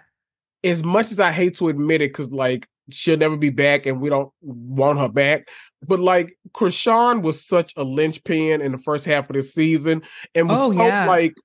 as 0.63 0.81
much 0.83 1.11
as 1.11 1.19
i 1.19 1.31
hate 1.31 1.55
to 1.57 1.67
admit 1.67 2.01
it 2.01 2.09
because 2.09 2.31
like 2.31 2.67
she'll 2.89 3.17
never 3.19 3.37
be 3.37 3.51
back 3.51 3.85
and 3.85 4.01
we 4.01 4.09
don't 4.09 4.31
want 4.41 4.97
her 4.97 5.07
back 5.09 5.47
but 5.87 5.99
like 5.99 6.35
chrisean 6.55 7.21
was 7.21 7.45
such 7.45 7.71
a 7.77 7.83
linchpin 7.83 8.61
in 8.61 8.71
the 8.71 8.79
first 8.79 9.05
half 9.05 9.29
of 9.29 9.35
the 9.35 9.43
season 9.43 10.01
and 10.33 10.49
was 10.49 10.57
Oh, 10.59 10.71
so 10.73 10.83
yeah. 10.87 11.05
like 11.05 11.35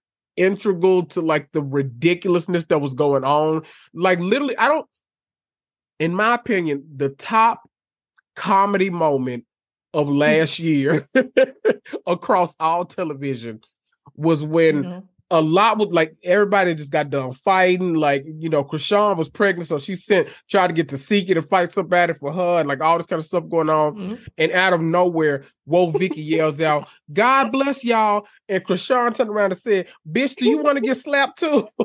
integral 0.41 1.05
to 1.05 1.21
like 1.21 1.53
the 1.53 1.61
ridiculousness 1.63 2.65
that 2.67 2.81
was 2.81 2.95
going 2.95 3.25
on 3.25 3.63
like 3.93 4.19
literally 4.19 4.57
i 4.57 4.67
don't 4.69 4.87
in 5.99 6.15
my 6.15 6.35
opinion 6.35 6.83
the 6.97 7.11
top 7.11 7.61
comedy 8.37 8.89
moment 8.89 9.45
of 9.93 10.09
last 10.09 10.59
year 10.59 11.07
across 12.07 12.57
all 12.59 12.85
television 12.87 13.61
was 14.15 14.43
when 14.45 14.85
Mhm. 14.85 15.03
A 15.33 15.41
lot 15.41 15.79
with 15.79 15.91
like 15.91 16.13
everybody 16.25 16.75
just 16.75 16.91
got 16.91 17.09
done 17.11 17.33
fighting. 17.33 17.95
Like, 17.95 18.25
you 18.27 18.49
know, 18.49 18.65
Chrisean 18.65 19.17
was 19.17 19.29
pregnant, 19.29 19.69
so 19.69 19.79
she 19.79 19.95
sent 19.95 20.29
tried 20.49 20.67
to 20.69 20.73
get 20.73 20.89
to 20.89 20.99
seek 20.99 21.29
it 21.29 21.37
and 21.37 21.49
fight 21.49 21.73
somebody 21.73 22.15
for 22.15 22.33
her, 22.33 22.59
and 22.59 22.69
like 22.69 22.81
all 22.81 22.97
this 22.97 23.07
kind 23.07 23.21
of 23.21 23.27
stuff 23.27 23.49
going 23.49 23.71
on. 23.71 23.95
Mhm. 23.95 24.19
And 24.39 24.53
out 24.53 24.73
of 24.73 24.81
nowhere, 24.81 25.45
Woah 25.69 25.97
Vicky 25.97 26.23
yells 26.23 26.61
out, 26.61 26.89
God 27.13 27.53
bless 27.53 27.85
y'all. 27.85 28.27
And 28.49 28.65
Chrisean 28.65 29.15
turned 29.15 29.31
around 29.31 29.53
and 29.53 29.61
said, 29.61 29.87
Bitch, 30.11 30.35
do 30.35 30.47
you 30.49 30.59
want 30.59 30.79
to 30.79 30.83
get 30.83 30.97
slapped 30.97 31.39
too? 31.39 31.69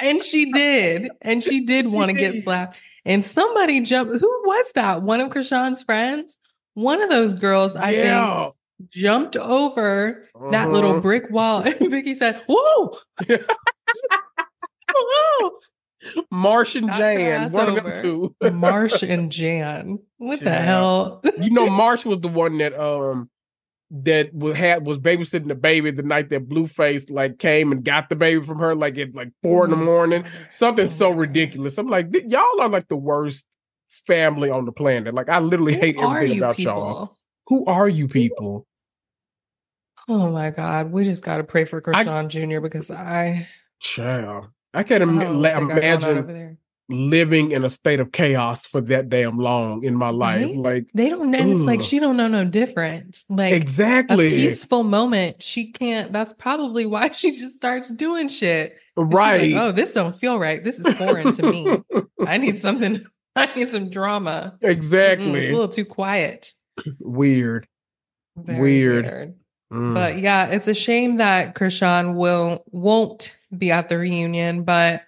and 0.00 0.22
she 0.22 0.52
did. 0.52 1.10
And 1.22 1.42
she 1.42 1.64
did 1.64 1.88
want 1.88 2.10
to 2.10 2.14
get 2.14 2.42
slapped. 2.42 2.76
And 3.04 3.24
somebody 3.24 3.80
jumped. 3.80 4.20
Who 4.20 4.42
was 4.46 4.72
that? 4.74 5.02
One 5.02 5.20
of 5.20 5.30
Chrisean's 5.30 5.82
friends? 5.82 6.38
One 6.74 7.00
of 7.02 7.10
those 7.10 7.34
girls, 7.34 7.76
I 7.76 7.92
think, 7.92 8.04
yeah. 8.04 8.50
Jumped 8.90 9.36
over 9.36 10.24
that 10.50 10.70
little 10.72 10.94
Mhm. 10.94 11.02
brick 11.02 11.30
wall. 11.30 11.60
And 11.62 11.74
Vicky 11.90 12.14
said, 12.14 12.42
Whoa! 12.48 12.96
Whoa! 14.92 15.50
Marsh 16.30 16.74
and 16.74 16.92
Jan, 16.92 17.50
one 17.50 17.68
of 17.68 17.82
them 17.82 18.02
two. 18.02 18.34
Marsh 18.52 19.02
and 19.02 19.32
Jan. 19.32 19.98
What 20.18 20.40
the 20.40 20.50
hell? 20.50 21.22
you 21.40 21.50
know, 21.50 21.68
Marsh 21.70 22.04
was 22.04 22.20
the 22.20 22.28
one 22.28 22.58
that 22.58 22.78
um 22.78 23.30
that 23.90 24.34
was 24.34 24.56
had 24.56 24.84
was 24.84 24.98
babysitting 24.98 25.48
the 25.48 25.54
baby 25.54 25.90
the 25.90 26.02
night 26.02 26.28
that 26.30 26.48
Blueface 26.48 27.10
like 27.10 27.38
came 27.38 27.70
and 27.72 27.84
got 27.84 28.08
the 28.08 28.16
baby 28.16 28.44
from 28.44 28.58
her 28.58 28.74
like 28.74 28.98
at 28.98 29.14
like 29.14 29.30
four 29.42 29.64
in 29.64 29.70
the 29.70 29.76
Oh 29.76 29.80
morning. 29.84 30.24
Something 30.50 30.88
so 30.88 31.10
ridiculous. 31.10 31.78
I'm 31.78 31.88
like, 31.88 32.08
y'all 32.28 32.60
are 32.60 32.68
like 32.68 32.88
the 32.88 32.96
worst 32.96 33.44
family 34.06 34.50
on 34.50 34.64
the 34.66 34.72
planet. 34.72 35.14
Like 35.14 35.28
I 35.28 35.38
literally 35.38 35.74
hate 35.74 35.96
Who 35.98 36.02
are 36.06 36.16
everything 36.16 36.38
about 36.38 36.56
people? 36.56 36.72
y'all. 36.74 37.16
Who 37.48 37.66
are 37.66 37.88
you 37.88 38.08
people? 38.08 38.66
Oh 40.08 40.30
my 40.30 40.50
God. 40.50 40.92
We 40.92 41.04
just 41.04 41.22
got 41.22 41.38
to 41.38 41.44
pray 41.44 41.64
for 41.64 41.80
Chrisean 41.80 42.28
Jr. 42.28 42.60
because 42.60 42.90
I, 42.90 43.48
Child. 43.80 44.48
I 44.72 44.82
can't 44.82 45.02
im- 45.02 45.18
know 45.18 45.32
la- 45.32 45.32
what 45.32 45.42
they 45.42 45.50
got 45.50 45.68
going 45.68 45.84
on 45.84 46.18
imagine 46.18 46.58
living 46.88 47.52
in 47.52 47.64
a 47.64 47.70
state 47.70 48.00
of 48.00 48.12
chaos 48.12 48.66
for 48.66 48.80
that 48.82 49.08
damn 49.08 49.38
long 49.38 49.84
in 49.84 49.94
my 49.94 50.10
life. 50.10 50.46
Right? 50.46 50.56
Like 50.56 50.86
They 50.94 51.08
don't, 51.08 51.34
and 51.34 51.52
it's 51.52 51.62
like 51.62 51.82
she 51.82 51.98
don't 51.98 52.16
know 52.16 52.28
no 52.28 52.44
difference. 52.44 53.24
Like 53.28 53.52
a 53.52 53.56
exactly 53.56 54.30
peaceful 54.30 54.82
moment, 54.82 55.42
she 55.42 55.72
can't. 55.72 56.12
That's 56.12 56.32
probably 56.34 56.86
why 56.86 57.10
she 57.12 57.32
just 57.32 57.56
starts 57.56 57.90
doing 57.90 58.28
shit. 58.28 58.76
Right. 58.96 59.52
Like, 59.52 59.62
oh, 59.62 59.72
this 59.72 59.92
don't 59.92 60.16
feel 60.16 60.38
right. 60.38 60.62
This 60.62 60.78
is 60.78 60.96
foreign 60.96 61.32
to 61.32 61.50
me. 61.50 61.78
I 62.26 62.38
need 62.38 62.60
something. 62.60 63.04
I 63.36 63.52
need 63.56 63.70
some 63.70 63.90
drama. 63.90 64.56
Mm-mm, 64.62 64.70
exactly. 64.70 65.38
It's 65.38 65.48
a 65.48 65.52
little 65.52 65.68
too 65.68 65.84
quiet. 65.84 66.52
Weird. 67.00 67.66
Very 68.36 68.60
Weird. 68.60 69.04
weird. 69.04 69.34
Mm. 69.72 69.94
But 69.94 70.18
yeah, 70.18 70.46
it's 70.46 70.66
a 70.68 70.74
shame 70.74 71.16
that 71.18 71.54
Chrisean 71.54 72.14
will 72.14 72.64
won't 72.70 73.36
be 73.56 73.70
at 73.72 73.88
the 73.88 73.98
reunion. 73.98 74.64
But 74.64 75.02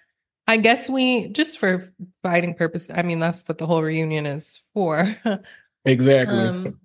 I 0.47 0.57
guess 0.57 0.89
we 0.89 1.27
just 1.29 1.59
for 1.59 1.91
fighting 2.23 2.53
purpose. 2.53 2.89
I 2.93 3.01
mean, 3.01 3.19
that's 3.19 3.43
what 3.47 3.57
the 3.57 3.65
whole 3.65 3.81
reunion 3.83 4.25
is 4.25 4.61
for. 4.73 5.15
exactly. 5.85 6.37
um, 6.39 6.79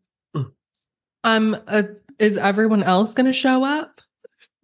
um, 1.25 1.57
uh, 1.69 1.83
is 2.19 2.37
everyone 2.37 2.83
else 2.83 3.15
going 3.15 3.27
to 3.27 3.33
show 3.33 3.65
up? 3.65 4.01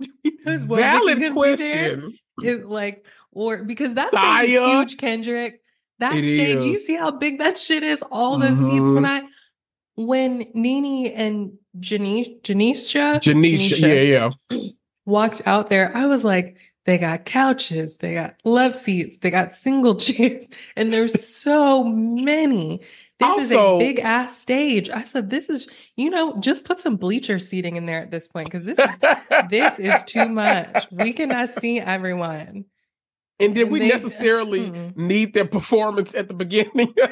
Is 0.47 0.65
Whoa 0.65 0.77
Valid 0.77 1.21
gonna 1.21 1.35
be 1.35 1.57
there? 1.57 1.97
question. 1.97 2.19
Is 2.43 2.65
like, 2.65 3.05
or 3.33 3.65
because 3.65 3.95
that's 3.95 4.15
is 4.15 4.49
huge, 4.49 4.97
Kendrick. 4.97 5.61
That 5.99 6.15
It 6.17 6.35
stage, 6.37 6.63
you 6.65 6.79
see 6.79 6.95
how 6.95 7.11
big 7.11 7.39
that 7.41 7.59
shit 7.59 7.83
is. 7.83 8.03
All 8.13 8.39
those 8.39 8.59
seats. 8.59 8.91
When 8.91 9.03
Mhm. 9.03 9.07
I, 9.09 9.23
when 9.99 10.47
Nene 10.55 11.13
and 11.13 11.59
Janice, 11.81 12.29
Janeisha, 12.43 13.21
Janeisha, 13.21 14.09
yeah, 14.09 14.31
yeah. 14.51 14.69
walked 15.07 15.43
out 15.45 15.71
there, 15.71 15.95
I 15.97 16.07
was 16.07 16.23
like, 16.23 16.57
they 16.85 16.99
got 16.99 17.25
couches, 17.25 17.97
they 17.97 18.15
got 18.15 18.37
love 18.45 18.77
seats, 18.77 19.19
they 19.19 19.31
got 19.31 19.57
single 19.57 19.97
chairs, 20.01 20.49
and 20.77 20.93
there's 20.93 21.27
so 21.27 21.83
many. 21.83 22.81
This 23.19 23.47
is 23.47 23.51
a 23.51 23.77
big 23.81 23.99
ass 23.99 24.39
stage. 24.39 24.89
I 24.89 25.03
said, 25.03 25.31
this 25.31 25.51
is, 25.51 25.67
you 25.97 26.11
know, 26.11 26.37
just 26.39 26.65
put 26.65 26.79
some 26.79 26.95
bleacher 26.95 27.41
seating 27.41 27.75
in 27.75 27.87
there 27.87 28.01
at 28.01 28.13
this 28.13 28.29
point 28.29 28.47
because 28.47 28.65
this 28.65 28.79
is 28.79 28.89
this 29.51 29.81
is 29.81 30.05
too 30.05 30.29
much. 30.29 30.87
We 30.93 31.13
cannot 31.13 31.49
see 31.49 31.81
everyone. 31.81 32.67
And 33.41 33.55
did 33.55 33.63
and 33.65 33.73
we 33.73 33.79
they- 33.81 33.89
necessarily 33.89 34.71
Mm-mm. 34.71 34.97
need 34.97 35.33
their 35.35 35.45
performance 35.47 36.15
at 36.15 36.29
the 36.29 36.35
beginning? 36.35 36.95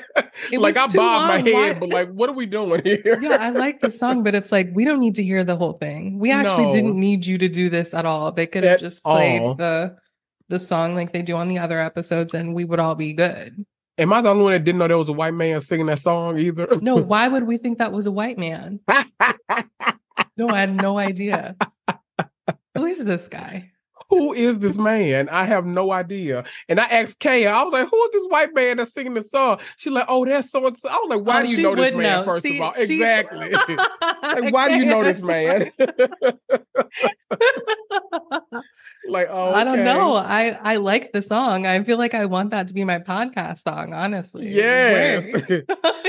Like 0.52 0.76
I 0.76 0.86
too 0.86 0.98
my 0.98 1.38
head, 1.40 1.80
but 1.80 1.88
like, 1.88 2.08
what 2.10 2.28
are 2.28 2.34
we 2.34 2.44
doing 2.46 2.82
here? 2.84 3.18
Yeah, 3.20 3.38
I 3.40 3.50
like 3.50 3.80
the 3.80 3.88
song, 3.90 4.22
but 4.22 4.34
it's 4.34 4.52
like 4.52 4.68
we 4.74 4.84
don't 4.84 5.00
need 5.00 5.14
to 5.14 5.22
hear 5.24 5.42
the 5.44 5.56
whole 5.56 5.72
thing. 5.74 6.18
We 6.18 6.30
actually 6.30 6.66
No. 6.66 6.72
didn't 6.72 7.00
need 7.00 7.24
you 7.24 7.38
to 7.38 7.48
do 7.48 7.70
this 7.70 7.94
at 7.94 8.04
all. 8.04 8.32
They 8.32 8.46
could 8.46 8.62
have 8.64 8.78
just 8.80 9.02
played 9.02 9.40
all. 9.40 9.54
the 9.54 9.96
the 10.48 10.58
song 10.58 10.94
like 10.94 11.12
they 11.12 11.22
do 11.22 11.36
on 11.36 11.48
the 11.48 11.58
other 11.58 11.78
episodes, 11.80 12.34
and 12.34 12.54
we 12.54 12.64
would 12.64 12.78
all 12.78 12.94
be 12.94 13.14
good. 13.14 13.64
Am 13.98 14.12
I 14.12 14.20
the 14.20 14.28
only 14.28 14.44
one 14.44 14.52
that 14.52 14.62
didn't 14.64 14.78
know 14.78 14.88
there 14.88 14.98
was 14.98 15.08
a 15.08 15.12
white 15.14 15.32
man 15.34 15.58
singing 15.62 15.86
that 15.86 16.00
song 16.00 16.38
either? 16.38 16.68
No, 16.82 16.96
why 16.96 17.28
would 17.28 17.44
we 17.44 17.56
think 17.56 17.78
that 17.78 17.92
was 17.92 18.06
a 18.06 18.12
white 18.12 18.36
man? 18.38 18.80
No, 20.38 20.48
I 20.50 20.60
had 20.60 20.80
no 20.80 20.98
idea. 20.98 21.56
Who 22.76 22.84
is 22.86 23.02
this 23.04 23.26
guy? 23.28 23.70
Who 24.09 24.32
is 24.32 24.59
this 24.61 24.76
man? 24.76 25.28
I 25.28 25.44
have 25.46 25.66
no 25.66 25.90
idea. 25.92 26.44
And 26.68 26.78
I 26.80 26.84
asked 26.86 27.18
Kaya, 27.20 27.50
I 27.50 27.62
was 27.64 27.72
like, 27.72 27.88
who 27.88 28.04
is 28.04 28.11
this 28.12 28.26
white 28.28 28.54
man 28.54 28.76
that's 28.76 28.92
singing 28.94 29.14
this 29.14 29.30
song? 29.30 29.59
She's 29.76 29.92
like, 29.92 30.07
oh, 30.09 30.24
that's 30.24 30.50
so 30.50 30.66
and 30.66 30.76
so. 30.78 30.88
I 30.88 30.94
was 30.94 31.16
like, 31.16 31.26
why 31.26 31.42
Oh, 31.42 31.46
do 31.46 31.50
you 31.50 31.62
know 31.62 31.74
this 31.74 31.92
man, 31.92 32.02
know. 32.02 32.24
first 32.24 32.42
See, 32.44 32.57
of 32.57 32.62
all? 32.62 32.72
she- 32.74 32.82
Exactly. 32.94 33.50
like, 33.50 34.52
why 34.52 34.68
do 34.68 34.76
you 34.76 34.84
know 34.86 35.02
this 35.02 35.20
man? 35.20 35.72
like, 39.09 39.28
oh, 39.30 39.46
I 39.54 39.64
don't 39.64 39.84
know. 39.84 40.14
I 40.16 40.59
I 40.62 40.76
like 40.76 41.12
the 41.12 41.22
song. 41.22 41.66
I 41.66 41.82
feel 41.84 41.98
like 41.98 42.14
I 42.14 42.26
want 42.26 42.50
that 42.50 42.68
to 42.68 42.74
be 42.74 42.84
my 42.84 42.98
podcast 42.98 43.62
song. 43.62 43.92
Honestly, 43.92 44.48
Yes. 44.52 45.50
Uh, 45.50 45.61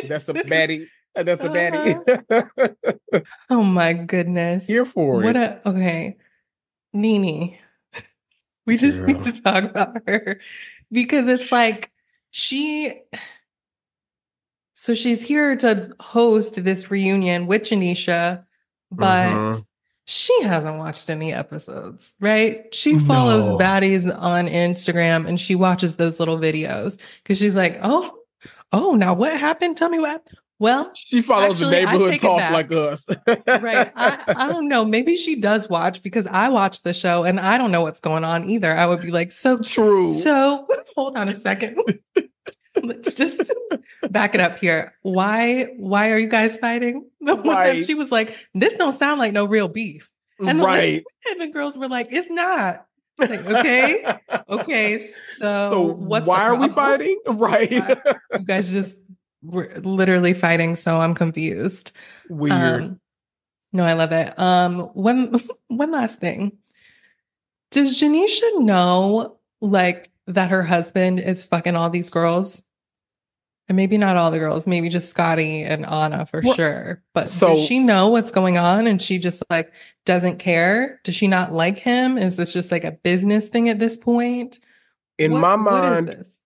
that's 0.07 0.27
a 0.29 0.33
baddie. 0.33 0.87
That's 1.15 1.41
a 1.43 1.49
baddie. 1.49 3.23
oh 3.49 3.63
my 3.63 3.93
goodness. 3.93 4.67
Here 4.67 4.85
for 4.85 5.21
what 5.21 5.35
it. 5.35 5.61
a 5.65 5.69
okay. 5.69 6.17
Nene. 6.93 7.57
We 8.67 8.77
just 8.77 9.01
need 9.07 9.23
to 9.23 9.41
talk 9.41 9.63
about 9.63 9.97
her 10.07 10.39
because 10.91 11.27
it's 11.27 11.51
like 11.51 11.89
she 12.31 13.01
so 14.73 14.93
she's 14.93 15.23
here 15.23 15.55
to 15.55 15.95
host 15.99 16.63
this 16.63 16.91
reunion 16.91 17.47
with 17.47 17.63
Janeisha, 17.63 18.43
but 18.91 19.29
Mhm. 19.35 19.65
she 20.05 20.43
hasn't 20.43 20.77
watched 20.77 21.09
any 21.09 21.33
episodes, 21.33 22.15
right? 22.19 22.73
She 22.75 22.99
follows 22.99 23.47
No. 23.49 23.57
baddies 23.57 24.05
on 24.15 24.47
Instagram 24.47 25.27
and 25.27 25.39
she 25.39 25.55
watches 25.55 25.95
those 25.95 26.19
little 26.19 26.37
videos 26.37 26.99
because 27.23 27.39
she's 27.39 27.55
like, 27.55 27.79
oh, 27.81 28.19
oh, 28.71 28.93
now 28.93 29.13
what 29.15 29.39
happened? 29.39 29.77
Tell 29.77 29.89
me 29.89 29.97
what. 29.99 30.27
Happened." 30.59 30.85
Well, 30.85 30.91
She 30.95 31.21
follows 31.21 31.61
Actually, 31.61 31.85
the 31.85 31.91
neighborhood 31.91 32.19
talk 32.19 32.51
like 32.51 32.71
us. 32.71 33.05
right. 33.47 33.91
I, 33.95 34.23
I 34.27 34.47
don't 34.47 34.67
know. 34.67 34.85
Maybe 34.85 35.15
she 35.15 35.35
does 35.39 35.69
watch 35.69 36.01
because 36.03 36.27
I 36.27 36.49
watch 36.49 36.81
the 36.83 36.93
show 36.93 37.23
and 37.23 37.39
I 37.39 37.57
don't 37.57 37.71
know 37.71 37.81
what's 37.81 37.99
going 37.99 38.23
on 38.23 38.49
either. 38.49 38.75
I 38.75 38.85
would 38.85 39.01
be 39.01 39.11
like, 39.11 39.31
so, 39.31 39.57
True. 39.59 40.11
so 40.11 40.67
hold 40.95 41.15
on 41.17 41.29
a 41.29 41.35
second. 41.35 41.77
Let's 42.81 43.15
just 43.15 43.51
back 44.11 44.35
it 44.35 44.41
up 44.41 44.59
here. 44.59 44.93
Why 45.01 45.73
why 45.77 46.11
are 46.11 46.19
you 46.19 46.27
guys 46.27 46.57
fighting? 46.57 47.09
The 47.21 47.35
one 47.35 47.47
Right. 47.47 47.83
she 47.83 47.93
was 47.95 48.11
like, 48.11 48.35
this 48.53 48.75
don't 48.75 48.97
sound 48.97 49.19
like 49.19 49.33
no 49.33 49.45
real 49.45 49.67
beef. 49.67 50.09
And 50.39 50.59
the 50.59 50.63
right. 50.63 51.03
And 51.31 51.41
the 51.41 51.47
girls 51.47 51.77
were 51.77 51.89
like, 51.89 52.07
it's 52.11 52.29
not. 52.29 52.85
Like, 53.19 53.45
okay, 53.47 54.05
okay. 54.47 54.99
So, 54.99 55.09
so 55.71 55.81
why 55.81 56.43
are 56.45 56.55
we 56.55 56.69
fighting? 56.69 57.19
Right. 57.27 57.71
You 57.71 58.39
guys 58.45 58.71
just 58.71 58.95
were 59.43 59.71
literally 59.83 60.33
fighting, 60.33 60.75
so 60.75 60.99
I'm 61.01 61.13
confused. 61.13 61.91
Weird. 62.29 62.53
Um, 62.83 62.99
no, 63.73 63.83
I 63.83 63.93
love 63.93 64.11
it. 64.11 64.37
Um, 64.39 64.79
one 64.93 65.41
one 65.67 65.91
last 65.91 66.19
thing. 66.19 66.57
Does 67.71 67.99
Janeisha 68.01 68.59
know 68.61 69.37
like 69.61 70.09
that 70.27 70.49
her 70.51 70.63
husband 70.63 71.19
is 71.19 71.43
fucking 71.43 71.75
all 71.75 71.89
these 71.89 72.09
girls? 72.09 72.63
And 73.69 73.75
maybe 73.75 73.97
not 73.97 74.15
all 74.15 74.31
the 74.31 74.39
girls, 74.39 74.65
maybe 74.65 74.87
just 74.87 75.09
Scotty 75.09 75.61
and 75.61 75.85
Anna 75.85 76.25
for 76.25 76.39
Well, 76.41 76.53
sure. 76.55 77.03
But 77.13 77.29
so- 77.29 77.55
does 77.55 77.65
she 77.65 77.79
know 77.79 78.07
what's 78.07 78.31
going 78.31 78.57
on 78.57 78.87
and 78.87 79.01
she 79.01 79.19
just 79.19 79.43
like 79.49 79.73
doesn't 80.05 80.37
care? 80.39 81.01
Does 81.03 81.15
she 81.15 81.27
not 81.27 81.51
like 81.51 81.77
him? 81.77 82.17
Is 82.17 82.37
this 82.37 82.53
just 82.53 82.71
like 82.71 82.85
a 82.85 82.93
business 82.93 83.49
thing 83.49 83.67
at 83.67 83.77
this 83.77 83.97
point? 83.97 84.59
In 85.17 85.33
What- 85.33 85.41
my 85.41 85.55
what 85.71 85.83
is 85.83 85.91
mind, 85.91 86.07
this? 86.07 86.41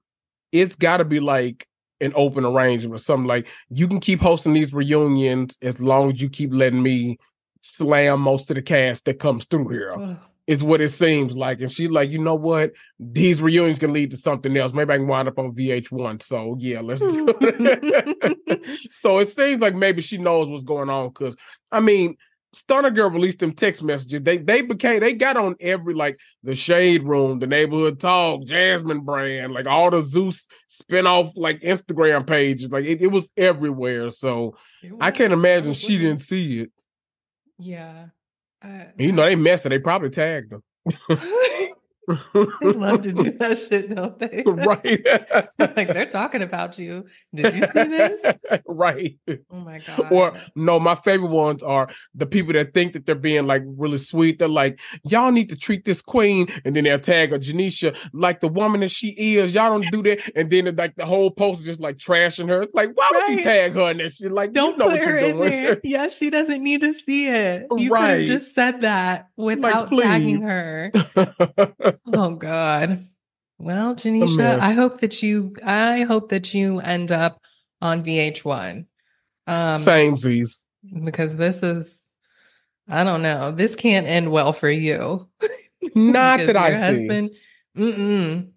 it's 0.52 0.76
got 0.76 0.98
to 0.98 1.06
be 1.06 1.20
like 1.20 1.68
an 2.02 2.12
open 2.16 2.46
arrangement 2.46 2.96
or 2.96 3.04
something 3.04 3.28
like 3.28 3.48
you 3.70 3.88
can 3.88 4.00
keep 4.00 4.20
hosting 4.20 4.54
these 4.54 4.74
reunions 4.74 5.58
as 5.62 5.80
long 5.80 6.12
as 6.12 6.22
you 6.22 6.30
keep 6.30 6.52
letting 6.54 6.82
me 6.82 7.18
slam 7.62 8.20
most 8.22 8.50
of 8.50 8.56
the 8.56 8.62
cast 8.62 9.06
that 9.06 9.20
comes 9.20 9.46
through 9.46 9.68
here. 9.70 10.18
is 10.48 10.64
what 10.64 10.82
it 10.82 10.90
seems 10.90 11.34
like. 11.34 11.62
And 11.62 11.72
she's 11.72 11.90
like 11.92 12.10
you 12.10 12.18
know 12.18 12.36
what? 12.36 12.72
These 13.00 13.42
reunions 13.42 13.80
can 13.80 13.94
lead 13.94 14.12
to 14.12 14.18
something 14.18 14.58
else. 14.58 14.74
Maybe 14.74 14.92
i 14.94 14.98
can 14.98 15.08
wind 15.08 15.28
up 15.28 15.38
on 15.40 15.54
vh1 15.54 16.22
so 16.24 16.58
yeah 16.60 16.82
let's 16.82 17.02
do 17.02 17.28
it. 17.42 18.68
So 18.92 19.20
it 19.20 19.30
seems 19.30 19.62
like 19.62 19.76
maybe 19.76 20.02
she 20.02 20.18
knows 20.18 20.50
what's 20.50 20.64
going 20.64 20.90
on 20.90 21.10
because 21.10 21.36
i 21.72 21.80
mean 21.80 22.18
Stunna 22.56 22.94
Girl 22.94 23.10
released 23.10 23.40
them 23.40 23.54
text 23.54 23.82
messages. 23.82 24.22
They 24.22 24.38
they 24.38 24.62
became 24.62 25.00
they 25.00 25.14
got 25.14 25.38
on 25.38 25.56
every 25.62 25.94
like 25.94 26.20
the 26.44 26.54
Shade 26.54 27.04
Room, 27.04 27.40
the 27.40 27.48
Neighborhood 27.48 28.00
Talk, 28.00 28.44
Jasmine 28.46 29.02
Brand, 29.06 29.54
like 29.54 29.68
all 29.68 29.90
the 29.90 30.04
Zeus 30.04 30.48
spinoff 30.70 31.32
like 31.36 31.62
Instagram 31.62 32.28
pages. 32.28 32.70
Like 32.72 32.86
it, 32.86 33.02
it 33.02 33.08
was 33.08 33.32
everywhere. 33.38 34.12
So 34.12 34.58
It 34.84 34.94
I 35.00 35.12
can't 35.12 35.32
imagine 35.34 35.74
she 35.74 35.98
didn't 35.98 36.24
see 36.24 36.62
it. 36.62 36.72
Yeah. 37.58 38.08
Uh, 38.62 38.86
You 38.98 39.12
know 39.14 39.26
they 39.26 39.36
messed 39.36 39.66
it. 39.66 39.70
They 39.70 39.80
probably 39.80 40.10
tagged 40.10 40.52
them. 40.52 40.64
they 42.08 42.74
love 42.74 43.02
to 43.04 43.12
do 43.12 43.32
that 43.38 43.58
shit, 43.58 43.94
don't 43.94 44.18
they? 44.18 44.44
right. 44.48 45.06
like 45.60 45.88
they're 45.88 46.10
talking 46.10 46.42
about 46.42 46.80
you. 46.80 47.06
Did 47.34 47.54
you 47.54 47.66
see 47.68 47.84
this? 47.84 48.24
right. 48.68 49.18
Oh 49.30 49.58
my 49.58 49.80
god. 49.80 50.12
Or 50.12 50.34
no, 50.56 50.80
my 50.80 50.96
favorite 50.96 51.30
ones 51.30 51.62
are 51.64 51.90
the 52.16 52.26
people 52.26 52.54
that 52.54 52.74
think 52.74 52.94
that 52.94 53.06
they're 53.06 53.16
being 53.16 53.46
like 53.46 53.64
really 53.66 53.98
sweet. 53.98 54.40
They're 54.40 54.48
like, 54.48 54.80
y'all 55.04 55.32
need 55.32 55.50
to 55.50 55.56
treat 55.56 55.86
this 55.86 56.02
queen, 56.02 56.48
and 56.66 56.76
then 56.76 56.86
they'll 56.86 57.00
tag 57.00 57.34
a 57.34 57.40
Janeisha 57.40 57.96
like 58.14 58.42
the 58.42 58.48
woman 58.48 58.82
that 58.82 58.92
she 58.92 59.10
is. 59.10 59.54
Y'all 59.54 59.70
don't 59.70 59.92
do 59.92 60.04
that, 60.04 60.20
and 60.36 60.50
then 60.50 60.76
like 60.76 60.96
the 60.96 61.06
whole 61.06 61.32
post 61.32 61.62
is 61.62 61.68
just 61.68 61.80
like 61.80 61.98
trashing 61.98 62.50
her. 62.50 62.64
It's 62.64 62.74
like, 62.74 62.90
why 62.96 63.10
would 63.14 63.30
you 63.30 63.44
tag 63.44 63.74
her 63.74 63.92
in 63.92 63.98
that 63.98 64.14
shit? 64.14 64.32
Like, 64.32 64.54
don't 64.54 64.74
you 64.74 64.78
know 64.78 64.86
put 64.86 64.94
what 64.94 65.04
her 65.04 65.10
you're 65.12 65.18
in 65.20 65.38
doing. 65.38 65.50
there. 65.50 65.82
Yeah, 65.84 66.08
she 66.08 66.30
doesn't 66.30 66.64
need 66.64 66.82
to 66.82 66.94
see 66.94 67.28
it. 67.28 67.68
You 67.78 67.92
could 67.92 68.00
have 68.00 68.26
just 68.26 68.56
said 68.56 68.82
that 68.82 69.30
without 69.38 69.90
tagging 69.90 70.42
her. 70.42 70.92
Oh 72.14 72.32
God. 72.36 73.06
Well, 73.58 73.96
Janeisha. 73.96 74.60
I 74.60 74.72
hope 74.74 75.02
that 75.02 75.22
you 75.22 75.56
I 75.64 76.02
hope 76.02 76.30
that 76.30 76.54
you 76.54 76.80
end 76.80 77.12
up 77.12 77.40
on 77.82 78.04
VH1. 78.04 78.86
Um 79.48 79.78
because 81.04 81.36
this 81.36 81.64
is 81.64 82.10
I 82.90 83.04
don't 83.04 83.22
know. 83.22 83.52
This 83.52 83.76
can't 83.76 84.08
end 84.08 84.32
well 84.32 84.52
for 84.54 84.70
you. 84.70 85.30
Not 85.96 86.40
that 86.40 86.58
I 86.58 86.70
your 86.70 86.78
see. 86.78 86.86
husband, 86.86 87.30
mm-mm, 87.78 88.50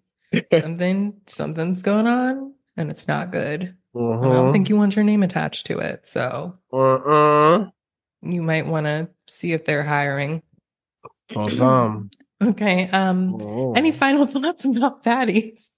something 0.61 1.21
something's 1.27 1.81
going 1.81 2.07
on 2.07 2.53
and 2.77 2.89
it's 2.91 3.07
not 3.07 3.31
good. 3.31 3.75
I 3.95 3.99
Uh-huh. 3.99 4.29
don't 4.33 4.51
think 4.51 4.67
you 4.69 4.75
want 4.75 4.95
your 4.95 5.05
name 5.05 5.23
attached 5.23 5.67
to 5.67 5.79
it. 5.79 6.07
So 6.07 6.57
Uh-uh. 6.73 7.67
you 8.21 8.41
might 8.41 8.67
want 8.67 8.85
to 8.87 9.07
see 9.27 9.53
if 9.53 9.65
they're 9.65 9.83
hiring. 9.83 10.41
Or 11.35 11.49
some. 11.49 12.11
Okay. 12.43 12.87
Um 12.89 13.35
Oh. 13.41 13.73
any 13.73 13.91
final 13.91 14.27
thoughts 14.33 14.65
about 14.65 15.03
Baddies? 15.03 15.69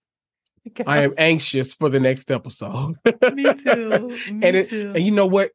I 0.86 1.03
am 1.03 1.14
anxious 1.18 1.72
for 1.74 1.88
the 1.89 1.99
next 1.99 2.30
episode. 2.30 2.95
Me 3.34 3.53
too. 3.53 4.10
Me 4.32 4.39
And 4.47 4.55
it- 4.58 4.70
too. 4.70 4.91
And 4.95 5.03
you 5.03 5.12
know 5.12 5.26
what? 5.28 5.51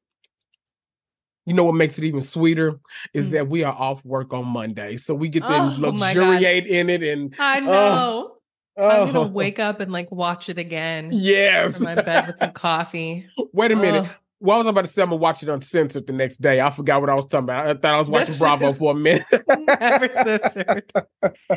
You 1.45 1.55
know 1.55 1.65
what 1.65 1.75
makes 1.75 1.99
it 1.99 2.05
even 2.05 2.23
sweeter 2.23 2.79
is 3.13 3.29
Mm. 3.29 3.31
that 3.33 3.49
we 3.49 3.65
are 3.65 3.73
off 3.75 4.05
work 4.05 4.33
on 4.33 4.47
Monday, 4.47 4.97
so 4.97 5.13
we 5.13 5.29
get 5.29 5.43
to 5.43 5.49
Oh, 5.55 5.75
luxuriate 5.77 6.67
in 6.69 6.89
it. 6.89 7.03
And 7.03 7.35
I 7.39 7.59
know. 7.61 8.37
I'm 8.79 8.85
oh, 9.09 9.13
gonna 9.13 9.29
wake 9.29 9.59
up 9.59 9.81
and 9.81 9.93
like 9.93 10.11
watch 10.13 10.49
it 10.49 10.57
again 10.57 11.11
Yes. 11.13 11.77
from 11.77 11.85
my 11.85 11.95
bed 11.97 12.29
with 12.29 12.39
some 12.39 12.53
coffee. 12.53 13.27
Wait 13.53 13.71
a 13.73 13.77
minute. 13.77 14.05
Ugh. 14.05 14.11
Well, 14.45 14.57
I 14.57 14.59
was 14.59 14.67
about 14.67 14.81
to 14.81 14.89
say 14.89 15.03
I'm 15.03 15.11
gonna 15.11 15.17
watch 15.21 15.45
it 15.45 15.49
uncensored 15.49 16.07
the 16.09 16.13
next 16.13 16.41
day. 16.41 16.61
I 16.61 16.71
forgot 16.71 17.01
what 17.01 17.09
I 17.09 17.15
was 17.15 17.29
talking 17.29 17.45
about. 17.45 17.69
I 17.69 17.75
thought 17.75 17.95
I 17.95 17.99
was 17.99 18.09
watching 18.09 18.37
Bravo 18.39 18.73
for 18.73 18.91
a 18.91 18.95
minute. 18.95 19.25
Never 19.49 20.09
censored. 20.13 20.93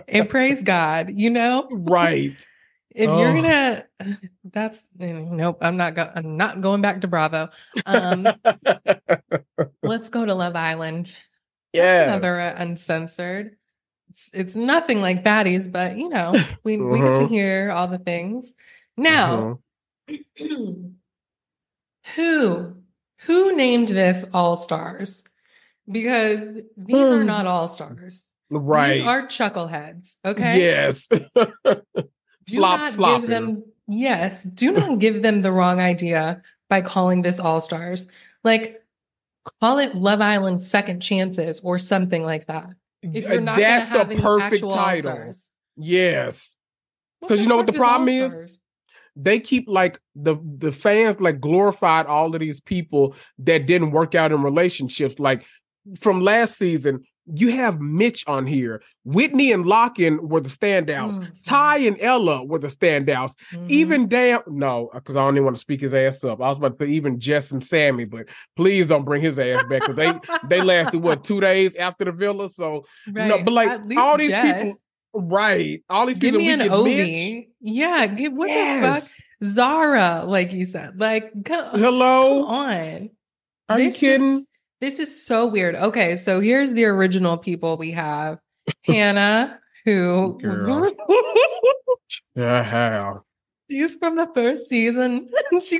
And 0.07 0.29
praise 0.29 0.61
God, 0.61 1.09
you 1.11 1.31
know, 1.31 1.67
right. 1.71 2.39
if 2.91 3.09
you're 3.09 3.29
Oh. 3.29 3.41
gonna, 3.41 3.85
that's 4.43 4.87
nope. 4.99 5.57
I'm 5.61 5.77
not 5.77 5.95
going. 5.95 6.09
I'm 6.15 6.37
not 6.37 6.61
going 6.61 6.81
back 6.81 7.01
to 7.01 7.07
Bravo. 7.07 7.49
Um, 7.87 8.27
let's 9.83 10.09
go 10.09 10.23
to 10.25 10.35
Love 10.35 10.55
Island. 10.55 11.15
Yeah. 11.73 12.03
another 12.03 12.39
uh, 12.39 12.53
uncensored. 12.55 13.57
It's, 14.11 14.29
it's 14.33 14.55
nothing 14.55 15.01
like 15.01 15.23
baddies, 15.25 15.69
but 15.69 15.97
you 15.97 16.07
know, 16.09 16.33
we 16.63 16.77
we 16.77 16.99
get 16.99 17.15
to 17.15 17.21
Uh-huh. 17.21 17.27
hear 17.27 17.71
all 17.71 17.87
the 17.87 17.97
things. 17.97 18.53
Now, 18.95 19.59
Mhm. 20.07 20.93
who 22.15 22.75
who 23.25 23.55
named 23.55 23.87
this 23.89 24.23
All 24.33 24.55
Stars? 24.55 25.23
Because 25.91 26.55
these 26.77 26.95
are 26.95 27.21
Hmm. 27.21 27.25
not 27.27 27.47
All 27.47 27.67
Stars. 27.67 28.27
right. 28.49 28.93
These 28.95 29.03
are 29.03 29.27
chuckleheads. 29.27 30.15
Okay. 30.23 30.59
Yes. 30.59 31.07
Do 32.47 32.57
Flop 32.57 32.97
not 32.97 33.21
give 33.21 33.29
them 33.29 33.63
yes. 33.87 34.43
Do 34.43 34.71
not 34.71 34.99
give 34.99 35.21
them 35.23 35.41
the 35.41 35.51
wrong 35.51 35.79
idea 35.79 36.41
by 36.69 36.81
calling 36.81 37.21
this 37.23 37.39
All 37.39 37.61
Stars. 37.61 38.07
Like 38.43 38.83
call 39.61 39.79
it 39.79 39.95
Love 39.95 40.21
Island 40.21 40.61
Second 40.61 40.99
Chances 41.01 41.59
or 41.61 41.79
something 41.79 42.23
like 42.23 42.47
that. 42.47 42.67
If 43.01 43.27
you're 43.27 43.41
not 43.41 43.57
That's 43.57 43.87
the 43.87 44.15
perfect 44.19 44.61
title. 44.63 45.31
Yes. 45.77 46.55
'Cause 47.27 47.41
you 47.41 47.47
know 47.47 47.57
what 47.57 47.67
the 47.67 47.73
problem 47.73 48.09
is? 48.09 48.59
They 49.15 49.39
keep 49.39 49.65
like 49.67 49.99
the 50.15 50.35
the 50.57 50.71
fans 50.71 51.21
like 51.21 51.39
glorified 51.39 52.05
all 52.05 52.33
of 52.33 52.39
these 52.41 52.59
people 52.61 53.15
that 53.39 53.65
didn't 53.65 53.91
work 53.91 54.13
out 54.15 54.31
in 54.31 54.41
relationships. 54.43 55.19
Like 55.19 55.45
from 55.99 56.19
last 56.21 56.57
season, 56.57 57.03
you 57.33 57.51
have 57.53 57.79
Mitch 57.79 58.23
on 58.27 58.45
here. 58.45 58.81
Whitney 59.03 59.51
and 59.51 59.65
Lochan 59.65 60.19
were 60.19 60.41
the 60.41 60.49
standouts. 60.49 61.17
Mhm. 61.19 61.31
Ty 61.45 61.77
and 61.77 61.97
Ella 61.99 62.43
were 62.43 62.59
the 62.59 62.67
standouts. 62.67 63.31
Mhm. 63.53 63.69
Even 63.69 64.07
damn 64.07 64.41
no, 64.47 64.89
because 64.93 65.15
I 65.15 65.21
don't 65.21 65.35
even 65.35 65.45
want 65.45 65.55
to 65.55 65.61
speak 65.61 65.81
his 65.81 65.93
ass 65.93 66.23
up. 66.23 66.41
I 66.41 66.49
was 66.49 66.57
about 66.57 66.77
to 66.77 66.85
say 66.85 66.91
even 66.91 67.19
Jess 67.19 67.51
and 67.51 67.63
Sammy, 67.63 68.05
but 68.05 68.25
please 68.55 68.87
don't 68.89 69.05
bring 69.05 69.21
his 69.21 69.39
ass 69.39 69.63
back 69.63 69.81
because 69.87 69.95
they 69.95 70.11
they 70.49 70.61
lasted 70.61 70.99
what 71.01 71.23
two 71.23 71.39
days 71.39 71.75
after 71.77 72.05
the 72.05 72.11
villa. 72.11 72.49
So 72.49 72.85
no, 73.07 73.29
Right. 73.29 73.45
but 73.45 73.53
like 73.53 73.81
all 73.97 74.17
these 74.17 74.29
Jess. 74.29 74.63
people, 74.63 74.79
right? 75.15 75.81
All 75.89 76.05
these 76.05 76.17
Give 76.19 76.33
people 76.33 76.39
me 76.39 76.55
we 76.55 77.01
an. 77.01 77.37
Mitch. 77.39 77.47
Yeah, 77.61 78.05
give 78.07 78.33
what 78.33 78.47
the 78.47 78.87
fuck? 78.87 79.03
Zara, 79.43 80.23
like 80.25 80.53
you 80.53 80.65
said. 80.65 80.99
Like 80.99 81.31
come, 81.45 81.71
come 81.71 81.79
Hello. 81.79 82.45
on. 82.45 83.09
Are 83.69 83.79
you 83.79 83.85
This 83.85 83.93
just- 83.93 83.99
kidding? 83.99 84.45
this 84.81 84.99
is 84.99 85.25
so 85.25 85.45
weird. 85.47 85.75
Okay, 85.75 86.17
so 86.17 86.39
here's 86.39 86.71
the 86.73 86.85
original 86.85 87.37
people 87.37 87.77
we 87.77 87.91
have. 87.91 88.39
Hannah, 88.85 89.59
who. 89.85 90.39
Yeah, 92.35 93.13
she's 93.69 93.95
from 93.95 94.15
the 94.17 94.29
first 94.35 94.67
season. 94.67 95.29
she 95.65 95.79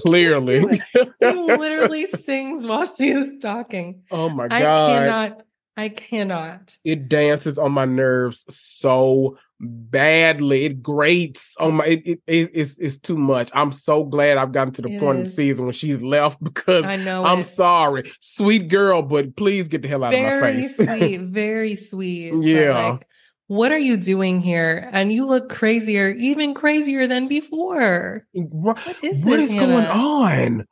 clearly. 0.00 0.80
she 0.94 1.04
literally 1.22 2.06
sings 2.06 2.64
while 2.64 2.92
she 2.96 3.10
is 3.10 3.40
talking. 3.40 4.02
oh 4.10 4.28
my 4.28 4.48
god. 4.48 4.60
I 4.62 4.98
cannot, 5.00 5.42
I 5.76 5.88
cannot. 5.88 6.76
It 6.84 7.08
dances 7.08 7.58
on 7.58 7.72
my 7.72 7.84
nerves 7.86 8.44
so 8.50 9.38
badly. 9.58 10.64
It 10.66 10.82
grates 10.82 11.54
on 11.58 11.74
my 11.76 11.86
it, 11.86 12.02
it, 12.06 12.20
it- 12.26 12.50
it's 12.52 12.78
it's 12.78 12.98
too 12.98 13.16
much. 13.16 13.50
I'm 13.54 13.72
so 13.72 14.04
glad 14.04 14.36
I've 14.36 14.52
gotten 14.52 14.74
to 14.74 14.82
the 14.82 14.90
It 14.94 15.00
point 15.00 15.18
in 15.18 15.24
the 15.24 15.30
season 15.30 15.64
when 15.64 15.72
she's 15.72 16.02
left 16.02 16.42
because 16.44 16.84
I 16.84 16.96
know 16.96 17.24
I'm 17.24 17.40
it. 17.40 17.46
sorry. 17.46 18.12
Sweet 18.20 18.68
girl, 18.68 19.02
but 19.02 19.34
please 19.36 19.68
get 19.68 19.82
the 19.82 19.88
hell 19.88 20.04
out 20.04 20.12
of 20.14 20.20
my 20.20 20.40
face. 20.52 20.78
very 20.80 20.98
sweet, 21.16 21.20
very 21.28 21.76
sweet. 21.76 22.34
Yeah. 22.44 22.90
like, 22.90 23.06
what 23.46 23.72
are 23.72 23.78
you 23.78 23.96
doing 23.96 24.40
here? 24.40 24.88
And 24.92 25.12
you 25.12 25.26
look 25.26 25.48
crazier, 25.48 26.10
even 26.10 26.54
crazier 26.54 27.06
than 27.06 27.28
before. 27.28 28.26
What 28.32 28.78
is 29.02 29.20
what 29.22 29.36
this, 29.38 29.50
is 29.50 29.54
going 29.54 29.86
on? 29.86 30.66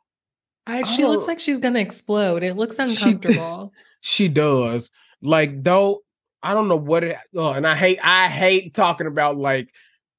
I, 0.67 0.83
she 0.83 1.05
looks 1.05 1.23
Oh. 1.23 1.27
like 1.27 1.39
she's 1.39 1.57
gonna 1.57 1.79
explode. 1.79 2.43
It 2.43 2.55
looks 2.55 2.77
uncomfortable. 2.77 3.73
She 3.75 3.81
does. 4.27 4.89
Like 5.21 5.63
though, 5.63 6.01
I 6.43 6.53
don't 6.53 6.67
know 6.67 6.75
what 6.75 7.03
it. 7.03 7.17
Oh, 7.35 7.51
and 7.51 7.67
I 7.67 7.75
hate. 7.75 7.99
I 8.03 8.27
hate 8.27 8.73
talking 8.73 9.07
about 9.07 9.37
like 9.37 9.71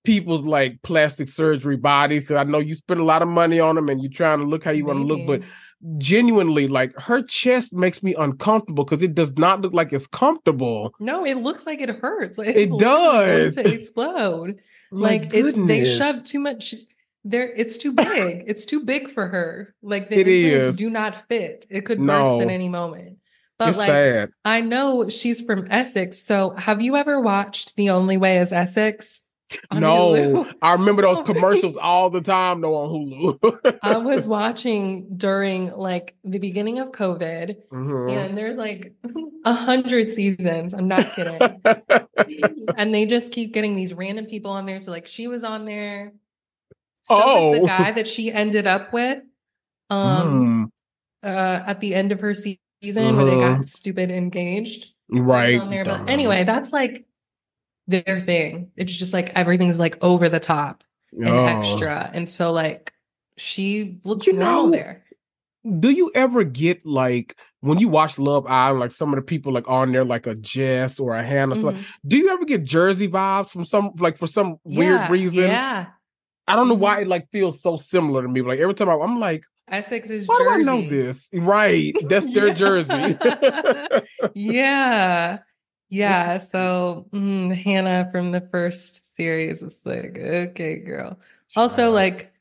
people's 0.04 0.42
like 0.42 0.82
plastic 0.82 1.28
surgery 1.28 1.76
bodies 1.76 2.22
because 2.22 2.36
I 2.36 2.44
know 2.44 2.58
you 2.58 2.74
spend 2.74 3.00
a 3.00 3.04
lot 3.04 3.22
of 3.22 3.28
money 3.28 3.60
on 3.60 3.76
them 3.76 3.88
and 3.88 4.02
you're 4.02 4.10
trying 4.10 4.40
to 4.40 4.44
look 4.44 4.64
how 4.64 4.70
you 4.70 4.84
want 4.84 4.98
to 4.98 5.04
look, 5.04 5.26
but 5.26 5.40
mm-hmm. 5.40 5.98
genuinely, 5.98 6.68
like 6.68 6.92
her 6.98 7.22
chest 7.22 7.72
makes 7.72 8.02
me 8.02 8.14
uncomfortable 8.14 8.84
because 8.84 9.02
it 9.02 9.14
does 9.14 9.32
not 9.34 9.60
look 9.60 9.72
like 9.72 9.92
it's 9.92 10.06
comfortable. 10.06 10.94
no, 10.98 11.24
it 11.24 11.36
looks 11.36 11.66
like 11.66 11.80
it 11.80 11.90
hurts. 11.90 12.38
Like, 12.38 12.48
It 12.48 12.56
it's 12.56 12.72
literally 12.72 13.26
going 13.26 13.44
does. 13.44 13.54
to 13.56 13.72
explode. 13.72 14.60
Like 14.94 15.32
it's 15.32 15.56
they 15.56 15.78
goodness. 15.78 15.96
shove 15.96 16.22
too 16.22 16.38
much. 16.38 16.74
There, 17.24 17.50
it's 17.50 17.78
too 17.78 17.92
big. 17.92 18.44
it's 18.46 18.66
too 18.66 18.84
big 18.84 19.08
for 19.08 19.26
her. 19.26 19.74
Like 19.80 20.10
the 20.10 20.20
It 20.20 20.76
do 20.76 20.90
not 20.90 21.26
fit. 21.28 21.64
It 21.70 21.86
could 21.86 21.98
burst 21.98 22.42
at 22.42 22.50
any 22.50 22.68
moment. 22.68 23.16
But 23.64 23.68
It's 23.70 23.78
like 23.78 23.86
sad. 23.88 24.30
I 24.44 24.60
know 24.60 25.08
she's 25.08 25.40
from 25.40 25.66
Essex. 25.70 26.18
So 26.18 26.50
have 26.50 26.80
you 26.82 26.96
ever 26.96 27.20
watched 27.20 27.74
The 27.76 27.90
Only 27.90 28.16
Way 28.16 28.38
is 28.38 28.52
Essex? 28.52 29.22
No, 29.70 30.12
Hulu? 30.12 30.52
I 30.62 30.72
remember 30.72 31.02
those 31.02 31.20
commercials 31.26 31.76
all 31.76 32.08
the 32.08 32.22
time 32.22 32.62
though 32.62 32.74
on 32.74 33.06
Hulu. 33.40 33.78
I 33.82 33.96
was 33.98 34.26
watching 34.26 35.08
during 35.16 35.70
like 35.76 36.14
the 36.24 36.38
beginning 36.38 36.78
of 36.78 36.92
COVID, 36.92 37.56
Mhm. 37.70 38.10
and 38.10 38.38
there's 38.38 38.56
like 38.56 38.94
a 39.44 39.52
hundred 39.52 40.12
seasons. 40.12 40.72
I'm 40.72 40.88
not 40.88 41.12
kidding. 41.14 41.60
and 42.76 42.94
they 42.94 43.04
just 43.04 43.30
keep 43.32 43.52
getting 43.52 43.76
these 43.76 43.92
random 43.92 44.24
people 44.26 44.52
on 44.52 44.64
there. 44.64 44.80
So 44.80 44.90
like 44.90 45.06
she 45.06 45.26
was 45.26 45.44
on 45.44 45.66
there. 45.66 46.12
So 47.02 47.14
Oh. 47.22 47.52
the 47.52 47.66
guy 47.66 47.90
that 47.92 48.08
she 48.08 48.32
ended 48.32 48.66
up 48.66 48.92
with 48.92 49.18
um 49.90 50.70
Mm, 51.22 51.28
uh 51.28 51.62
at 51.66 51.80
the 51.80 51.94
end 51.94 52.12
of 52.12 52.20
her 52.20 52.32
se- 52.32 52.58
season 52.82 53.16
where 53.16 53.24
they 53.26 53.36
got 53.36 53.68
stupid 53.68 54.10
engaged. 54.10 54.88
right. 55.08 55.60
on 55.60 55.70
there. 55.70 55.84
But 55.84 56.08
anyway, 56.08 56.44
that's 56.44 56.72
like 56.72 57.04
their 57.86 58.20
thing. 58.20 58.70
It's 58.76 58.92
just 58.92 59.12
like 59.12 59.30
everything's 59.34 59.78
like 59.78 60.02
over 60.02 60.28
the 60.28 60.40
top 60.40 60.84
and 61.12 61.28
Oh. 61.28 61.44
extra. 61.46 62.10
And 62.12 62.28
so 62.28 62.52
like 62.52 62.92
she 63.36 63.98
looks 64.04 64.26
You 64.26 64.34
know, 64.34 64.70
there. 64.70 65.04
Do 65.78 65.90
you 65.90 66.10
ever 66.14 66.42
get 66.44 66.84
like 66.84 67.36
when 67.60 67.78
you 67.78 67.88
watch 67.88 68.18
Love 68.18 68.46
Island, 68.46 68.80
like 68.80 68.90
some 68.90 69.10
of 69.12 69.16
the 69.16 69.22
people 69.22 69.52
like 69.52 69.68
on 69.68 69.92
there, 69.92 70.04
like 70.04 70.26
a 70.26 70.34
Jess 70.34 70.98
or 70.98 71.14
a 71.16 71.22
Hannah? 71.22 71.54
so- 71.56 71.72
Mhm. 71.72 71.84
do 72.06 72.16
you 72.16 72.30
ever 72.30 72.44
get 72.44 72.64
Jersey 72.64 73.08
vibes 73.08 73.50
from 73.50 73.64
some 73.64 73.92
like 73.98 74.16
for 74.18 74.26
some 74.26 74.56
weird 74.64 75.08
reason? 75.10 75.44
Yeah. 75.44 75.86
I 76.48 76.56
don't 76.56 76.68
know 76.68 76.76
Mhm. 76.76 76.80
why 76.80 77.00
it 77.02 77.08
like 77.08 77.28
feels 77.30 77.62
so 77.62 77.76
similar 77.76 78.22
to 78.22 78.28
me. 78.28 78.42
Like 78.42 78.58
every 78.58 78.74
time 78.74 78.88
I, 78.88 78.94
I'm 78.94 79.20
like, 79.20 79.44
Essex 79.72 80.10
is 80.10 80.28
why 80.28 80.36
Jersey. 80.38 80.64
do 80.64 80.70
I 80.70 80.74
know 80.74 80.88
this? 80.88 81.28
Right, 81.32 81.94
that's 82.08 82.32
their 82.32 82.52
Jersey. 82.62 83.16
yeah. 84.34 85.38
Yeah. 85.88 86.38
So 86.38 87.06
mm, 87.12 87.54
Hannah 87.54 88.08
from 88.10 88.30
the 88.30 88.40
first 88.40 89.14
series 89.16 89.62
is 89.62 89.80
like, 89.84 90.18
okay, 90.18 90.76
girl. 90.76 91.18
Also, 91.56 91.90
like, 91.90 92.32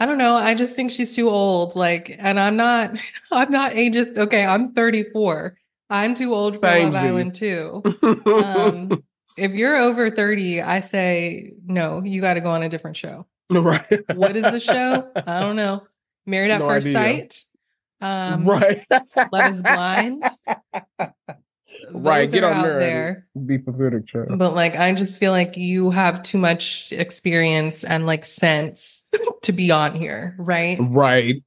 I 0.00 0.06
don't 0.06 0.18
know. 0.18 0.34
I 0.36 0.54
just 0.54 0.74
think 0.74 0.90
she's 0.90 1.14
too 1.14 1.28
old. 1.28 1.76
Like, 1.76 2.14
and 2.18 2.40
I'm 2.40 2.56
not, 2.56 2.96
I'm 3.30 3.50
not 3.50 3.72
ageist. 3.72 4.16
Okay, 4.18 4.44
I'm 4.44 4.72
34. 4.72 5.56
I'm 5.90 6.14
too 6.14 6.34
old 6.34 6.54
for 6.56 6.60
Love 6.66 6.94
Island 6.94 7.32
Samesies. 7.32 8.00
too. 8.02 8.32
Um, 8.32 9.02
if 9.36 9.52
you're 9.52 9.76
over 9.76 10.10
30, 10.10 10.62
I 10.62 10.80
say 10.80 11.52
no, 11.66 12.02
you 12.04 12.20
got 12.20 12.34
to 12.34 12.40
go 12.40 12.50
on 12.50 12.62
a 12.62 12.68
different 12.68 12.96
show. 12.96 13.26
right, 13.50 14.00
What 14.14 14.36
is 14.36 14.42
the 14.42 14.60
show? 14.60 15.10
I 15.16 15.40
don't 15.40 15.56
know. 15.56 15.86
Married 16.28 16.50
at 16.50 16.60
No 16.60 16.66
First 16.66 16.88
idea. 16.88 16.98
Sight. 17.00 17.42
Um, 18.00 18.44
right, 18.44 18.78
Love 19.32 19.52
is 19.52 19.62
Blind. 19.62 20.22
Right, 21.92 22.22
Those 22.22 22.32
get 22.32 22.44
on 22.44 22.62
there. 22.62 22.78
there. 22.78 23.26
Be 23.46 23.58
pathetic, 23.58 24.06
child. 24.06 24.38
But 24.38 24.54
like, 24.54 24.76
I 24.76 24.92
just 24.94 25.20
feel 25.20 25.32
like 25.32 25.56
you 25.56 25.90
have 25.90 26.22
too 26.22 26.38
much 26.38 26.92
experience 26.92 27.84
and 27.84 28.04
like 28.04 28.24
sense 28.24 29.06
to 29.42 29.52
be 29.52 29.70
on 29.70 29.94
here, 29.94 30.34
right? 30.38 30.78
Right. 30.80 31.42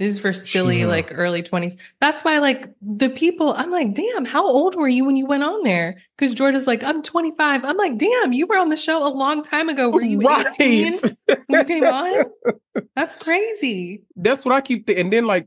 This 0.00 0.14
is 0.14 0.18
for 0.18 0.32
silly, 0.32 0.80
Sure. 0.80 0.88
like 0.88 1.10
early 1.14 1.42
20s. 1.42 1.76
That's 2.00 2.24
why, 2.24 2.38
like, 2.38 2.70
the 2.80 3.10
people, 3.10 3.52
I'm 3.52 3.70
like, 3.70 3.92
damn, 3.94 4.24
how 4.24 4.46
old 4.46 4.74
were 4.74 4.88
you 4.88 5.04
when 5.04 5.16
you 5.16 5.26
went 5.26 5.44
on 5.44 5.62
there? 5.62 6.00
Because 6.16 6.34
Jordan's 6.34 6.66
like, 6.66 6.82
I'm 6.82 7.02
25. 7.02 7.64
I'm 7.66 7.76
like, 7.76 7.98
damn, 7.98 8.32
you 8.32 8.46
were 8.46 8.56
on 8.56 8.70
the 8.70 8.78
show 8.78 9.06
a 9.06 9.12
long 9.12 9.42
time 9.42 9.68
ago. 9.68 9.90
Were 9.90 10.00
you 10.00 10.20
18 10.28 10.98
when 11.26 11.40
you 11.50 11.64
came 11.66 11.84
on? 11.84 12.24
That's 12.96 13.14
crazy. 13.14 14.02
That's 14.16 14.42
what 14.44 14.54
I 14.54 14.62
keep 14.62 14.86
thinking. 14.86 15.04
And 15.04 15.12
then 15.12 15.26
like 15.26 15.46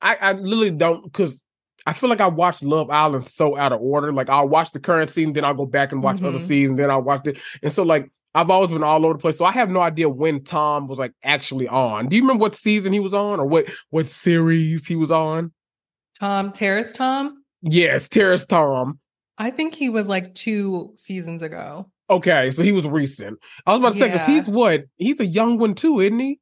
I, 0.00 0.16
I 0.16 0.32
literally 0.32 0.70
don't 0.70 1.04
because 1.04 1.42
I 1.86 1.92
feel 1.92 2.08
like 2.08 2.20
I 2.22 2.28
watch 2.28 2.62
Love 2.62 2.88
Island 2.90 3.26
so 3.26 3.56
out 3.56 3.72
of 3.72 3.80
order. 3.82 4.12
Like 4.14 4.30
I'll 4.30 4.48
watch 4.48 4.72
the 4.72 4.80
current 4.80 5.10
season, 5.10 5.34
then 5.34 5.44
I'll 5.44 5.52
go 5.54 5.66
back 5.66 5.92
and 5.92 6.02
watch 6.02 6.22
other 6.22 6.38
Mhm. 6.38 6.46
seasons, 6.46 6.78
then 6.78 6.90
I'll 6.90 7.02
watch 7.02 7.26
it. 7.26 7.38
And 7.62 7.70
so 7.72 7.82
like 7.82 8.10
I've 8.34 8.50
always 8.50 8.70
been 8.70 8.84
all 8.84 9.04
over 9.04 9.14
the 9.14 9.18
place. 9.20 9.38
So 9.38 9.44
I 9.44 9.52
have 9.52 9.70
no 9.70 9.80
idea 9.80 10.08
when 10.08 10.44
Tom 10.44 10.86
was 10.86 10.98
like 10.98 11.12
actually 11.24 11.66
on. 11.68 12.08
Do 12.08 12.16
you 12.16 12.22
remember 12.22 12.40
what 12.42 12.54
season 12.54 12.92
he 12.92 13.00
was 13.00 13.14
on 13.14 13.40
or 13.40 13.46
what 13.46 13.68
what 13.90 14.06
series 14.08 14.86
he 14.86 14.96
was 14.96 15.10
on? 15.10 15.52
Tom, 16.18 16.52
Terrace 16.52 16.92
Tom, 16.92 17.42
Yes, 17.62 18.08
Terrace 18.08 18.46
Tom. 18.46 18.98
I 19.38 19.50
think 19.50 19.74
he 19.74 19.88
was 19.88 20.06
like 20.08 20.34
two 20.34 20.92
seasons 20.96 21.42
ago. 21.42 21.90
Okay, 22.08 22.50
so 22.50 22.62
he 22.62 22.72
was 22.72 22.86
recent. 22.86 23.38
I 23.66 23.70
was 23.70 23.78
about 23.80 23.92
to 23.94 23.98
say 23.98 24.08
because 24.08 24.28
Yeah. 24.28 24.34
he's 24.34 24.48
what? 24.48 24.84
He's 24.96 25.20
a 25.20 25.26
young 25.26 25.58
one 25.58 25.74
too, 25.74 26.00
isn't 26.00 26.18
he? 26.18 26.38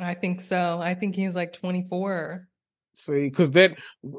I 0.00 0.14
think 0.14 0.40
so. 0.40 0.80
I 0.80 0.94
think 0.94 1.14
he's 1.16 1.34
like 1.34 1.52
24. 1.52 2.48
See, 2.96 3.28
because 3.28 3.50
that 3.52 3.72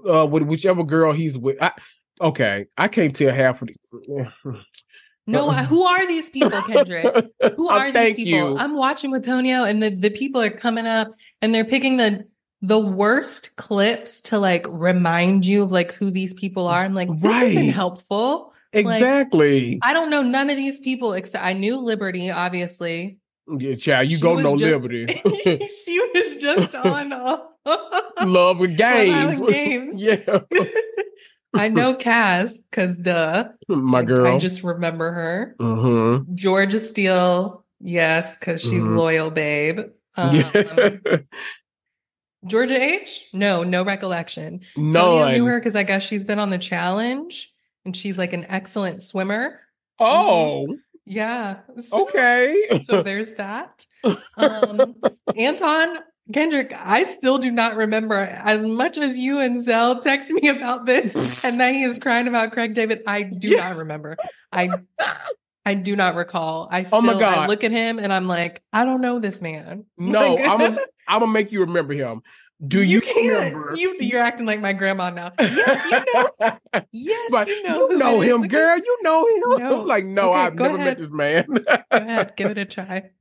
uh 0.10 0.26
with 0.26 0.44
whichever 0.44 0.84
girl 0.84 1.12
he's 1.12 1.38
with. 1.38 1.62
I, 1.62 1.72
okay, 2.22 2.66
I 2.78 2.88
can't 2.88 3.16
tell 3.16 3.34
half 3.34 3.62
of 3.62 3.70
the. 3.70 4.62
No, 5.32 5.52
who 5.52 5.84
are 5.84 6.06
these 6.08 6.30
people, 6.30 6.62
Kendrick? 6.64 7.06
Who 7.56 7.70
Uh, 7.70 7.74
are 7.74 7.86
these 7.86 7.94
thank 7.94 8.16
people? 8.18 8.52
you. 8.52 8.58
I'm 8.58 8.76
watching 8.76 9.12
with 9.12 9.24
Tonio, 9.26 9.64
and 9.64 9.82
the, 9.84 9.90
the 9.90 10.10
people 10.10 10.42
are 10.42 10.50
coming 10.50 10.86
up 10.88 11.10
and 11.42 11.54
they're 11.54 11.66
picking 11.66 11.98
the 11.98 12.26
the 12.62 12.80
worst 12.80 13.56
clips 13.56 14.20
to 14.22 14.38
like 14.38 14.66
remind 14.70 15.46
you 15.46 15.64
of 15.64 15.72
like 15.72 15.94
who 15.94 16.12
these 16.12 16.34
people 16.34 16.68
are. 16.68 16.84
I'm 16.84 16.94
like, 16.94 17.08
this 17.22 17.32
isn't 17.44 17.66
Right. 17.68 17.74
helpful. 17.74 18.54
exactly. 18.74 19.80
I 19.82 19.94
don't 19.94 20.10
know 20.10 20.22
none 20.24 20.50
of 20.50 20.58
these 20.58 20.80
people 20.80 21.14
except 21.14 21.44
I 21.44 21.54
knew 21.54 21.78
Liberty, 21.78 22.30
obviously. 22.30 23.18
yeah, 23.58 23.76
child, 23.76 24.10
you 24.10 24.18
She 24.18 24.22
go 24.22 24.36
no 24.36 24.58
just- 24.58 24.64
liberty. 24.72 25.06
she 25.86 26.00
was 26.14 26.36
just 26.36 26.76
on 26.76 27.14
uh, 27.14 27.38
Love 28.26 28.60
with 28.60 28.76
games. 28.78 29.40
Games. 29.40 29.96
yeah, 30.02 30.40
I 31.54 31.68
know 31.70 31.94
Kaz 31.96 32.54
because 32.70 32.96
duh. 32.96 33.50
my 33.68 34.04
girl. 34.04 34.28
I 34.28 34.38
just 34.38 34.64
remember 34.64 35.12
her. 35.12 35.56
Mhm. 35.60 36.34
Georgia 36.36 36.80
Steel, 36.80 37.66
yes, 37.80 38.36
because 38.38 38.62
she's 38.62 38.84
Mhm. 38.84 38.98
loyal, 38.98 39.30
babe. 39.32 39.80
Um, 40.18 40.36
yeah. 40.36 41.18
Georgia 42.46 42.82
H? 42.82 43.28
No, 43.32 43.64
no 43.64 43.84
recollection. 43.84 44.62
Tonio 44.76 45.30
knew 45.32 45.46
her 45.46 45.60
because 45.60 45.76
I 45.76 45.84
guess 45.84 46.04
she's 46.04 46.26
been 46.26 46.40
on 46.40 46.50
the 46.50 46.58
challenge 46.58 47.52
and 47.86 47.96
she's 47.96 48.18
like 48.18 48.34
an 48.34 48.46
excellent 48.50 49.04
swimmer. 49.04 49.60
Oh, 50.00 50.68
Yeah. 51.06 51.60
So, 51.78 52.04
okay. 52.08 52.56
so 52.84 53.02
there's 53.04 53.34
that. 53.34 53.86
Um, 54.38 54.96
Anton 55.38 56.00
Kendrick, 56.34 56.74
I 56.78 57.04
still 57.06 57.38
do 57.40 57.50
not 57.52 57.76
remember 57.76 58.16
as 58.20 58.64
much 58.64 58.98
as 58.98 59.18
you 59.18 59.40
and 59.40 59.64
Zell 59.64 60.00
text 60.00 60.30
me 60.30 60.48
about 60.50 60.86
this 60.86 61.44
and 61.46 61.60
that 61.60 61.74
he 61.74 61.84
is 61.84 61.98
crying 62.00 62.28
about 62.28 62.52
Craig 62.52 62.74
David. 62.74 63.02
I 63.08 63.24
do 63.24 63.50
Yeah. 63.50 63.70
not 63.70 63.78
remember. 63.78 64.18
I 64.52 64.70
I 65.66 65.74
do 65.74 65.96
not 65.96 66.16
recall. 66.16 66.68
I 66.72 66.84
still 66.84 67.00
Oh 67.00 67.02
my 67.02 67.14
I 67.14 67.48
look 67.48 67.64
at 67.64 67.72
him 67.72 68.00
and 68.00 68.14
I'm 68.14 68.28
like, 68.28 68.62
I 68.74 68.86
don't 68.86 69.02
know 69.02 69.20
this 69.20 69.42
man. 69.42 69.86
No, 69.98 70.36
Like- 70.36 70.48
I'm 70.48 70.60
gonna 70.60 70.78
I'm 71.08 71.20
gonna 71.22 71.32
make 71.32 71.52
you 71.52 71.62
remember 71.62 71.94
him. 71.94 72.22
Do 72.68 72.84
you, 72.84 73.00
can't. 73.00 73.16
remember? 73.54 73.74
You 73.78 73.96
you're 74.02 74.20
acting 74.22 74.46
like 74.46 74.60
my 74.60 74.74
grandma 74.74 75.10
now. 75.12 75.32
Yeah, 75.40 75.86
you 75.86 76.04
know. 76.14 76.58
Yeah, 76.92 77.16
But 77.32 77.48
you 77.48 77.64
know, 77.64 77.90
you 77.90 77.98
know 77.98 78.22
it 78.22 78.26
is. 78.28 78.36
him, 78.36 78.48
girl. 78.50 78.78
You 78.78 78.98
know 79.02 79.26
him. 79.26 79.60
No. 79.64 79.82
I'm 79.82 79.88
like, 79.88 80.06
no, 80.06 80.32
Okay, 80.32 80.40
I've 80.40 80.56
never 80.56 80.76
ahead. 80.76 80.86
met 80.86 80.98
this 80.98 81.10
man. 81.10 81.46
Go 81.48 81.64
ahead, 81.92 82.34
give 82.36 82.52
it 82.52 82.58
a 82.58 82.66
try. 82.66 83.12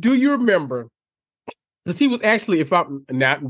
Do 0.00 0.14
you 0.14 0.30
remember? 0.32 0.88
Because 1.86 2.00
he 2.00 2.08
was 2.08 2.20
actually, 2.24 2.58
if 2.58 2.72
I'm 2.72 3.06
not, 3.12 3.42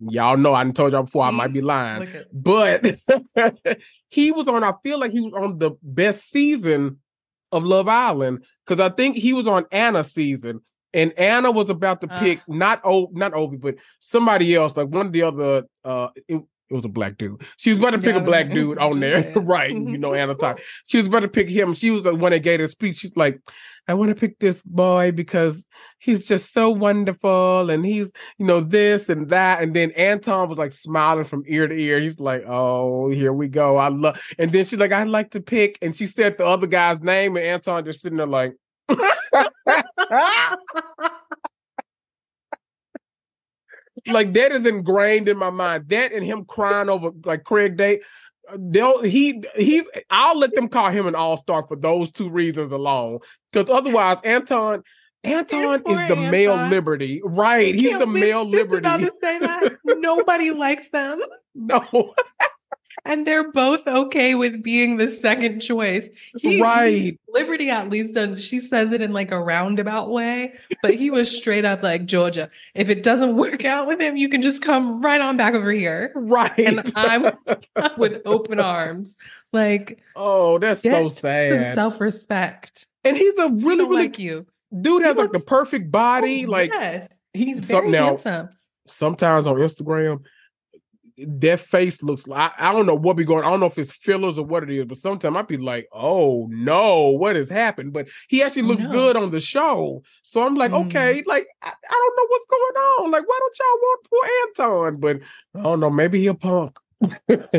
y'all 0.00 0.38
know, 0.38 0.54
I 0.54 0.64
told 0.70 0.92
y'all 0.92 1.02
before, 1.02 1.24
I 1.24 1.30
might 1.30 1.52
be 1.52 1.60
lying, 1.60 2.08
but 2.32 2.82
he 4.08 4.32
was 4.32 4.48
on. 4.48 4.64
I 4.64 4.72
feel 4.82 4.98
like 4.98 5.12
he 5.12 5.20
was 5.20 5.34
on 5.34 5.58
the 5.58 5.72
best 5.82 6.30
season 6.30 7.00
of 7.52 7.64
Love 7.64 7.86
Island 7.86 8.44
because 8.66 8.80
I 8.80 8.88
think 8.88 9.16
he 9.16 9.34
was 9.34 9.46
on 9.46 9.66
Anna's 9.70 10.10
season, 10.12 10.60
and 10.94 11.12
Anna 11.18 11.50
was 11.50 11.68
about 11.68 12.00
to 12.00 12.08
pick 12.08 12.40
not 12.48 12.80
O, 12.84 13.10
not 13.12 13.32
Ovi, 13.32 13.60
but 13.60 13.74
somebody 14.00 14.54
else, 14.54 14.74
like 14.74 14.88
one 14.88 15.08
of 15.08 15.12
the 15.12 15.22
other. 15.24 15.64
uh 15.84 16.08
it, 16.26 16.42
It 16.70 16.74
was 16.74 16.84
a 16.84 16.88
black 16.88 17.16
dude. 17.16 17.40
She 17.56 17.70
was 17.70 17.78
about 17.78 17.90
to 17.90 17.98
pick 17.98 18.14
Yeah, 18.14 18.20
a 18.20 18.24
black 18.24 18.50
dude 18.52 18.76
on 18.78 19.00
there, 19.00 19.32
right? 19.36 19.70
You 19.70 19.96
know, 19.96 20.12
Anna 20.12 20.34
Todd. 20.34 20.60
She 20.86 20.98
was 20.98 21.06
about 21.06 21.20
to 21.20 21.28
pick 21.28 21.48
him. 21.48 21.72
She 21.74 21.90
was 21.90 22.02
the 22.02 22.14
one 22.14 22.32
that 22.32 22.40
gave 22.40 22.60
the 22.60 22.68
speech. 22.68 22.96
She's 22.96 23.16
like, 23.16 23.40
I 23.86 23.94
want 23.94 24.10
to 24.10 24.14
pick 24.14 24.38
this 24.38 24.62
boy 24.62 25.12
because 25.12 25.64
he's 25.98 26.26
just 26.26 26.52
so 26.52 26.68
wonderful 26.68 27.70
and 27.70 27.86
he's, 27.86 28.12
you 28.36 28.44
know, 28.44 28.60
this 28.60 29.08
and 29.08 29.30
that. 29.30 29.62
And 29.62 29.74
then 29.74 29.92
Anton 29.92 30.50
was 30.50 30.58
like 30.58 30.72
smiling 30.72 31.24
from 31.24 31.44
ear 31.46 31.66
to 31.66 31.74
ear. 31.74 31.98
He's 32.00 32.20
like, 32.20 32.44
Oh, 32.46 33.08
here 33.10 33.32
we 33.32 33.48
go. 33.48 33.78
I 33.78 33.88
love. 33.88 34.20
And 34.38 34.52
then 34.52 34.66
she's 34.66 34.78
like, 34.78 34.92
I'd 34.92 35.08
like 35.08 35.30
to 35.30 35.40
pick. 35.40 35.78
And 35.80 35.96
she 35.96 36.06
said 36.06 36.36
the 36.36 36.44
other 36.46 36.66
guy's 36.66 37.00
name, 37.00 37.36
and 37.36 37.46
Anton 37.46 37.84
just 37.86 38.02
sitting 38.02 38.18
there 38.18 38.26
like, 38.26 38.54
like 44.10 44.32
that 44.34 44.52
is 44.52 44.66
ingrained 44.66 45.28
in 45.28 45.38
my 45.38 45.50
mind. 45.50 45.88
That 45.88 46.12
and 46.12 46.24
him 46.24 46.44
crying 46.44 46.88
over 46.88 47.10
like 47.24 47.44
Craig 47.44 47.76
Day. 47.76 48.00
They'll 48.56 49.02
he 49.02 49.42
he's 49.56 49.84
I'll 50.10 50.38
let 50.38 50.54
them 50.54 50.68
call 50.68 50.90
him 50.90 51.06
an 51.06 51.14
all 51.14 51.36
star 51.36 51.66
for 51.66 51.76
those 51.76 52.10
two 52.10 52.30
reasons 52.30 52.72
alone. 52.72 53.18
Because 53.52 53.70
otherwise, 53.70 54.18
Anton 54.24 54.82
Anton 55.24 55.82
is 55.86 56.08
the 56.08 56.16
male 56.16 56.68
liberty, 56.68 57.20
right? 57.24 57.74
He's 57.74 57.98
the 57.98 58.06
male 58.06 58.44
liberty. 58.44 58.78
about 58.78 59.00
to 59.00 59.12
say 59.20 59.38
that 59.38 59.72
nobody 59.84 60.52
likes 60.52 60.88
them, 60.90 61.20
no, 61.54 61.80
and 63.04 63.26
they're 63.26 63.50
both 63.52 63.86
okay 63.86 64.34
with 64.34 64.62
being 64.62 64.96
the 64.96 65.10
second 65.10 65.60
choice. 65.60 66.08
He- 66.36 66.60
right? 66.60 67.18
Liberty 67.30 67.70
at 67.70 67.90
least 67.90 68.14
does 68.14 68.42
she 68.44 68.60
says 68.60 68.92
it 68.92 69.00
in 69.02 69.12
like 69.12 69.30
a 69.30 69.40
roundabout 69.42 70.10
way, 70.10 70.54
but 70.82 70.94
he 70.94 71.10
was 71.10 71.30
straight 71.34 71.64
up 71.64 71.82
like 71.82 72.06
Georgia. 72.06 72.50
If 72.74 72.88
it 72.88 73.02
doesn't 73.02 73.36
work 73.44 73.64
out 73.64 73.86
with 73.86 74.00
him, 74.00 74.16
you 74.16 74.28
can 74.28 74.42
just 74.42 74.62
come 74.62 75.00
right 75.02 75.20
on 75.20 75.36
back 75.36 75.54
over 75.54 75.70
here 75.72 76.12
Right. 76.14 76.58
And 76.58 76.90
I'm- 76.96 77.36
with 77.98 78.22
open 78.24 78.60
arms. 78.60 79.16
Like 79.52 80.00
oh, 80.16 80.58
that's 80.58 80.82
so 80.82 81.08
some 81.08 81.10
sad. 81.10 81.74
self 81.74 82.00
respect. 82.00 82.86
and 83.04 83.16
he's 83.16 83.38
a 83.38 83.48
Really, 83.48 83.84
really, 83.84 83.96
like 84.02 84.18
you. 84.18 84.46
dude 84.78 85.02
has 85.02 85.16
he 85.16 85.22
like 85.22 85.32
the 85.32 85.40
perfect 85.40 85.90
body. 85.90 86.44
Oh, 86.46 86.50
like 86.50 86.70
yes, 86.70 87.08
he's 87.32 87.58
he's 87.58 87.66
something 87.68 87.92
very 87.92 88.06
else. 88.08 88.24
handsome. 88.24 88.58
sometimes 88.86 89.46
on 89.46 89.56
Instagram, 89.56 90.20
that 91.26 91.60
face 91.60 92.02
looks 92.02 92.26
like 92.26 92.52
I, 92.58 92.68
I 92.68 92.72
don't 92.72 92.86
know 92.86 92.94
what 92.94 93.16
be 93.16 93.24
going. 93.24 93.44
I 93.44 93.50
don't 93.50 93.60
know 93.60 93.66
if 93.66 93.78
it's 93.78 93.92
fillers 93.92 94.38
or 94.38 94.44
what 94.44 94.62
it 94.62 94.70
is, 94.70 94.84
but 94.86 94.98
sometimes 94.98 95.36
I'd 95.36 95.46
be 95.46 95.56
like, 95.56 95.88
"Oh 95.92 96.46
no, 96.50 97.08
what 97.10 97.36
has 97.36 97.50
happened?" 97.50 97.92
But 97.92 98.08
he 98.28 98.42
actually 98.42 98.62
looks 98.62 98.82
No. 98.82 98.90
good 98.90 99.16
on 99.16 99.30
the 99.30 99.40
show, 99.40 100.02
so 100.22 100.44
I'm 100.46 100.54
like, 100.54 100.70
Mhm. 100.72 100.86
"Okay, 100.86 101.22
like 101.26 101.46
I, 101.62 101.68
I 101.68 101.92
don't 101.92 102.16
know 102.16 102.26
what's 102.28 102.46
going 102.46 102.84
on. 103.04 103.10
Like, 103.10 103.28
why 103.28 103.38
don't 103.38 103.58
y'all 103.58 103.80
want 103.80 104.06
poor 104.10 104.74
Anton?" 104.92 105.00
But 105.00 105.20
I 105.58 105.62
don't 105.62 105.80
know. 105.80 105.90
Maybe 105.90 106.20
he 106.20 106.26
a 106.28 106.34
punk. 106.34 106.78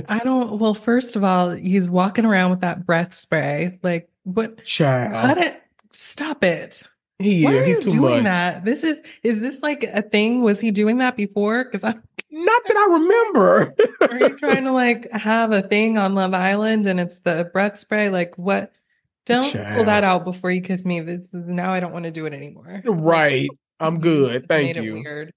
I 0.08 0.20
don't. 0.24 0.60
Well, 0.60 0.74
first 0.74 1.16
of 1.16 1.24
all, 1.24 1.52
he's 1.52 1.90
walking 1.90 2.26
around 2.26 2.52
with 2.52 2.62
that 2.62 2.86
breath 2.86 3.14
spray. 3.14 3.80
Like, 3.84 4.10
what? 4.24 4.64
Child, 4.66 5.12
Cut 5.14 5.38
it. 5.38 5.62
Stop 5.92 6.44
it. 6.44 6.88
He 7.20 7.44
Why 7.44 7.58
are 7.58 7.64
He 7.64 7.72
you 7.72 7.82
doing 7.82 8.16
much. 8.16 8.24
that? 8.24 8.66
This 8.66 8.84
is 8.84 9.02
is 9.24 9.40
this 9.42 9.62
like 9.62 9.84
a 9.84 10.02
thing? 10.02 10.42
Was 10.42 10.60
he 10.60 10.72
doing 10.72 10.98
that 11.00 11.16
before? 11.18 11.66
Because 11.66 11.84
I'm 11.84 12.02
Not 12.32 12.62
that 12.68 12.78
I 12.78 12.94
remember. 12.94 13.76
are 14.02 14.20
you 14.30 14.38
trying 14.38 14.64
to 14.66 14.72
like 14.72 15.12
have 15.12 15.52
a 15.52 15.62
thing 15.62 15.98
on 15.98 16.16
Love 16.16 16.34
Island 16.34 16.86
and 16.88 17.00
it's 17.00 17.20
the 17.20 17.50
breath 17.52 17.78
spray? 17.80 18.10
Like 18.10 18.38
what? 18.38 18.72
Don't 19.26 19.52
pull 19.52 19.86
that 19.86 20.04
out 20.04 20.26
before 20.26 20.50
you 20.52 20.62
kiss 20.62 20.86
me. 20.86 21.02
This 21.02 21.22
is 21.34 21.46
now 21.48 21.72
I 21.74 21.80
don't 21.80 21.92
want 21.94 22.06
to 22.06 22.12
do 22.12 22.26
it 22.26 22.34
anymore. 22.34 22.82
right. 22.86 23.50
I'm 23.80 24.00
good. 24.00 24.48
Thank 24.50 24.76
you. 24.76 24.94
Weird. 24.96 25.34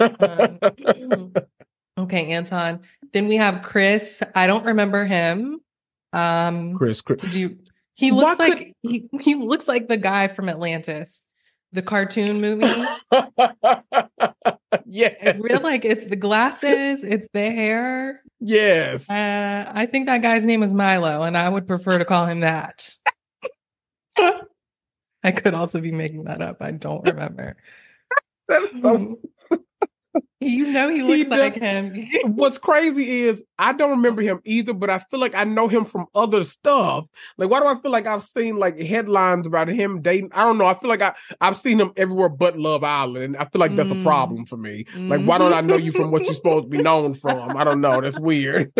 Um, 0.00 0.60
okay, 1.98 2.32
Anton. 2.32 2.80
Then 3.12 3.26
we 3.28 3.36
have 3.36 3.62
Chris. 3.62 4.22
I 4.34 4.46
don't 4.46 4.64
remember 4.64 5.04
him. 5.04 5.60
Um, 6.12 6.74
Chris, 6.74 7.00
Chris. 7.00 7.20
did 7.20 7.34
you? 7.34 7.58
He 7.96 8.10
looks 8.10 8.38
like 8.38 8.74
he, 8.82 9.08
he 9.20 9.34
looks 9.34 9.66
like 9.66 9.88
the 9.88 9.96
guy 9.96 10.28
from 10.28 10.50
Atlantis, 10.50 11.24
the 11.72 11.80
cartoon 11.80 12.42
movie. 12.42 12.66
yeah. 14.84 15.14
I 15.22 15.36
real 15.40 15.60
like 15.60 15.86
it's 15.86 16.04
the 16.04 16.16
glasses, 16.16 17.02
it's 17.02 17.26
the 17.32 17.50
hair. 17.50 18.22
Yes. 18.38 19.08
Uh, 19.08 19.72
I 19.74 19.86
think 19.86 20.06
that 20.06 20.20
guy's 20.20 20.44
name 20.44 20.62
is 20.62 20.74
Milo, 20.74 21.22
and 21.22 21.38
I 21.38 21.48
would 21.48 21.66
prefer 21.66 21.96
to 21.98 22.04
call 22.04 22.26
him 22.26 22.40
that. 22.40 22.94
I 24.18 25.32
could 25.32 25.54
also 25.54 25.80
be 25.80 25.90
making 25.90 26.24
that 26.24 26.42
up. 26.42 26.58
I 26.60 26.72
don't 26.72 27.02
remember. 27.02 27.56
That's 28.46 28.82
so 28.82 29.18
you 30.40 30.72
know 30.72 30.88
he 30.88 30.96
He 31.00 31.02
looks 31.02 31.30
does- 31.30 31.38
like 31.38 31.54
him. 31.54 32.06
What's 32.36 32.58
crazy 32.58 33.22
is 33.22 33.42
I 33.58 33.72
don't 33.72 33.90
remember 33.90 34.22
him 34.22 34.40
either, 34.44 34.72
but 34.72 34.90
I 34.90 34.98
feel 35.10 35.20
like 35.20 35.34
I 35.34 35.44
know 35.44 35.68
him 35.68 35.84
from 35.84 36.06
other 36.14 36.44
stuff. 36.44 37.04
Like, 37.38 37.50
why 37.50 37.60
do 37.60 37.66
I 37.66 37.76
feel 37.80 37.90
like 37.90 38.06
I've 38.06 38.22
seen 38.22 38.56
like 38.56 38.78
headlines 38.80 39.46
about 39.46 39.68
him 39.68 40.02
dating? 40.02 40.30
I 40.34 40.44
don't 40.44 40.58
know. 40.58 40.66
I 40.66 40.74
feel 40.74 40.88
like 40.90 41.02
I 41.02 41.14
I've 41.40 41.56
seen 41.56 41.80
him 41.80 41.92
everywhere 41.96 42.28
but 42.28 42.58
Love 42.58 42.84
Island, 42.84 43.24
and 43.24 43.36
I 43.36 43.44
feel 43.46 43.60
like 43.60 43.74
that's 43.76 43.90
a 43.90 43.94
Mm. 43.94 44.02
problem 44.02 44.46
for 44.46 44.56
me. 44.56 44.84
Like, 44.96 45.22
why 45.24 45.38
don't 45.38 45.52
I 45.54 45.60
know 45.62 45.76
you 45.76 45.92
from 45.92 46.10
what 46.10 46.24
you're 46.24 46.34
supposed 46.34 46.64
to 46.64 46.68
be 46.68 46.82
known 46.82 47.14
from? 47.14 47.56
I 47.56 47.64
don't 47.64 47.80
know. 47.80 48.00
That's 48.00 48.18
weird. 48.18 48.72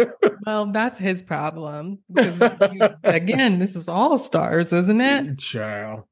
Well, 0.45 0.66
that's 0.72 0.99
his 0.99 1.22
problem. 1.22 1.99
Because 2.12 2.41
you- 2.72 2.89
again, 3.05 3.59
this 3.59 3.74
is 3.76 3.89
all 3.89 4.18
stars, 4.18 4.72
isn't 4.72 5.01
it? 5.01 5.39
Child, 5.39 6.03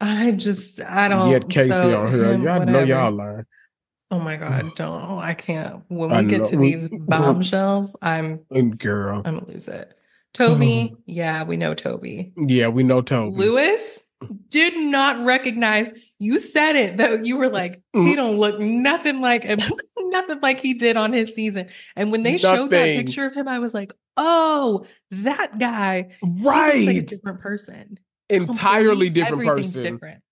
I 0.00 0.32
just, 0.32 0.80
I 0.82 1.08
don't. 1.08 1.28
you 1.28 1.34
had 1.34 1.48
Casey 1.48 1.72
so 1.72 1.96
on 2.02 2.12
here. 2.12 2.32
Y'all 2.32 2.38
know 2.38 2.58
whatever. 2.58 2.84
y'all 2.86 3.12
learn. 3.12 3.46
Oh 4.10 4.18
my 4.20 4.36
god, 4.36 4.70
don't! 4.76 5.02
oh, 5.10 5.18
I 5.18 5.34
can't. 5.34 5.82
When 5.88 6.12
I 6.12 6.22
we 6.22 6.28
get 6.28 6.40
know. 6.40 6.44
to 6.46 6.56
these 6.56 6.88
bombshells, 6.92 7.96
I'm, 8.00 8.40
girl, 8.78 9.22
I'm 9.24 9.38
gonna 9.40 9.46
lose 9.48 9.66
it. 9.68 9.92
Toby, 10.32 10.94
yeah, 11.06 11.42
we 11.44 11.56
know 11.56 11.74
Toby. 11.74 12.32
yeah, 12.36 12.68
we 12.68 12.82
know 12.82 13.00
Toby. 13.02 13.36
Lewis 13.36 14.04
did 14.48 14.76
not 14.76 15.24
recognize. 15.24 15.92
You 16.18 16.38
said 16.38 16.76
it 16.76 16.96
though. 16.98 17.14
You 17.14 17.36
were 17.36 17.48
like, 17.48 17.82
he 17.92 17.98
Mm. 17.98 18.16
don't 18.16 18.36
look 18.38 18.60
nothing 18.60 19.20
like 19.20 19.42
him, 19.44 19.58
nothing 19.98 20.40
like 20.40 20.60
he 20.60 20.74
did 20.74 20.96
on 20.96 21.12
his 21.12 21.34
season. 21.34 21.68
And 21.96 22.12
when 22.12 22.22
they 22.22 22.36
showed 22.38 22.70
that 22.70 22.84
picture 22.96 23.26
of 23.26 23.34
him, 23.34 23.48
I 23.48 23.58
was 23.58 23.74
like, 23.74 23.92
oh, 24.16 24.86
that 25.10 25.58
guy. 25.58 26.10
Right, 26.22 26.86
like 26.86 26.96
a 26.96 27.02
different 27.02 27.40
person. 27.40 27.98
entirely 28.28 29.10
Completely- 29.10 29.10
different 29.10 29.44
person. 29.46 29.82
Different. 29.82 30.22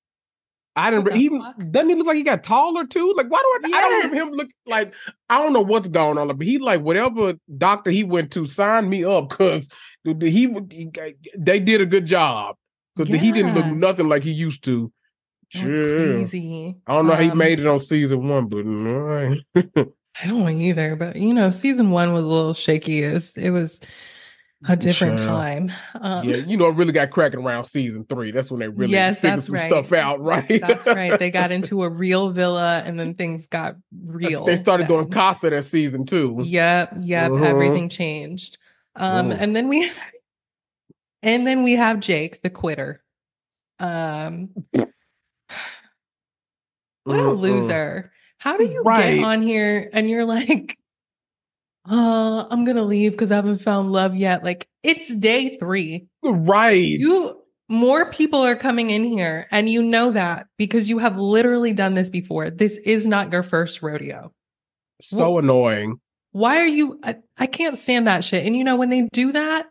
I 0.77 0.91
didn't. 0.91 1.13
He 1.13 1.29
fuck? 1.29 1.55
doesn't 1.71 1.89
he 1.89 1.95
look 1.95 2.07
like 2.07 2.17
he 2.17 2.23
got 2.25 2.43
taller 2.43 2.85
too? 2.87 3.15
Like 3.17 3.29
why 3.29 3.39
do 3.39 3.69
I? 3.75 3.79
I 3.79 3.81
don't 3.81 3.93
Yes. 3.93 4.11
remember 4.11 4.17
him 4.17 4.31
look 4.37 4.49
like. 4.67 4.95
I 5.31 5.39
don't 5.39 5.53
know 5.53 5.61
what's 5.61 5.89
going 5.89 6.19
on, 6.19 6.29
but 6.37 6.47
he 6.47 6.59
like 6.59 6.81
whatever 6.81 7.35
doctor 7.57 7.91
he 7.91 8.05
went 8.05 8.33
to 8.33 8.47
signed 8.47 8.91
me 8.91 9.05
up 9.05 9.29
because 9.29 9.69
he, 10.05 10.49
he 10.71 10.89
they 11.37 11.61
did 11.61 11.81
a 11.81 11.87
good 11.87 12.07
job 12.07 12.57
because 12.97 13.21
he 13.21 13.33
didn't 13.33 13.55
look 13.55 13.67
nothing 13.67 14.09
like 14.09 14.23
he 14.25 14.33
used 14.33 14.65
to. 14.65 14.93
That's 15.53 15.79
Yeah. 15.79 15.95
crazy. 15.95 16.77
I 16.87 16.95
don't 16.95 17.07
know 17.07 17.15
how 17.15 17.23
he 17.23 17.31
Um, 17.31 17.39
made 17.39 17.61
it 17.61 17.67
on 17.67 17.81
season 17.81 18.29
one, 18.29 18.47
but 18.49 18.63
right. 18.65 19.41
I 20.23 20.27
don't 20.27 20.61
either, 20.61 20.97
but 20.97 21.17
you 21.17 21.33
know, 21.35 21.51
season 21.51 21.91
one 21.91 22.13
was 22.13 22.25
a 22.25 22.29
little 22.29 22.55
shaky. 22.55 23.03
It 23.03 23.13
was, 23.15 23.37
it 23.37 23.51
was 23.51 23.81
a 24.69 24.77
different 24.77 25.19
Child. 25.19 25.29
time. 25.29 25.73
Um, 26.01 26.29
yeah, 26.29 26.37
you 26.37 26.57
know, 26.57 26.69
it 26.69 26.75
really 26.77 26.93
got 26.93 27.11
cracking 27.11 27.41
around 27.41 27.65
season 27.65 28.05
three. 28.09 28.31
That's 28.31 28.51
when 28.51 28.61
they 28.61 28.69
really 28.69 28.93
Yes, 28.93 29.21
figured 29.21 29.43
some 29.45 29.55
right. 29.57 29.69
stuff 29.71 29.93
out, 29.93 30.21
right? 30.23 30.61
That's 30.61 30.87
right. 30.87 31.19
They 31.19 31.31
got 31.31 31.53
into 31.53 31.83
a 31.83 31.89
real 31.89 32.31
villa 32.31 32.83
and 32.85 32.99
then 32.99 33.15
things 33.15 33.47
got 33.47 33.77
real. 34.07 34.45
they 34.45 34.57
started 34.57 34.87
doing 34.89 35.03
then. 35.09 35.11
Casa 35.11 35.51
that 35.51 35.65
season 35.65 36.07
two. 36.07 36.41
Yep, 36.45 36.95
yep. 37.01 37.33
Uh-huh. 37.33 37.45
Everything 37.45 37.89
changed. 37.89 38.59
Um, 38.97 39.33
and 39.33 39.55
then 39.57 39.69
we 39.69 39.91
and 41.23 41.47
then 41.47 41.63
we 41.63 41.73
have 41.73 42.01
Jake, 42.01 42.43
the 42.43 42.51
quitter. 42.51 43.03
Um 43.79 44.51
what 47.05 47.21
a 47.21 47.31
loser. 47.33 48.13
How 48.39 48.57
do 48.57 48.65
you 48.65 48.83
Right. 48.83 49.17
get 49.17 49.25
on 49.25 49.43
here 49.43 49.91
and 49.93 50.09
you're 50.09 50.25
like, 50.25 50.79
uh, 51.89 52.47
I'm 52.51 52.65
gonna 52.65 52.85
leave 52.85 53.13
because 53.13 53.31
I 53.33 53.37
haven't 53.37 53.57
found 53.59 53.93
love 53.93 54.15
yet? 54.17 54.43
Like 54.45 54.69
it's 54.83 55.15
day 55.15 55.57
three. 55.59 56.07
Right. 56.23 56.77
You 56.85 57.41
more 57.69 58.11
people 58.11 58.41
are 58.41 58.57
coming 58.57 58.91
in 58.91 59.05
here, 59.05 59.47
and 59.51 59.69
you 59.69 59.83
know 59.83 60.11
that 60.13 60.47
because 60.59 60.89
you 60.91 60.99
have 60.99 61.17
literally 61.19 61.73
done 61.73 61.95
this 61.95 62.11
before. 62.11 62.51
This 62.51 62.79
is 62.85 63.07
not 63.07 63.33
your 63.33 63.43
first 63.43 63.83
rodeo. 63.83 64.33
so 65.01 65.39
annoying. 65.39 65.97
Why 66.33 66.59
are 66.59 66.67
you? 66.67 66.99
I, 67.03 67.17
I 67.39 67.47
can't 67.47 67.79
stand 67.79 68.07
that 68.07 68.25
shit. 68.25 68.45
And 68.47 68.57
you 68.57 68.65
know, 68.65 68.77
when 68.77 68.91
they 68.91 69.03
do 69.13 69.33
that, 69.33 69.67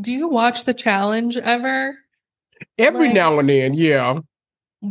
do 0.00 0.12
you 0.12 0.28
watch 0.28 0.64
the 0.64 0.74
challenge 0.74 1.36
ever? 1.36 1.96
Every 2.78 3.06
Like- 3.08 3.14
now 3.14 3.38
and 3.38 3.48
then, 3.48 3.74
yeah. 3.74 4.18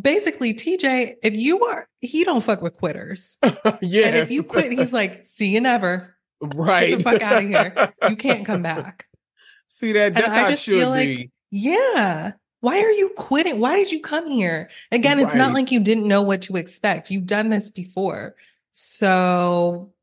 Basically, 0.02 0.54
TJ, 0.54 1.16
if 1.24 1.34
you 1.34 1.66
are, 1.66 1.88
he 2.02 2.24
don't 2.24 2.44
fuck 2.44 2.62
with 2.62 2.78
quitters. 2.78 3.38
yes. 3.82 4.08
And 4.08 4.16
if 4.16 4.32
you 4.32 4.44
quit, 4.44 4.72
he's 4.72 4.94
like, 4.94 5.26
see 5.26 5.48
you 5.48 5.62
never. 5.62 6.16
right. 6.42 7.02
fuck 7.02 7.22
outta 7.22 7.42
here. 7.42 7.94
You 8.10 8.16
can't 8.16 8.46
come 8.46 8.62
back. 8.62 9.08
See 9.68 9.94
that? 9.94 10.16
And 10.16 10.26
I 10.26 10.52
just 10.52 10.64
should 10.64 10.80
feel 10.80 10.90
like- 10.90 11.08
be. 11.08 11.32
Yeah. 11.52 12.34
Why 12.62 12.80
are 12.80 12.92
you 12.92 13.10
quitting? 13.10 13.60
Why 13.60 13.76
did 13.76 13.92
you 13.92 14.00
come 14.02 14.28
here? 14.28 14.72
Again, 14.92 15.20
it's 15.20 15.36
not 15.36 15.54
like 15.54 15.72
you 15.72 15.80
didn't 15.80 16.08
know 16.08 16.24
what 16.24 16.42
to 16.44 16.56
expect. 16.56 17.12
You've 17.12 17.28
done 17.28 17.50
this 17.50 17.70
before. 17.70 18.36
So 18.72 19.94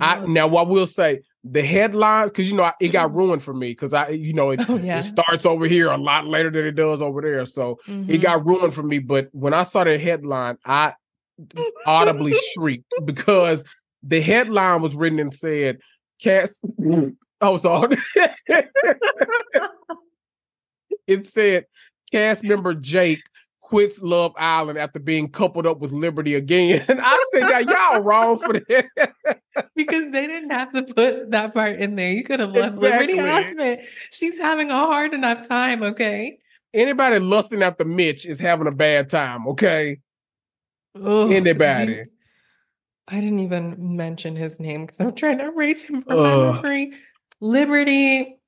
I 0.00 0.24
now 0.24 0.48
what 0.48 0.66
I 0.66 0.70
will 0.70 0.86
say 0.86 1.20
the 1.44 1.62
headline 1.62 2.28
because 2.28 2.48
you 2.50 2.56
know 2.56 2.70
it 2.80 2.88
got 2.88 3.14
ruined 3.14 3.42
for 3.42 3.54
me 3.54 3.68
because 3.70 3.94
I 3.94 4.08
you 4.08 4.32
know 4.32 4.50
it, 4.50 4.60
Oh, 4.68 4.76
yeah. 4.76 4.98
it 4.98 5.04
starts 5.04 5.46
over 5.46 5.66
here 5.66 5.88
a 5.90 5.96
lot 5.96 6.26
later 6.26 6.50
than 6.50 6.66
it 6.66 6.72
does 6.72 7.00
over 7.00 7.20
there, 7.22 7.44
so 7.46 7.78
it 7.86 8.18
Mhm. 8.18 8.22
got 8.22 8.44
ruined 8.46 8.74
for 8.74 8.82
me. 8.82 8.98
But 8.98 9.28
when 9.32 9.54
I 9.54 9.62
saw 9.62 9.84
the 9.84 9.98
headline, 9.98 10.58
I 10.64 10.94
audibly 11.86 12.34
shrieked 12.34 12.92
because 13.04 13.62
the 14.02 14.20
headline 14.20 14.82
was 14.82 14.94
written 14.96 15.18
and 15.20 15.32
said, 15.32 15.78
"Cast." 16.22 16.60
I 17.40 17.50
was 17.50 17.64
on. 17.64 17.96
it 21.06 21.26
said, 21.26 21.66
"Cast 22.10 22.42
member 22.44 22.74
Jake." 22.74 23.22
Quits 23.68 24.00
Love 24.00 24.32
Island 24.38 24.78
after 24.78 24.98
being 24.98 25.28
coupled 25.28 25.66
up 25.66 25.78
with 25.78 25.92
Liberty 25.92 26.34
again. 26.34 26.82
I 26.88 27.24
said, 27.34 27.40
"Now 27.42 27.58
y'all 27.58 28.00
wrong 28.00 28.38
for 28.38 28.54
that." 28.54 29.12
because 29.76 30.10
they 30.10 30.26
didn't 30.26 30.48
have 30.50 30.72
to 30.72 30.82
put 30.94 31.30
that 31.32 31.52
part 31.52 31.78
in 31.78 31.94
there. 31.94 32.10
You 32.12 32.24
could 32.24 32.40
have 32.40 32.52
left 32.52 32.76
Liberty 32.78 33.12
Exactly. 33.14 33.72
of. 33.74 33.78
She's 34.10 34.38
having 34.38 34.70
a 34.70 34.74
hard 34.78 35.12
enough 35.12 35.46
time, 35.48 35.82
okay? 35.82 36.38
Anybody 36.72 37.18
lusting 37.18 37.62
after 37.62 37.84
Mitch 37.84 38.24
is 38.24 38.40
having 38.40 38.66
a 38.66 38.72
bad 38.72 39.10
time. 39.10 39.46
Okay, 39.48 40.00
Ugh, 40.96 41.30
Anybody. 41.30 41.92
you- 41.92 42.06
I 43.06 43.20
didn't 43.20 43.40
even 43.40 43.96
mention 43.96 44.34
his 44.34 44.58
name 44.58 44.86
because 44.86 45.00
I'm 45.00 45.14
trying 45.14 45.38
to 45.38 45.48
erase 45.48 45.82
him 45.82 46.02
from 46.02 46.22
my 46.22 46.52
memory. 46.52 46.92
Liberty. 47.40 48.38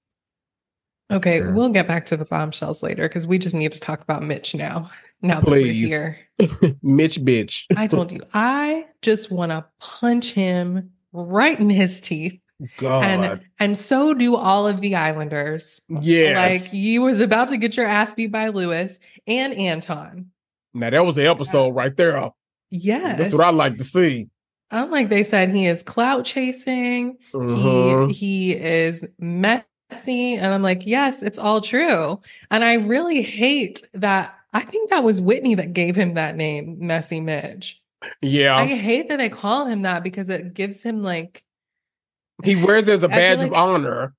Okay, 1.13 1.41
Yeah. 1.41 1.51
we'll 1.51 1.69
get 1.71 1.89
back 1.89 2.07
to 2.07 2.17
the 2.17 2.25
bombshells 2.25 2.83
later 2.83 3.07
because 3.09 3.27
we 3.27 3.37
just 3.39 3.55
need 3.55 3.73
to 3.73 3.81
talk 3.81 4.01
about 4.01 4.23
Mitch 4.23 4.55
now. 4.55 4.91
Now 5.23 5.41
that 5.41 5.49
we're 5.49 5.73
here. 5.73 6.19
Mitch, 6.83 7.21
bitch. 7.21 7.67
I 7.77 7.87
told 7.87 8.13
you, 8.13 8.21
I 8.33 8.87
just 9.03 9.31
want 9.31 9.53
to 9.53 9.67
punch 9.79 10.33
him 10.33 10.91
right 11.13 11.59
in 11.59 11.71
his 11.71 12.01
teeth. 12.01 12.41
God, 12.77 13.05
And 13.05 13.41
and 13.59 13.77
so 13.77 14.13
do 14.13 14.37
all 14.37 14.69
of 14.69 14.81
the 14.81 14.95
Islanders. 14.95 15.81
yes. 15.89 16.37
Like 16.63 16.73
you 16.75 17.03
was 17.03 17.21
about 17.21 17.49
to 17.49 17.57
get 17.57 17.77
your 17.77 17.87
ass 17.87 18.13
beat 18.13 18.31
by 18.31 18.49
Luis 18.49 18.99
and 19.27 19.55
Anton. 19.55 20.31
now 20.75 20.91
that 20.91 21.05
was 21.05 21.17
the 21.17 21.27
episode 21.27 21.71
right 21.71 21.97
there. 21.97 22.31
Yes. 22.71 23.19
That's 23.19 23.33
what 23.33 23.47
I 23.47 23.51
like 23.51 23.79
to 23.79 23.85
see. 23.85 24.29
I'm 24.71 24.91
like 24.91 25.09
they 25.09 25.25
said 25.25 25.51
he 25.51 25.67
is 25.67 25.83
clout 25.83 26.25
chasing. 26.25 27.17
He 27.33 27.39
mm-hmm. 27.39 28.11
he 28.11 28.53
is 28.53 29.05
messy. 29.19 30.37
And 30.37 30.55
I'm 30.55 30.63
like, 30.63 30.87
yes, 30.87 31.23
it's 31.23 31.39
all 31.39 31.61
true. 31.61 32.21
And 32.51 32.65
I 32.65 32.75
really 32.75 33.23
hate 33.23 33.83
that. 33.95 34.35
I 34.53 34.61
think 34.61 34.91
that 34.91 35.05
was 35.05 35.21
Whitney 35.21 35.55
that 35.57 35.73
gave 35.73 35.95
him 35.97 36.15
that 36.15 36.37
name, 36.37 36.77
Messy 36.81 37.21
Mitch. 37.21 37.81
Yeah, 38.23 38.57
I 38.57 38.67
hate 38.67 39.09
that 39.09 39.19
they 39.19 39.29
call 39.29 39.67
him 39.67 39.83
that 39.83 40.03
because 40.03 40.31
it 40.31 40.55
gives 40.55 40.83
him 40.83 41.03
like, 41.03 41.45
he 42.43 42.57
wears 42.57 42.89
it 42.89 42.95
as 42.95 43.03
a 43.03 43.09
badge 43.09 43.39
like- 43.41 43.49
of 43.49 43.57
honor. 43.57 44.15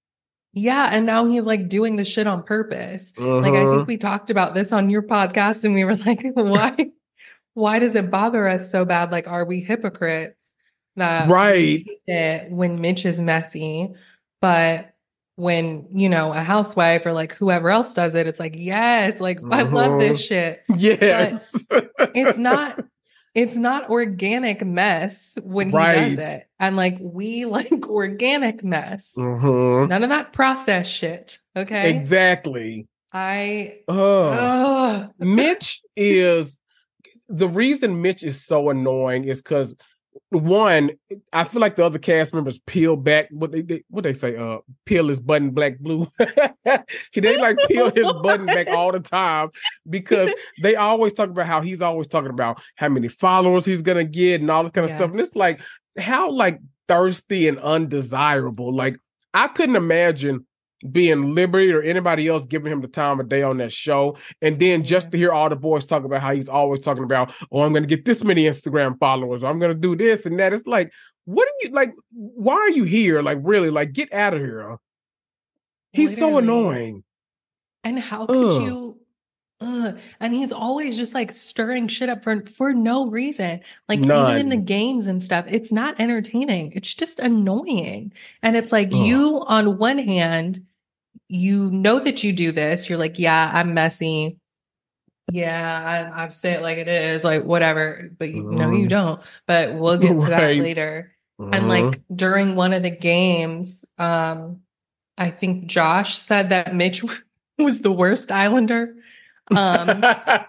yeah, 0.53 0.89
and 0.91 1.05
now 1.05 1.25
he's 1.25 1.45
like 1.45 1.67
doing 1.67 1.95
the 1.95 2.05
shit 2.05 2.27
on 2.27 2.43
purpose. 2.43 3.11
Like 3.17 3.27
I 3.27 3.41
think 3.41 3.55
mm-hmm. 3.55 3.85
we 3.85 3.97
talked 3.97 4.29
about 4.29 4.53
this 4.53 4.71
on 4.71 4.89
your 4.89 5.01
podcast 5.01 5.63
and 5.63 5.73
we 5.73 5.83
were 5.83 5.95
like, 6.05 6.23
why 6.33 6.91
why 7.53 7.79
does 7.79 7.95
it 7.95 8.11
bother 8.11 8.47
us 8.47 8.71
so 8.71 8.85
bad? 8.85 9.11
Like, 9.11 9.27
are 9.27 9.43
we 9.45 9.59
hypocrites 9.61 10.51
that 10.95 11.27
we 11.27 11.33
Right. 11.33 11.85
it 12.07 12.51
when 12.51 12.79
Mitch 12.79 13.05
is 13.05 13.19
messy, 13.19 13.93
but 14.39 14.93
when 15.35 15.87
you 15.91 16.09
know 16.09 16.33
a 16.33 16.41
housewife 16.43 17.05
or 17.05 17.13
like 17.13 17.33
whoever 17.33 17.69
else 17.69 17.93
does 17.93 18.15
it, 18.15 18.27
it's 18.27 18.39
like, 18.39 18.55
yes, 18.57 19.19
like 19.19 19.39
I 19.51 19.63
love 19.63 19.99
this 19.99 20.23
shit. 20.23 20.61
yes, 20.75 21.67
It's 22.13 22.37
not 22.37 22.79
it's 23.33 23.55
not 23.55 23.89
organic 23.89 24.65
mess 24.65 25.37
when 25.41 25.69
he 25.69 25.77
does 25.77 26.17
it. 26.17 26.47
And 26.59 26.75
like 26.75 26.97
we 26.99 27.45
like 27.57 27.87
organic 27.87 28.63
mess. 28.63 29.13
Mhm. 29.17 29.87
None 29.89 30.03
of 30.03 30.09
that 30.09 30.33
process 30.33 30.87
shit. 30.87 31.39
Okay. 31.55 31.95
exactly. 31.95 32.87
I 33.13 33.79
Oh. 33.87 34.29
Ugh. 34.29 35.09
Mitch 35.19 35.81
is 35.95 36.59
the 37.29 37.47
reason 37.47 38.01
Mitch 38.01 38.23
is 38.23 38.43
so 38.43 38.69
annoying 38.69 39.23
is 39.23 39.41
because 39.41 39.75
one, 40.31 40.91
I 41.33 41.43
feel 41.43 41.59
like 41.59 41.75
the 41.75 41.85
other 41.85 41.99
cast 41.99 42.33
members 42.33 42.57
peel 42.65 42.95
back 42.95 43.27
what 43.31 43.51
they, 43.51 43.61
they 43.61 43.83
what 43.89 44.05
they 44.05 44.13
say, 44.13 44.37
uh, 44.37 44.59
peel 44.85 45.09
his 45.09 45.19
button 45.19 45.51
black 45.51 45.77
blue. 45.79 46.07
they 47.13 47.37
like 47.37 47.57
peel 47.67 47.91
his 47.91 48.11
button 48.23 48.45
back 48.45 48.69
all 48.69 48.93
the 48.93 49.01
time 49.01 49.49
because 49.89 50.29
they 50.61 50.75
always 50.75 51.11
talk 51.13 51.29
about 51.29 51.47
how 51.47 51.59
he's 51.59 51.81
always 51.81 52.07
talking 52.07 52.29
about 52.29 52.61
how 52.75 52.87
many 52.87 53.09
followers 53.09 53.65
he's 53.65 53.81
gonna 53.81 54.05
get 54.05 54.39
and 54.39 54.49
all 54.49 54.63
this 54.63 54.71
kind 54.71 54.89
of 54.89 54.95
stuff. 54.95 55.11
And 55.11 55.19
it's 55.19 55.35
like 55.35 55.59
how 55.99 56.31
like 56.31 56.61
thirsty 56.87 57.49
and 57.49 57.59
undesirable. 57.59 58.73
Like 58.73 58.97
I 59.33 59.47
couldn't 59.49 59.75
imagine 59.75 60.45
being 60.89 61.35
Liberty 61.35 61.71
or 61.71 61.81
anybody 61.81 62.27
else 62.27 62.47
giving 62.47 62.71
him 62.71 62.81
the 62.81 62.87
time 62.87 63.19
of 63.19 63.29
day 63.29 63.43
on 63.43 63.57
that 63.57 63.71
show. 63.71 64.17
And 64.41 64.59
then 64.59 64.83
just 64.83 65.11
to 65.11 65.17
hear 65.17 65.31
all 65.31 65.49
the 65.49 65.55
boys 65.55 65.85
talk 65.85 66.03
about 66.03 66.21
how 66.21 66.33
he's 66.33 66.49
always 66.49 66.81
talking 66.81 67.03
about, 67.03 67.33
oh, 67.51 67.61
I'm 67.61 67.73
going 67.73 67.83
to 67.83 67.95
get 67.95 68.05
this 68.05 68.23
many 68.23 68.45
Instagram 68.45 68.97
followers, 68.99 69.43
or 69.43 69.47
I'm 69.47 69.59
going 69.59 69.73
to 69.73 69.79
do 69.79 69.95
this 69.95 70.25
and 70.25 70.39
that. 70.39 70.53
It's 70.53 70.67
like, 70.67 70.91
what 71.25 71.47
are 71.47 71.57
you 71.61 71.73
like? 71.73 71.91
Why 72.11 72.55
are 72.55 72.71
you 72.71 72.83
here? 72.83 73.21
Like, 73.21 73.39
really? 73.41 73.69
Like, 73.69 73.93
get 73.93 74.11
out 74.13 74.33
of 74.33 74.39
here. 74.39 74.77
He's 75.93 76.17
so 76.17 76.37
annoying. 76.37 77.03
And 77.83 77.99
how 77.99 78.25
could 78.25 78.55
Ugh. 78.55 78.61
you? 78.61 78.97
Ugh. 79.59 79.99
And 80.19 80.33
he's 80.33 80.51
always 80.51 80.97
just 80.97 81.13
like 81.13 81.31
stirring 81.31 81.87
shit 81.87 82.09
up 82.09 82.23
for 82.23 82.45
for 82.45 82.73
no 82.73 83.07
reason. 83.07 83.59
Like 83.87 83.99
even 83.99 84.37
in 84.37 84.49
the 84.49 84.57
games 84.57 85.05
and 85.05 85.21
stuff, 85.21 85.45
it's 85.47 85.71
not 85.71 85.99
entertaining. 85.99 86.71
It's 86.73 86.93
just 86.93 87.19
annoying. 87.19 88.13
And 88.41 88.55
it's 88.55 88.71
like 88.71 88.87
Ugh. 88.87 89.05
you, 89.05 89.43
on 89.45 89.77
one 89.77 89.99
hand, 89.99 90.65
you 91.31 91.71
know 91.71 91.99
that 91.99 92.23
you 92.23 92.33
do 92.33 92.51
this. 92.51 92.89
You're 92.89 92.99
like, 92.99 93.17
yeah, 93.17 93.49
I'm 93.53 93.73
messy. 93.73 94.37
Yeah, 95.31 96.11
I, 96.13 96.23
I've 96.23 96.33
said 96.33 96.59
it 96.59 96.61
like 96.61 96.77
it 96.77 96.89
is, 96.89 97.23
like 97.23 97.45
whatever. 97.45 98.09
But 98.19 98.31
you, 98.31 98.43
no, 98.51 98.69
you 98.69 98.85
Mhm. 98.85 98.89
don't. 98.89 99.21
But 99.47 99.75
we'll 99.75 99.97
get 99.97 100.19
to 100.19 100.29
that 100.29 100.55
later. 100.57 101.15
And 101.39 101.65
Mhm. 101.65 101.69
like 101.69 102.01
during 102.13 102.55
one 102.55 102.73
of 102.73 102.83
the 102.83 102.89
games, 102.91 103.85
um, 103.97 104.61
I 105.17 105.31
think 105.31 105.67
Josh 105.67 106.17
said 106.17 106.49
that 106.49 106.75
Mitch 106.75 107.01
was 107.57 107.79
the 107.81 107.91
worst 107.93 108.29
Islander. 108.31 108.95
Um, 109.55 109.87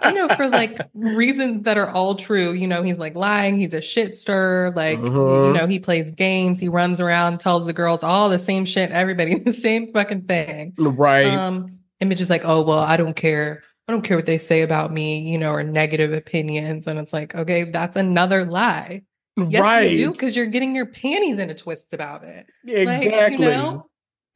you 0.05 0.13
know, 0.15 0.29
for 0.37 0.49
like 0.61 0.79
reasons 0.95 1.65
that 1.65 1.77
are 1.79 1.89
all 1.89 2.15
true. 2.15 2.53
You 2.53 2.67
know, 2.67 2.83
he's 2.83 2.99
like 2.99 3.15
lying, 3.15 3.59
he's 3.59 3.75
a 3.75 3.81
shit 3.81 4.17
stir, 4.17 4.73
like 4.77 4.99
you 4.99 5.05
Mhm. 5.05 5.55
know, 5.59 5.67
he 5.67 5.79
plays 5.79 6.11
games, 6.11 6.59
he 6.61 6.69
runs 6.69 7.01
around, 7.01 7.39
tells 7.39 7.67
the 7.67 7.73
girls 7.73 8.03
all 8.03 8.29
the 8.29 8.39
same 8.39 8.65
shit, 8.65 8.91
everybody 8.91 9.35
the 9.39 9.53
same 9.53 9.89
fucking 9.89 10.23
thing. 10.23 10.75
right. 10.79 11.27
Um, 11.27 11.79
and 12.01 12.09
Mitch 12.09 12.21
is 12.21 12.31
like, 12.31 12.43
oh 12.45 12.63
well, 12.63 12.81
I 12.81 12.97
don't 12.97 13.15
care. 13.15 13.63
I 13.89 13.93
don't 13.93 14.03
care 14.03 14.17
what 14.17 14.27
they 14.27 14.39
say 14.39 14.63
about 14.63 14.93
me, 14.93 15.21
you 15.21 15.37
know, 15.39 15.51
or 15.51 15.63
negative 15.65 16.13
opinions. 16.13 16.87
And 16.87 16.99
it's 16.99 17.13
like, 17.13 17.35
okay, 17.35 17.65
that's 17.65 17.97
another 17.97 18.45
lie. 18.45 19.03
Yes, 19.37 19.63
right. 19.63 19.91
you 19.91 20.07
do 20.07 20.13
because 20.13 20.37
you're 20.37 20.47
getting 20.47 20.75
your 20.75 20.87
panties 20.87 21.39
in 21.39 21.51
a 21.51 21.55
twist 21.55 21.93
about 21.93 22.23
it. 22.23 22.47
exactly. 22.67 23.11
Like, 23.17 23.33
you 23.33 23.39
know, 23.39 23.87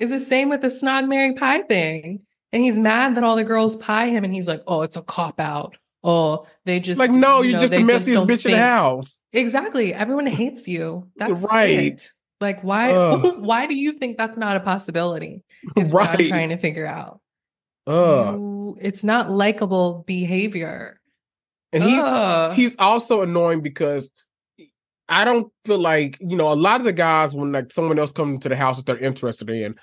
it's 0.00 0.10
the 0.10 0.20
same 0.20 0.48
with 0.48 0.62
the 0.62 0.68
snog 0.68 1.06
Mary 1.08 1.34
Pie 1.34 1.62
thing. 1.62 2.20
And 2.56 2.64
he's 2.64 2.78
mad 2.78 3.16
that 3.16 3.22
all 3.22 3.36
the 3.36 3.44
girls 3.44 3.76
pie 3.76 4.08
him, 4.08 4.24
and 4.24 4.32
he's 4.32 4.48
like, 4.48 4.62
"Oh, 4.66 4.80
it's 4.80 4.96
a 4.96 5.02
cop 5.02 5.38
out. 5.40 5.76
Oh, 6.02 6.46
they 6.64 6.80
just 6.80 6.98
like, 6.98 7.10
no, 7.10 7.42
you 7.42 7.50
you're 7.50 7.60
know, 7.60 7.66
just 7.68 7.72
the 7.72 7.78
messiest 8.14 8.26
bitch 8.26 8.46
in 8.46 8.52
the 8.52 8.58
house. 8.58 9.22
Exactly. 9.34 9.92
Everyone 9.92 10.26
hates 10.26 10.66
you. 10.66 11.10
That's 11.16 11.38
Right. 11.42 11.68
it. 11.92 12.10
Like, 12.40 12.62
why? 12.62 12.92
Ugh. 12.92 13.36
why 13.40 13.66
do 13.66 13.74
you 13.74 13.92
think 13.92 14.16
that's 14.16 14.38
not 14.38 14.56
a 14.56 14.60
possibility? 14.60 15.44
Is 15.76 15.92
what 15.92 16.08
I'm 16.08 16.16
Right. 16.16 16.28
trying 16.28 16.48
to 16.48 16.56
figure 16.56 16.86
out. 16.86 17.20
You- 17.86 18.78
it's 18.80 19.04
not 19.04 19.30
likable 19.30 20.02
behavior. 20.06 20.98
and 21.74 21.82
he's 21.82 22.56
he's 22.56 22.76
also 22.78 23.20
annoying 23.20 23.60
because 23.60 24.10
I 25.10 25.24
don't 25.24 25.52
feel 25.66 25.78
like 25.78 26.16
you 26.20 26.36
know 26.36 26.50
a 26.50 26.54
lot 26.54 26.80
of 26.80 26.86
the 26.86 26.92
guys 26.94 27.34
when 27.34 27.52
like 27.52 27.70
someone 27.70 27.98
else 27.98 28.12
comes 28.12 28.36
into 28.36 28.48
the 28.48 28.56
house 28.56 28.78
that 28.78 28.86
they're 28.86 28.96
interested 29.04 29.50
in, 29.50 29.74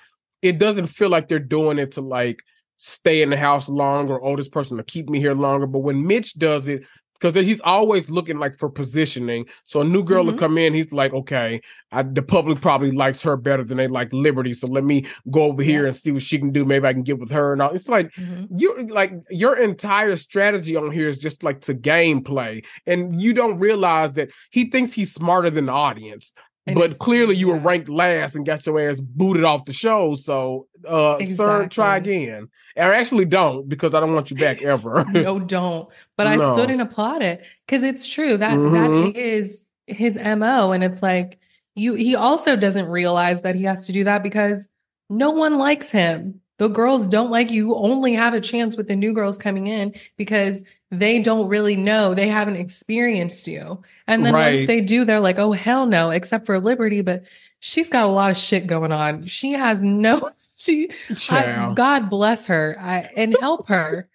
it 0.42 0.58
doesn't 0.58 0.88
feel 0.88 1.08
like 1.08 1.28
they're 1.28 1.38
doing 1.38 1.78
it 1.78 1.92
to 1.92 2.00
like 2.00 2.40
stay 2.76 3.22
in 3.22 3.30
the 3.30 3.36
house 3.36 3.68
longer 3.68 4.16
or 4.18 4.32
oh 4.32 4.36
this 4.36 4.48
person 4.48 4.76
to 4.76 4.82
keep 4.82 5.08
me 5.08 5.18
here 5.20 5.34
longer. 5.34 5.66
But 5.66 5.80
when 5.80 6.06
Mitch 6.06 6.34
does 6.34 6.68
it, 6.68 6.82
because 7.20 7.36
he's 7.46 7.60
always 7.62 8.10
looking 8.10 8.38
like 8.38 8.58
for 8.58 8.68
positioning. 8.68 9.46
So 9.64 9.80
a 9.80 9.84
new 9.84 10.02
girl 10.02 10.24
Mhm. 10.24 10.26
will 10.32 10.38
come 10.38 10.58
in, 10.58 10.74
he's 10.74 10.92
like, 10.92 11.14
okay, 11.14 11.60
I, 11.90 12.02
the 12.02 12.20
public 12.20 12.60
probably 12.60 12.90
likes 12.90 13.22
her 13.22 13.36
better 13.36 13.64
than 13.64 13.78
they 13.78 13.86
like 13.86 14.12
Liberty, 14.12 14.52
so 14.52 14.66
let 14.66 14.84
me 14.84 15.06
go 15.30 15.44
over 15.44 15.62
here 15.62 15.82
Yeah. 15.82 15.88
and 15.88 15.96
see 15.96 16.10
what 16.10 16.22
she 16.22 16.38
can 16.38 16.50
do. 16.50 16.64
Maybe 16.66 16.86
I 16.86 16.92
can 16.92 17.02
get 17.04 17.18
with 17.18 17.30
her 17.30 17.52
and 17.54 17.62
all. 17.62 17.70
It's 17.70 17.88
like 17.88 18.12
Mhm. 18.14 18.48
you 18.58 18.88
like 18.88 19.12
your 19.30 19.56
entire 19.56 20.16
strategy 20.16 20.76
on 20.76 20.90
here 20.90 21.08
is 21.08 21.16
just 21.16 21.42
like 21.42 21.60
to 21.62 21.74
gameplay 21.74 22.64
and 22.86 23.18
you 23.22 23.32
don't 23.32 23.58
realize 23.58 24.12
that 24.14 24.28
he 24.50 24.66
thinks 24.68 24.92
he's 24.92 25.14
smarter 25.14 25.48
than 25.50 25.66
the 25.66 25.72
audience 25.72 26.32
And 26.66 26.76
but 26.76 26.98
clearly 26.98 27.36
you 27.36 27.48
were 27.48 27.58
ranked 27.58 27.88
last 27.90 28.34
and 28.34 28.46
got 28.46 28.64
your 28.64 28.80
ass 28.80 28.98
booted 28.98 29.44
off 29.44 29.66
the 29.66 29.72
show 29.74 30.14
so 30.14 30.66
uh 30.88 31.22
sir 31.22 31.68
try 31.68 31.98
again 31.98 32.48
or 32.76 32.92
actually 32.92 33.24
don't 33.26 33.68
because 33.68 33.94
i 33.94 34.00
don't 34.00 34.14
want 34.14 34.30
you 34.30 34.36
back 34.36 34.62
ever 34.74 35.04
no, 35.12 35.38
don't. 35.38 35.88
But 36.16 36.26
I 36.26 36.52
stood 36.52 36.70
and 36.70 36.80
applauded 36.80 37.40
because 37.66 37.84
it's 37.84 38.08
true 38.08 38.36
that 38.38 38.58
Mhm. 38.58 38.72
that 39.12 39.18
is 39.18 39.66
his 39.86 40.16
mo, 40.16 40.72
and 40.72 40.82
it's 40.82 41.02
like 41.02 41.38
you 41.74 41.94
he 41.94 42.14
also 42.14 42.56
doesn't 42.56 42.86
realize 42.86 43.42
that 43.42 43.54
he 43.56 43.64
has 43.64 43.86
to 43.86 43.92
do 43.92 44.04
that 44.04 44.22
because 44.22 44.68
no 45.10 45.30
one 45.30 45.58
likes 45.58 45.90
him. 45.90 46.40
The 46.58 46.68
girls 46.68 47.06
don't 47.06 47.30
like 47.30 47.50
you. 47.50 47.66
You 47.66 47.74
only 47.74 48.14
have 48.14 48.32
a 48.32 48.40
chance 48.40 48.76
with 48.76 48.88
the 48.88 48.96
new 48.96 49.12
girls 49.12 49.36
coming 49.38 49.66
in 49.66 49.94
because 50.16 50.62
they 50.98 51.20
don't 51.20 51.48
really 51.48 51.76
know. 51.76 52.14
They 52.14 52.28
haven't 52.28 52.56
experienced 52.56 53.46
you. 53.46 53.82
And 54.06 54.24
then 54.24 54.34
Right. 54.34 54.54
once 54.56 54.66
they 54.66 54.80
do, 54.80 55.04
they're 55.04 55.20
like, 55.20 55.38
oh, 55.38 55.52
hell 55.52 55.86
no, 55.86 56.10
except 56.10 56.46
for 56.46 56.58
Liberty. 56.60 57.02
But 57.02 57.24
she's 57.60 57.88
got 57.90 58.04
a 58.04 58.08
lot 58.08 58.30
of 58.30 58.36
shit 58.36 58.66
going 58.66 58.92
on. 58.92 59.26
She 59.26 59.52
has 59.52 59.82
no, 59.82 60.30
she, 60.56 60.90
I, 61.30 61.72
God 61.74 62.08
bless 62.10 62.46
her 62.46 62.76
I, 62.80 63.08
and 63.16 63.36
help 63.40 63.68
her 63.68 64.08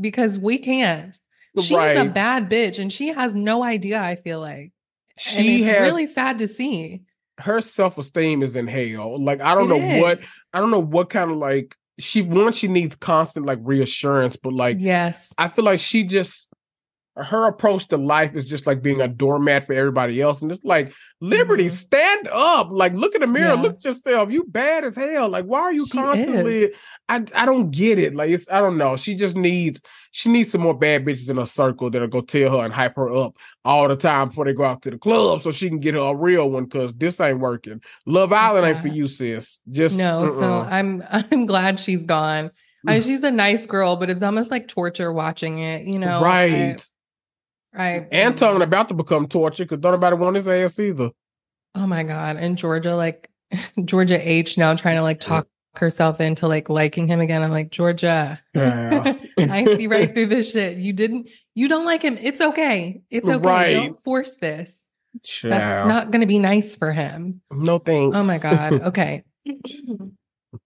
because 0.00 0.38
we 0.38 0.58
can't. 0.58 1.18
She's 1.58 1.70
a 1.72 2.04
bad 2.06 2.48
bitch 2.50 2.78
and 2.78 2.92
she 2.92 3.08
has 3.08 3.34
no 3.34 3.62
idea, 3.62 4.00
I 4.00 4.16
feel 4.16 4.40
like. 4.40 4.72
and 5.36 5.46
it's 5.46 5.68
has 5.68 5.80
really 5.82 6.06
sad 6.06 6.38
to 6.38 6.48
see. 6.48 7.02
her 7.38 7.60
self 7.60 7.98
esteem 7.98 8.42
is 8.42 8.56
in 8.56 8.66
hell. 8.66 9.22
Like 9.22 9.40
I 9.42 9.54
don't 9.54 9.64
It 9.64 9.68
know 9.68 10.00
what. 10.00 10.18
I 10.54 10.60
don't 10.60 10.70
know 10.70 10.80
what 10.82 11.10
kind 11.10 11.30
of 11.30 11.36
like 11.36 11.76
she 12.02 12.22
wants 12.22 12.58
she 12.58 12.68
needs 12.68 12.96
constant 12.96 13.46
like 13.46 13.58
reassurance, 13.62 14.36
but 14.36 14.52
like 14.52 14.76
yes. 14.80 15.32
I 15.38 15.48
feel 15.48 15.64
like 15.64 15.80
she 15.80 16.04
just 16.04 16.51
her 17.16 17.46
approach 17.46 17.88
to 17.88 17.96
life 17.98 18.34
is 18.34 18.48
just 18.48 18.66
like 18.66 18.80
being 18.82 19.00
a 19.02 19.08
doormat 19.08 19.66
for 19.66 19.74
everybody 19.74 20.20
else. 20.20 20.40
And 20.40 20.50
it's 20.50 20.64
like, 20.64 20.94
Liberty, 21.20 21.66
Mhm. 21.66 21.70
stand 21.70 22.26
up. 22.32 22.70
Like, 22.72 22.94
look 22.94 23.14
in 23.14 23.20
the 23.20 23.26
mirror, 23.26 23.54
Yeah. 23.54 23.60
look 23.60 23.74
at 23.76 23.84
yourself. 23.84 24.30
You 24.32 24.44
bad 24.48 24.82
as 24.84 24.96
hell. 24.96 25.28
Like, 25.28 25.44
why 25.44 25.60
are 25.60 25.72
you 25.72 25.84
She 25.86 25.98
constantly? 25.98 26.64
is. 26.64 26.70
I 27.08 27.22
I 27.34 27.44
don't 27.46 27.70
get 27.70 27.98
it. 27.98 28.14
Like, 28.14 28.30
it's 28.30 28.50
I 28.50 28.60
don't 28.60 28.78
know. 28.78 28.96
She 28.96 29.14
just 29.14 29.36
needs 29.36 29.80
she 30.10 30.30
needs 30.30 30.50
some 30.52 30.62
more 30.62 30.74
bad 30.76 31.04
bitches 31.04 31.28
in 31.30 31.36
her 31.36 31.46
circle 31.46 31.90
that'll 31.90 32.08
go 32.08 32.22
tell 32.22 32.58
her 32.58 32.64
and 32.64 32.72
hype 32.74 32.96
her 32.96 33.14
up 33.14 33.36
all 33.64 33.88
the 33.88 33.96
time 33.96 34.28
before 34.28 34.44
they 34.46 34.52
go 34.54 34.64
out 34.64 34.82
to 34.82 34.90
the 34.90 34.98
club 34.98 35.42
so 35.42 35.50
she 35.50 35.68
can 35.68 35.78
get 35.78 35.94
her 35.94 36.00
a 36.00 36.14
real 36.14 36.50
one 36.50 36.64
because 36.64 36.92
this 36.94 37.20
ain't 37.20 37.38
working. 37.40 37.80
Love 38.06 38.32
Island 38.32 38.66
ain't 38.66 38.80
for 38.80 38.88
you, 38.88 39.06
sis. 39.06 39.60
Just 39.70 39.96
No, 39.98 40.26
so 40.26 40.52
uh-uh. 40.60 40.68
I'm 40.70 41.02
I'm 41.10 41.44
glad 41.46 41.78
she's 41.78 42.04
gone. 42.04 42.50
I, 42.84 42.98
she's 42.98 43.22
a 43.22 43.30
nice 43.30 43.64
girl, 43.64 43.94
but 43.96 44.10
it's 44.10 44.22
almost 44.24 44.50
like 44.50 44.66
torture 44.66 45.12
watching 45.12 45.60
it, 45.60 45.86
you 45.86 46.00
know. 46.00 46.20
right. 46.20 46.52
I, 46.74 46.76
I 47.74 48.06
Anton 48.12 48.54
mm-hmm. 48.54 48.62
about 48.62 48.88
to 48.88 48.94
become 48.94 49.26
torture 49.28 49.64
because 49.64 49.82
nobody 49.82 50.16
want 50.16 50.36
his 50.36 50.48
ass 50.48 50.78
either. 50.78 51.10
Oh 51.74 51.86
my 51.86 52.02
god. 52.02 52.36
And 52.36 52.58
Georgia 52.58 52.94
like 52.94 53.30
Georgia 53.84 54.28
H 54.28 54.58
now 54.58 54.74
trying 54.74 54.96
to 54.96 55.02
like 55.02 55.20
talk 55.20 55.46
herself 55.74 56.20
into 56.20 56.48
like 56.48 56.68
liking 56.68 57.06
him 57.06 57.20
again. 57.20 57.42
I'm 57.42 57.50
like, 57.50 57.70
Georgia, 57.70 58.40
Yeah. 58.54 59.14
I 59.38 59.64
see 59.64 59.86
right 59.86 60.12
through 60.12 60.26
this 60.26 60.52
shit. 60.52 60.78
You 60.78 60.92
didn't 60.92 61.30
you 61.54 61.68
don't 61.68 61.84
like 61.84 62.02
him. 62.02 62.18
It's 62.20 62.40
okay. 62.40 63.02
It's 63.10 63.28
okay. 63.28 63.48
Right. 63.48 63.72
Don't 63.72 64.02
force 64.04 64.36
this. 64.36 64.84
That's 65.42 65.86
not 65.86 66.10
gonna 66.10 66.26
be 66.26 66.38
nice 66.38 66.74
for 66.76 66.92
him. 66.92 67.40
no 67.50 67.78
thanks. 67.78 68.16
Oh 68.16 68.24
my 68.24 68.38
god. 68.38 68.72
Okay. 68.92 69.24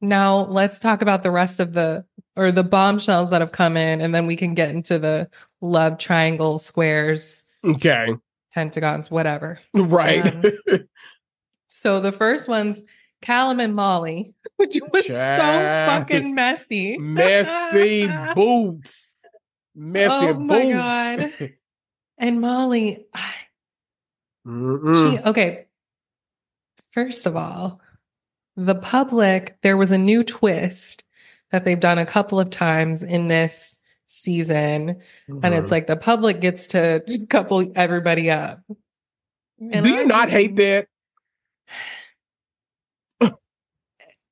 now 0.01 0.41
let's 0.47 0.79
talk 0.79 1.01
about 1.01 1.23
the 1.23 1.31
rest 1.31 1.61
of 1.61 1.73
the 1.73 2.05
or 2.37 2.53
the 2.53 2.65
bombshells 2.65 3.31
that 3.31 3.41
have 3.41 3.53
come 3.53 3.77
in, 3.77 4.01
and 4.01 4.15
then 4.15 4.27
we 4.27 4.37
can 4.37 4.55
get 4.55 4.71
into 4.71 4.99
the 4.99 5.29
love 5.61 5.99
triangle, 5.99 6.59
squares, 6.59 7.45
okay. 7.65 8.07
pentagons, 8.55 9.11
whatever. 9.11 9.59
Right. 9.75 10.27
Um, 10.27 10.89
So 11.69 12.01
the 12.01 12.13
first 12.13 12.49
one's 12.49 12.83
Callum 13.23 13.61
and 13.61 13.75
Molly, 13.75 14.35
which 14.57 14.79
was 14.93 15.07
so 15.07 15.13
Child. 15.13 15.91
fucking 16.09 16.35
messy. 16.35 16.97
Messy 16.99 18.09
boots. 18.35 19.19
Messy 19.75 20.27
Oh 20.29 20.35
boots. 20.35 20.47
my 20.47 20.71
God. 20.73 21.51
And 22.19 22.41
Molly, 22.41 23.05
Mm-mm. 24.47 25.13
she 25.13 25.19
okay. 25.29 25.67
First 26.93 27.27
of 27.27 27.37
all, 27.37 27.81
the 28.57 28.75
public, 28.75 29.59
there 29.63 29.77
was 29.77 29.91
a 29.91 29.99
new 29.99 30.25
twist 30.25 31.05
that 31.53 31.67
they've 31.67 31.79
done 31.79 31.99
a 31.99 32.07
couple 32.07 32.41
of 32.41 32.49
times 32.49 33.03
in 33.03 33.29
this 33.29 33.76
season. 34.27 35.01
And 35.43 35.55
it's 35.55 35.69
Mhm. 35.69 35.77
like 35.77 35.87
the 35.87 35.97
public 35.97 36.41
gets 36.41 36.67
to 36.69 37.03
couple 37.31 37.73
everybody 37.77 38.31
up. 38.31 38.61
and 39.61 39.85
Do 39.85 39.91
you 39.91 40.01
I 40.01 40.05
not 40.05 40.25
just- 40.29 40.33
hate 40.39 40.57
that? 40.57 40.87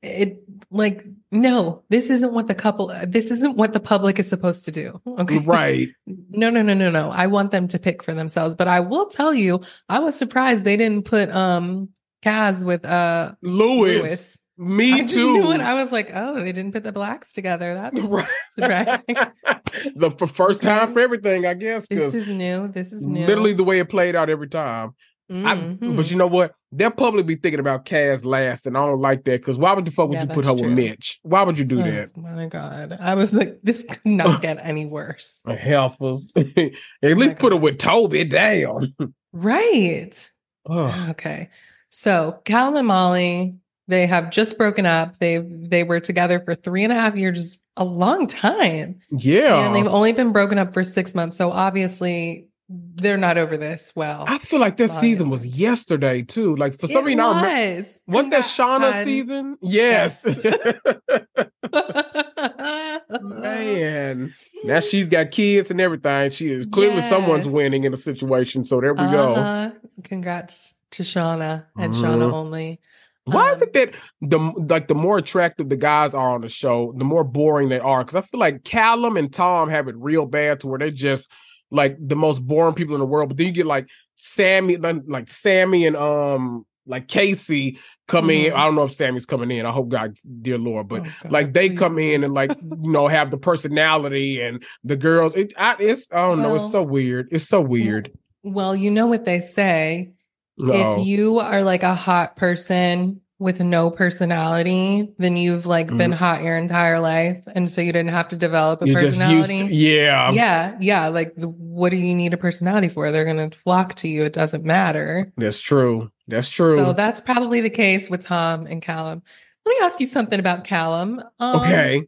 It 0.02 0.42
like 0.70 1.02
no, 1.32 1.82
this 1.88 2.10
isn't 2.10 2.34
what 2.34 2.46
the 2.46 2.54
couple 2.54 2.92
this 3.08 3.30
isn't 3.30 3.56
what 3.56 3.72
the 3.72 3.80
public 3.80 4.18
is 4.18 4.28
supposed 4.28 4.66
to 4.66 4.70
do. 4.70 5.00
Okay. 5.06 5.38
Right. 5.38 5.88
No, 6.36 6.50
no, 6.50 6.62
no, 6.62 6.74
no, 6.74 6.90
no. 6.90 7.10
I 7.10 7.28
want 7.28 7.52
them 7.52 7.68
to 7.68 7.78
pick 7.78 8.02
for 8.02 8.12
themselves. 8.12 8.56
But 8.56 8.66
I 8.66 8.80
will 8.80 9.06
tell 9.06 9.32
you, 9.32 9.60
I 9.88 10.00
was 10.00 10.16
surprised 10.16 10.64
they 10.64 10.76
didn't 10.76 11.04
put 11.06 11.30
um 11.30 11.88
Kaz 12.24 12.62
with 12.64 12.84
uh 12.84 13.32
Luis. 13.40 14.02
Luis. 14.02 14.38
Me 14.56 14.92
I 15.00 15.02
too. 15.02 15.42
I 15.60 15.74
was 15.74 15.90
like, 15.90 16.10
oh, 16.14 16.34
they 16.42 16.52
didn't 16.52 16.72
put 16.72 16.84
the 16.84 16.92
blacks 16.92 17.32
together. 17.32 17.74
That's 17.74 18.00
Right. 18.04 18.28
surprising. 18.52 19.16
the 19.96 20.10
first 20.32 20.62
time 20.62 20.92
for 20.92 21.00
everything, 21.00 21.44
I 21.46 21.54
guess. 21.54 21.86
this 21.88 22.14
is 22.14 22.28
new. 22.28 22.68
This 22.68 22.92
is 22.92 23.06
new. 23.08 23.26
literally 23.26 23.54
the 23.54 23.64
way 23.64 23.80
it 23.80 23.88
played 23.88 24.14
out 24.14 24.30
every 24.30 24.48
time. 24.48 24.94
I, 25.30 25.32
Mhm. 25.56 25.96
but 25.96 26.10
you 26.10 26.16
know 26.16 26.26
what? 26.26 26.52
They'll 26.70 26.90
probably 26.90 27.22
be 27.22 27.36
thinking 27.36 27.58
about 27.58 27.86
Kaz 27.86 28.24
last, 28.26 28.66
and 28.66 28.76
I 28.76 28.84
don't 28.84 29.00
like 29.00 29.24
that 29.24 29.40
because 29.40 29.56
why 29.56 29.72
would 29.72 29.86
the 29.86 29.90
fuck 29.90 30.08
would 30.10 30.16
Yeah, 30.16 30.22
you 30.24 30.28
put 30.28 30.44
her 30.44 30.50
that's 30.52 30.62
with. 30.62 30.72
Mitch? 30.72 31.18
Why 31.22 31.42
would 31.44 31.56
you 31.56 31.64
do 31.64 31.80
Oh, 31.80 31.82
that? 31.82 32.14
My 32.16 32.44
God. 32.46 32.96
I 33.00 33.14
was 33.14 33.34
like, 33.34 33.58
this 33.62 33.84
could 33.88 34.04
not 34.04 34.42
get 34.42 34.58
any 34.62 34.84
worse. 34.84 35.40
Healthers. 35.48 36.30
At 36.36 36.74
Oh 37.02 37.08
least 37.14 37.38
put 37.38 37.52
her 37.52 37.58
with 37.58 37.78
Toby. 37.78 38.24
Damn. 38.24 38.94
Right. 39.32 40.30
Ugh. 40.68 41.10
Okay. 41.10 41.48
So 41.88 42.40
Cal 42.44 42.76
and 42.76 42.86
Molly, 42.86 43.56
they 43.88 44.06
have 44.06 44.30
just 44.30 44.56
broken 44.58 44.86
up. 44.86 45.18
They 45.18 45.38
they 45.38 45.84
were 45.84 46.00
together 46.00 46.40
for 46.40 46.54
three 46.54 46.84
and 46.84 46.92
a 46.92 46.96
half 46.96 47.16
years, 47.16 47.58
a 47.76 47.84
long 47.84 48.26
time. 48.26 49.00
yeah. 49.10 49.64
And 49.66 49.74
they've 49.74 49.86
only 49.86 50.12
been 50.12 50.32
broken 50.32 50.58
up 50.58 50.72
for 50.72 50.84
six 50.84 51.14
months. 51.14 51.36
So 51.36 51.50
obviously 51.50 52.48
they're 52.70 53.18
not 53.18 53.36
over 53.36 53.58
this 53.58 53.92
well. 53.94 54.24
I 54.26 54.38
feel 54.38 54.58
like 54.58 54.78
that 54.78 54.88
Long 54.88 55.00
season 55.00 55.28
was 55.28 55.44
yesterday 55.44 56.22
too. 56.22 56.56
Like 56.56 56.80
for 56.80 56.88
some 56.88 57.04
reason, 57.04 57.20
I 57.20 57.42
remember. 57.42 57.76
was. 57.78 57.94
Wasn't 58.06 58.30
that 58.30 58.44
Shaughna 58.44 58.92
hun. 58.92 59.04
season? 59.04 59.58
Yes. 59.60 60.24
Man, 63.20 64.34
now 64.64 64.80
she's 64.80 65.06
got 65.08 65.30
kids 65.30 65.70
and 65.70 65.80
everything. 65.80 66.30
She 66.30 66.50
is 66.50 66.66
clearly 66.66 67.02
someone's 67.02 67.46
winning 67.46 67.84
in 67.84 67.92
a 67.92 67.96
situation. 67.96 68.64
So 68.64 68.80
there 68.80 68.94
we 68.94 69.00
go. 69.10 69.34
Uh-huh. 69.34 69.70
Congrats 70.04 70.74
to 70.92 71.02
Shaughna 71.02 71.66
and 71.76 71.94
Shaughna 71.94 72.30
Mhm. 72.30 72.32
only. 72.32 72.80
Why 73.24 73.52
is 73.52 73.62
Um, 73.62 73.68
it 73.68 73.72
that 73.74 73.94
the 74.20 74.38
like 74.68 74.88
the 74.88 74.94
more 74.94 75.18
attractive 75.18 75.68
the 75.68 75.76
guys 75.76 76.14
are 76.14 76.34
on 76.34 76.42
the 76.42 76.48
show, 76.48 76.92
the 76.96 77.04
more 77.04 77.24
boring 77.24 77.68
they 77.70 77.78
are? 77.78 78.04
Because 78.04 78.16
I 78.16 78.22
feel 78.22 78.40
like 78.40 78.64
Callum 78.64 79.16
and 79.16 79.32
Tom 79.32 79.70
have 79.70 79.88
it 79.88 79.96
real 79.96 80.26
bad 80.26 80.60
to 80.60 80.66
where 80.66 80.78
they're 80.78 80.90
just 80.90 81.30
like 81.70 81.96
the 81.98 82.16
most 82.16 82.40
boring 82.46 82.74
people 82.74 82.94
in 82.94 83.00
the 83.00 83.06
world. 83.06 83.30
But 83.30 83.38
then 83.38 83.46
you 83.46 83.52
get 83.52 83.66
like 83.66 83.88
Sammy, 84.14 84.76
like, 84.76 84.96
like 85.06 85.30
Sammy 85.30 85.86
and 85.86 85.96
um 85.96 86.66
like 86.86 87.08
Casey 87.08 87.78
come 88.08 88.28
in. 88.28 88.52
Mhm. 88.52 88.56
I 88.56 88.64
don't 88.66 88.74
know 88.74 88.82
if 88.82 88.92
Sammy's 88.94 89.24
coming 89.24 89.50
in. 89.50 89.64
I 89.64 89.70
hope 89.72 89.88
God, 89.88 90.18
dear 90.42 90.58
Lord, 90.58 90.88
but 90.88 91.00
Oh, 91.00 91.04
God, 91.22 91.32
like 91.32 91.52
they 91.54 91.70
please 91.70 91.78
come 91.78 91.98
in 91.98 92.24
and 92.24 92.34
like 92.34 92.50
you 92.62 92.90
know 92.90 93.08
have 93.08 93.30
the 93.30 93.38
personality 93.38 94.42
and 94.42 94.62
the 94.84 94.96
girls. 94.96 95.34
It, 95.34 95.54
I, 95.56 95.76
it's 95.80 96.12
I 96.12 96.16
don't 96.16 96.42
know. 96.42 96.56
It's 96.56 96.70
so 96.70 96.82
weird. 96.82 97.28
It's 97.32 97.48
so 97.48 97.62
weird. 97.62 98.12
Well, 98.42 98.76
you 98.76 98.90
know 98.90 99.06
what 99.06 99.24
they 99.24 99.40
say. 99.40 100.12
No. 100.56 100.98
If 101.00 101.06
you 101.06 101.38
are 101.40 101.62
like 101.62 101.82
a 101.82 101.94
hot 101.94 102.36
person 102.36 103.20
with 103.40 103.58
no 103.60 103.90
personality, 103.90 105.08
then 105.18 105.36
you've 105.36 105.66
like 105.66 105.88
been 105.88 106.12
Mhm. 106.12 106.14
hot 106.14 106.42
your 106.42 106.56
entire 106.56 107.00
life. 107.00 107.42
And 107.54 107.68
so 107.68 107.80
you 107.80 107.92
didn't 107.92 108.12
have 108.12 108.28
to 108.28 108.36
develop 108.36 108.80
a 108.80 108.86
You're 108.86 109.00
personality. 109.00 109.58
to, 109.68 109.74
yeah. 109.74 110.30
yeah. 110.30 110.76
Yeah. 110.80 111.08
Like, 111.08 111.34
what 111.36 111.90
do 111.90 111.96
you 111.96 112.14
need 112.14 112.32
a 112.32 112.36
personality 112.36 112.88
for? 112.88 113.10
They're 113.10 113.24
going 113.24 113.50
to 113.50 113.58
flock 113.58 113.94
to 113.96 114.08
you. 114.08 114.24
It 114.24 114.32
doesn't 114.32 114.64
matter. 114.64 115.32
That's 115.36 115.60
true. 115.60 116.10
That's 116.28 116.48
true. 116.48 116.78
So 116.78 116.92
that's 116.92 117.20
probably 117.20 117.60
the 117.60 117.70
case 117.70 118.08
with 118.08 118.20
Tom 118.22 118.66
and 118.66 118.80
Callum. 118.80 119.22
Let 119.66 119.72
me 119.72 119.84
ask 119.84 119.98
you 119.98 120.06
something 120.06 120.38
about 120.38 120.62
Callum. 120.64 121.20
Um, 121.40 121.60
okay. 121.60 122.02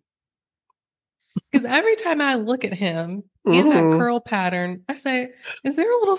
Because 1.51 1.67
every 1.67 1.97
time 1.97 2.21
I 2.21 2.37
look 2.37 2.65
at 2.65 2.73
him 2.73 3.25
in 3.45 3.69
that 3.71 3.83
Mhm. 3.85 3.99
curl 3.99 4.21
pattern, 4.21 4.83
I 4.89 4.95
say, 4.95 5.31
is 5.65 5.77
there 5.77 5.91
a 5.91 5.99
little, 5.99 6.19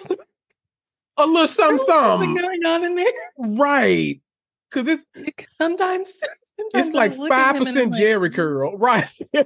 A 1.17 1.25
little 1.25 1.47
something, 1.47 1.85
something 1.87 2.35
going 2.35 2.65
on 2.65 2.83
in 2.83 2.95
there? 2.95 3.11
Right. 3.37 4.21
Cause 4.71 4.87
it's 4.87 5.05
Sometimes, 5.47 6.11
sometimes 6.59 6.87
it's 6.87 6.93
like 6.95 7.13
I 7.13 7.15
look 7.15 7.31
at 7.31 7.35
five 7.35 7.55
him 7.55 7.61
and 7.61 7.67
I'm 7.69 7.73
percent 7.73 7.91
like, 7.93 8.01
Jheri 8.01 8.35
curl. 8.35 8.77
Right. 8.77 9.05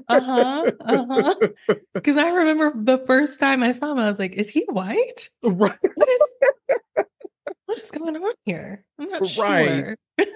Uh-huh, 0.10 0.72
uh-huh. 0.80 1.36
Because 1.94 2.18
I 2.18 2.30
remember 2.30 2.74
the 2.76 2.98
first 3.06 3.40
time 3.40 3.62
I 3.64 3.72
saw 3.72 3.92
him, 3.92 4.00
I 4.00 4.10
was 4.10 4.18
like, 4.20 4.34
"Is 4.34 4.50
he 4.50 4.66
white? 4.70 5.30
right. 5.44 5.78
What 5.96 6.10
is 6.10 6.22
what 7.66 7.78
is 7.78 7.92
going 7.92 8.16
on 8.18 8.34
here? 8.46 8.84
I'm 9.00 9.10
not 9.10 9.22
Right. 9.38 9.68
sure." 10.20 10.28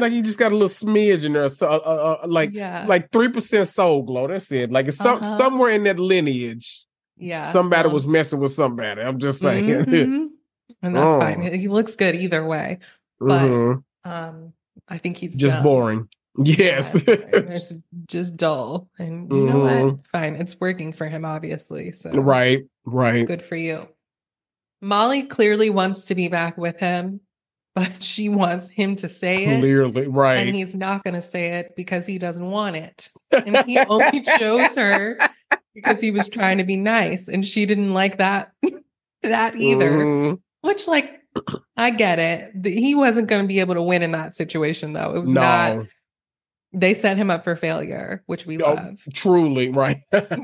like 0.00 0.12
you 0.12 0.22
just 0.22 0.38
got 0.38 0.52
a 0.52 0.56
little 0.56 0.68
smidge 0.68 1.24
in 1.24 1.32
there. 1.32 1.48
So 1.48 1.66
uh, 1.68 1.70
uh, 1.70 2.18
uh, 2.24 2.26
like 2.28 2.50
yeah, 2.52 2.84
like 2.88 3.10
three 3.12 3.28
percent 3.28 3.68
Soul 3.68 4.02
Glo. 4.02 4.26
That's 4.28 4.50
it. 4.52 4.70
Like 4.72 4.88
it's 4.88 4.96
some 4.98 5.18
Uh-huh. 5.18 5.36
somewhere 5.38 5.70
in 5.70 5.84
that 5.84 5.98
lineage. 5.98 6.84
yeah. 7.16 7.52
somebody 7.52 7.86
well, 7.86 7.94
was 7.94 8.06
messing 8.06 8.40
with 8.40 8.52
somebody. 8.52 9.00
I'm 9.00 9.18
just 9.18 9.40
saying. 9.40 9.66
mhm. 9.66 10.26
And 10.82 10.94
that's 10.96 11.16
Oh. 11.16 11.20
fine. 11.20 11.40
He 11.54 11.68
looks 11.68 11.96
good 11.96 12.14
either 12.16 12.44
way. 12.44 12.78
but 13.20 13.42
Mhm. 13.42 13.84
um, 14.04 14.52
I 14.88 14.98
think 14.98 15.16
he's 15.16 15.36
just 15.36 15.54
dumb. 15.56 15.62
boring. 15.64 16.08
Yes. 16.42 17.04
There's 17.04 17.72
just 18.08 18.36
dull, 18.36 18.88
and 18.98 19.30
you 19.32 19.46
know 19.46 19.54
Mhm. 19.54 19.84
what? 19.92 20.06
Fine, 20.08 20.34
it's 20.34 20.60
working 20.60 20.92
for 20.92 21.08
him, 21.08 21.24
obviously. 21.24 21.92
So 21.92 22.10
right. 22.10 22.64
Right. 22.84 23.24
good 23.26 23.40
for 23.40 23.54
you. 23.56 23.86
Molly 24.82 25.22
clearly 25.22 25.70
wants 25.70 26.06
to 26.06 26.14
be 26.14 26.28
back 26.28 26.58
with 26.58 26.78
him, 26.80 27.20
but 27.74 28.02
she 28.02 28.28
wants 28.28 28.68
him 28.68 28.96
to 28.96 29.08
say 29.08 29.44
it. 29.46 29.60
Clearly. 29.60 30.08
Right. 30.08 30.46
And 30.46 30.54
he's 30.56 30.74
not 30.74 31.04
going 31.04 31.14
to 31.14 31.22
say 31.22 31.58
it 31.58 31.74
because 31.76 32.04
he 32.06 32.18
doesn't 32.18 32.50
want 32.50 32.76
it. 32.76 33.10
And 33.32 33.56
he 33.64 33.78
only 33.78 34.20
chose 34.22 34.74
her 34.76 35.16
because 35.74 36.00
he 36.00 36.10
was 36.10 36.28
trying 36.28 36.58
to 36.58 36.64
be 36.64 36.76
nice. 36.76 37.28
And 37.28 37.46
she 37.46 37.64
didn't 37.64 37.94
like 37.94 38.18
that 38.18 38.52
that 39.22 39.56
either. 39.56 39.90
Mhm. 39.90 40.40
Which, 40.64 40.86
like, 40.88 41.10
I 41.76 41.90
get 41.90 42.18
it. 42.18 42.52
He 42.64 42.94
wasn't 42.94 43.28
going 43.28 43.42
to 43.42 43.48
be 43.48 43.60
able 43.60 43.74
to 43.74 43.82
win 43.82 44.02
in 44.02 44.12
that 44.12 44.34
situation, 44.34 44.92
though. 44.92 45.14
It 45.14 45.20
was 45.20 45.28
not. 45.28 45.86
They 46.76 46.92
set 46.94 47.16
him 47.16 47.30
up 47.30 47.44
for 47.44 47.54
failure, 47.54 48.24
which 48.26 48.46
we 48.46 48.60
Oh, 48.60 48.72
love. 48.74 48.98
Truly. 49.12 49.68
Right. 49.68 49.98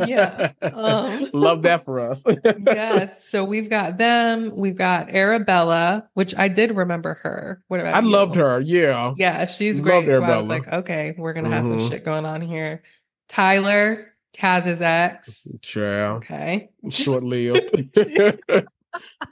Yeah. 0.06 0.52
Um. 0.62 1.28
Love 1.32 1.62
that 1.62 1.84
for 1.84 1.98
us. 1.98 2.22
yes. 2.66 3.28
So 3.28 3.42
we've 3.44 3.68
got 3.68 3.98
them. 3.98 4.54
We've 4.54 4.76
got 4.76 5.10
Arabella, 5.10 6.08
which 6.14 6.32
I 6.36 6.46
did 6.46 6.76
remember 6.76 7.14
her. 7.24 7.64
What 7.66 7.80
about 7.80 7.94
I 7.96 8.00
you? 8.00 8.08
loved 8.10 8.36
her. 8.36 8.60
Yeah. 8.60 9.14
Yeah, 9.16 9.46
she's 9.46 9.80
Loved 9.80 10.04
great. 10.06 10.14
So 10.14 10.22
I 10.22 10.36
was 10.36 10.46
like, 10.46 10.68
okay, 10.72 11.14
we're 11.18 11.32
gonna 11.32 11.50
have 11.50 11.66
some 11.66 11.78
Mhm. 11.80 11.88
shit 11.88 12.04
going 12.04 12.24
on 12.24 12.40
here. 12.42 12.82
Tyler, 13.28 14.12
Kaz's 14.32 14.80
ex. 14.82 15.48
Child. 15.62 16.18
Okay. 16.18 16.70
Short 16.90 17.24
lived. 17.24 17.90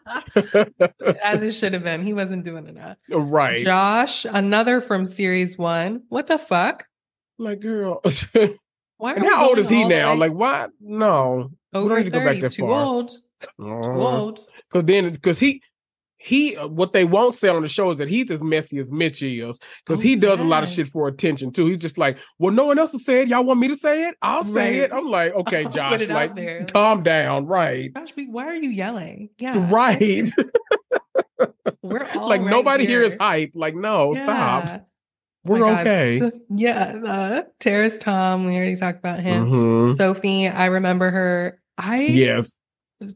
As 0.06 1.42
it 1.42 1.52
should 1.52 1.72
have 1.72 1.84
been. 1.84 2.04
He 2.04 2.12
wasn't 2.12 2.44
doing 2.44 2.66
enough. 2.66 2.96
right. 3.08 3.64
Josh, 3.64 4.24
another 4.24 4.80
from 4.80 5.06
series 5.06 5.58
one. 5.58 6.02
What 6.08 6.26
the 6.26 6.38
fuck? 6.38 6.86
My 7.38 7.54
girl. 7.54 8.02
Why 8.98 9.14
and 9.14 9.24
how 9.24 9.48
old 9.48 9.58
is 9.58 9.68
he 9.68 9.84
now? 9.84 10.14
Like, 10.14 10.32
why? 10.32 10.66
No. 10.80 11.52
we 11.72 11.80
don't 11.80 11.98
need 11.98 12.04
to 12.04 12.10
go 12.10 12.24
back 12.24 12.40
that 12.40 12.50
too 12.50 12.62
far. 12.62 12.84
old. 12.84 13.10
Too 13.40 13.72
old. 13.82 14.40
Because 14.68 14.84
then, 14.86 15.12
because 15.12 15.38
he, 15.38 15.62
he, 16.28 16.54
what 16.54 16.92
they 16.92 17.04
won't 17.04 17.34
say 17.34 17.48
on 17.48 17.62
the 17.62 17.68
show 17.68 17.90
is 17.90 17.98
that 17.98 18.08
he's 18.08 18.30
as 18.30 18.40
messy 18.42 18.78
as 18.78 18.90
Mitch 18.90 19.22
is. 19.22 19.58
Because 19.84 20.00
Oh, 20.00 20.02
he 20.02 20.14
does 20.16 20.40
a 20.40 20.44
lot 20.44 20.62
of 20.62 20.68
shit 20.68 20.88
for 20.88 21.08
attention 21.08 21.52
too. 21.52 21.66
He's 21.66 21.78
just 21.78 21.96
like, 21.96 22.18
well, 22.38 22.52
no 22.52 22.64
one 22.66 22.78
else 22.78 22.92
say 23.04 23.22
it. 23.22 23.28
Y'all 23.28 23.44
want 23.44 23.60
me 23.60 23.68
to 23.68 23.76
say 23.76 24.08
it? 24.08 24.14
I'll 24.20 24.44
say 24.44 24.78
it. 24.78 24.92
I'm 24.92 25.06
like, 25.08 25.32
okay, 25.40 25.64
Josh, 25.64 26.06
like, 26.08 26.72
calm 26.72 27.02
down, 27.02 27.46
right? 27.46 27.92
Gosh, 27.94 28.14
we- 28.14 28.28
why 28.28 28.46
are 28.46 28.54
you 28.54 28.70
yelling? 28.70 29.30
Yeah. 29.38 29.66
Right. 29.70 30.28
We're 31.82 32.04
all 32.14 32.28
like 32.28 32.42
right 32.42 32.50
nobody 32.50 32.86
here 32.86 33.02
is 33.02 33.12
here. 33.12 33.18
hype. 33.20 33.52
Like, 33.54 33.74
no, 33.74 34.12
stop. 34.14 34.86
We're 35.44 35.60
God, 35.60 35.80
okay. 35.86 36.18
so- 36.18 36.32
yeah. 36.50 36.94
Uh, 37.04 37.42
Terrace 37.60 37.96
Tom, 37.96 38.44
we 38.46 38.56
already 38.56 38.76
talked 38.76 38.98
about 38.98 39.20
him. 39.20 39.46
Mhm. 39.50 39.96
Sophie, 39.96 40.48
I 40.48 40.66
remember 40.66 41.10
her. 41.10 41.60
I 41.78 42.02
Yes. 42.02 42.54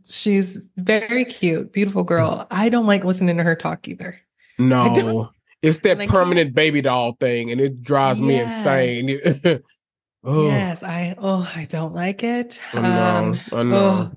She's 0.08 0.66
very 0.76 1.24
cute, 1.24 1.72
beautiful 1.72 2.04
girl. 2.04 2.46
I 2.50 2.68
don't 2.68 2.86
like 2.86 3.04
listening 3.04 3.36
to 3.38 3.42
her 3.42 3.54
talk 3.56 3.88
either. 3.88 4.18
No. 4.58 5.30
It's 5.62 5.78
that 5.80 6.00
I 6.00 6.06
permanent 6.08 6.54
baby 6.54 6.80
doll 6.80 7.16
thing, 7.20 7.50
and 7.52 7.60
it 7.60 7.82
drives 7.82 8.18
me 8.20 8.40
insane. 8.40 9.20
oh, 10.24 10.46
Yes, 10.46 10.82
I 10.82 11.14
oh 11.18 11.50
I 11.54 11.66
don't 11.66 11.94
like 11.94 12.24
it. 12.24 12.60
I 12.72 12.80
know. 12.80 12.88
Um 13.06 13.40
I 13.52 13.62
know. 13.62 13.76
oh, 13.76 14.12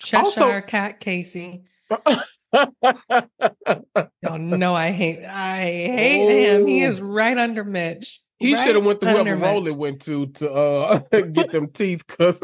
Cheshire 0.00 0.24
Also- 0.26 0.60
Cat 0.62 1.00
Casey. 1.00 1.64
Oh 4.26 4.36
no, 4.36 4.74
I 4.74 4.90
hate 4.92 5.24
I 5.24 5.60
hate 5.60 6.46
him. 6.50 6.66
He 6.66 6.84
Oh. 6.84 6.88
is 6.90 7.00
right 7.00 7.36
under 7.36 7.64
Mitch. 7.64 8.20
he 8.38 8.54
Right 8.54 8.64
should 8.64 8.74
have 8.76 8.84
went 8.84 9.00
to 9.00 9.10
whoever 9.10 9.36
role 9.36 9.66
it 9.66 9.76
went 9.76 10.02
to 10.02 10.26
to 10.26 10.50
uh, 10.52 10.98
get 11.32 11.50
them 11.50 11.68
teeth. 11.72 12.06
Cause 12.06 12.40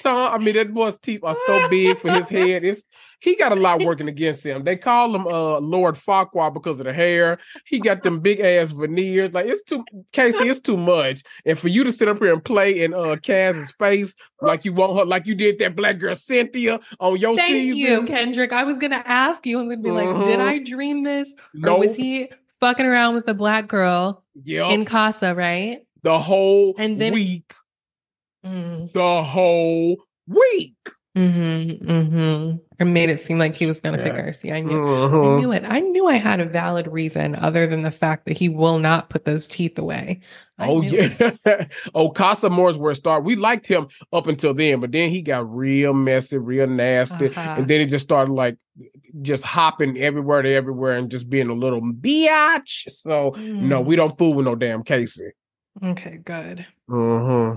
Tom, 0.00 0.32
I 0.34 0.38
mean 0.42 0.54
that 0.54 0.72
boy's 0.74 0.98
teeth 0.98 1.20
are 1.22 1.36
so 1.46 1.68
big 1.68 1.98
for 1.98 2.10
his 2.10 2.28
head. 2.28 2.64
It's 2.64 2.82
he 3.20 3.36
got 3.36 3.52
a 3.52 3.54
lot 3.56 3.82
working 3.84 4.08
against 4.08 4.42
him. 4.44 4.64
They 4.64 4.76
call 4.76 5.14
him 5.14 5.26
uh 5.26 5.60
Lord 5.60 5.94
Farquaad 5.96 6.54
because 6.54 6.80
of 6.80 6.86
the 6.86 6.92
hair. 6.92 7.38
He 7.66 7.78
got 7.80 8.02
them 8.02 8.20
big 8.20 8.40
ass 8.40 8.70
veneers. 8.70 9.32
Like 9.34 9.46
it's 9.46 9.62
too 9.62 9.84
Casey, 10.12 10.48
it's 10.48 10.60
too 10.60 10.76
much. 10.78 11.22
And 11.44 11.58
for 11.58 11.68
you 11.68 11.84
to 11.84 11.92
sit 11.92 12.08
up 12.08 12.18
here 12.18 12.32
and 12.32 12.42
play 12.44 12.82
in 12.82 12.94
uh 12.94 13.16
Kaz's 13.22 13.70
face 13.72 14.14
like 14.40 14.64
you 14.64 14.72
want 14.72 14.96
her, 14.98 15.04
like 15.04 15.26
you 15.26 15.34
did 15.34 15.58
that 15.58 15.76
black 15.76 15.98
girl 15.98 16.14
Cynthia 16.14 16.80
on 16.98 17.18
your 17.18 17.36
Thank 17.36 17.50
season. 17.52 17.76
you, 17.76 18.02
Kendrick. 18.04 18.52
I 18.52 18.64
was 18.64 18.78
gonna 18.78 19.02
ask 19.04 19.44
you 19.46 19.60
and 19.60 19.82
be 19.82 19.90
like, 19.90 20.24
did 20.24 20.38
Mhm. 20.38 20.48
I 20.48 20.58
dream 20.58 21.02
this? 21.04 21.32
Or 21.32 21.60
No, 21.60 21.76
was 21.76 21.94
he 21.94 22.30
fucking 22.60 22.86
around 22.86 23.16
with 23.16 23.28
a 23.28 23.34
black 23.34 23.68
girl 23.68 24.24
yeah, 24.44 24.68
in 24.70 24.84
Casa, 24.86 25.34
right? 25.34 25.80
the 26.02 26.18
whole 26.18 26.74
And 26.78 26.98
then- 26.98 27.12
week. 27.12 27.52
Mm. 28.44 28.92
The 28.92 29.22
whole 29.22 29.96
week. 30.26 30.74
Mm-hmm. 31.18 31.90
Mm-hmm. 31.90 32.56
It 32.78 32.84
made 32.84 33.10
it 33.10 33.20
seem 33.20 33.38
like 33.38 33.56
he 33.56 33.66
was 33.66 33.80
gonna 33.80 33.98
pick 33.98 34.14
Yeah. 34.14 34.26
Arcee. 34.28 34.52
I 34.52 34.60
knew 34.60 34.78
I 34.80 35.08
Mhm. 35.08 35.40
knew 35.40 35.52
it. 35.52 35.64
I 35.66 35.80
knew 35.80 36.06
I 36.06 36.14
had 36.14 36.38
a 36.38 36.44
valid 36.46 36.86
reason 36.86 37.34
other 37.34 37.66
than 37.66 37.82
the 37.82 37.90
fact 37.90 38.26
that 38.26 38.36
he 38.38 38.48
will 38.48 38.78
not 38.78 39.10
put 39.10 39.24
those 39.24 39.48
teeth 39.48 39.76
away. 39.76 40.20
I 40.56 40.68
Oh 40.68 40.80
yeah. 40.82 41.08
oh, 41.96 42.10
Casa 42.10 42.46
Amor's 42.46 42.78
where 42.78 42.92
it 42.92 42.94
started. 42.94 43.24
We 43.26 43.34
liked 43.34 43.66
him 43.66 43.88
up 44.12 44.28
until 44.28 44.54
then, 44.54 44.78
but 44.80 44.92
then 44.92 45.10
he 45.10 45.20
got 45.20 45.52
real 45.52 45.92
messy, 45.92 46.38
real 46.38 46.68
nasty. 46.68 47.26
Uh-huh. 47.26 47.54
And 47.58 47.66
then 47.66 47.80
he 47.80 47.86
just 47.86 48.04
started 48.04 48.32
like 48.32 48.56
just 49.20 49.42
hopping 49.42 49.98
everywhere 49.98 50.42
to 50.42 50.48
everywhere 50.54 50.92
and 50.96 51.10
just 51.10 51.28
being 51.28 51.48
a 51.48 51.54
little 51.54 51.80
biatch. 51.82 52.88
So 52.92 53.34
no, 53.36 53.82
Mm. 53.82 53.84
we 53.84 53.96
don't 53.96 54.16
fool 54.16 54.34
with 54.34 54.46
no 54.46 54.54
damn 54.54 54.84
Casey. 54.84 55.32
Okay, 55.82 56.20
good. 56.24 56.64
hmm 56.88 57.54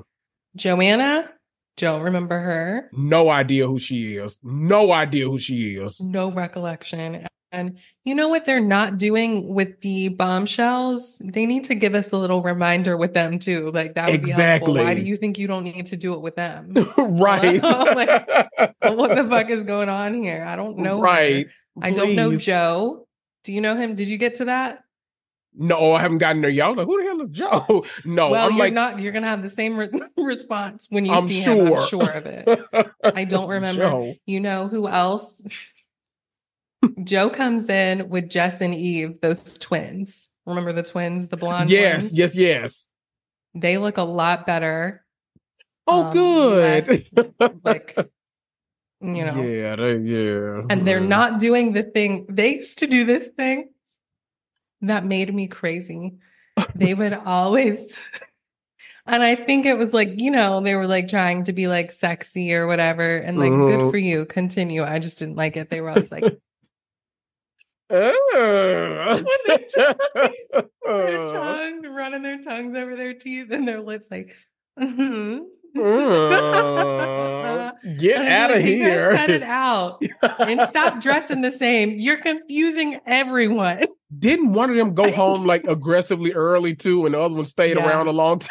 Joanna, 0.56 1.30
don't 1.78 2.02
remember 2.02 2.40
her. 2.40 2.90
No 2.94 3.30
idea 3.30 3.68
who 3.68 3.80
she 3.80 4.16
is. 4.16 4.40
No 4.44 4.92
idea 4.92 5.26
who 5.26 5.40
she 5.40 5.76
is. 5.76 6.00
No 6.00 6.32
recollection. 6.32 7.26
And 7.52 7.78
you 8.04 8.16
know 8.16 8.30
what 8.30 8.46
they're 8.46 8.60
not 8.60 8.98
doing 8.98 9.54
with 9.54 9.80
the 9.82 10.10
bombshells? 10.10 11.22
They 11.24 11.46
need 11.46 11.64
to 11.66 11.76
give 11.76 11.94
us 11.94 12.12
a 12.12 12.18
little 12.18 12.42
reminder 12.42 12.98
with 12.98 13.14
them 13.14 13.38
too. 13.38 13.70
Like 13.72 13.94
that 13.94 14.10
would 14.10 14.24
be 14.24 14.32
helpful. 14.32 14.74
Why 14.74 14.96
do 14.96 15.02
you 15.02 15.16
think 15.16 15.38
you 15.38 15.48
don't 15.48 15.64
need 15.64 15.86
to 15.88 15.96
do 15.96 16.14
it 16.14 16.22
with 16.22 16.36
them? 16.36 16.74
right. 16.98 17.62
Like, 17.94 18.28
what 18.82 19.16
the 19.16 19.28
fuck 19.30 19.50
is 19.50 19.62
going 19.64 19.90
on 19.90 20.16
here? 20.16 20.44
I 20.48 20.56
don't 20.56 20.80
know. 20.80 21.00
Right. 21.00 21.48
I 21.82 21.92
don't 21.92 22.16
know 22.16 22.36
Joe. 22.36 23.08
Do 23.44 23.54
you 23.54 23.62
know 23.62 23.76
him? 23.76 23.94
Did 23.96 24.08
you 24.08 24.18
get 24.18 24.36
to 24.36 24.46
that? 24.46 24.83
No, 25.56 25.94
I 25.94 26.02
haven't 26.02 26.18
gotten 26.18 26.42
there 26.42 26.50
yet. 26.50 26.66
I 26.66 26.70
was 26.70 26.78
like, 26.78 26.88
who 26.88 26.98
the 26.98 27.08
hell 27.08 27.22
is 27.22 27.30
Joe? 27.32 27.86
No, 28.06 28.30
well, 28.32 28.48
I'm 28.48 28.56
you're 28.56 28.66
like, 28.66 28.74
not. 28.74 29.00
You're 29.00 29.12
gonna 29.12 29.28
have 29.28 29.44
the 29.44 29.50
same 29.50 29.78
re- 29.78 29.90
response 30.18 30.88
when 30.90 31.06
you 31.06 31.14
I'm 31.14 31.28
see 31.28 31.42
sure. 31.44 31.68
him. 31.68 31.74
I'm 31.78 31.88
sure 31.88 32.10
of 32.10 32.26
it. 32.26 32.48
I 33.04 33.24
don't 33.34 33.48
remember. 33.48 33.82
Joe. 33.82 34.16
You 34.26 34.40
know 34.40 34.68
who 34.68 34.88
else? 34.88 35.40
Joe 37.04 37.30
comes 37.30 37.70
in 37.70 38.10
with 38.10 38.30
Jess 38.30 38.62
and 38.62 38.74
Eve, 38.76 39.22
those 39.22 39.58
twins. 39.58 40.32
Remember 40.46 40.74
the 40.74 40.84
twins, 40.84 41.30
the 41.30 41.38
blonde 41.38 41.70
Yes, 41.70 42.04
ones? 42.04 42.14
yes, 42.14 42.36
yes. 42.36 42.92
They 43.56 43.78
look 43.78 43.98
a 43.98 44.04
lot 44.04 44.46
better. 44.46 45.06
Oh, 45.88 46.06
Um, 46.06 46.14
good. 46.14 46.88
less, 46.88 47.14
Like, 47.64 47.96
you 49.02 49.26
know, 49.26 49.42
Yeah, 49.42 49.76
they, 49.78 49.98
yeah. 49.98 50.62
and 50.70 50.86
they're 50.88 51.00
not 51.00 51.40
doing 51.40 51.74
the 51.74 51.84
thing. 51.84 52.26
They 52.28 52.56
used 52.56 52.80
to 52.80 52.88
do 52.88 53.06
this 53.06 53.28
thing 53.28 53.70
that 54.90 55.06
made 55.06 55.34
me 55.34 55.48
crazy. 55.48 56.14
They 56.76 56.94
would 56.94 57.14
always, 57.14 58.00
and 59.08 59.24
I 59.24 59.36
think 59.36 59.66
it 59.66 59.78
was 59.78 59.94
like, 59.94 60.20
you 60.22 60.30
know, 60.32 60.62
they 60.62 60.76
were 60.76 60.88
like 60.88 61.08
trying 61.08 61.44
to 61.46 61.54
be 61.54 61.68
like 61.68 61.92
sexy 61.92 62.54
or 62.54 62.68
whatever. 62.68 63.18
And 63.18 63.40
like, 63.40 63.52
good 63.52 63.80
Mhm. 63.80 63.92
for 63.92 63.98
you. 63.98 64.26
Continue. 64.26 64.84
I 64.84 65.00
just 65.00 65.20
didn't 65.20 65.36
like 65.36 65.58
it. 65.58 65.70
They 65.70 65.82
were 65.82 65.90
always 65.90 66.12
like, 66.12 66.38
Oh. 67.90 69.24
their 70.86 71.28
tongue, 71.28 71.82
running 71.86 72.24
their 72.24 72.40
tongues 72.42 72.76
over 72.76 72.96
their 72.96 73.14
teeth 73.14 73.52
and 73.52 73.68
their 73.68 73.82
lips, 73.82 74.08
like, 74.10 74.36
mm-hmm. 74.80 75.40
Ugh. 75.76 77.74
Get 77.98 78.22
out 78.26 78.52
of 78.52 78.58
like, 78.58 78.66
"You 78.66 78.78
here. 78.78 79.12
Cut 79.12 79.30
it 79.32 79.42
out 79.44 80.02
and 80.22 80.62
stop 80.70 81.02
dressing 81.02 81.42
the 81.42 81.52
same. 81.52 81.92
You're 81.98 82.22
confusing 82.22 83.00
everyone. 83.08 83.86
Didn't 84.20 84.54
one 84.54 84.70
of 84.70 84.76
them 84.76 84.94
go 84.94 85.12
home 85.12 85.46
like 85.46 85.66
aggressively 85.66 86.34
early 86.34 86.76
too, 86.76 87.06
and 87.06 87.14
the 87.16 87.20
other 87.20 87.36
one 87.36 87.46
stayed 87.46 87.78
Yeah. 87.78 87.88
around 87.88 88.08
a 88.08 88.12
long 88.12 88.40
time? 88.40 88.50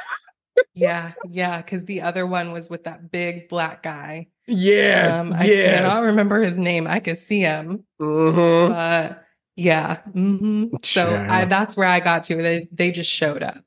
Yeah, 0.74 1.12
yeah, 1.28 1.62
because 1.62 1.84
the 1.84 2.02
other 2.02 2.26
one 2.26 2.52
was 2.52 2.68
with 2.68 2.84
that 2.84 3.10
big 3.10 3.48
black 3.48 3.82
guy. 3.82 4.28
Yes, 4.47 5.12
Um, 5.14 5.32
I 5.32 5.44
yes. 5.44 5.76
cannot 5.78 6.01
remember 6.05 6.43
his 6.43 6.59
name. 6.59 6.86
I 6.86 6.98
could 7.01 7.18
see 7.18 7.40
him, 7.40 7.84
Mhm. 8.01 8.68
but 8.68 9.24
yeah. 9.56 9.98
hmm 10.12 10.66
So 10.82 11.16
I, 11.28 11.44
that's 11.47 11.76
where 11.76 11.86
I 11.89 12.01
got 12.01 12.24
to. 12.24 12.36
They 12.36 12.68
they 12.72 12.90
just 12.90 13.10
showed 13.10 13.43
up. 13.43 13.62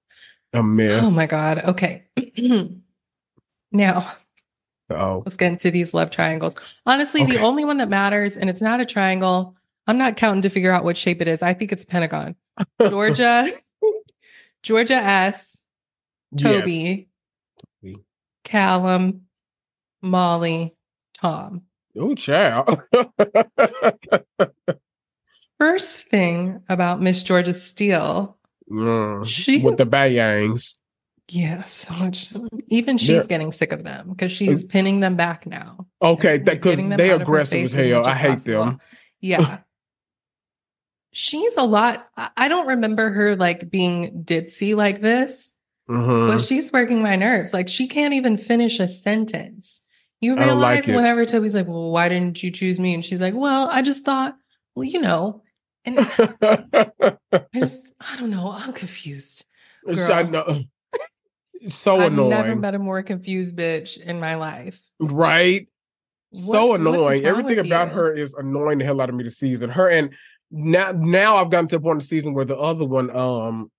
A 0.53 0.61
mess. 0.63 1.03
Oh 1.03 1.11
my 1.11 1.25
god. 1.25 1.59
Okay. 1.63 2.05
now 3.71 4.13
Oh, 4.91 5.23
let's 5.25 5.35
get 5.35 5.51
into 5.51 5.71
these 5.71 5.95
love 5.95 6.11
triangles. 6.11 6.55
Honestly, 6.85 7.23
the 7.23 7.39
only 7.39 7.65
one 7.65 7.77
that 7.77 7.89
matters, 7.89 8.37
and 8.37 8.51
it's 8.51 8.61
not 8.61 8.79
a 8.79 8.85
triangle, 8.85 9.55
I'm 9.87 9.97
not 9.97 10.17
counting 10.17 10.41
to 10.43 10.49
figure 10.49 10.71
out 10.71 10.83
what 10.83 10.97
shape 10.97 11.21
it 11.21 11.27
is. 11.27 11.41
I 11.41 11.53
think 11.53 11.71
it's 11.71 11.85
Pentagon. 11.85 12.35
Georgia, 12.81 13.49
Georgia 14.63 14.95
S, 14.95 15.61
Toby, 16.37 17.07
Toby. 17.83 17.97
Callum, 18.43 19.21
Molly, 20.01 20.75
Tom. 21.15 21.61
Oh, 21.97 22.15
child. 22.15 22.81
First 25.59 26.05
thing 26.09 26.61
about 26.67 27.01
Miss 27.01 27.23
Georgia 27.23 27.53
Steel, 27.53 28.37
Mm, 28.69 29.25
She- 29.27 29.59
with 29.59 29.77
the 29.77 29.85
bayangs. 29.85 30.73
yeah, 31.29 31.61
so 31.63 31.93
much. 32.03 32.33
Even 32.69 32.97
she's 32.97 33.09
Yeah. 33.09 33.23
getting 33.27 33.51
sick 33.51 33.71
of 33.71 33.83
them 33.83 34.09
because 34.09 34.31
she's 34.31 34.63
pinning 34.65 34.99
them 35.01 35.15
back 35.15 35.45
now. 35.45 35.85
Okay, 36.01 36.39
because 36.39 36.77
they 36.77 36.83
out 36.83 36.91
of 36.93 36.97
her 36.99 37.13
aggressive 37.23 37.65
as 37.65 37.73
as 37.75 37.87
hell. 37.89 38.05
I 38.07 38.13
hate 38.15 38.29
possible. 38.31 38.65
them. 38.65 38.79
Yeah. 39.21 39.59
she's 41.17 41.55
a 41.55 41.63
lot. 41.63 42.09
I- 42.35 42.49
don't 42.49 42.67
remember 42.67 43.09
her 43.09 43.35
like 43.37 43.69
being 43.69 44.23
ditzy 44.25 44.75
like 44.75 45.01
this, 45.01 45.53
Mhm. 45.89 46.27
but 46.27 46.39
she's 46.41 46.71
working 46.73 47.01
my 47.01 47.15
nerves. 47.15 47.53
Like 47.53 47.69
she 47.69 47.87
can't 47.87 48.13
even 48.13 48.37
finish 48.37 48.79
a 48.81 48.87
sentence. 48.89 49.81
You 50.19 50.35
like 50.35 50.45
realize 50.45 50.89
it. 50.89 50.95
whenever 50.95 51.25
Toby's 51.25 51.55
like, 51.55 51.67
Well, 51.67 51.91
why 51.91 52.09
didn't 52.09 52.43
you 52.43 52.51
choose 52.51 52.79
me? 52.79 52.93
And 52.93 53.03
she's 53.05 53.21
like, 53.21 53.33
Well, 53.33 53.69
I 53.71 53.81
just 53.81 54.03
thought, 54.03 54.35
well, 54.75 54.83
you 54.83 54.99
know, 54.99 55.41
and 55.85 55.99
I 56.41 57.17
just, 57.53 57.93
I 57.99 58.17
don't 58.19 58.29
know. 58.31 58.51
I'm 58.51 58.73
confused. 58.73 59.45
It's- 59.87 60.09
I 60.09 60.23
Girl. 60.23 60.31
know. 60.31 60.63
So 61.69 61.95
I've 61.99 62.11
annoying, 62.11 62.29
never 62.29 62.55
met 62.55 62.75
a 62.75 62.79
more 62.79 63.01
confused 63.01 63.55
bitch 63.55 63.97
in 63.99 64.19
my 64.19 64.35
life. 64.35 64.79
right? 64.99 65.67
so 66.33 66.65
What- 66.67 66.81
is 66.81 66.85
annoying. 66.85 67.25
Everything 67.25 67.57
about 67.65 67.87
you? 67.87 67.93
her 67.95 68.13
is 68.13 68.33
annoying 68.35 68.77
the 68.79 68.85
hell 68.85 69.01
out 69.01 69.09
of 69.09 69.15
me 69.15 69.23
this 69.23 69.37
season. 69.37 69.69
Her 69.71 69.89
and 69.89 70.11
now, 70.55 70.91
now 70.91 71.35
I've 71.37 71.49
gotten 71.49 71.67
to 71.69 71.75
the 71.77 71.81
point 71.81 71.97
of 71.97 72.03
the 72.03 72.07
season 72.07 72.33
where 72.33 72.45
the 72.45 72.57
other 72.57 72.85
one, 72.85 73.15
um, 73.15 73.71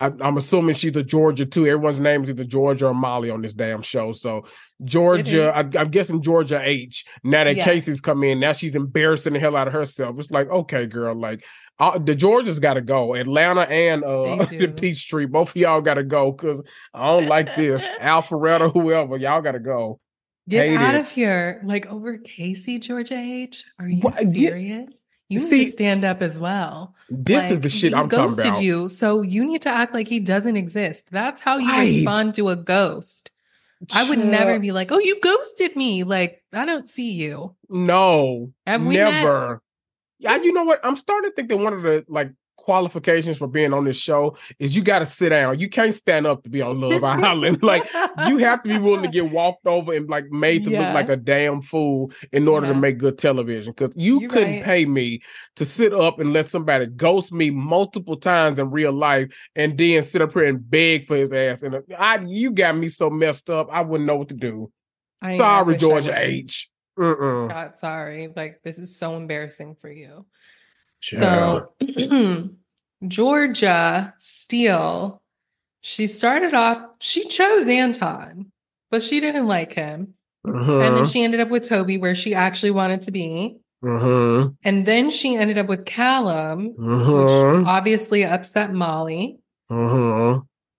I, 0.00 0.10
I'm 0.20 0.36
assuming 0.36 0.74
she's 0.74 0.96
a 0.96 1.02
Georgia 1.02 1.46
too. 1.46 1.66
Everyone's 1.66 2.00
name 2.00 2.24
is 2.24 2.30
either 2.30 2.44
Georgia 2.44 2.88
or 2.88 2.94
Molly 2.94 3.30
on 3.30 3.42
this 3.42 3.54
damn 3.54 3.80
show. 3.80 4.12
So 4.12 4.44
Georgia, 4.84 5.52
I, 5.54 5.60
I'm 5.60 5.90
guessing 5.90 6.20
Georgia 6.20 6.60
H. 6.62 7.04
Now 7.22 7.44
that. 7.44 7.60
Casey's 7.60 8.00
come 8.00 8.24
in, 8.24 8.40
now 8.40 8.52
she's 8.52 8.74
embarrassing 8.74 9.32
the 9.34 9.38
hell 9.38 9.56
out 9.56 9.68
of 9.68 9.72
herself. 9.72 10.16
It's 10.18 10.30
like, 10.30 10.50
okay, 10.50 10.86
girl, 10.86 11.14
like 11.14 11.44
uh, 11.78 11.98
the 11.98 12.14
Georgia's 12.14 12.58
got 12.58 12.74
to 12.74 12.80
go. 12.80 13.14
Atlanta 13.14 13.62
and 13.62 14.02
uh, 14.02 14.44
the. 14.44 14.68
Peachtree, 14.76 15.26
both 15.26 15.50
of 15.50 15.56
y'all 15.56 15.80
got 15.80 15.94
to 15.94 16.04
go 16.04 16.32
because 16.32 16.60
I 16.92 17.06
don't 17.06 17.28
like 17.28 17.54
this. 17.56 17.82
Alpharetta, 18.00 18.72
whoever, 18.72 19.16
y'all 19.16 19.42
got 19.42 19.52
to 19.52 19.60
go. 19.60 20.00
Get 20.48 20.66
Hate 20.66 20.76
out 20.76 20.94
it. 20.94 21.00
of 21.02 21.10
here. 21.10 21.62
Like 21.64 21.86
over 21.86 22.18
Casey, 22.18 22.78
Georgia 22.78 23.16
H. 23.16 23.64
Are 23.78 23.88
you 23.88 24.00
What? 24.00 24.14
Serious? 24.16 25.02
You 25.28 25.40
need 25.40 25.48
See- 25.50 25.64
to 25.66 25.72
stand 25.72 26.04
up 26.04 26.22
as 26.22 26.38
well. 26.38 26.94
This 27.10 27.50
is 27.50 27.60
the 27.60 27.68
shit 27.68 27.94
I'm 27.94 28.08
talking 28.08 28.26
ghosted 28.28 28.46
about. 28.46 28.62
you, 28.62 28.88
so 28.88 29.22
you 29.22 29.44
need 29.44 29.62
to 29.62 29.68
act 29.68 29.92
like 29.94 30.08
he 30.08 30.20
doesn't 30.20 30.56
exist. 30.56 31.08
That's 31.10 31.40
how 31.40 31.58
you 31.58 31.68
Right. 31.68 31.84
respond 31.86 32.34
to 32.36 32.48
a 32.48 32.56
ghost. 32.56 33.30
I 33.92 34.08
would 34.08 34.18
never 34.24 34.58
be 34.58 34.72
like, 34.72 34.90
"Oh, 34.90 34.98
you 34.98 35.20
ghosted 35.20 35.76
me." 35.76 36.02
Like, 36.04 36.42
I 36.52 36.64
don't 36.64 36.88
see 36.88 37.12
you. 37.12 37.54
No, 37.68 38.52
Have 38.66 38.82
we 38.84 38.96
met? 38.96 39.10
never. 39.10 39.62
Yeah, 40.18 40.36
you 40.36 40.52
know 40.52 40.64
what? 40.64 40.80
I'm 40.84 40.96
starting 40.96 41.30
to 41.30 41.34
think 41.34 41.48
that 41.50 41.58
one 41.58 41.74
of 41.74 41.82
the 41.82 42.04
like 42.08 42.30
qualifications 42.66 43.36
for 43.38 43.46
being 43.46 43.72
on 43.72 43.84
this 43.84 43.96
show 43.96 44.36
is 44.58 44.74
you 44.74 44.82
got 44.82 44.98
to 44.98 45.06
sit 45.06 45.28
down. 45.28 45.60
You 45.60 45.68
can't 45.68 45.94
stand 45.94 46.26
up 46.26 46.42
to 46.42 46.50
be 46.50 46.60
on 46.60 46.80
Love 46.80 47.04
Island. 47.04 47.62
like 47.62 47.88
you 48.26 48.38
have 48.38 48.60
to 48.64 48.68
be 48.68 48.76
willing 48.76 49.04
to 49.04 49.08
get 49.08 49.30
walked 49.30 49.64
over 49.68 49.92
and 49.94 50.08
like 50.08 50.28
made 50.32 50.64
to 50.64 50.70
Yeah. 50.70 50.80
look 50.86 50.94
like 50.94 51.08
a 51.08 51.14
damn 51.16 51.62
fool 51.62 52.10
in 52.32 52.48
order 52.48 52.66
to 52.66 52.74
make 52.74 52.98
good 52.98 53.18
television. 53.18 53.72
Because 53.72 53.94
you 53.96 54.20
You're 54.20 54.30
couldn't 54.30 54.54
right. 54.56 54.64
pay 54.64 54.84
me 54.84 55.20
to 55.54 55.64
sit 55.64 55.94
up 55.94 56.18
and 56.18 56.32
let 56.32 56.48
somebody 56.48 56.86
ghost 56.86 57.32
me 57.32 57.50
multiple 57.50 58.16
times 58.16 58.58
in 58.58 58.72
real 58.72 58.92
life 58.92 59.28
and 59.54 59.78
then 59.78 60.02
sit 60.02 60.20
up 60.20 60.32
here 60.32 60.44
and 60.46 60.68
beg 60.68 61.06
for 61.06 61.16
his 61.16 61.32
ass. 61.32 61.62
And 61.62 61.76
uh, 61.76 61.80
I, 61.96 62.18
you 62.26 62.50
got 62.50 62.76
me 62.76 62.88
so 62.88 63.08
messed 63.10 63.48
up, 63.48 63.68
I 63.70 63.82
wouldn't 63.82 64.08
know 64.08 64.16
what 64.16 64.30
to 64.30 64.34
do. 64.34 64.72
I- 65.22 65.36
Sorry, 65.38 65.76
Georgia. 65.76 66.14
H. 66.18 66.68
Mm-mm. 66.98 67.48
God, 67.48 67.78
sorry. 67.78 68.32
Like, 68.34 68.60
this 68.64 68.78
is 68.80 68.98
so 68.98 69.16
embarrassing 69.16 69.76
for 69.80 69.90
you. 69.90 70.26
So 71.02 71.72
Georgia 73.08 74.14
Steel, 74.18 75.20
she 75.80 76.06
started 76.06 76.54
off, 76.54 76.82
she 77.00 77.24
chose 77.24 77.66
Anton, 77.66 78.50
but 78.90 79.02
she 79.02 79.20
didn't 79.20 79.46
like 79.46 79.72
him. 79.74 80.14
And 80.44 80.54
Mhm. 80.54 80.94
then 80.96 81.04
she 81.06 81.22
ended 81.24 81.40
up 81.40 81.48
with 81.48 81.68
Toby, 81.68 81.98
where 81.98 82.14
she 82.14 82.34
actually 82.34 82.70
wanted 82.70 83.02
to 83.02 83.10
be. 83.10 83.56
Mhm. 83.84 84.56
And 84.64 84.86
then 84.86 85.10
she 85.10 85.36
ended 85.36 85.58
up 85.58 85.66
with 85.66 85.84
Callum, 85.84 86.66
which 86.68 86.76
Mhm. 86.78 87.66
obviously 87.66 88.24
upset 88.24 88.72
Molly 88.72 89.38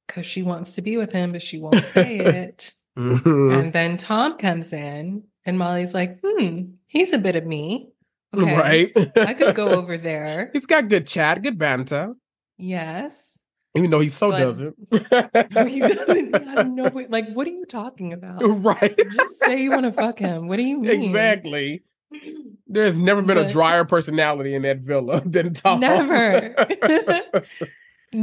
because 0.08 0.26
she 0.26 0.42
wants 0.44 0.76
to 0.76 0.82
be 0.82 0.98
with 0.98 1.12
him, 1.12 1.32
but 1.34 1.42
she 1.42 1.60
won't 1.60 1.86
say 1.86 2.18
it. 2.46 2.74
And 2.96 3.74
then 3.74 3.98
Tom 3.98 4.38
comes 4.38 4.74
in, 4.74 5.24
and 5.46 5.60
Molly's 5.60 5.94
like, 5.94 6.20
hmm, 6.24 6.72
he's 6.88 7.14
a 7.14 7.18
bit 7.20 7.36
of 7.36 7.46
me. 7.46 7.90
Okay. 8.36 8.56
Right. 8.56 9.12
I 9.18 9.34
could 9.34 9.56
go 9.56 9.70
over 9.70 9.98
there. 9.98 10.50
He's 10.54 10.66
got 10.66 10.90
good 10.90 11.08
chat, 11.08 11.42
good 11.42 11.58
banter. 11.58 12.14
Yes. 12.58 13.38
Even 13.76 13.90
though 13.92 14.00
he 14.00 14.10
so 14.10 14.32
But- 14.32 14.40
doesn't. 14.40 14.76
No, 15.54 15.66
he 15.66 15.80
doesn't. 15.80 16.36
Has 16.48 16.66
no 16.66 16.90
way. 16.90 17.06
Like, 17.08 17.30
what 17.34 17.46
are 17.48 17.52
you 17.52 17.66
talking 17.66 18.12
about? 18.14 18.40
right. 18.42 18.98
Just 19.12 19.40
say 19.40 19.62
you 19.62 19.70
want 19.72 19.84
to 19.84 19.92
fuck 19.94 20.20
him. 20.20 20.48
What 20.48 20.58
do 20.58 20.64
you 20.64 20.80
mean? 20.80 21.04
Exactly. 21.04 21.84
There's 22.68 22.98
never 22.98 23.22
been 23.22 23.38
a 23.38 23.50
drier 23.50 23.86
personality 23.86 24.56
in 24.56 24.64
that 24.64 24.80
villa 24.80 25.22
than 25.26 25.54
Tom. 25.54 25.80
Never. 25.80 26.56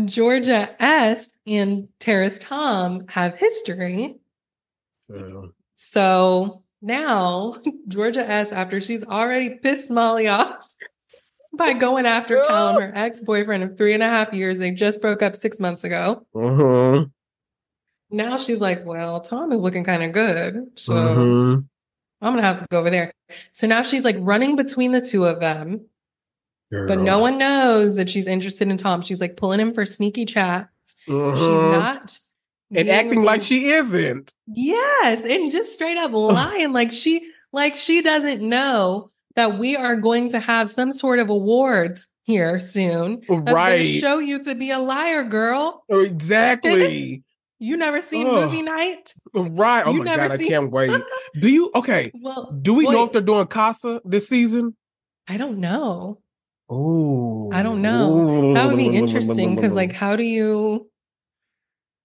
Georgia 0.06 0.74
S 0.82 1.30
and 1.46 1.88
Terrace 2.00 2.38
Tom 2.40 3.04
have 3.08 3.34
history. 3.36 4.16
So 5.76 6.63
now 6.84 7.56
Georgia 7.88 8.28
S, 8.28 8.52
after 8.52 8.80
she's 8.80 9.02
already 9.04 9.50
pissed 9.50 9.90
Molly 9.90 10.28
off 10.28 10.66
by 11.52 11.72
going 11.72 12.06
after 12.06 12.36
Callum, 12.46 12.80
her 12.82 12.92
ex 12.94 13.20
boyfriend 13.20 13.64
of 13.64 13.76
three 13.76 13.94
and 13.94 14.02
a 14.02 14.06
half 14.06 14.32
years, 14.32 14.58
they 14.58 14.70
just 14.70 15.00
broke 15.00 15.22
up 15.22 15.34
six 15.36 15.58
months 15.58 15.84
ago. 15.84 16.26
Mhm. 16.34 17.10
Now 18.10 18.36
she's 18.36 18.60
like, 18.60 18.84
well, 18.84 19.20
Tom 19.20 19.50
is 19.52 19.60
looking 19.62 19.82
kind 19.84 20.02
of 20.02 20.12
good. 20.12 20.66
So 20.76 20.92
Mhm. 20.94 21.64
I'm 22.20 22.32
going 22.32 22.42
to 22.42 22.46
have 22.46 22.58
to 22.60 22.66
go 22.70 22.78
over 22.78 22.90
there. 22.90 23.12
So 23.52 23.66
now 23.66 23.82
she's 23.82 24.04
like 24.04 24.16
running 24.20 24.56
between 24.56 24.92
the 24.92 25.00
two 25.00 25.24
of 25.24 25.40
them, 25.40 25.86
but 26.70 26.98
no 27.00 27.18
one 27.18 27.38
knows 27.38 27.96
that 27.96 28.08
she's 28.08 28.26
interested 28.26 28.68
in 28.68 28.76
Tom. 28.76 29.02
She's 29.02 29.20
like 29.20 29.36
pulling 29.36 29.60
him 29.60 29.74
for 29.74 29.84
sneaky 29.84 30.24
chats. 30.26 30.68
She's 31.06 31.14
Mhm. 31.14 31.70
not. 31.72 32.18
And 32.72 32.88
acting 32.88 33.22
like 33.22 33.42
she 33.42 33.70
isn't. 33.70 34.32
Yes, 34.46 35.24
and 35.24 35.50
just 35.50 35.72
straight 35.72 35.96
up 35.96 36.12
lying 36.12 36.72
like 36.72 36.92
she 36.92 37.28
like 37.52 37.74
she 37.74 38.02
doesn't 38.02 38.42
know 38.42 39.10
that 39.36 39.58
we 39.58 39.76
are 39.76 39.96
going 39.96 40.30
to 40.30 40.40
have 40.40 40.70
some 40.70 40.92
sort 40.92 41.18
of 41.18 41.28
awards 41.28 42.06
here 42.22 42.60
soon. 42.60 43.22
Right. 43.28 43.84
show 43.84 44.18
you 44.18 44.42
to 44.44 44.54
be 44.54 44.70
a 44.70 44.78
liar, 44.78 45.24
girl. 45.24 45.84
Exactly. 45.88 47.22
You 47.60 47.78
never 47.78 48.00
seen 48.00 48.26
Ugh. 48.26 48.44
movie 48.44 48.60
night? 48.60 49.14
right. 49.32 49.84
Oh 49.86 49.92
You 49.92 50.02
my 50.02 50.16
god, 50.16 50.32
I 50.32 50.36
can't 50.36 50.70
wait. 50.70 50.90
Do 51.40 51.48
you 51.48 51.70
okay? 51.74 52.10
Well, 52.12 52.52
Do 52.60 52.74
we 52.74 52.84
know 52.84 53.04
if 53.04 53.12
they're 53.12 53.22
doing 53.22 53.46
Casa 53.46 54.02
this 54.04 54.28
season? 54.28 54.76
I 55.28 55.38
don't 55.38 55.58
know. 55.58 56.18
Oh, 56.68 57.50
I 57.54 57.62
don't 57.62 57.80
know. 57.80 58.52
That 58.52 58.66
would 58.66 58.76
be 58.76 58.88
interesting 58.88 59.54
because, 59.54 59.74
like, 59.74 59.92
how 59.92 60.16
do 60.16 60.24
you? 60.24 60.90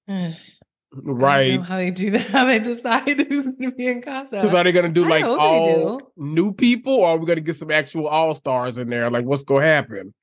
I 0.91 0.95
don't 0.95 1.05
know 1.05 1.13
right? 1.13 1.61
how 1.61 1.77
they 1.77 1.91
do 1.91 2.09
that? 2.11 2.27
How 2.31 2.45
they 2.45 2.59
decide 2.59 3.07
who's 3.29 3.45
going 3.45 3.69
to 3.69 3.71
be 3.71 3.87
in 3.87 4.01
casa? 4.01 4.41
Because 4.41 4.53
are 4.55 4.63
they 4.63 4.71
gonna 4.71 4.89
do 4.89 5.07
like 5.07 5.23
all 5.23 5.99
do. 5.99 6.07
new 6.17 6.51
people, 6.53 6.93
or 6.95 7.09
are 7.09 7.17
we 7.17 7.27
gonna 7.27 7.41
get 7.41 7.57
some 7.57 7.69
actual 7.71 8.07
all 8.07 8.33
stars 8.33 8.77
in 8.79 8.89
there? 8.89 9.11
Like, 9.11 9.23
what's 9.25 9.43
gonna 9.43 9.65
happen? 9.65 10.13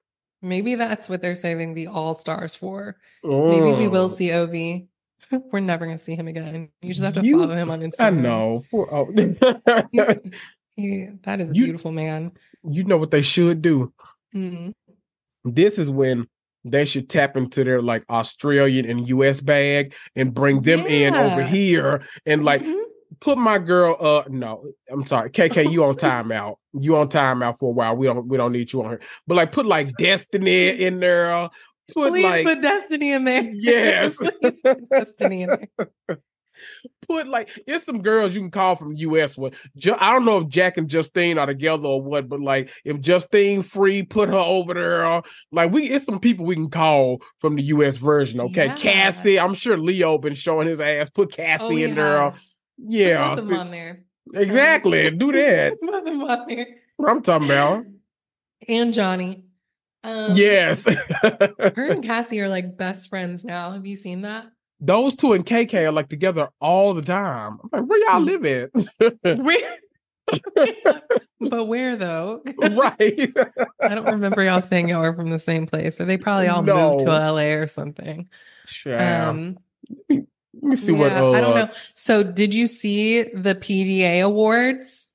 Maybe 0.43 0.74
that's 0.74 1.09
what 1.09 1.22
they're 1.22 1.36
saving 1.36 1.74
the 1.74 1.86
all 1.86 2.14
stars 2.14 2.55
for. 2.56 2.97
Maybe 3.22 3.60
we 3.76 3.86
will 3.88 4.09
Mm. 4.10 4.16
see 4.16 4.32
Ovie. 4.32 4.88
We're 5.52 5.60
never 5.60 5.86
gonna 5.86 5.98
see 5.98 6.14
him 6.16 6.26
again. 6.28 6.68
You 6.82 6.93
just 6.93 7.02
have 7.05 7.14
to 7.14 7.24
You- 7.24 7.40
follow 7.40 7.55
him 7.56 7.70
on 7.70 7.80
Instagram. 7.80 8.01
I 8.01 8.10
know. 8.10 8.62
Oh. 8.72 10.14
He, 10.78 11.09
that 11.22 11.40
is 11.40 11.51
a 11.51 11.55
You- 11.55 11.64
beautiful 11.64 11.90
man. 11.90 12.32
you 12.68 12.84
know 12.84 12.98
what 12.98 13.10
they 13.10 13.22
should 13.22 13.62
do. 13.62 13.94
Mhm. 14.34 14.74
This 15.44 15.78
is 15.78 15.90
when 15.90 16.26
they 16.70 16.84
should 16.84 17.09
tap 17.09 17.36
into 17.36 17.64
their 17.64 17.80
like 17.80 18.05
Australian 18.10 18.86
and 18.86 19.09
US 19.09 19.40
bag 19.40 19.94
and 20.14 20.34
bring 20.34 20.62
them 20.62 20.80
in 20.86 21.14
over 21.14 21.43
here 21.43 22.02
and 22.26 22.44
like 22.44 22.62
Mhm. 22.62 22.82
put 23.20 23.38
my 23.38 23.59
girl 23.59 23.97
uh 24.01 24.24
no 24.28 24.64
i'm 24.90 25.06
sorry 25.06 25.30
kk 25.30 25.70
you 25.70 25.84
on 25.84 25.94
timeout 25.94 26.56
you 26.74 26.97
on 26.97 27.09
timeout 27.09 27.59
for 27.59 27.70
a 27.70 27.72
while 27.72 27.94
we 27.97 28.06
don't 28.06 28.26
we 28.28 28.36
don't 28.36 28.52
need 28.52 28.70
you 28.72 28.82
on 28.82 28.90
here 28.90 29.01
but 29.26 29.36
like 29.36 29.52
put 29.52 29.64
like 29.64 29.97
destiny 29.97 30.68
in 30.84 30.98
there 30.98 31.48
put 31.94 32.10
please 32.12 32.24
like 32.24 32.44
put 32.44 32.60
Destiny 32.60 33.12
in 33.12 33.24
there. 33.24 33.48
yes 33.55 34.18
Destiny 34.90 35.43
in 35.43 35.51
there. 35.51 36.18
Put 37.08 37.28
like 37.28 37.50
it's 37.66 37.84
some 37.84 38.02
girls 38.02 38.34
you 38.34 38.40
can 38.40 38.50
call 38.50 38.74
from 38.76 38.92
US. 38.94 39.36
Ju- 39.76 39.94
I 39.98 40.12
don't 40.12 40.24
know 40.24 40.38
if 40.38 40.48
Jack 40.48 40.76
and 40.76 40.88
Justine 40.88 41.38
are 41.38 41.46
together 41.46 41.84
or 41.86 42.02
what, 42.02 42.28
but 42.28 42.40
like 42.40 42.70
if 42.84 43.00
Justine 43.00 43.62
free, 43.62 44.02
put 44.02 44.28
her 44.28 44.34
over 44.34 44.74
there. 44.74 45.22
Like 45.52 45.70
we, 45.72 45.88
it's 45.90 46.04
some 46.04 46.18
people 46.20 46.44
we 46.46 46.56
can 46.56 46.70
call 46.70 47.22
from 47.40 47.56
the 47.56 47.62
US 47.64 47.96
version. 47.96 48.40
Okay, 48.40 48.66
Yeah. 48.66 48.74
Kassy. 48.76 49.42
I'm 49.42 49.54
sure 49.54 49.76
Leo 49.76 50.18
been 50.18 50.34
showing 50.34 50.66
his 50.66 50.80
ass. 50.80 51.10
Put 51.10 51.30
Kassy 51.30 51.60
Oh, 51.60 51.70
in 51.76 51.94
there. 51.94 52.32
Yeah, 52.78 53.34
Put 53.34 53.46
them 53.46 53.56
on 53.58 53.70
there. 53.70 54.04
exactly. 54.34 55.10
Do 55.16 55.32
that. 55.32 55.80
Put 55.80 56.04
them 56.04 56.22
on 56.22 56.46
there. 56.48 56.66
What 56.96 57.10
I'm 57.10 57.22
talking 57.22 57.46
about. 57.46 57.84
And 58.68 58.92
Johnnie. 58.92 59.44
Um, 60.02 60.32
yes. 60.34 60.84
Her 61.22 61.90
and 61.90 62.02
Kassy 62.04 62.40
are 62.40 62.48
like 62.48 62.76
best 62.76 63.08
friends 63.10 63.44
now. 63.44 63.72
Have 63.72 63.86
you 63.86 63.96
seen 63.96 64.22
that? 64.22 64.46
Those 64.81 65.16
two 65.16 65.32
and 65.32 65.44
KK 65.44 65.86
are 65.86 65.93
like 65.93 66.09
together 66.09 66.48
all 66.61 66.93
the 66.94 67.03
time. 67.03 67.59
I'm 67.62 67.70
like, 67.73 67.89
where 67.89 67.98
y'all 68.09 68.20
Hmm. 68.20 68.24
live 68.24 68.47
at? 68.47 69.39
Where? 69.39 69.77
but 71.40 71.65
where 71.66 71.97
though? 71.97 72.43
right. 72.59 73.32
I 73.82 73.94
don't 73.94 74.09
remember 74.09 74.43
y'all 74.43 74.62
saying 74.62 74.89
y'all 74.89 75.01
were 75.01 75.15
from 75.15 75.31
the 75.31 75.39
same 75.39 75.66
place, 75.66 75.98
but 75.98 76.09
they 76.09 76.19
probably 76.19 76.48
all 76.48 76.62
moved 76.62 77.05
to 77.05 77.11
LA 77.11 77.55
or 77.55 77.66
something. 77.69 78.28
Child. 78.66 79.36
Um, 79.36 79.59
Let 80.11 80.24
me 80.62 80.77
see 80.77 80.93
what. 80.93 81.12
Uh, 81.12 81.31
I 81.32 81.40
don't 81.40 81.55
know. 81.55 81.70
So, 81.94 82.23
did 82.23 82.55
you 82.55 82.66
see 82.66 83.23
the 83.23 83.55
PDA 83.55 84.24
awards? 84.24 85.09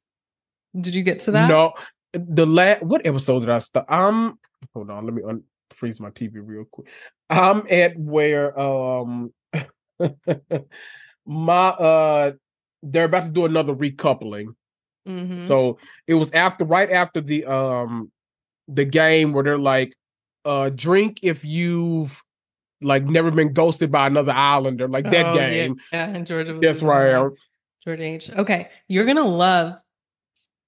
Did 0.80 0.96
you 0.96 1.04
get 1.04 1.22
to 1.22 1.32
that? 1.32 1.50
No, 1.50 1.74
the 2.14 2.46
last 2.46 2.84
what 2.84 3.06
episode 3.06 3.42
did 3.42 3.50
I 3.50 3.60
start? 3.60 3.92
Um, 3.92 4.40
hold 4.74 4.90
on, 4.90 5.06
let 5.06 5.14
me 5.14 5.22
unfreeze 5.22 6.00
my 6.00 6.10
TV 6.12 6.36
real 6.36 6.66
quick. 6.66 6.88
I'm 7.30 7.64
at 7.70 7.98
where 7.98 8.58
um 8.58 9.34
my 11.26 11.68
uh 11.69 12.32
they're 12.84 13.06
about 13.06 13.26
to 13.26 13.30
do 13.32 13.45
another 13.45 13.73
recoupling. 13.76 14.56
Mhm. 15.07 15.44
So 15.44 15.78
it 16.07 16.15
was 16.15 16.32
after 16.32 16.65
right 16.65 16.90
after 16.91 17.22
the 17.22 17.45
um 17.45 18.11
the 18.68 18.86
game 18.86 19.34
where 19.34 19.44
they're 19.44 19.57
like 19.57 19.95
uh 20.45 20.69
drink 20.69 21.19
if 21.23 21.45
you've 21.45 22.22
like 22.82 23.03
never 23.03 23.30
been 23.30 23.53
ghosted 23.53 23.91
by 23.91 24.07
another 24.07 24.32
islander, 24.32 24.88
like 24.88 25.10
that 25.11 25.28
Oh, 25.28 25.36
game. 25.36 25.76
Yeah, 25.94 26.10
and 26.10 26.26
Georgia. 26.26 26.57
That's 26.60 26.82
right. 26.82 27.30
George 27.84 27.99
H. 27.99 28.30
Okay, 28.32 28.69
you're 28.88 29.06
gonna 29.06 29.28
love 29.28 29.80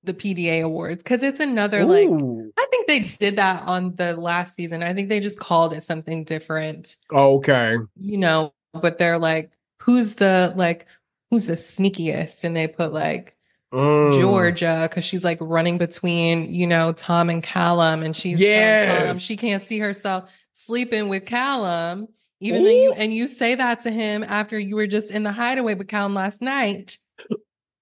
the 0.04 0.14
PDA 0.14 0.64
awards 0.64 1.02
because 1.02 1.24
it's 1.24 1.40
another 1.40 1.86
like. 1.86 2.10
I 2.10 2.66
think 2.70 2.88
they 2.88 3.00
did 3.02 3.38
that 3.38 3.64
on 3.64 3.96
the 3.96 4.16
last 4.16 4.56
season. 4.56 4.84
I 4.84 4.94
think 4.94 5.10
they 5.10 5.20
just 5.20 5.40
called 5.40 5.74
it 5.74 5.84
something 5.84 6.24
different, 6.24 6.98
Okay. 7.12 7.78
you 7.96 8.18
know. 8.18 8.54
But 8.74 8.98
they're 8.98 9.20
like, 9.20 9.52
who's 9.80 10.16
the 10.16 10.54
like, 10.56 10.86
who's 11.30 11.46
the 11.46 11.54
sneakiest? 11.54 12.44
And 12.44 12.56
they 12.56 12.68
put 12.68 12.94
like 12.94 13.36
Mm. 13.74 14.22
Georgia 14.22 14.86
because 14.88 15.04
she's 15.04 15.24
like 15.24 15.40
running 15.42 15.80
between, 15.80 16.54
you 16.54 16.68
know, 16.68 16.92
Tom 16.94 17.28
and 17.32 17.42
Callum, 17.42 18.04
and 18.04 18.16
she's 18.16 18.38
yeah 18.38 19.08
Tom 19.08 19.18
she 19.18 19.36
can't 19.36 19.64
see 19.64 19.80
herself 19.80 20.30
sleeping 20.52 21.10
with 21.10 21.26
Callum, 21.26 22.08
even 22.40 22.64
though 22.66 22.70
you 22.70 22.94
and 22.94 23.12
you 23.12 23.28
say 23.28 23.56
that 23.56 23.82
to 23.82 23.90
him 23.90 24.24
after 24.28 24.60
you 24.60 24.76
were 24.76 24.86
just 24.86 25.10
in 25.10 25.24
the 25.24 25.32
hideaway 25.32 25.74
with 25.74 25.88
Callum 25.88 26.14
last 26.14 26.40
night, 26.40 27.00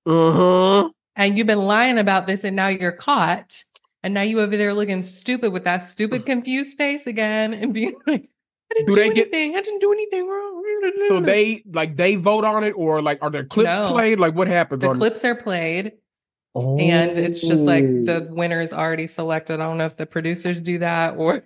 Uh-huh. 0.05 0.89
and 1.17 1.37
you've 1.37 1.47
been 1.47 1.59
lying 1.65 1.97
about 1.99 2.25
this, 2.25 2.45
and 2.45 2.55
now 2.55 2.67
you're 2.69 2.93
caught, 2.93 3.61
and 4.01 4.13
now 4.13 4.21
you 4.21 4.39
over 4.39 4.55
there 4.55 4.73
looking 4.73 5.01
stupid 5.01 5.51
with 5.51 5.65
that 5.65 5.79
stupid 5.83 6.25
confused 6.25 6.77
face 6.77 7.05
again, 7.05 7.53
and 7.53 7.73
being 7.73 7.95
like, 8.07 8.29
I 8.71 8.73
didn't 8.75 8.87
Do 8.87 8.95
do, 8.95 9.01
they 9.01 9.09
get- 9.09 9.27
anything, 9.27 9.55
I 9.57 9.61
didn't 9.61 9.81
do 9.81 9.91
anything 9.91 10.27
wrong. 10.27 10.50
So 11.09 11.19
they 11.21 11.63
like 11.71 11.95
they 11.97 12.15
vote 12.15 12.43
on 12.45 12.63
it, 12.63 12.71
or 12.71 13.01
like 13.01 13.19
are 13.21 13.29
there 13.29 13.43
clips 13.45 13.67
No. 13.69 13.91
played? 13.91 14.19
Like 14.19 14.33
what 14.35 14.47
happens? 14.47 14.81
the 14.81 14.89
on 14.89 14.95
clips 14.95 15.23
are 15.25 15.35
played. 15.35 15.93
and 16.55 17.17
it's 17.17 17.39
just 17.41 17.63
like 17.63 17.83
oh. 17.85 18.03
the 18.05 18.27
Oh. 18.29 18.33
winner 18.33 18.59
is 18.61 18.73
already 18.73 19.07
selected. 19.07 19.59
I 19.59 19.63
don't 19.65 19.77
know 19.77 19.85
if 19.85 19.97
the 19.97 20.05
producers 20.05 20.59
do 20.61 20.79
that 20.79 21.15
or 21.17 21.43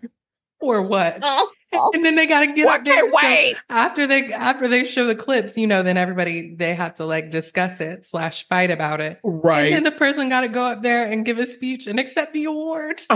or 0.59 0.81
what. 0.81 1.19
Oh, 1.21 1.51
And 1.93 2.03
then 2.05 2.15
they 2.15 2.25
got 2.25 2.39
to 2.39 2.47
get 2.53 2.67
I 2.67 2.75
up 2.77 2.85
there. 2.85 2.95
can't 2.95 3.11
So 3.11 3.17
wait. 3.21 3.55
after 3.69 4.07
they 4.07 4.31
after 4.33 4.67
they 4.69 4.83
show 4.85 5.05
the 5.05 5.15
clips, 5.15 5.57
you 5.57 5.67
know, 5.67 5.83
then 5.83 5.97
everybody 5.97 6.55
they 6.55 6.73
have 6.73 6.95
to 6.95 7.05
like 7.05 7.29
discuss 7.31 7.79
it 7.81 8.05
slash 8.05 8.47
fight 8.47 8.71
about 8.71 9.01
it. 9.01 9.19
Right. 9.23 9.67
And 9.67 9.75
then 9.75 9.83
the 9.83 9.91
person 9.91 10.29
got 10.29 10.41
to 10.41 10.47
go 10.47 10.63
up 10.63 10.81
there 10.83 11.05
and 11.05 11.25
give 11.25 11.37
a 11.37 11.45
speech 11.45 11.85
and 11.87 11.99
accept 11.99 12.33
the 12.33 12.45
award. 12.45 13.01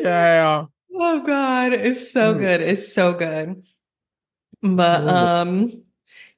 yeah. 0.00 0.64
Oh 0.94 1.20
God, 1.20 1.72
it's 1.72 2.10
so 2.12 2.34
Mm. 2.34 2.38
good. 2.38 2.60
It's 2.60 2.92
so 2.92 3.12
good. 3.14 3.62
But 4.62 5.06
um, 5.08 5.82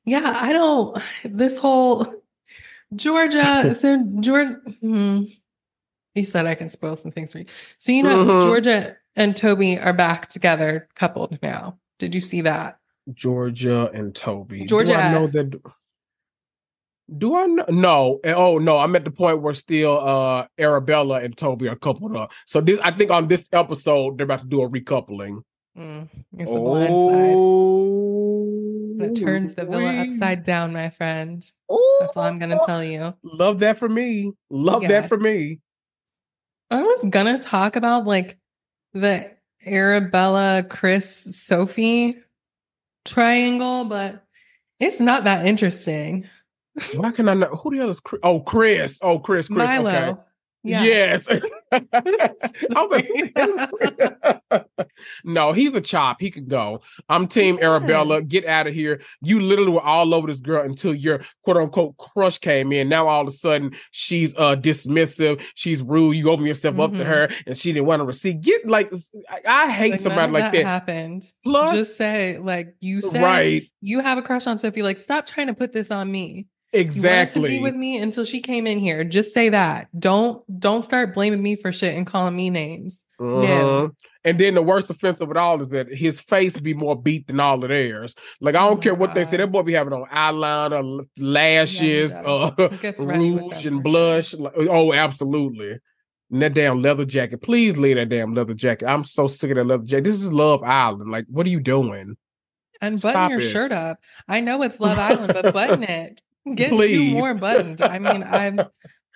yeah, 0.04 0.38
I 0.40 0.52
don't. 0.52 1.00
This 1.24 1.58
whole 1.58 2.12
Georgia, 2.94 3.74
so 3.78 4.04
Georgia. 4.20 4.60
Hmm, 4.80 5.22
you 6.14 6.24
said 6.24 6.46
I 6.46 6.54
can 6.54 6.68
spoil 6.68 6.96
some 6.96 7.10
things 7.10 7.32
for 7.32 7.38
you. 7.38 7.46
So 7.78 7.92
you 7.92 8.02
know, 8.02 8.24
Mhm. 8.24 8.42
Georgia 8.42 8.96
and 9.14 9.36
Toby 9.36 9.78
are 9.78 9.92
back 9.92 10.28
together, 10.28 10.88
coupled 10.94 11.38
now. 11.42 11.78
Did 11.98 12.14
you 12.14 12.20
see 12.20 12.42
that? 12.42 12.78
Georgia 13.14 13.90
and 13.94 14.14
Toby. 14.14 14.64
Georgia 14.66 14.92
Do 14.92 14.98
I 14.98 15.12
know 15.12 15.26
that? 15.28 15.60
Do 17.14 17.36
I 17.36 17.46
know? 17.46 17.64
No. 17.68 18.20
Eh, 18.24 18.32
Oh 18.32 18.58
no, 18.58 18.78
I'm 18.78 18.96
at 18.96 19.04
the 19.04 19.10
point 19.10 19.40
where 19.42 19.54
still 19.54 19.98
uh 20.00 20.46
Arabella 20.58 21.20
and 21.20 21.36
Toby 21.36 21.68
are 21.68 21.76
coupled 21.76 22.16
up. 22.16 22.32
So 22.46 22.60
this, 22.60 22.78
I 22.80 22.90
think, 22.90 23.10
on 23.10 23.28
this 23.28 23.48
episode 23.52 24.18
they're 24.18 24.24
about 24.24 24.40
to 24.40 24.46
do 24.46 24.62
a 24.62 24.68
recoupling. 24.68 25.42
Mm, 25.78 26.08
it's 26.38 26.50
a 26.50 26.58
blind 26.58 26.98
side. 26.98 27.34
Oh, 27.36 28.96
It 29.00 29.14
turns 29.14 29.54
the 29.54 29.66
villa 29.66 29.78
wee. 29.92 29.98
upside 30.00 30.42
down, 30.42 30.72
my 30.72 30.90
friend. 30.90 31.46
Ooh. 31.72 31.96
That's 32.00 32.16
all 32.16 32.24
I'm 32.24 32.38
gonna 32.38 32.58
tell 32.66 32.82
you. 32.82 33.14
Love 33.22 33.60
that 33.60 33.78
for 33.78 33.88
me. 33.88 34.32
Love 34.50 34.82
that 34.88 35.08
for 35.08 35.16
me. 35.18 35.60
I 36.70 36.82
was 36.82 37.04
gonna 37.10 37.38
talk 37.38 37.76
about 37.76 38.04
like 38.06 38.38
the 38.94 39.30
Arabella, 39.64 40.64
Chris, 40.68 41.36
Sophie 41.44 42.16
triangle, 43.04 43.84
but 43.84 44.24
it's 44.80 44.98
not 45.00 45.24
that 45.24 45.46
interesting. 45.46 46.28
Why 46.94 47.10
can 47.12 47.28
I 47.28 47.34
not? 47.34 47.50
Who 47.60 47.70
the 47.70 47.78
hell 47.78 47.90
is 47.90 48.00
Chris? 48.00 48.20
Oh, 48.22 48.40
Chris. 48.40 48.98
Oh, 49.02 49.18
Chris. 49.18 49.48
Chris. 49.48 49.58
Milo. 49.58 49.90
Okay. 49.90 50.20
Yeah. 50.64 50.82
Yes. 50.84 51.28
Like, 51.72 51.82
who 51.92 52.10
the 52.10 53.32
hell 53.36 53.58
is 53.58 53.66
Chris? 54.50 54.62
no, 55.24 55.52
he's 55.52 55.74
a 55.74 55.80
chop. 55.80 56.20
He 56.20 56.30
could 56.30 56.48
go. 56.48 56.80
I'm 57.08 57.26
Team 57.26 57.58
Yeah. 57.58 57.66
Arabella. 57.66 58.22
Get 58.22 58.46
out 58.46 58.66
of 58.66 58.74
here. 58.74 59.00
You 59.22 59.40
literally 59.40 59.72
were 59.72 59.80
all 59.82 60.14
over 60.14 60.28
this 60.28 60.40
girl 60.40 60.62
until 60.64 60.94
your 60.94 61.20
quote 61.44 61.56
unquote 61.56 61.96
crush 61.96 62.38
came 62.38 62.72
in. 62.72 62.88
Now 62.88 63.08
all 63.08 63.22
of 63.22 63.28
a 63.28 63.30
sudden 63.32 63.72
she's 63.90 64.34
uh 64.36 64.54
dismissive. 64.56 65.42
She's 65.54 65.82
rude. 65.82 66.16
You 66.16 66.30
open 66.30 66.46
yourself 66.46 66.78
up 66.78 66.92
to 66.92 66.98
Mhm. 66.98 67.06
her, 67.06 67.28
and 67.46 67.56
she 67.58 67.72
didn't 67.72 67.86
want 67.86 68.00
to 68.00 68.04
receive. 68.04 68.40
Get 68.40 68.66
like 68.66 68.90
I, 69.28 69.40
I 69.46 69.70
hate 69.72 69.90
Like, 69.92 70.00
somebody 70.00 70.32
like 70.32 70.52
that. 70.52 70.64
happened. 70.64 71.24
Plus, 71.44 71.74
Just 71.76 71.96
say, 71.96 72.38
like, 72.38 72.74
you 72.80 73.00
said 73.00 73.22
right? 73.22 73.62
you 73.80 74.00
have 74.00 74.18
a 74.18 74.22
crush 74.22 74.46
on 74.46 74.58
Sophie. 74.58 74.82
Like, 74.82 74.98
stop 74.98 75.26
trying 75.26 75.48
to 75.48 75.54
put 75.54 75.72
this 75.72 75.90
on 75.90 76.10
me. 76.10 76.46
Wanted 76.76 77.32
to 77.32 77.40
be 77.40 77.58
with 77.60 77.74
me 77.74 77.98
until 77.98 78.24
she 78.24 78.40
came 78.40 78.66
in 78.66 78.78
here. 78.78 79.04
Just 79.04 79.32
say 79.34 79.48
that. 79.48 79.88
Don't 79.98 80.42
don't 80.60 80.84
start 80.84 81.14
blaming 81.14 81.42
me 81.42 81.56
for 81.56 81.72
shit 81.72 81.96
and 81.96 82.06
calling 82.06 82.36
me 82.36 82.50
names. 82.50 83.00
Uh-huh. 83.18 83.88
And 84.24 84.38
then 84.40 84.54
the 84.54 84.62
worst 84.62 84.90
offense 84.90 85.20
of 85.20 85.30
it 85.30 85.36
all 85.36 85.62
is 85.62 85.70
that 85.70 85.86
his 85.88 86.20
face 86.20 86.58
be 86.58 86.74
more 86.74 87.00
beat 87.00 87.28
than 87.28 87.38
all 87.40 87.62
of 87.62 87.68
theirs. 87.70 88.14
Like 88.40 88.54
I 88.56 88.64
Oh 88.64 88.68
don't 88.70 88.78
my 88.78 88.82
care 88.82 88.94
what 88.94 89.14
they 89.14 89.24
say. 89.24 89.32
God. 89.32 89.40
That 89.40 89.52
boy 89.52 89.62
be 89.62 89.72
having 89.72 89.92
on 89.92 90.06
eyeliner, 90.10 91.06
lashes, 91.16 92.10
does. 92.10 92.52
uh, 92.58 92.68
rouge 93.04 93.64
and 93.66 93.82
blush. 93.82 94.34
Like, 94.34 94.52
oh, 94.56 94.92
absolutely. 94.92 95.76
And 96.30 96.42
that 96.42 96.54
damn 96.54 96.82
leather 96.82 97.04
jacket. 97.04 97.40
Please 97.40 97.78
leave 97.78 97.96
that 97.96 98.08
damn 98.08 98.34
leather 98.34 98.54
jacket. 98.54 98.86
I'm 98.86 99.04
so 99.04 99.28
sick 99.28 99.50
of 99.52 99.56
that 99.56 99.64
leather 99.66 99.84
jacket. 99.84 100.04
This 100.04 100.16
is 100.16 100.32
Love 100.32 100.62
Island. 100.64 101.10
Like, 101.12 101.26
what 101.28 101.46
are 101.46 101.50
you 101.50 101.60
doing? 101.60 102.16
And 102.80 103.00
button 103.00 103.12
Stop 103.12 103.30
your 103.30 103.38
it. 103.38 103.48
shirt 103.48 103.70
up. 103.72 103.98
I 104.28 104.40
know 104.40 104.62
it's 104.62 104.80
Love 104.80 104.98
Island, 105.10 105.32
but 105.32 105.54
button 105.54 105.84
it. 105.84 106.20
Get 106.54 106.70
two 106.70 107.10
more 107.10 107.34
buttoned. 107.34 107.82
I 107.82 107.98
mean, 107.98 108.22
I'm 108.22 108.60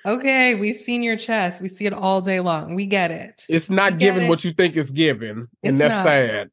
okay. 0.04 0.54
We've 0.56 0.76
seen 0.76 1.02
your 1.02 1.16
chest. 1.16 1.62
We 1.62 1.68
see 1.68 1.86
it 1.86 1.92
all 1.92 2.20
day 2.20 2.40
long. 2.40 2.74
We 2.74 2.86
get 2.86 3.10
it. 3.10 3.44
It's 3.48 3.70
not 3.70 3.92
You 3.92 3.98
get 3.98 4.06
giving 4.14 4.26
it. 4.26 4.28
what 4.28 4.44
you 4.44 4.52
think 4.52 4.76
it's 4.76 4.90
giving, 4.90 5.46
It's 5.62 5.70
and 5.72 5.80
that's 5.80 5.94
not. 5.94 6.04
sad. 6.04 6.50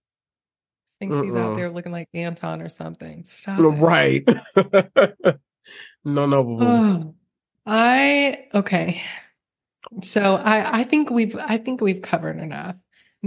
Thinks 1.00 1.20
he's 1.20 1.36
out 1.36 1.56
there 1.56 1.70
looking 1.70 1.92
like 1.92 2.10
Anton 2.14 2.62
or 2.62 2.70
something. 2.70 3.24
Stop. 3.24 3.60
Right? 3.60 4.28
no, 6.06 6.26
no. 6.26 6.58
Oh, 6.62 7.16
I 7.66 8.46
okay. 8.54 9.02
So 10.02 10.36
I 10.36 10.80
I 10.80 10.84
think 10.84 11.10
we've 11.10 11.36
I 11.38 11.58
think 11.58 11.82
we've 11.82 12.02
covered 12.02 12.40
enough. 12.40 12.76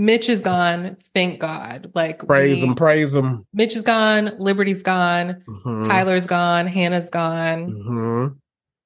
Mitch 0.01 0.31
is 0.31 0.41
gone. 0.41 0.97
Thank 1.15 1.41
God. 1.41 1.93
Like 1.95 2.27
praise 2.27 2.63
we- 2.63 2.69
him, 2.69 2.75
praise 2.75 3.15
him. 3.15 3.45
Mitch 3.53 3.77
is 3.77 3.83
gone. 3.83 4.33
Liberty's 4.39 4.83
gone. 4.83 5.43
Mhm. 5.47 5.87
Tyler's 5.87 6.27
gone. 6.27 6.67
Hannah's 6.67 7.11
gone. 7.11 7.71
Mhm. 7.71 8.37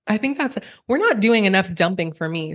I 0.09 0.19
think 0.19 0.37
that's 0.37 0.59
we're 0.89 0.99
not 0.99 1.21
doing 1.21 1.45
enough 1.45 1.73
dumping 1.73 2.13
for 2.13 2.29
me 2.29 2.55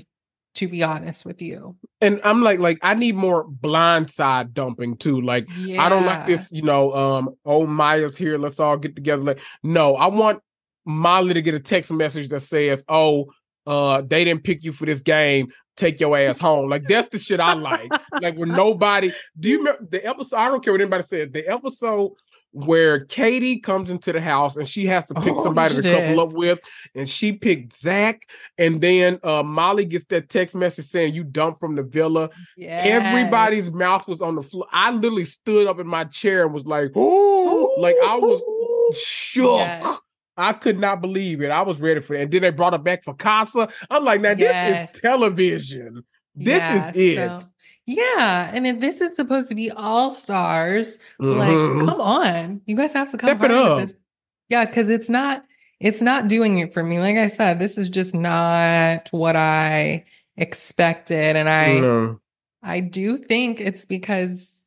to 0.56 0.68
be 0.68 0.84
honest 0.84 1.26
with 1.26 1.41
you. 1.41 1.77
And 2.02 2.19
I'm 2.26 2.44
like, 2.44 2.60
like 2.60 2.80
I 2.81 2.95
need 2.95 3.15
more 3.15 3.48
blindside 3.48 4.52
dumping 4.53 4.98
too. 4.98 5.22
Like 5.22 5.48
Yeah. 5.57 5.81
I 5.81 5.88
don't 5.88 6.06
like 6.06 6.27
this, 6.27 6.52
you 6.52 6.61
know, 6.64 6.94
um, 6.94 7.30
oh 7.45 7.65
Maya's 7.65 8.18
here, 8.18 8.38
let's 8.38 8.60
all 8.60 8.76
get 8.76 8.94
together. 8.94 9.22
Like, 9.22 9.40
no, 9.64 9.95
I 9.95 10.07
want 10.07 10.41
Molly 10.86 11.34
to 11.36 11.41
get 11.41 11.53
a 11.53 11.60
text 11.61 11.91
message 11.94 12.27
that 12.30 12.41
says, 12.41 12.84
Oh, 12.90 13.31
uh, 13.68 14.02
they 14.02 14.23
didn't 14.23 14.44
pick 14.44 14.64
you 14.64 14.72
for 14.72 14.86
this 14.86 15.02
game. 15.02 15.49
Take 15.77 15.99
your 15.99 16.18
ass 16.18 16.40
home. 16.40 16.69
Like 16.69 16.88
that's 16.88 17.07
the 17.07 17.19
shit 17.19 17.40
I 17.40 17.53
like. 17.53 17.90
like 18.22 18.36
when 18.36 18.49
nobody 18.49 19.14
do 19.40 19.49
you 19.49 19.60
remember 19.60 19.88
the 19.90 20.06
episode? 20.06 20.36
I 20.38 20.48
don't 20.49 20.64
care 20.64 20.73
what 20.73 20.81
anybody 20.81 21.03
said. 21.03 21.31
The 21.34 21.48
episode 21.48 22.11
where 22.52 23.06
Katie 23.06 23.60
comes 23.60 23.91
into 23.91 24.11
the 24.11 24.19
house 24.19 24.57
and 24.57 24.68
she 24.68 24.88
has 24.88 25.06
to 25.07 25.14
pick 25.14 25.34
Oh, 25.38 25.44
somebody 25.44 25.76
to 25.76 25.81
couple 25.84 26.19
up 26.19 26.34
with, 26.34 26.60
and 26.95 27.07
she 27.07 27.31
picked 27.34 27.77
Zach, 27.80 28.23
and 28.57 28.81
then 28.81 29.19
uh 29.23 29.44
Molly 29.44 29.86
gets 29.86 30.06
that 30.07 30.30
text 30.30 30.56
message 30.56 30.86
saying 30.88 31.14
you 31.14 31.23
dumped 31.23 31.60
from 31.60 31.76
the 31.76 31.84
villa. 31.84 32.30
Yes. 32.57 32.88
Everybody's 32.88 33.72
mouth 33.72 34.07
was 34.07 34.22
on 34.22 34.36
the 34.36 34.44
floor. 34.44 34.65
I 34.72 34.91
literally 34.91 35.26
stood 35.26 35.68
up 35.68 35.80
in 35.80 35.88
my 35.88 36.06
chair 36.06 36.44
and 36.44 36.53
was 36.53 36.65
like, 36.65 36.91
"Oh!" 36.95 37.76
Like 37.77 37.95
I 38.03 38.15
was 38.15 38.41
shook. 38.98 39.60
Yes. 39.60 39.98
I 40.39 40.53
could 40.53 40.79
not 40.79 41.01
believe 41.01 41.41
it. 41.41 41.49
I 41.51 41.61
was 41.61 41.79
ready 41.79 42.01
for 42.01 42.15
it. 42.15 42.21
And 42.23 42.31
then 42.31 42.41
they 42.43 42.49
brought 42.51 42.73
it 42.73 42.83
back 42.83 43.03
for 43.03 43.13
Casa. 43.13 43.67
I'm 43.89 44.03
like, 44.05 44.21
now 44.21 44.33
Yes. 44.37 44.87
this 44.89 44.95
is 44.95 45.01
television. 45.01 46.03
This 46.35 46.61
Yeah, 46.63 46.89
is 46.91 46.97
it. 46.97 47.15
so- 47.39 47.45
yeah, 47.85 48.51
and 48.53 48.65
if 48.67 48.79
this 48.79 49.01
is 49.01 49.15
supposed 49.15 49.49
to 49.49 49.55
be 49.55 49.71
all 49.71 50.11
stars, 50.11 50.99
like 51.19 51.49
Mhm. 51.49 51.87
come 51.87 51.99
on, 52.01 52.61
you 52.67 52.75
guys 52.75 52.93
have 52.93 53.11
to 53.11 53.17
come 53.17 53.29
Step 53.37 53.43
it 53.43 53.51
up. 53.51 53.79
this. 53.79 53.93
Yeah, 54.47 54.65
because 54.65 54.89
it's 54.89 55.09
not 55.09 55.43
it's 55.79 56.01
not 56.01 56.27
doing 56.27 56.59
it 56.59 56.73
for 56.73 56.83
me. 56.83 56.99
Like 56.99 57.15
I 57.15 57.29
said, 57.29 57.57
this 57.57 57.77
is 57.77 57.87
just 57.89 58.13
not 58.13 59.07
what 59.11 59.37
I 59.37 60.03
expected, 60.35 61.35
and 61.37 61.49
I 61.49 61.79
No. 61.79 62.19
I 62.61 62.81
do 62.81 63.15
think 63.17 63.61
it's 63.61 63.85
because 63.85 64.59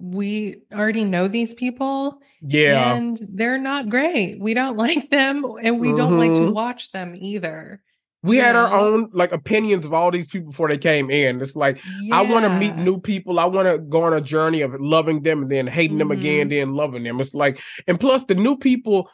we 0.00 0.56
already 0.72 1.04
know 1.04 1.28
these 1.28 1.54
people 1.54 2.20
Yeah. 2.40 2.94
and 2.94 3.18
they're 3.34 3.58
not 3.58 3.88
great. 3.88 4.40
We 4.40 4.54
don't 4.54 4.76
like 4.86 5.10
them 5.10 5.44
and 5.62 5.78
we 5.80 5.94
don't 5.94 6.18
like 6.18 6.34
to 6.34 6.40
Mhm. 6.40 6.52
watch 6.54 6.90
them 6.92 7.14
either. 7.16 7.82
we 8.22 8.36
you 8.36 8.42
had 8.42 8.54
our 8.54 8.74
own 8.78 9.08
like 9.14 9.32
opinions 9.32 9.86
of 9.86 9.94
all 9.94 10.10
these 10.10 10.26
people 10.26 10.50
before 10.50 10.68
they 10.68 10.76
came 10.76 11.10
in. 11.10 11.40
It's 11.40 11.56
like 11.56 11.80
I 12.12 12.20
want 12.22 12.44
to 12.44 12.50
meet 12.58 12.76
new 12.76 13.00
people. 13.00 13.40
I 13.40 13.46
want 13.46 13.66
to 13.66 13.78
go 13.78 14.02
on 14.02 14.12
a 14.12 14.20
journey 14.20 14.60
of 14.60 14.74
loving 14.78 15.22
them 15.22 15.40
and 15.42 15.50
then 15.50 15.66
hating 15.66 15.96
them 15.96 16.10
again, 16.10 16.46
Mhm. 16.48 16.50
then 16.50 16.74
loving 16.74 17.02
them. 17.04 17.18
It's 17.20 17.32
like, 17.34 17.58
and 17.88 17.98
plus 17.98 18.26
the 18.26 18.34
new 18.34 18.58
people 18.58 19.08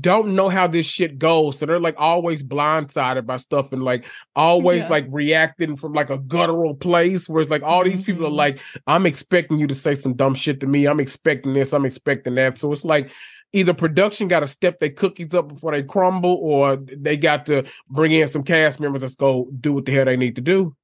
don't 0.00 0.34
know 0.34 0.48
how 0.48 0.66
this 0.66 0.84
shit 0.86 1.18
goes, 1.18 1.58
so 1.58 1.66
they're 1.66 1.80
like 1.80 1.94
always 1.98 2.42
blindsided 2.42 3.24
by 3.26 3.38
stuff 3.38 3.72
and 3.72 3.82
like 3.82 4.04
always 4.36 4.82
Yeah. 4.82 4.88
like 4.88 5.06
reacting 5.08 5.76
from 5.76 5.94
like 5.94 6.10
a 6.10 6.18
guttural 6.18 6.74
place. 6.74 7.28
Where 7.28 7.40
it's 7.40 7.50
like 7.50 7.62
all 7.62 7.82
these 7.84 8.02
people 8.04 8.26
are 8.26 8.30
Mhm. 8.30 8.36
like, 8.36 8.60
I'm 8.86 9.06
expecting 9.06 9.58
you 9.58 9.66
to 9.68 9.74
say 9.74 9.94
some 9.94 10.14
dumb 10.14 10.34
shit 10.34 10.60
to 10.60 10.66
me. 10.66 10.86
I'm 10.86 11.00
expecting 11.00 11.54
this. 11.54 11.72
I'm 11.72 11.86
expecting 11.86 12.34
that. 12.36 12.58
So 12.58 12.72
it's 12.72 12.84
like. 12.84 13.10
Either 13.52 13.74
production 13.74 14.28
got 14.28 14.38
to 14.40 14.46
step 14.46 14.78
their 14.78 14.90
cookies 14.90 15.34
up 15.34 15.48
before 15.48 15.72
they 15.72 15.82
crumble, 15.82 16.34
or 16.40 16.76
they 16.76 17.16
got 17.16 17.46
to 17.46 17.64
bring 17.88 18.12
in 18.12 18.28
some 18.28 18.44
cast 18.44 18.78
members 18.78 19.02
that's 19.02 19.16
go 19.16 19.50
do 19.58 19.72
what 19.72 19.84
the 19.86 19.92
hell 19.92 20.04
they 20.04 20.16
need 20.16 20.36
to 20.36 20.40
do. 20.40 20.76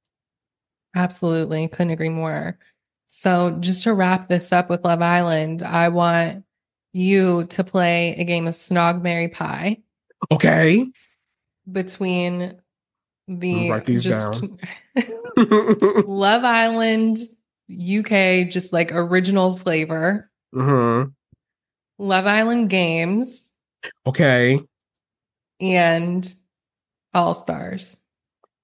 Absolutely. 0.93 1.69
Couldn't 1.69 1.91
agree 1.91 2.09
more. 2.09 2.57
So, 3.07 3.51
just 3.61 3.83
to 3.83 3.93
wrap 3.93 4.27
this 4.27 4.51
up 4.51 4.69
with 4.69 4.83
Love 4.83 5.01
Island, 5.01 5.63
I 5.63 5.87
want 5.87 6.43
you 6.93 7.45
to 7.47 7.63
play 7.63 8.15
a 8.17 8.23
game 8.23 8.47
of 8.47 8.55
Snog 8.55 9.01
Mary 9.01 9.27
Pie 9.29 9.77
Okay. 10.31 10.85
between 11.71 12.59
the 13.27 13.83
just 13.99 14.43
Love 16.07 16.43
Island 16.43 17.19
UK, 17.69 18.49
just 18.49 18.71
like 18.73 18.91
original 18.93 19.57
flavor, 19.57 20.31
hmm 20.53 21.03
Love 21.99 22.25
Island 22.27 22.69
games, 22.69 23.51
Okay. 24.05 24.59
and 25.59 26.35
All 27.13 27.33
Stars. 27.33 27.97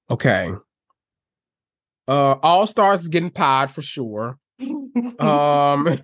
Okay. 0.09 0.51
Uh 2.07 2.35
All 2.41 2.65
Stars 2.67 3.01
is 3.03 3.07
getting 3.09 3.31
pied 3.31 3.71
for 3.71 3.81
sure. 3.81 4.37
Um 5.19 5.97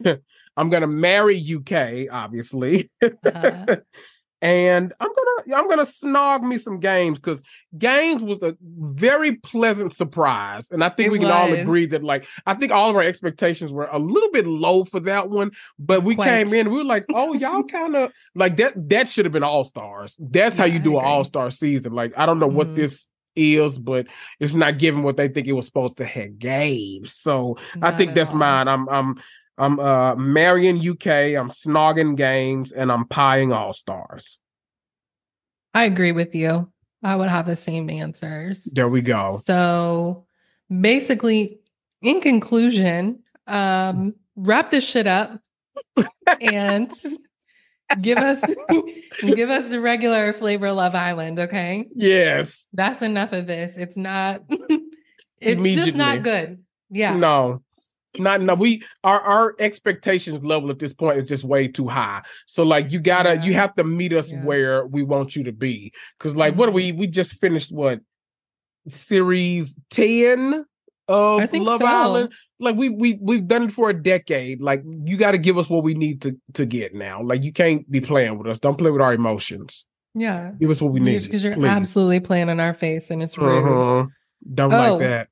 I'm 0.59 0.69
gonna 0.69 0.87
marry 0.87 1.37
UK, 1.39 2.07
obviously. 2.11 2.89
Uh-huh. 3.01 3.77
and 4.41 4.93
I'm 4.99 5.09
gonna 5.09 5.57
I'm 5.57 5.67
gonna 5.67 5.83
snog 5.83 6.43
me 6.43 6.57
some 6.57 6.79
games 6.79 7.17
because 7.17 7.41
games 7.77 8.21
was 8.21 8.41
a 8.43 8.55
very 8.61 9.35
pleasant 9.37 9.93
surprise. 9.93 10.71
And 10.71 10.83
I 10.83 10.89
think 10.89 11.07
It 11.07 11.11
we 11.11 11.19
can 11.19 11.31
all 11.31 11.51
agree 11.51 11.87
that 11.87 12.03
like 12.03 12.25
I 12.45 12.53
think 12.53 12.71
all 12.71 12.89
of 12.89 12.95
our 12.95 13.01
expectations 13.03 13.71
were 13.71 13.89
a 13.91 13.99
little 13.99 14.31
bit 14.31 14.47
low 14.47 14.83
for 14.85 14.99
that 15.01 15.29
one, 15.29 15.51
but 15.77 16.03
we 16.03 16.15
Quite. 16.15 16.25
came 16.47 16.53
in, 16.53 16.71
we 16.71 16.77
were 16.77 16.83
like, 16.85 17.05
oh, 17.13 17.33
y'all 17.41 17.63
kind 17.63 17.95
of 17.95 18.11
like 18.35 18.57
that 18.57 18.73
that 18.89 19.09
should 19.09 19.25
have 19.25 19.33
been 19.33 19.43
all 19.43 19.65
stars. 19.65 20.15
That's 20.19 20.57
how 20.57 20.65
Yeah, 20.65 20.73
you 20.75 20.79
do 20.79 20.97
an 20.99 21.05
all-star 21.05 21.51
season. 21.51 21.93
Like, 21.93 22.13
I 22.17 22.25
don't 22.25 22.39
know 22.39 22.47
what 22.47 22.67
Mhm. 22.67 22.75
this 22.75 23.07
is, 23.35 23.77
but 23.79 24.07
it's 24.39 24.53
not 24.53 24.77
giving 24.79 25.03
what 25.03 25.15
they 25.17 25.27
think 25.29 25.47
it 25.47 25.53
was 25.53 25.65
supposed 25.65 25.97
to 25.97 26.05
have 26.05 26.39
gave. 26.39 27.09
So 27.09 27.57
I 27.81 27.91
think 27.91 28.13
that's 28.13 28.31
all. 28.31 28.37
mine. 28.37 28.67
I'm 28.67 28.87
I'm 28.89 29.15
I'm 29.59 29.79
uh 29.79 30.15
marrying 30.15 30.77
UK, 30.77 31.35
I'm 31.37 31.49
snogging 31.49 32.15
games, 32.15 32.71
and 32.71 32.91
I'm 32.91 33.05
pieing 33.05 33.53
all 33.55 33.73
stars. 33.73 34.39
I 35.73 35.85
agree 35.85 36.11
with 36.11 36.33
you. 36.33 36.71
I 37.03 37.15
would 37.15 37.29
have 37.29 37.45
the 37.45 37.55
same 37.55 37.89
answers. 37.89 38.65
There 38.65 38.89
we 38.89 39.01
go. 39.01 39.39
So 39.43 40.25
basically, 40.69 41.59
in 42.01 42.21
conclusion, 42.21 43.19
um, 43.47 44.15
wrap 44.35 44.71
this 44.71 44.83
shit 44.83 45.07
up 45.07 45.39
and 46.41 46.91
give 48.01 48.17
us 48.17 48.43
give 49.21 49.49
us 49.49 49.67
the 49.69 49.79
regular 49.79 50.33
flavor 50.33 50.71
Love 50.71 50.95
Island, 50.95 51.39
okay? 51.39 51.87
Yes. 51.95 52.67
That's 52.73 53.01
enough 53.01 53.33
of 53.33 53.47
this. 53.47 53.75
It's 53.77 53.97
not 53.97 54.41
it's 55.39 55.63
just 55.63 55.95
not 55.95 56.23
good. 56.23 56.63
Yeah. 56.89 57.15
No. 57.15 57.63
Not 58.17 58.41
no, 58.41 58.55
we 58.55 58.83
our 59.03 59.19
our 59.21 59.55
expectations 59.59 60.43
level 60.43 60.71
at 60.71 60.79
this 60.79 60.93
point 60.93 61.19
is 61.19 61.25
just 61.25 61.43
way 61.43 61.67
too 61.67 61.87
high. 61.87 62.23
So 62.47 62.63
like 62.63 62.91
you 62.91 62.99
gotta 62.99 63.35
Yeah. 63.35 63.43
you 63.43 63.53
have 63.53 63.75
to 63.75 63.83
meet 63.83 64.13
us 64.13 64.31
Yeah. 64.31 64.43
where 64.43 64.87
we 64.87 65.03
want 65.03 65.35
you 65.35 65.43
to 65.43 65.51
be. 65.51 65.93
Cause 66.19 66.35
like 66.35 66.55
what 66.55 66.69
are 66.69 66.71
Mhm. 66.71 66.75
we 66.75 66.91
we 66.93 67.07
just 67.07 67.33
finished 67.33 67.71
what 67.71 67.99
series 68.87 69.75
10 69.91 70.65
of 71.07 71.53
Love 71.53 71.81
so. 71.81 71.85
Island? 71.87 72.33
Like 72.59 72.75
we 72.75 72.89
we 72.89 73.17
we've 73.21 73.47
done 73.47 73.63
it 73.63 73.71
for 73.71 73.89
a 73.89 74.01
decade. 74.01 74.61
Like 74.61 74.83
you 75.05 75.17
gotta 75.17 75.37
give 75.37 75.57
us 75.57 75.69
what 75.69 75.83
we 75.83 75.93
need 75.93 76.21
to 76.23 76.35
to 76.53 76.65
get 76.65 76.93
now. 76.95 77.21
Like 77.21 77.43
you 77.43 77.51
can't 77.53 77.89
be 77.89 78.01
playing 78.01 78.37
with 78.37 78.47
us. 78.47 78.59
Don't 78.59 78.77
play 78.77 78.91
with 78.91 79.01
our 79.01 79.13
emotions. 79.13 79.85
Yeah. 80.15 80.51
Give 80.59 80.69
us 80.71 80.81
what 80.81 80.91
we 80.93 80.99
need. 80.99 81.21
Because 81.23 81.43
you're 81.43 81.53
please. 81.53 81.67
absolutely 81.67 82.19
playing 82.21 82.49
in 82.49 82.59
our 82.59 82.73
face 82.73 83.11
and 83.11 83.21
it's 83.21 83.37
rude. 83.37 83.63
Uh-huh. 83.63 84.07
Don't 84.53 84.73
Oh. 84.73 84.77
like 84.93 84.99
that. 84.99 85.27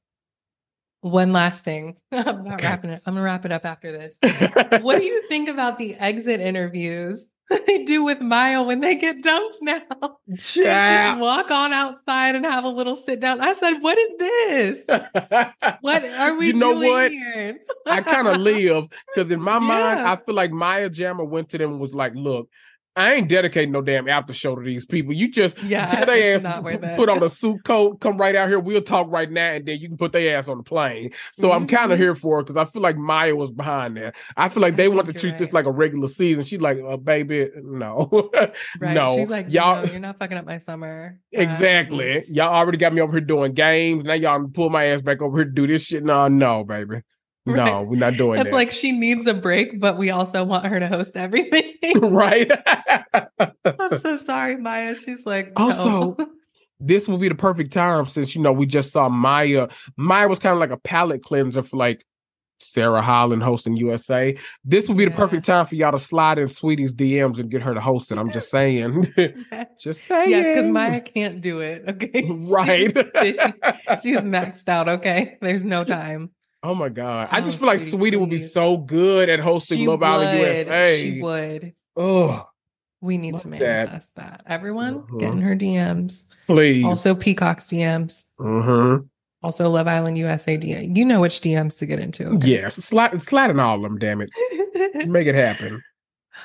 One 1.08 1.32
last 1.34 1.64
thing. 1.64 1.96
I'm 2.12 2.44
not 2.44 2.56
Okay. 2.56 2.68
wrapping 2.68 2.90
it. 2.92 3.02
I'm 3.06 3.14
gonna 3.14 3.24
wrap 3.24 3.46
it 3.46 3.52
up 3.52 3.66
after 3.66 3.92
this. 3.92 4.18
what 4.82 4.98
do 4.98 5.06
you 5.06 5.24
think 5.28 5.50
about 5.50 5.78
the 5.78 5.96
exit 5.96 6.40
interviews 6.40 7.28
they 7.68 7.84
do 7.84 8.04
with 8.04 8.20
Maya 8.20 8.62
when 8.62 8.82
they 8.82 8.96
get 8.96 9.24
dumped 9.24 9.60
now? 9.62 9.82
Just 10.34 11.20
walk 11.20 11.50
on 11.52 11.72
outside 11.74 12.36
and 12.36 12.46
have 12.46 12.66
a 12.66 12.70
little 12.70 12.96
sit 12.98 13.20
down. 13.20 13.40
I 13.42 13.54
said, 13.54 13.80
"What 13.80 13.98
is 13.98 14.10
this? 14.20 14.86
What 15.82 16.04
are 16.06 16.36
we 16.38 16.48
You 16.48 16.54
know 16.54 16.74
doing 16.74 16.90
what? 16.90 17.12
here?" 17.12 17.58
I 17.86 18.02
kind 18.02 18.28
of 18.28 18.38
live 18.38 18.86
because 19.14 19.32
in 19.32 19.42
my 19.42 19.60
mind, 19.60 20.02
I 20.02 20.18
feel 20.18 20.36
like 20.36 20.52
Maya 20.52 20.90
Jama 20.90 21.24
went 21.24 21.50
to 21.50 21.58
them 21.58 21.72
and 21.72 21.80
was 21.80 21.94
like, 21.94 22.14
"Look, 22.16 22.50
I 22.98 23.14
ain't 23.14 23.30
dedicating 23.30 23.72
no 23.72 23.82
damn 23.82 24.10
after 24.10 24.34
show 24.34 24.56
to 24.56 24.62
these 24.62 24.86
people. 24.86 25.14
You 25.14 25.30
just 25.32 25.62
Yeah, 25.64 25.86
tell 25.86 26.06
their 26.08 26.36
ass 26.36 26.44
not 26.44 26.64
worth 26.64 26.84
it. 26.84 26.96
put 26.96 27.10
on 27.10 27.22
a 27.22 27.30
suit 27.30 27.64
coat, 27.64 28.00
come 28.02 28.18
right 28.18 28.36
out 28.36 28.50
here. 28.50 28.60
We'll 28.60 28.82
talk 28.82 29.08
right 29.10 29.32
now, 29.32 29.52
and 29.52 29.66
then 29.66 29.80
you 29.80 29.88
can 29.88 29.98
put 29.98 30.12
their 30.14 30.36
ass 30.38 30.48
on 30.48 30.58
the 30.58 30.64
plane." 30.64 31.12
So 31.34 31.52
I'm 31.52 31.68
kind 31.68 31.92
of 31.92 32.00
here 32.00 32.16
for 32.16 32.40
it 32.40 32.48
because 32.48 32.58
I 32.58 32.66
feel 32.70 32.82
like 32.82 32.98
Maya 32.98 33.36
was 33.36 33.52
behind 33.52 33.98
that. 33.98 34.16
I 34.36 34.50
feel 34.50 34.62
like 34.62 34.74
I 34.74 34.78
they 34.78 34.88
want 34.90 35.08
to 35.08 35.14
treat 35.14 35.38
this 35.38 35.54
like 35.54 35.66
a 35.66 35.72
regular 35.72 36.08
season. 36.08 36.44
She's 36.44 36.60
like, 36.62 36.80
uh, 36.86 36.98
"Baby, 36.98 37.50
no, 37.64 38.30
right? 38.80 38.96
no, 38.96 39.10
She's 39.16 39.30
like, 39.30 39.52
y'all." 39.52 39.86
"No, 39.86 39.92
you're 39.92 40.00
not 40.00 40.18
fucking 40.18 40.38
up 40.38 40.46
my 40.46 40.58
summer." 40.58 41.20
Exactly. 41.32 42.24
Y'all 42.30 42.54
already 42.54 42.78
got 42.78 42.94
me 42.94 43.02
over 43.02 43.12
here 43.14 43.22
doing 43.22 43.54
games. 43.54 44.04
Now 44.04 44.14
y'all 44.14 44.48
pull 44.48 44.70
my 44.70 44.86
ass 44.86 45.02
back 45.02 45.22
over 45.22 45.38
here 45.38 45.46
to 45.46 45.52
do 45.52 45.68
this 45.68 45.84
shit. 45.84 46.04
No, 46.04 46.28
no, 46.28 46.64
baby. 46.64 47.02
No, 47.48 47.54
Right. 47.80 47.88
we're 47.88 47.96
not 47.98 48.14
doing 48.16 48.40
It's 48.40 48.50
that. 48.50 48.54
like 48.54 48.72
she 48.72 48.92
needs 48.92 49.26
a 49.28 49.34
break, 49.34 49.80
but 49.80 49.98
we 49.98 50.10
also 50.10 50.44
want 50.44 50.66
her 50.68 50.80
to 50.80 50.88
host 50.88 51.16
everything. 51.16 51.74
right. 52.02 52.52
I'm 53.66 53.98
so 53.98 54.18
sorry, 54.18 54.58
Maya. 54.58 54.96
She's 54.96 55.26
like, 55.26 55.58
no. 55.58 55.66
Also, 55.66 56.18
this 56.80 57.08
will 57.08 57.18
be 57.18 57.30
the 57.30 57.36
perfect 57.36 57.74
time 57.74 58.06
since 58.06 58.36
you 58.36 58.42
know 58.42 58.52
we 58.52 58.66
just 58.66 58.92
saw 58.92 59.10
Maya. 59.10 59.68
Maya 59.96 60.28
was 60.28 60.40
kind 60.40 60.54
of 60.54 60.60
like 60.60 60.72
a 60.72 60.78
palate 60.78 61.24
cleanser 61.24 61.64
for 61.64 61.78
like 61.78 62.06
Sarah 62.60 63.02
Hyland 63.04 63.44
hosting 63.44 63.78
USA. 63.78 64.36
This 64.66 64.88
would 64.88 64.98
be 64.98 65.06
the 65.06 65.12
perfect 65.12 65.46
time 65.46 65.68
for 65.68 65.76
y'all 65.76 65.92
to 65.92 66.00
slide 66.00 66.40
in 66.40 66.48
Saweetie's 66.48 66.94
DMs 66.94 67.38
and 67.40 67.52
get 67.52 67.62
her 67.62 67.74
to 67.76 67.80
host 67.80 68.12
it. 68.12 68.18
I'm 68.18 68.32
just 68.32 68.50
saying. 68.50 69.14
Just 69.80 70.06
saying. 70.06 70.32
Yes, 70.32 70.46
because 70.56 70.72
Maya 70.72 71.00
can't 71.02 71.40
do 71.40 71.60
it. 71.60 71.84
Okay. 71.88 72.28
Right. 72.50 72.92
She's. 73.24 73.36
She's 74.02 74.18
maxed 74.18 74.68
out. 74.68 74.90
Okay. 74.90 75.38
There's 75.40 75.64
no 75.64 75.84
time. 75.84 76.32
Oh 76.64 76.74
my 76.76 76.90
god! 76.90 77.30
I 77.32 77.40
just 77.42 77.56
Oh, 77.56 77.60
feel 77.60 77.68
like 77.68 77.80
Saweetie, 77.80 78.14
Saweetie 78.16 78.20
would 78.20 78.30
be 78.30 78.38
so 78.40 78.78
good 78.78 79.30
at 79.30 79.40
hosting 79.40 79.78
She 79.80 79.88
Love 79.88 80.02
Island 80.04 80.40
would. 80.40 80.48
USA. 80.48 81.02
She 81.02 81.22
would. 81.22 81.74
Oh, 81.96 82.48
We 83.00 83.18
need 83.20 83.38
to 83.38 83.48
manifest 83.48 84.16
that. 84.16 84.42
Everyone, 84.48 85.02
Mhm. 85.04 85.20
get 85.20 85.32
in 85.34 85.42
her 85.42 85.56
DMs. 85.56 86.26
please. 86.48 86.84
Also, 86.84 87.14
Peacock's 87.14 87.68
DMs. 87.68 88.26
hmm 88.40 89.06
Also, 89.44 89.70
Love 89.70 89.88
Island 89.88 90.18
USA 90.18 90.58
DM. 90.58 90.96
You 90.98 91.06
know 91.06 91.22
which 91.22 91.42
DMs 91.42 91.78
to 91.78 91.86
get 91.86 92.00
into. 92.00 92.26
okay? 92.30 92.48
Yes, 92.48 92.76
slide, 92.76 93.22
slide 93.22 93.52
in 93.52 93.60
all 93.60 93.76
of 93.76 93.82
them. 93.84 94.00
Damn 94.00 94.22
it, 94.22 94.32
make 95.08 95.28
it 95.28 95.36
happen. 95.36 95.84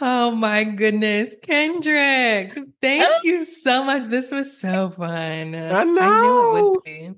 oh 0.03 0.31
my 0.33 0.65
goodness, 0.65 1.35
Kendrick! 1.43 2.57
Thank 2.83 3.25
you 3.25 3.45
so 3.45 3.83
much. 3.83 4.09
This 4.09 4.31
was 4.31 4.57
so 4.59 4.91
fun. 4.91 5.55
I 5.55 5.85
knew 5.85 6.59
it 6.59 6.63
would 6.71 6.85
be. 6.85 7.11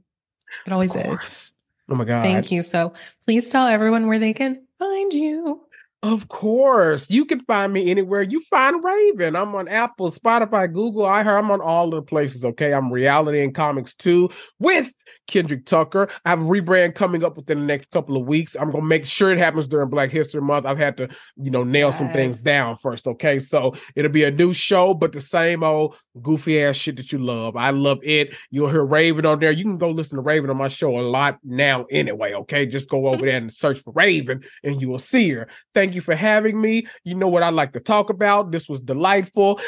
It 0.67 0.73
always 0.73 0.95
is. 0.95 1.54
Oh 1.89 1.95
my 1.95 2.05
god! 2.05 2.23
Thank 2.23 2.51
you. 2.51 2.63
So 2.63 2.93
please 3.27 3.49
tell 3.49 3.67
everyone 3.67 4.07
where 4.07 4.19
they 4.19 4.33
can 4.33 4.67
find 4.79 5.13
you. 5.13 5.61
Of 6.03 6.29
course, 6.29 7.09
you 7.09 7.25
can 7.25 7.41
find 7.41 7.73
me 7.73 7.91
anywhere 7.91 8.21
you 8.21 8.43
find 8.51 8.85
Raven. 8.85 9.35
I'm 9.35 9.55
on 9.55 9.69
Apple, 9.69 10.13
Spotify, 10.13 10.71
Google, 10.71 11.05
iHeart. 11.05 11.39
I'm 11.39 11.51
on 11.51 11.63
all 11.63 11.87
of 11.87 11.93
the 11.93 12.03
places. 12.03 12.45
Okay, 12.45 12.75
I'm 12.75 12.93
reality 12.93 13.43
and 13.43 13.55
comics 13.55 13.95
too 13.95 14.29
with 14.59 14.93
Kendrick 15.27 15.67
Tucker. 15.67 16.09
I 16.25 16.31
have 16.31 16.41
a 16.41 16.45
rebrand 16.45 16.95
coming 16.95 17.25
up 17.25 17.37
within 17.37 17.61
the 17.61 17.67
next 17.67 17.91
couple 17.91 18.17
of 18.17 18.27
weeks. 18.27 18.57
I'm 18.59 18.71
gonna 18.71 18.85
make 18.85 19.07
sure 19.07 19.33
it 19.33 19.39
happens 19.39 19.67
during 19.67 19.89
Black 19.89 20.11
History 20.11 20.41
Month. 20.41 20.67
I've 20.67 20.79
had 20.79 20.97
to, 20.99 21.09
you 21.37 21.51
know, 21.51 21.65
nail 21.65 21.93
some 21.93 22.13
things 22.13 22.39
down 22.39 22.77
first. 22.79 23.07
Okay, 23.07 23.39
so 23.39 23.75
it'll 23.95 24.11
be 24.11 24.25
a 24.25 24.31
new 24.31 24.53
show, 24.53 24.95
but 24.95 25.13
the 25.13 25.21
same 25.21 25.63
old 25.63 25.97
goofy 26.23 26.63
ass 26.63 26.77
shit 26.77 26.97
that 26.97 27.13
you 27.13 27.19
love. 27.19 27.57
I 27.57 27.71
love 27.71 27.99
it. 28.03 28.35
You'll 28.51 28.71
hear 28.71 28.85
Raven 28.85 29.27
on 29.27 29.41
there. 29.41 29.53
You 29.53 29.65
can 29.65 29.79
go 29.79 29.91
listen 29.91 30.17
to 30.17 30.23
Raven 30.23 30.51
on 30.51 30.57
my 30.57 30.69
show 30.69 30.99
a 30.99 31.03
lot 31.03 31.39
now 31.43 31.85
anyway. 31.91 32.35
Okay, 32.35 32.67
just 32.67 32.89
go 32.89 33.09
over 33.09 33.25
there 33.25 33.37
and 33.37 33.53
search 33.53 33.79
for 33.81 33.93
Raven, 33.93 34.43
and 34.63 34.81
you 34.81 34.89
will 34.89 34.99
see 34.99 35.31
her. 35.31 35.49
Thank 35.75 35.95
you 35.95 36.01
for 36.01 36.15
having 36.15 36.61
me. 36.61 36.87
You 37.05 37.15
know 37.15 37.29
what 37.29 37.43
I 37.43 37.51
like 37.51 37.73
to 37.73 37.81
talk 37.81 38.11
about. 38.11 38.51
This 38.51 38.69
was 38.69 38.81
delightful. 38.81 39.61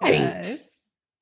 Thanks. 0.00 0.71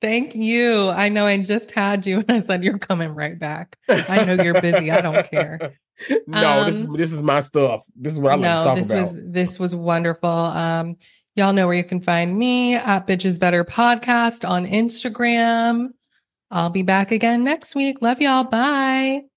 Thank 0.01 0.35
you. 0.35 0.89
I 0.89 1.09
know 1.09 1.27
I 1.27 1.37
just 1.39 1.71
had 1.73 2.07
you 2.07 2.19
and 2.29 2.31
I 2.31 2.43
said 2.43 2.65
you're 2.65 2.79
coming 2.79 3.15
right 3.15 3.39
back. 3.39 3.77
I 3.89 4.25
know 4.25 4.43
you're 4.43 4.61
busy. 4.61 4.91
I 4.91 5.01
don't 5.01 5.27
care. 5.27 5.79
no, 6.27 6.65
this 6.65 6.77
is 6.77 6.85
Um, 6.85 6.97
this 6.97 7.13
is 7.13 7.23
my 7.23 7.41
stuff. 7.41 7.83
This 7.95 8.15
is 8.15 8.19
what 8.19 8.33
I 8.33 8.37
like 8.37 8.43
to 8.43 8.49
no, 8.49 8.65
talk 8.65 8.77
this 8.77 8.91
about. 8.91 9.01
was 9.03 9.15
this 9.17 9.59
was 9.59 9.75
wonderful. 9.75 10.29
Um, 10.31 10.97
y'all 11.37 11.53
know 11.53 11.67
where 11.67 11.77
you 11.77 11.85
can 11.85 12.01
find 12.01 12.37
me 12.37 12.75
at 12.75 13.07
Bitches 13.07 13.39
Better 13.39 13.65
Podcast 13.65 14.49
on 14.49 14.67
Instagram. 14.67 15.91
I'll 16.51 16.71
be 16.71 16.83
back 16.83 17.13
again 17.13 17.45
next 17.45 17.75
week. 17.75 18.03
Love 18.03 18.21
y'all. 18.21 18.45
Bye. 18.45 19.25